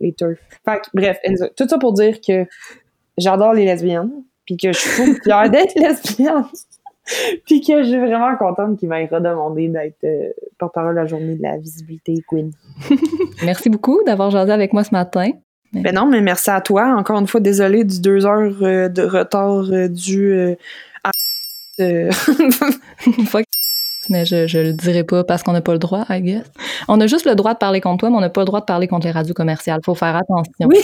les 0.00 0.12
turfs. 0.12 0.38
Fait 0.64 0.80
que, 0.80 0.88
bref, 0.94 1.18
tout 1.56 1.68
ça 1.68 1.78
pour 1.78 1.92
dire 1.94 2.20
que 2.20 2.44
j'adore 3.16 3.52
les 3.54 3.64
lesbiennes, 3.64 4.10
puis 4.44 4.56
que 4.56 4.72
je 4.72 4.78
suis 4.78 5.14
fière 5.22 5.48
d'être 5.50 5.74
lesbienne. 5.80 6.44
Puis 7.46 7.60
que 7.60 7.82
je 7.82 7.88
suis 7.88 7.98
vraiment 7.98 8.36
contente 8.36 8.78
qu'il 8.78 8.88
m'ait 8.88 9.06
redemandé 9.06 9.68
d'être 9.68 10.04
euh, 10.04 10.30
porte-parole 10.58 10.94
de 10.94 11.00
la 11.00 11.06
journée 11.06 11.34
de 11.34 11.42
la 11.42 11.56
visibilité 11.56 12.14
queen. 12.28 12.52
Merci 13.44 13.70
beaucoup 13.70 14.00
d'avoir 14.04 14.30
jasé 14.30 14.52
avec 14.52 14.72
moi 14.72 14.84
ce 14.84 14.92
matin. 14.92 15.30
Ben 15.72 15.94
non, 15.94 16.06
mais 16.06 16.20
merci 16.20 16.50
à 16.50 16.60
toi. 16.60 16.94
Encore 16.96 17.18
une 17.18 17.26
fois, 17.26 17.40
désolée 17.40 17.84
du 17.84 18.00
deux 18.00 18.24
heures 18.24 18.54
euh, 18.62 18.88
de 18.88 19.02
retard 19.02 19.64
euh, 19.70 19.88
dû 19.88 20.32
euh, 20.32 20.56
à... 21.04 21.10
Mais 24.10 24.24
je, 24.24 24.46
je 24.46 24.58
le 24.58 24.72
dirai 24.72 25.04
pas 25.04 25.22
parce 25.22 25.42
qu'on 25.42 25.52
n'a 25.52 25.60
pas 25.60 25.74
le 25.74 25.78
droit, 25.78 26.06
I 26.08 26.22
guess. 26.22 26.50
On 26.88 26.98
a 26.98 27.06
juste 27.06 27.26
le 27.26 27.34
droit 27.34 27.52
de 27.52 27.58
parler 27.58 27.82
contre 27.82 27.98
toi, 27.98 28.10
mais 28.10 28.16
on 28.16 28.20
n'a 28.20 28.30
pas 28.30 28.40
le 28.40 28.46
droit 28.46 28.60
de 28.60 28.64
parler 28.64 28.88
contre 28.88 29.06
les 29.06 29.12
radios 29.12 29.34
commerciales. 29.34 29.80
Faut 29.84 29.94
faire 29.94 30.16
attention. 30.16 30.66
Oui. 30.66 30.78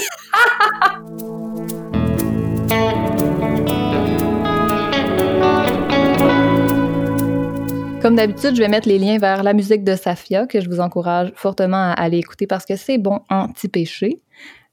Comme 8.05 8.16
d'habitude, 8.16 8.55
je 8.55 8.61
vais 8.61 8.68
mettre 8.68 8.86
les 8.86 8.98
liens 8.98 9.16
vers 9.16 9.42
la 9.42 9.55
musique 9.55 9.82
de 9.82 9.96
Safia, 9.96 10.46
que 10.46 10.61
je 10.61 10.68
vous 10.68 10.80
encourage 10.80 11.32
fortement 11.36 11.78
à 11.78 11.92
aller 11.92 12.18
écouter 12.18 12.46
parce 12.46 12.66
que 12.66 12.76
c'est 12.76 12.98
bon 12.98 13.20
anti-péché. 13.30 14.20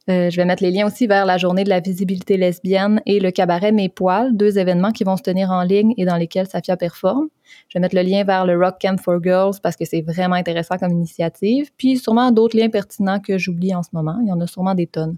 Euh, 0.09 0.29
je 0.29 0.35
vais 0.35 0.43
mettre 0.43 0.61
les 0.61 0.69
liens 0.69 0.85
aussi 0.85 1.07
vers 1.07 1.25
la 1.25 1.37
journée 1.37 1.63
de 1.63 1.69
la 1.69 1.79
visibilité 1.79 2.35
lesbienne 2.35 3.01
et 3.05 3.21
le 3.21 3.31
cabaret 3.31 3.71
Mes 3.71 3.87
Poils, 3.87 4.35
deux 4.35 4.59
événements 4.59 4.91
qui 4.91 5.05
vont 5.05 5.15
se 5.15 5.21
tenir 5.21 5.49
en 5.49 5.63
ligne 5.63 5.93
et 5.95 6.03
dans 6.03 6.17
lesquels 6.17 6.45
Safia 6.45 6.75
performe. 6.75 7.29
Je 7.69 7.77
vais 7.77 7.81
mettre 7.81 7.95
le 7.95 8.01
lien 8.01 8.25
vers 8.25 8.45
le 8.45 8.57
Rock 8.57 8.75
Camp 8.81 8.99
for 8.99 9.23
Girls 9.23 9.55
parce 9.63 9.77
que 9.77 9.85
c'est 9.85 10.01
vraiment 10.01 10.35
intéressant 10.35 10.77
comme 10.77 10.91
initiative. 10.91 11.71
Puis 11.77 11.99
sûrement 11.99 12.33
d'autres 12.33 12.57
liens 12.57 12.69
pertinents 12.69 13.21
que 13.21 13.37
j'oublie 13.37 13.73
en 13.73 13.81
ce 13.81 13.91
moment. 13.93 14.19
Il 14.23 14.27
y 14.27 14.33
en 14.33 14.41
a 14.41 14.47
sûrement 14.47 14.75
des 14.75 14.87
tonnes. 14.87 15.15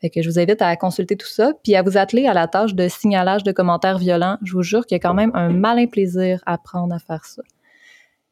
Fait 0.00 0.10
que 0.10 0.22
je 0.22 0.28
vous 0.28 0.38
invite 0.38 0.62
à 0.62 0.74
consulter 0.76 1.16
tout 1.16 1.26
ça, 1.26 1.52
puis 1.62 1.76
à 1.76 1.82
vous 1.82 1.98
atteler 1.98 2.26
à 2.26 2.34
la 2.34 2.48
tâche 2.48 2.74
de 2.74 2.88
signalage 2.88 3.42
de 3.44 3.52
commentaires 3.52 3.98
violents. 3.98 4.38
Je 4.42 4.52
vous 4.52 4.62
jure 4.62 4.86
qu'il 4.86 4.94
y 4.94 5.00
a 5.00 5.00
quand 5.00 5.14
même 5.14 5.30
un 5.34 5.50
malin 5.50 5.86
plaisir 5.86 6.42
à 6.46 6.54
apprendre 6.54 6.94
à 6.94 6.98
faire 6.98 7.24
ça. 7.24 7.42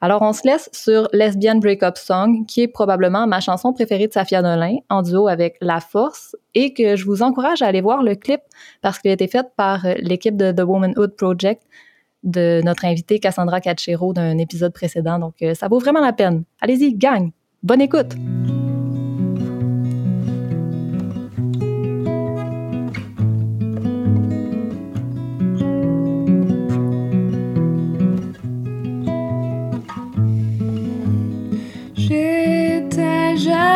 Alors, 0.01 0.23
on 0.23 0.33
se 0.33 0.47
laisse 0.47 0.71
sur 0.73 1.09
Lesbian 1.13 1.57
Breakup 1.57 1.97
Song, 1.97 2.47
qui 2.47 2.63
est 2.63 2.69
probablement 2.69 3.27
ma 3.27 3.41
chanson 3.41 3.73
préférée 3.73 4.07
de 4.07 4.13
Safia 4.13 4.43
Nolin, 4.43 4.77
en 4.89 5.03
duo 5.03 5.27
avec 5.27 5.57
La 5.61 5.81
Force, 5.81 6.37
et 6.55 6.73
que 6.73 6.95
je 6.95 7.05
vous 7.05 7.23
encourage 7.23 7.63
à 7.63 7.67
aller 7.67 7.81
voir 7.81 8.05
le 8.05 8.15
clip 8.15 8.41
parce 8.81 9.01
qu'il 9.01 9.11
a 9.11 9.15
été 9.15 9.27
fait 9.27 9.47
par 9.57 9.85
euh, 9.85 9.95
l'équipe 9.99 10.37
de 10.37 10.53
The 10.53 10.61
Womanhood 10.61 11.17
Project 11.17 11.65
de 12.23 12.61
notre 12.65 12.85
invitée 12.85 13.19
Cassandra 13.19 13.61
Cachero 13.61 14.13
d'un 14.13 14.39
épisode 14.39 14.73
précédent. 14.73 15.19
Donc, 15.19 15.35
euh, 15.43 15.55
ça 15.55 15.67
vaut 15.67 15.79
vraiment 15.81 16.01
la 16.01 16.13
peine. 16.13 16.45
Allez-y, 16.61 16.95
gang! 16.95 17.31
Bonne 17.65 17.81
écoute! 17.81 18.15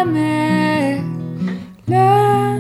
jamais. 0.05 1.01
Le 1.89 2.52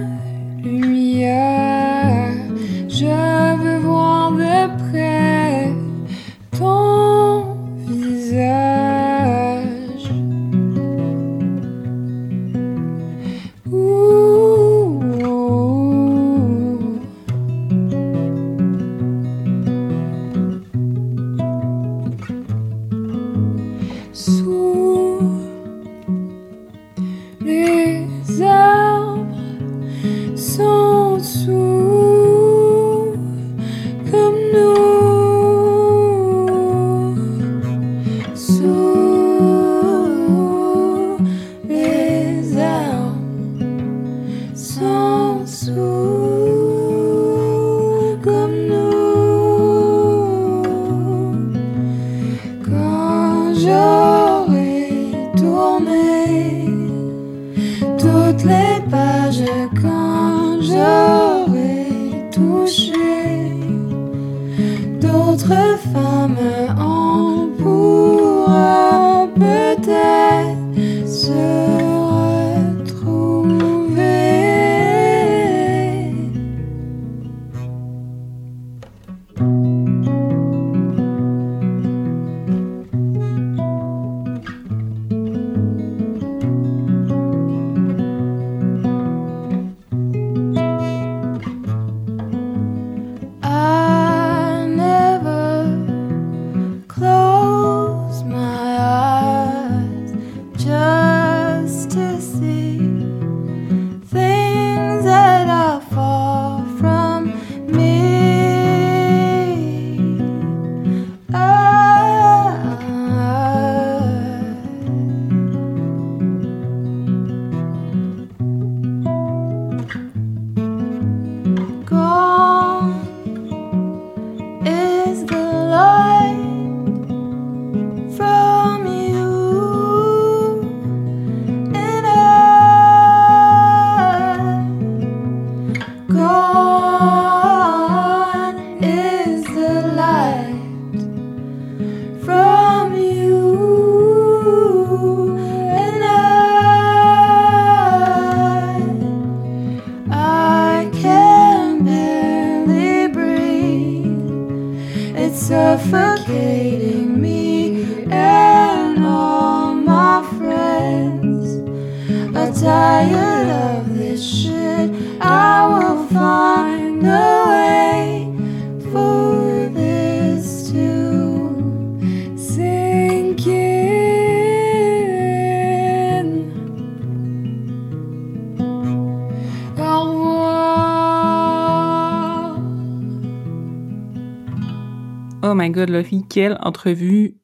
quelle 186.28 186.58
entrevue 186.60 187.36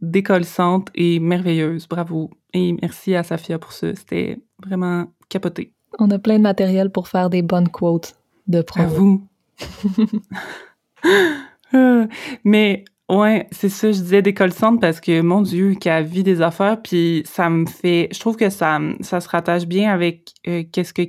décollissante 0.00 0.88
et 0.94 1.18
merveilleuse. 1.20 1.88
Bravo. 1.88 2.30
Et 2.52 2.74
merci 2.80 3.14
à 3.14 3.22
Safia 3.22 3.58
pour 3.58 3.72
ça. 3.72 3.94
C'était 3.94 4.38
vraiment 4.64 5.06
capoté. 5.28 5.72
On 5.98 6.10
a 6.10 6.18
plein 6.18 6.36
de 6.38 6.42
matériel 6.42 6.90
pour 6.90 7.08
faire 7.08 7.30
des 7.30 7.42
bonnes 7.42 7.68
quotes 7.68 8.14
de 8.46 8.62
pro. 8.62 8.80
À 8.82 8.86
vous. 8.86 9.26
Mais 12.44 12.84
ouais, 13.08 13.48
c'est 13.50 13.68
ça, 13.68 13.90
je 13.92 14.00
disais 14.00 14.22
décollissante 14.22 14.80
parce 14.80 15.00
que 15.00 15.20
mon 15.20 15.42
Dieu, 15.42 15.74
qu'elle 15.74 16.04
vit 16.04 16.22
des 16.22 16.40
affaires, 16.42 16.80
puis 16.80 17.22
ça 17.26 17.50
me 17.50 17.66
fait. 17.66 18.08
Je 18.12 18.20
trouve 18.20 18.36
que 18.36 18.50
ça, 18.50 18.78
ça 19.00 19.20
se 19.20 19.28
rattache 19.28 19.66
bien 19.66 19.92
avec 19.92 20.32
euh, 20.46 20.62
qu'est-ce 20.70 20.92
que 20.92 21.02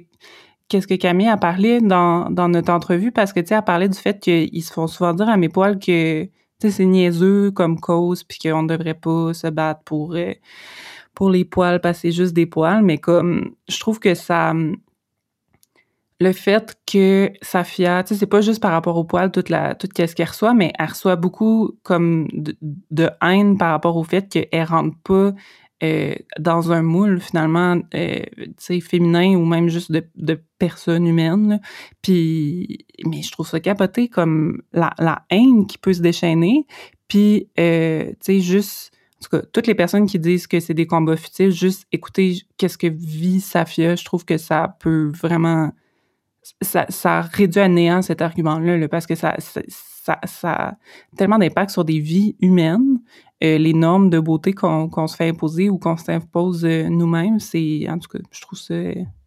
qu'est-ce 0.70 0.88
que 0.88 0.96
Camille 0.96 1.30
a 1.30 1.38
parlé 1.38 1.80
dans, 1.80 2.30
dans 2.30 2.50
notre 2.50 2.74
entrevue 2.74 3.12
parce 3.12 3.32
que 3.32 3.40
tu 3.40 3.48
sais, 3.48 3.56
elle 3.56 3.64
parlait 3.64 3.88
du 3.88 3.98
fait 3.98 4.20
qu'ils 4.20 4.64
se 4.64 4.74
font 4.74 4.88
souvent 4.88 5.14
dire 5.14 5.30
à 5.30 5.38
mes 5.38 5.48
poils 5.48 5.80
que 5.80 6.28
c'est 6.60 6.86
niaiseux 6.86 7.52
comme 7.52 7.80
cause, 7.80 8.24
puis 8.24 8.40
qu'on 8.40 8.64
ne 8.64 8.68
devrait 8.68 8.94
pas 8.94 9.34
se 9.34 9.48
battre 9.48 9.82
pour, 9.84 10.16
euh, 10.16 10.34
pour 11.14 11.30
les 11.30 11.46
poils 11.46 11.82
parce 11.82 11.98
que 11.98 12.02
c'est 12.04 12.12
juste 12.12 12.34
des 12.34 12.46
poils, 12.46 12.84
mais 12.84 12.98
comme 12.98 13.56
je 13.68 13.80
trouve 13.80 14.00
que 14.00 14.16
ça 14.16 14.54
le 16.20 16.32
fait 16.32 16.76
que 16.92 17.32
Safia, 17.42 18.04
tu 18.04 18.14
sais, 18.14 18.20
c'est 18.20 18.26
pas 18.26 18.42
juste 18.42 18.62
par 18.62 18.72
rapport 18.72 18.98
aux 18.98 19.04
poils, 19.04 19.32
toute 19.32 19.50
la, 19.50 19.76
toute 19.76 19.94
qu'est-ce 19.94 20.16
qu'elle 20.16 20.28
reçoit, 20.28 20.54
mais 20.56 20.74
elle 20.80 20.90
reçoit 20.90 21.16
beaucoup 21.16 21.78
comme 21.84 22.28
de, 22.34 22.58
de 22.90 23.10
haine 23.22 23.58
par 23.58 23.72
rapport 23.72 23.98
au 23.98 24.04
fait 24.04 24.28
qu'elle 24.28 24.64
rentre 24.64 24.98
pas 25.04 25.34
euh, 25.84 26.16
dans 26.40 26.72
un 26.72 26.82
moule 26.82 27.20
finalement 27.20 27.78
euh, 27.94 28.24
féminin 28.82 29.36
ou 29.36 29.46
même 29.46 29.70
juste 29.70 29.92
de, 29.92 30.04
de 30.16 30.42
personnes 30.58 31.06
humaines. 31.06 31.60
Puis, 32.02 32.86
mais 33.06 33.22
je 33.22 33.32
trouve 33.32 33.48
ça 33.48 33.60
capoté 33.60 34.08
comme 34.08 34.62
la, 34.74 34.94
la 34.98 35.24
haine 35.30 35.68
qui 35.68 35.78
peut 35.78 35.94
se 35.94 36.02
déchaîner. 36.02 36.66
Puis, 37.08 37.50
euh, 37.60 38.10
tu 38.10 38.16
sais, 38.22 38.40
juste, 38.40 38.92
en 39.18 39.24
tout 39.24 39.38
cas, 39.38 39.46
toutes 39.54 39.68
les 39.68 39.76
personnes 39.76 40.08
qui 40.08 40.20
disent 40.20 40.48
que 40.48 40.60
c'est 40.60 40.74
des 40.74 40.88
combats 40.88 41.16
futiles, 41.16 41.52
juste 41.52 41.86
écouter 41.92 42.38
qu'est-ce 42.58 42.78
que 42.78 42.88
vit 42.88 43.40
Safia, 43.40 43.96
je 43.96 44.04
trouve 44.04 44.26
que 44.26 44.38
ça 44.38 44.76
peut 44.80 45.12
vraiment... 45.14 45.72
Ça, 46.62 46.86
ça 46.90 47.22
réduit 47.22 47.62
à 47.62 47.68
néant 47.68 48.02
cet 48.02 48.22
argument-là, 48.22 48.88
parce 48.88 49.06
que 49.06 49.16
ça, 49.16 49.36
ça, 49.40 49.62
ça, 50.08 50.20
ça 50.24 50.52
a 50.54 50.74
tellement 51.18 51.38
d'impact 51.38 51.72
sur 51.72 51.84
des 51.84 52.00
vies 52.00 52.36
humaines 52.40 53.00
euh, 53.44 53.58
les 53.58 53.74
normes 53.74 54.10
de 54.10 54.20
beauté 54.20 54.54
qu'on 54.54 55.08
se 55.08 55.16
fait 55.16 55.30
imposer 55.30 55.70
ou 55.70 55.78
qu'on 55.78 55.96
s'impose 55.96 56.66
euh, 56.66 56.88
nous-mêmes, 56.90 57.40
c'est 57.40 57.86
en 57.88 58.00
tout 58.00 58.10
cas, 58.10 58.20
je 58.32 58.42
trouve 58.42 58.58
ça, 58.58 58.74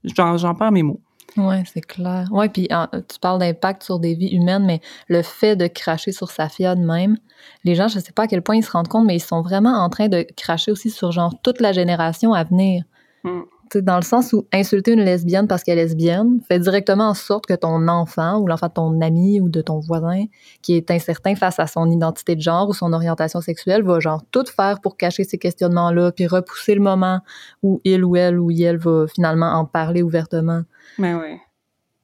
j'en 0.02 0.54
perds 0.54 0.72
mes 0.72 0.82
mots. 0.82 1.00
Oui, 1.36 1.54
c'est 1.72 1.82
clair. 1.82 2.28
Oui, 2.32 2.48
puis 2.48 2.66
tu 2.66 3.18
parles 3.20 3.38
d'impact 3.38 3.84
sur 3.84 4.00
des 4.00 4.14
vies 4.14 4.34
humaines, 4.34 4.64
mais 4.66 4.80
le 5.06 5.22
fait 5.22 5.54
de 5.54 5.68
cracher 5.68 6.10
sur 6.10 6.28
sa 6.28 6.48
fille 6.48 6.74
même, 6.76 7.18
les 7.62 7.76
gens, 7.76 7.86
je 7.86 7.98
ne 7.98 8.02
sais 8.02 8.10
pas 8.10 8.24
à 8.24 8.26
quel 8.26 8.42
point 8.42 8.56
ils 8.56 8.64
se 8.64 8.72
rendent 8.72 8.88
compte, 8.88 9.06
mais 9.06 9.14
ils 9.14 9.22
sont 9.22 9.42
vraiment 9.42 9.74
en 9.78 9.88
train 9.90 10.08
de 10.08 10.26
cracher 10.36 10.72
aussi 10.72 10.90
sur 10.90 11.12
genre 11.12 11.32
toute 11.44 11.60
la 11.60 11.70
génération 11.70 12.32
à 12.32 12.42
venir. 12.42 12.82
Mm 13.22 13.42
dans 13.78 13.96
le 13.96 14.02
sens 14.02 14.32
où 14.32 14.46
insulter 14.52 14.92
une 14.92 15.02
lesbienne 15.02 15.46
parce 15.46 15.62
qu'elle 15.62 15.78
est 15.78 15.84
lesbienne 15.84 16.40
fait 16.46 16.58
directement 16.58 17.08
en 17.08 17.14
sorte 17.14 17.46
que 17.46 17.54
ton 17.54 17.88
enfant 17.88 18.38
ou 18.38 18.46
l'enfant 18.46 18.68
de 18.68 18.72
ton 18.72 19.00
ami 19.00 19.40
ou 19.40 19.48
de 19.48 19.60
ton 19.60 19.80
voisin 19.80 20.24
qui 20.62 20.74
est 20.74 20.90
incertain 20.90 21.34
face 21.34 21.58
à 21.58 21.66
son 21.66 21.90
identité 21.90 22.36
de 22.36 22.40
genre 22.40 22.68
ou 22.68 22.74
son 22.74 22.92
orientation 22.92 23.40
sexuelle 23.40 23.82
va 23.82 24.00
genre 24.00 24.22
tout 24.30 24.44
faire 24.46 24.80
pour 24.80 24.96
cacher 24.96 25.24
ces 25.24 25.38
questionnements-là 25.38 26.12
puis 26.12 26.26
repousser 26.26 26.74
le 26.74 26.80
moment 26.80 27.20
où 27.62 27.80
il 27.84 28.04
ou 28.04 28.16
elle 28.16 28.38
ou 28.38 28.50
elle 28.50 28.78
va 28.78 29.06
finalement 29.06 29.52
en 29.52 29.64
parler 29.64 30.02
ouvertement. 30.02 30.62
Mais 30.98 31.14
oui. 31.14 31.38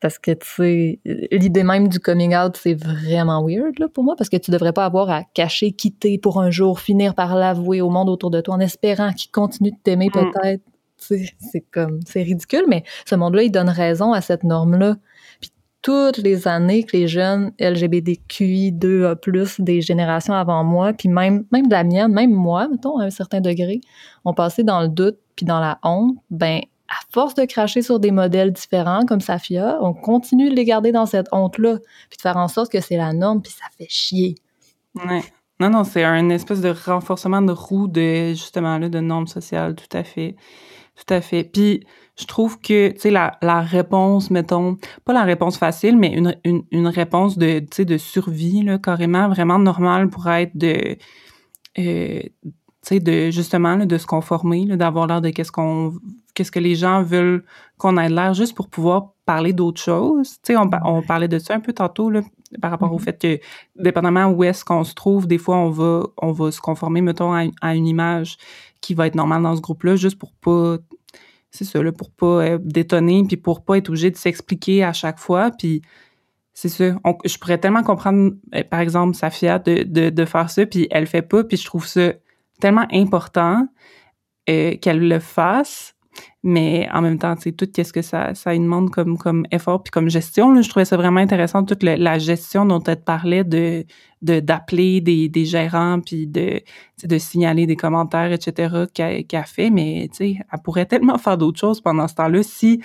Parce 0.00 0.18
que, 0.18 0.32
tu 0.32 0.46
sais, 0.46 1.00
l'idée 1.32 1.62
même 1.64 1.88
du 1.88 1.98
coming 1.98 2.36
out, 2.36 2.56
c'est 2.62 2.74
vraiment 2.74 3.42
weird 3.44 3.78
là, 3.78 3.88
pour 3.88 4.04
moi, 4.04 4.14
parce 4.16 4.28
que 4.28 4.36
tu 4.36 4.50
devrais 4.50 4.74
pas 4.74 4.84
avoir 4.84 5.08
à 5.08 5.22
cacher, 5.24 5.72
quitter 5.72 6.18
pour 6.18 6.40
un 6.40 6.50
jour, 6.50 6.80
finir 6.80 7.14
par 7.14 7.34
l'avouer 7.34 7.80
au 7.80 7.88
monde 7.88 8.10
autour 8.10 8.30
de 8.30 8.42
toi 8.42 8.56
en 8.56 8.60
espérant 8.60 9.12
qu'il 9.12 9.30
continue 9.30 9.70
de 9.70 9.76
t'aimer 9.82 10.08
mm. 10.08 10.12
peut-être 10.12 10.62
c'est 10.98 11.60
comme, 11.70 12.00
c'est 12.06 12.22
ridicule, 12.22 12.64
mais 12.68 12.84
ce 13.04 13.14
monde-là, 13.14 13.42
il 13.42 13.50
donne 13.50 13.68
raison 13.68 14.12
à 14.12 14.20
cette 14.20 14.44
norme-là. 14.44 14.96
Puis 15.40 15.52
toutes 15.82 16.18
les 16.18 16.48
années 16.48 16.84
que 16.84 16.96
les 16.96 17.08
jeunes 17.08 17.52
LGBTQI2A+, 17.60 19.62
des 19.62 19.80
générations 19.80 20.34
avant 20.34 20.64
moi, 20.64 20.92
puis 20.92 21.08
même, 21.08 21.44
même 21.52 21.68
la 21.70 21.84
mienne, 21.84 22.12
même 22.12 22.32
moi, 22.32 22.68
mettons, 22.68 22.98
à 22.98 23.04
un 23.04 23.10
certain 23.10 23.40
degré, 23.40 23.80
ont 24.24 24.34
passé 24.34 24.64
dans 24.64 24.80
le 24.80 24.88
doute 24.88 25.18
puis 25.36 25.46
dans 25.46 25.60
la 25.60 25.78
honte, 25.82 26.16
ben 26.30 26.60
à 26.88 26.94
force 27.10 27.34
de 27.34 27.44
cracher 27.44 27.82
sur 27.82 28.00
des 28.00 28.10
modèles 28.10 28.52
différents 28.52 29.04
comme 29.04 29.20
Safia, 29.20 29.78
on 29.80 29.92
continue 29.92 30.50
de 30.50 30.54
les 30.54 30.64
garder 30.64 30.92
dans 30.92 31.06
cette 31.06 31.26
honte-là, 31.32 31.78
puis 32.08 32.16
de 32.16 32.22
faire 32.22 32.36
en 32.36 32.48
sorte 32.48 32.70
que 32.70 32.80
c'est 32.80 32.96
la 32.96 33.12
norme, 33.12 33.42
puis 33.42 33.52
ça 33.52 33.66
fait 33.76 33.88
chier. 33.88 34.36
Ouais. 34.94 35.22
Non, 35.58 35.70
non, 35.70 35.84
c'est 35.84 36.04
un 36.04 36.28
espèce 36.28 36.60
de 36.60 36.68
renforcement 36.68 37.40
de 37.40 37.52
roue 37.52 37.88
de, 37.88 38.30
justement, 38.30 38.78
là, 38.78 38.88
de 38.88 39.00
normes 39.00 39.26
sociales, 39.26 39.74
tout 39.74 39.96
à 39.96 40.04
fait. 40.04 40.36
Tout 40.96 41.12
à 41.14 41.20
fait. 41.20 41.44
Puis 41.44 41.84
je 42.18 42.24
trouve 42.24 42.58
que, 42.60 42.90
tu 42.92 43.00
sais, 43.00 43.10
la, 43.10 43.36
la 43.42 43.60
réponse, 43.60 44.30
mettons, 44.30 44.78
pas 45.04 45.12
la 45.12 45.24
réponse 45.24 45.58
facile, 45.58 45.96
mais 45.98 46.08
une, 46.12 46.34
une, 46.44 46.62
une 46.70 46.86
réponse 46.86 47.36
de, 47.36 47.58
tu 47.60 47.66
sais, 47.72 47.84
de 47.84 47.98
survie, 47.98 48.62
là, 48.62 48.78
carrément, 48.78 49.28
vraiment 49.28 49.58
normale 49.58 50.08
pour 50.08 50.28
être 50.30 50.56
de, 50.56 50.96
euh, 51.78 52.20
tu 52.22 52.50
sais, 52.82 53.00
de, 53.00 53.30
justement, 53.30 53.76
là, 53.76 53.84
de 53.84 53.98
se 53.98 54.06
conformer, 54.06 54.64
d'avoir 54.76 55.06
l'air 55.06 55.20
de 55.20 55.28
qu'est-ce 55.30 55.52
qu'on, 55.52 55.94
qu'est-ce 56.34 56.52
que 56.52 56.60
les 56.60 56.74
gens 56.74 57.02
veulent 57.02 57.44
qu'on 57.76 57.98
ait 57.98 58.08
l'air 58.08 58.32
juste 58.32 58.54
pour 58.56 58.68
pouvoir 58.68 59.12
parler 59.26 59.52
d'autres 59.52 59.80
choses. 59.82 60.34
Tu 60.42 60.54
sais, 60.54 60.56
on, 60.56 60.70
on 60.84 61.02
parlait 61.02 61.28
de 61.28 61.38
ça 61.38 61.54
un 61.54 61.60
peu 61.60 61.72
tantôt, 61.74 62.08
là, 62.08 62.22
par 62.62 62.70
rapport 62.70 62.92
au 62.92 62.96
Mhm. 62.98 63.00
fait 63.04 63.20
que, 63.20 63.40
dépendamment 63.82 64.26
où 64.28 64.44
est-ce 64.44 64.64
qu'on 64.64 64.84
se 64.84 64.94
trouve, 64.94 65.26
des 65.26 65.38
fois, 65.38 65.56
on 65.56 65.70
va, 65.70 66.04
on 66.22 66.32
va 66.32 66.50
se 66.52 66.60
conformer, 66.60 67.00
mettons, 67.02 67.34
à, 67.34 67.42
à 67.60 67.74
une 67.74 67.86
image 67.86 68.38
qui 68.86 68.94
va 68.94 69.08
être 69.08 69.16
normale 69.16 69.42
dans 69.42 69.56
ce 69.56 69.60
groupe-là, 69.60 69.96
juste 69.96 70.16
pour 70.16 70.32
pas, 70.32 70.76
c'est 71.50 71.64
ça, 71.64 71.82
là, 71.82 71.90
pour 71.90 72.12
pas 72.12 72.26
euh, 72.44 72.58
détonner, 72.62 73.24
puis 73.26 73.36
pour 73.36 73.64
pas 73.64 73.78
être 73.78 73.88
obligé 73.88 74.12
de 74.12 74.16
s'expliquer 74.16 74.84
à 74.84 74.92
chaque 74.92 75.18
fois, 75.18 75.50
puis 75.50 75.82
c'est 76.52 76.68
ça. 76.68 76.96
Je 77.24 77.38
pourrais 77.38 77.58
tellement 77.58 77.82
comprendre, 77.82 78.34
euh, 78.54 78.62
par 78.62 78.78
exemple, 78.78 79.16
Safia 79.16 79.58
de, 79.58 79.82
de, 80.10 80.24
faire 80.24 80.50
ça, 80.50 80.66
puis 80.66 80.86
elle 80.92 81.00
le 81.00 81.08
fait 81.08 81.22
pas, 81.22 81.42
puis 81.42 81.56
je 81.56 81.64
trouve 81.64 81.84
ça 81.84 82.12
tellement 82.60 82.86
important 82.92 83.66
euh, 84.48 84.76
qu'elle 84.76 85.08
le 85.08 85.18
fasse. 85.18 85.95
Mais 86.42 86.88
en 86.92 87.02
même 87.02 87.18
temps, 87.18 87.34
tu 87.34 87.42
sais, 87.42 87.52
tout 87.52 87.66
qu'est-ce 87.72 87.92
que 87.92 88.02
ça, 88.02 88.34
ça 88.34 88.52
lui 88.52 88.60
demande 88.60 88.90
comme, 88.90 89.18
comme 89.18 89.46
effort 89.50 89.82
puis 89.82 89.90
comme 89.90 90.08
gestion. 90.08 90.52
Là, 90.52 90.62
je 90.62 90.68
trouvais 90.68 90.84
ça 90.84 90.96
vraiment 90.96 91.20
intéressant, 91.20 91.64
toute 91.64 91.82
le- 91.82 91.96
la 91.96 92.18
gestion 92.18 92.64
dont 92.64 92.82
elle 92.82 92.98
te 92.98 93.04
parlait 93.04 93.44
de 93.44 93.84
d'appeler 94.22 95.00
des, 95.00 95.28
des 95.28 95.44
gérants 95.44 96.00
puis 96.00 96.26
de, 96.26 96.60
de 97.04 97.18
signaler 97.18 97.66
des 97.66 97.76
commentaires, 97.76 98.32
etc., 98.32 98.86
qu'elle 98.92 99.24
qu'elle 99.26 99.44
fait. 99.44 99.70
Mais 99.70 100.08
tu 100.10 100.16
sais, 100.16 100.38
elle 100.52 100.62
pourrait 100.62 100.86
tellement 100.86 101.18
faire 101.18 101.38
d'autres 101.38 101.60
choses 101.60 101.80
pendant 101.80 102.08
ce 102.08 102.14
temps-là 102.14 102.42
si 102.42 102.80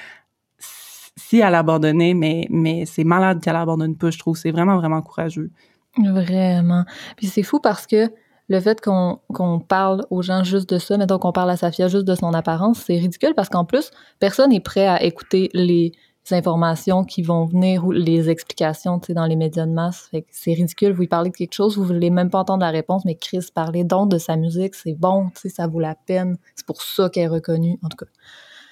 si 1.18 1.40
elle 1.40 1.56
abandonnait, 1.56 2.14
mais, 2.14 2.48
mais 2.50 2.86
c'est 2.86 3.04
malade 3.04 3.42
qu'elle 3.42 3.56
abandonne 3.56 3.98
pas, 3.98 4.12
je 4.12 4.20
trouve. 4.20 4.38
C'est 4.38 4.52
vraiment, 4.52 4.78
vraiment 4.78 5.02
courageux. 5.02 5.52
Vraiment. 5.98 6.86
Puis 7.18 7.28
c'est 7.28 7.44
fou 7.44 7.60
parce 7.60 7.86
que 7.86 8.10
le 8.52 8.60
fait 8.60 8.82
qu'on 8.82 9.20
parle 9.66 10.06
aux 10.10 10.22
gens 10.22 10.44
juste 10.44 10.70
de 10.70 10.78
ça, 10.78 10.98
mettons 10.98 11.20
qu'on 11.20 11.32
parle 11.32 11.50
à 11.52 11.56
Safia 11.56 11.88
juste 11.88 12.04
de 12.04 12.16
son 12.16 12.34
apparence, 12.34 12.80
c'est 12.80 12.98
ridicule 12.98 13.34
parce 13.34 13.48
qu'en 13.48 13.64
plus, 13.64 13.92
personne 14.20 14.50
n'est 14.50 14.60
prêt 14.60 14.88
à 14.88 15.02
écouter 15.04 15.50
les 15.54 15.94
informations 16.32 17.06
qui 17.06 17.22
vont 17.22 17.46
venir 17.46 17.86
ou 17.86 17.92
les 17.92 18.30
explications, 18.30 19.00
dans 19.08 19.26
les 19.26 19.38
médias 19.38 19.66
de 19.66 19.72
masse. 19.72 20.10
Fait 20.12 20.26
c'est 20.32 20.52
ridicule, 20.52 20.92
vous 20.92 21.00
lui 21.00 21.08
parlez 21.08 21.30
de 21.30 21.36
quelque 21.36 21.54
chose, 21.54 21.78
vous 21.78 21.86
voulez 21.86 22.10
même 22.10 22.30
pas 22.30 22.40
entendre 22.40 22.60
la 22.66 22.72
réponse, 22.72 23.06
mais 23.06 23.16
Chris, 23.16 23.48
parlez 23.56 23.86
donc 23.86 24.12
de 24.12 24.18
sa 24.18 24.36
musique, 24.36 24.76
c'est 24.76 24.96
bon, 24.96 25.30
ça 25.34 25.68
vaut 25.68 25.80
la 25.80 25.96
peine. 25.96 26.38
C'est 26.56 26.66
pour 26.66 26.82
ça 26.82 27.10
qu'elle 27.10 27.24
est 27.24 27.28
reconnue, 27.28 27.80
en 27.84 27.88
tout 27.88 27.98
cas. 27.98 28.12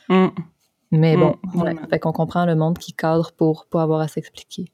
Hum. 0.10 0.32
Mais 0.92 1.16
bon, 1.16 1.36
Mm, 1.44 1.58
ouais, 1.62 1.74
vraiment. 1.74 1.88
fait 1.90 2.00
qu'on 2.00 2.12
comprend 2.12 2.46
le 2.46 2.56
monde 2.56 2.78
qui 2.78 2.92
cadre 2.92 3.32
pour 3.32 3.66
pas 3.66 3.84
avoir 3.84 4.02
à 4.02 4.10
s'expliquer. 4.10 4.66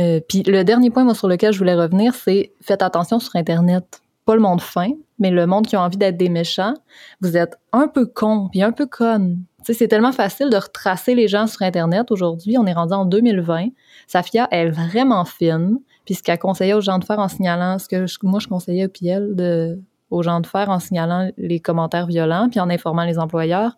Euh, 0.00 0.18
Puis 0.28 0.42
le 0.42 0.64
dernier 0.64 0.90
point 0.90 1.04
moi, 1.04 1.14
sur 1.14 1.28
lequel 1.28 1.52
je 1.52 1.58
voulais 1.58 1.76
revenir, 1.76 2.14
c'est 2.14 2.54
faites 2.60 2.82
attention 2.82 3.20
sur 3.20 3.36
Internet. 3.36 4.01
Pas 4.24 4.34
le 4.34 4.40
monde 4.40 4.60
fin, 4.60 4.90
mais 5.18 5.30
le 5.30 5.46
monde 5.46 5.66
qui 5.66 5.76
a 5.76 5.82
envie 5.82 5.96
d'être 5.96 6.16
des 6.16 6.28
méchants. 6.28 6.74
Vous 7.20 7.36
êtes 7.36 7.56
un 7.72 7.88
peu 7.88 8.06
con, 8.06 8.48
puis 8.50 8.62
un 8.62 8.72
peu 8.72 8.86
conne. 8.86 9.44
C'est 9.64 9.88
tellement 9.88 10.12
facile 10.12 10.50
de 10.50 10.56
retracer 10.56 11.14
les 11.14 11.28
gens 11.28 11.46
sur 11.46 11.62
Internet 11.62 12.10
aujourd'hui. 12.10 12.56
On 12.58 12.66
est 12.66 12.72
rendu 12.72 12.94
en 12.94 13.04
2020. 13.04 13.68
Safia 14.06 14.48
est 14.50 14.68
vraiment 14.68 15.24
fine. 15.24 15.78
Puis 16.04 16.14
ce 16.14 16.22
qu'elle 16.22 16.38
conseillait 16.38 16.74
aux 16.74 16.80
gens 16.80 16.98
de 16.98 17.04
faire 17.04 17.20
en 17.20 17.28
signalant, 17.28 17.78
ce 17.78 17.88
que 17.88 18.26
moi 18.26 18.40
je 18.40 18.48
conseillais 18.48 18.88
puis 18.88 19.06
elle 19.06 19.36
de, 19.36 19.80
aux 20.10 20.22
gens 20.22 20.40
de 20.40 20.46
faire 20.46 20.68
en 20.68 20.80
signalant 20.80 21.30
les 21.38 21.60
commentaires 21.60 22.06
violents, 22.06 22.48
puis 22.50 22.60
en 22.60 22.68
informant 22.70 23.04
les 23.04 23.18
employeurs, 23.18 23.76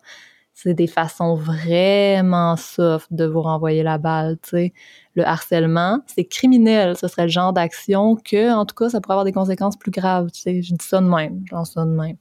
c'est 0.55 0.73
des 0.73 0.87
façons 0.87 1.35
vraiment 1.35 2.55
soft 2.55 3.11
de 3.11 3.25
vous 3.25 3.41
renvoyer 3.41 3.83
la 3.83 3.97
balle, 3.97 4.37
tu 4.41 4.49
sais. 4.51 4.73
Le 5.13 5.27
harcèlement, 5.27 5.99
c'est 6.07 6.23
criminel. 6.23 6.95
Ce 6.95 7.09
serait 7.09 7.23
le 7.23 7.29
genre 7.29 7.51
d'action 7.51 8.15
que, 8.15 8.53
en 8.53 8.65
tout 8.65 8.73
cas, 8.73 8.89
ça 8.89 9.01
pourrait 9.01 9.15
avoir 9.15 9.25
des 9.25 9.33
conséquences 9.33 9.77
plus 9.77 9.91
graves, 9.91 10.31
tu 10.31 10.39
sais. 10.39 10.61
Je 10.61 10.73
dis 10.73 10.85
ça 10.85 11.01
de 11.01 11.07
même, 11.07 11.43
je 11.45 11.53
lance 11.53 11.73
ça 11.73 11.83
de 11.83 11.91
même. 11.91 12.15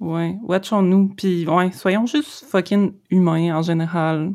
Ouais, 0.00 0.36
watchons-nous, 0.42 1.14
puis 1.16 1.48
ouais, 1.48 1.72
soyons 1.72 2.04
juste 2.04 2.44
fucking 2.44 2.92
humains 3.10 3.56
en 3.56 3.62
général. 3.62 4.30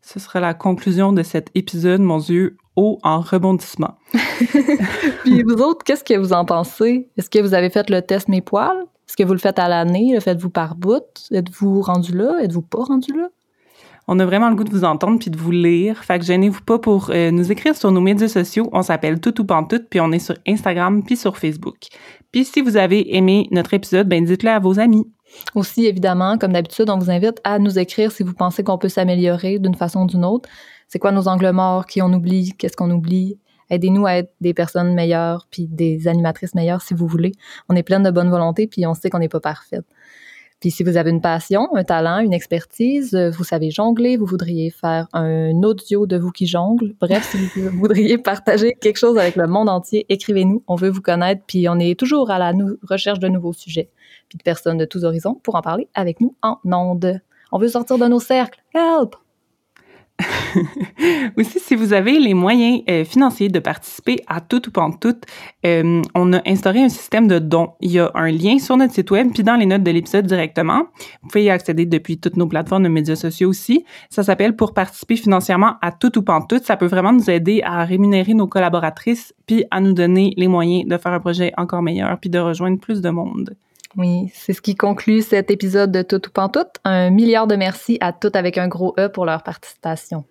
Ce 0.00 0.20
serait 0.20 0.40
la 0.40 0.54
conclusion 0.54 1.12
de 1.12 1.22
cet 1.24 1.50
épisode, 1.54 2.00
mon 2.00 2.18
Dieu, 2.18 2.56
haut 2.76 2.98
en 3.02 3.20
rebondissement. 3.20 3.98
Puis 5.24 5.42
vous 5.42 5.62
autres, 5.62 5.84
qu'est-ce 5.84 6.04
que 6.04 6.16
vous 6.18 6.32
en 6.32 6.44
pensez? 6.44 7.08
Est-ce 7.16 7.30
que 7.30 7.38
vous 7.38 7.54
avez 7.54 7.70
fait 7.70 7.90
le 7.90 8.02
test 8.02 8.28
Mes 8.28 8.40
poils? 8.40 8.84
Est-ce 9.08 9.16
que 9.16 9.22
vous 9.22 9.32
le 9.32 9.38
faites 9.38 9.58
à 9.58 9.68
l'année? 9.68 10.12
Le 10.14 10.20
faites-vous 10.20 10.50
par 10.50 10.74
bout? 10.74 11.04
Êtes-vous 11.30 11.82
rendu 11.82 12.16
là? 12.16 12.38
Êtes-vous 12.42 12.62
pas 12.62 12.84
rendu 12.84 13.12
là? 13.12 13.28
On 14.06 14.18
a 14.18 14.26
vraiment 14.26 14.50
le 14.50 14.54
goût 14.54 14.64
de 14.64 14.70
vous 14.70 14.84
entendre 14.84 15.18
puis 15.18 15.30
de 15.30 15.36
vous 15.36 15.50
lire. 15.50 16.04
Fait 16.04 16.18
que 16.18 16.24
gênez-vous 16.24 16.60
pas 16.60 16.78
pour 16.78 17.10
euh, 17.10 17.30
nous 17.30 17.50
écrire 17.50 17.74
sur 17.74 17.90
nos 17.90 18.00
médias 18.00 18.28
sociaux. 18.28 18.68
On 18.72 18.82
s'appelle 18.82 19.18
Tout 19.18 19.40
ou 19.40 19.44
Pantoute, 19.44 19.86
puis 19.88 20.00
on 20.00 20.12
est 20.12 20.18
sur 20.18 20.34
Instagram 20.46 21.02
puis 21.02 21.16
sur 21.16 21.38
Facebook. 21.38 21.76
Puis 22.30 22.44
si 22.44 22.60
vous 22.60 22.76
avez 22.76 23.16
aimé 23.16 23.48
notre 23.50 23.72
épisode, 23.72 24.08
ben 24.08 24.24
dites-le 24.24 24.50
à 24.50 24.58
vos 24.58 24.78
amis. 24.78 25.06
Aussi, 25.54 25.86
évidemment, 25.86 26.36
comme 26.38 26.52
d'habitude, 26.52 26.90
on 26.90 26.98
vous 26.98 27.10
invite 27.10 27.40
à 27.44 27.58
nous 27.58 27.78
écrire 27.78 28.12
si 28.12 28.22
vous 28.22 28.34
pensez 28.34 28.62
qu'on 28.62 28.78
peut 28.78 28.88
s'améliorer 28.88 29.58
d'une 29.58 29.74
façon 29.74 30.02
ou 30.02 30.06
d'une 30.06 30.24
autre. 30.24 30.48
C'est 30.88 30.98
quoi 30.98 31.12
nos 31.12 31.28
angles 31.28 31.50
morts, 31.50 31.86
qui 31.86 32.02
on 32.02 32.12
oublie, 32.12 32.54
qu'est-ce 32.58 32.76
qu'on 32.76 32.90
oublie? 32.90 33.38
Aidez-nous 33.70 34.06
à 34.06 34.16
être 34.16 34.32
des 34.40 34.54
personnes 34.54 34.94
meilleures, 34.94 35.46
puis 35.50 35.66
des 35.66 36.06
animatrices 36.06 36.54
meilleures 36.54 36.82
si 36.82 36.94
vous 36.94 37.06
voulez. 37.06 37.32
On 37.68 37.76
est 37.76 37.82
pleine 37.82 38.02
de 38.02 38.10
bonne 38.10 38.30
volonté, 38.30 38.66
puis 38.66 38.86
on 38.86 38.94
sait 38.94 39.10
qu'on 39.10 39.18
n'est 39.18 39.28
pas 39.28 39.40
parfaite. 39.40 39.84
Puis 40.60 40.70
si 40.70 40.82
vous 40.82 40.96
avez 40.96 41.10
une 41.10 41.20
passion, 41.20 41.68
un 41.74 41.84
talent, 41.84 42.20
une 42.20 42.32
expertise, 42.32 43.14
euh, 43.14 43.30
vous 43.30 43.44
savez 43.44 43.70
jongler, 43.70 44.16
vous 44.16 44.24
voudriez 44.24 44.70
faire 44.70 45.08
un 45.12 45.62
audio 45.62 46.06
de 46.06 46.16
vous 46.16 46.30
qui 46.30 46.46
jongle, 46.46 46.94
bref, 47.00 47.28
si 47.30 47.60
vous 47.60 47.70
voudriez 47.78 48.16
partager 48.16 48.72
quelque 48.80 48.96
chose 48.96 49.18
avec 49.18 49.36
le 49.36 49.46
monde 49.46 49.68
entier, 49.68 50.06
écrivez-nous, 50.08 50.62
on 50.66 50.76
veut 50.76 50.88
vous 50.88 51.02
connaître, 51.02 51.42
puis 51.46 51.68
on 51.68 51.78
est 51.78 51.98
toujours 51.98 52.30
à 52.30 52.38
la 52.38 52.52
recherche 52.88 53.18
de 53.18 53.28
nouveaux 53.28 53.52
sujets, 53.52 53.90
puis 54.28 54.38
de 54.38 54.42
personnes 54.42 54.78
de 54.78 54.86
tous 54.86 55.04
horizons 55.04 55.34
pour 55.42 55.56
en 55.56 55.60
parler 55.60 55.88
avec 55.94 56.20
nous 56.20 56.34
en 56.42 56.58
ondes. 56.64 57.20
On 57.52 57.58
veut 57.58 57.68
sortir 57.68 57.98
de 57.98 58.06
nos 58.06 58.20
cercles. 58.20 58.62
Help! 58.74 59.16
Aussi, 61.36 61.58
si 61.58 61.74
vous 61.74 61.92
avez 61.92 62.18
les 62.18 62.34
moyens 62.34 62.82
euh, 62.88 63.04
financiers 63.04 63.48
de 63.48 63.58
participer 63.58 64.20
à 64.26 64.40
tout 64.40 64.62
ou 64.68 64.90
tout, 65.00 65.16
euh, 65.66 66.02
on 66.14 66.32
a 66.32 66.40
instauré 66.46 66.82
un 66.82 66.88
système 66.88 67.26
de 67.26 67.38
dons. 67.38 67.72
Il 67.80 67.90
y 67.90 67.98
a 67.98 68.10
un 68.14 68.30
lien 68.30 68.58
sur 68.58 68.76
notre 68.76 68.94
site 68.94 69.10
web 69.10 69.32
puis 69.32 69.42
dans 69.42 69.56
les 69.56 69.66
notes 69.66 69.82
de 69.82 69.90
l'épisode 69.90 70.26
directement. 70.26 70.84
Vous 71.22 71.28
pouvez 71.28 71.44
y 71.44 71.50
accéder 71.50 71.86
depuis 71.86 72.18
toutes 72.18 72.36
nos 72.36 72.46
plateformes 72.46 72.84
de 72.84 72.88
médias 72.88 73.16
sociaux 73.16 73.48
aussi. 73.48 73.84
Ça 74.10 74.22
s'appelle 74.22 74.56
pour 74.56 74.74
participer 74.74 75.16
financièrement 75.16 75.74
à 75.82 75.92
tout 75.92 76.16
ou 76.18 76.22
tout. 76.22 76.60
Ça 76.62 76.76
peut 76.76 76.86
vraiment 76.86 77.12
nous 77.12 77.30
aider 77.30 77.62
à 77.64 77.84
rémunérer 77.84 78.34
nos 78.34 78.46
collaboratrices 78.46 79.34
puis 79.46 79.64
à 79.70 79.80
nous 79.80 79.92
donner 79.92 80.32
les 80.36 80.48
moyens 80.48 80.88
de 80.88 80.96
faire 80.96 81.12
un 81.12 81.20
projet 81.20 81.52
encore 81.56 81.82
meilleur 81.82 82.18
puis 82.20 82.30
de 82.30 82.38
rejoindre 82.38 82.78
plus 82.78 83.00
de 83.00 83.10
monde. 83.10 83.56
Oui, 83.96 84.30
c'est 84.34 84.52
ce 84.52 84.60
qui 84.60 84.74
conclut 84.74 85.22
cet 85.22 85.50
épisode 85.50 85.92
de 85.92 86.02
Tout 86.02 86.26
ou 86.26 86.30
Pantoute. 86.30 86.78
Un 86.84 87.10
milliard 87.10 87.46
de 87.46 87.56
merci 87.56 87.98
à 88.00 88.12
toutes 88.12 88.36
avec 88.36 88.58
un 88.58 88.68
gros 88.68 88.94
E 88.98 89.08
pour 89.08 89.24
leur 89.24 89.42
participation. 89.42 90.24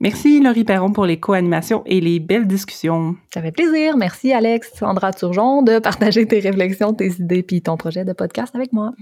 Merci 0.00 0.40
Laurie 0.40 0.64
Perron 0.64 0.92
pour 0.92 1.04
les 1.04 1.20
co-animations 1.20 1.82
et 1.84 2.00
les 2.00 2.18
belles 2.18 2.46
discussions. 2.46 3.16
Ça 3.32 3.42
fait 3.42 3.52
plaisir. 3.52 3.96
Merci 3.96 4.32
Alex, 4.32 4.72
Sandra 4.74 5.12
Turgeon 5.12 5.62
de 5.62 5.78
partager 5.78 6.26
tes 6.26 6.40
réflexions, 6.40 6.94
tes 6.94 7.12
idées 7.12 7.42
puis 7.42 7.60
ton 7.60 7.76
projet 7.76 8.04
de 8.04 8.12
podcast 8.12 8.54
avec 8.54 8.72
moi. 8.72 8.92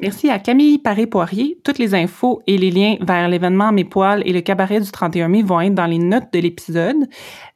Merci 0.00 0.30
à 0.30 0.38
Camille 0.38 0.78
Paré-Poirier. 0.78 1.58
Toutes 1.64 1.78
les 1.78 1.94
infos 1.94 2.42
et 2.46 2.58
les 2.58 2.70
liens 2.70 2.96
vers 3.00 3.28
l'événement 3.28 3.72
Mes 3.72 3.84
poils 3.84 4.22
et 4.26 4.32
le 4.32 4.40
cabaret 4.40 4.80
du 4.80 4.90
31 4.90 5.28
mai 5.28 5.42
vont 5.42 5.60
être 5.60 5.74
dans 5.74 5.86
les 5.86 5.98
notes 5.98 6.32
de 6.32 6.38
l'épisode. 6.38 7.08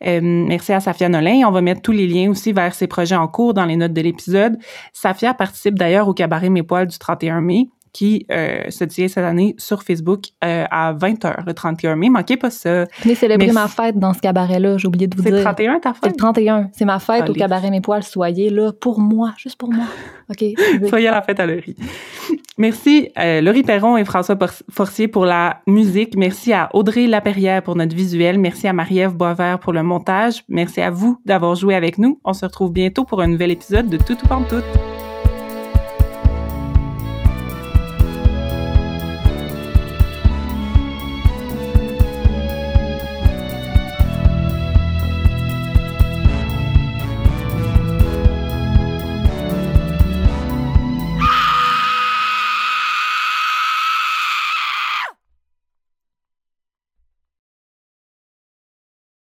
Euh, 0.07 0.21
merci 0.23 0.73
à 0.73 0.81
Safia 0.81 1.09
Nolin. 1.09 1.43
On 1.47 1.51
va 1.51 1.61
mettre 1.61 1.83
tous 1.83 1.93
les 1.93 2.07
liens 2.07 2.31
aussi 2.31 2.53
vers 2.53 2.75
ses 2.75 2.87
projets 2.87 3.17
en 3.17 3.29
cours 3.29 3.55
dans 3.55 3.65
les 3.65 3.77
notes 3.77 3.93
de 3.93 4.01
l'épisode. 4.01 4.59
Safia 4.93 5.35
participe 5.35 5.79
d'ailleurs 5.79 6.09
au 6.09 6.15
cabaret 6.15 6.51
Mes 6.51 6.63
poils 6.63 6.87
du 6.87 6.99
31 6.99 7.41
mai 7.41 7.69
qui 7.93 8.27
euh, 8.31 8.71
se 8.71 8.85
tient 8.85 9.09
cette 9.09 9.25
année 9.25 9.55
sur 9.59 9.83
Facebook 9.83 10.27
euh, 10.45 10.65
à 10.71 10.93
20h 10.95 11.47
le 11.47 11.55
31 11.55 11.97
mai. 11.97 12.11
Manquez 12.11 12.37
pas 12.37 12.51
ça. 12.51 12.85
Venez 13.03 13.15
célébrer 13.15 13.53
ma 13.53 13.69
fête 13.69 13.99
dans 13.99 14.13
ce 14.13 14.21
cabaret-là, 14.21 14.79
j'ai 14.79 14.89
oublié 14.89 15.07
de 15.07 15.17
vous 15.17 15.23
C'est 15.23 15.31
dire. 15.31 15.43
31 15.43 15.81
ta 15.81 15.95
C'est 15.95 16.07
le 16.07 16.11
fête? 16.11 16.19
31. 16.19 16.71
C'est 16.73 16.85
ma 16.85 16.99
fête 16.99 17.29
au 17.29 17.33
cabaret 17.33 17.71
Mes 17.71 17.81
Poils. 17.81 18.03
Soyez 18.03 18.51
là 18.51 18.73
pour 18.73 19.01
moi, 19.01 19.35
juste 19.37 19.57
pour 19.57 19.73
moi. 19.73 19.85
OK? 20.31 20.45
Soyez 20.89 21.09
à 21.09 21.13
la 21.13 21.23
fête 21.23 21.41
à 21.41 21.47
Laurie. 21.47 21.77
Merci 22.59 23.11
euh, 23.19 23.41
Laurie 23.41 23.63
Perron 23.63 23.97
et 23.97 24.05
François 24.05 24.37
Forcier 24.71 25.07
pour 25.07 25.25
la 25.25 25.61
musique. 25.67 26.17
Merci 26.17 26.53
à 26.53 26.69
Audrey 26.75 27.07
Laperrière 27.07 27.63
pour 27.63 27.77
notre 27.77 27.95
visuel. 27.95 28.39
Merci 28.39 28.67
à 28.67 28.73
Marie-Ève 28.73 29.15
Boisvert 29.15 29.61
pour 29.61 29.73
le 29.73 29.85
montage. 29.85 30.43
Merci 30.49 30.81
à 30.81 30.91
vous 30.91 31.21
d'avoir 31.25 31.55
joué 31.55 31.77
avec 31.77 31.99
nous. 31.99 32.21
On 32.25 32.33
se 32.33 32.45
retrouve 32.45 32.73
bientôt 32.73 33.05
pour 33.05 33.23
un 33.23 33.29
nouvel 33.29 33.53
épisode 33.53 33.89
de 33.89 33.97
Tout 33.97 34.17
ou 34.25 34.27
Pantoute. 34.27 34.88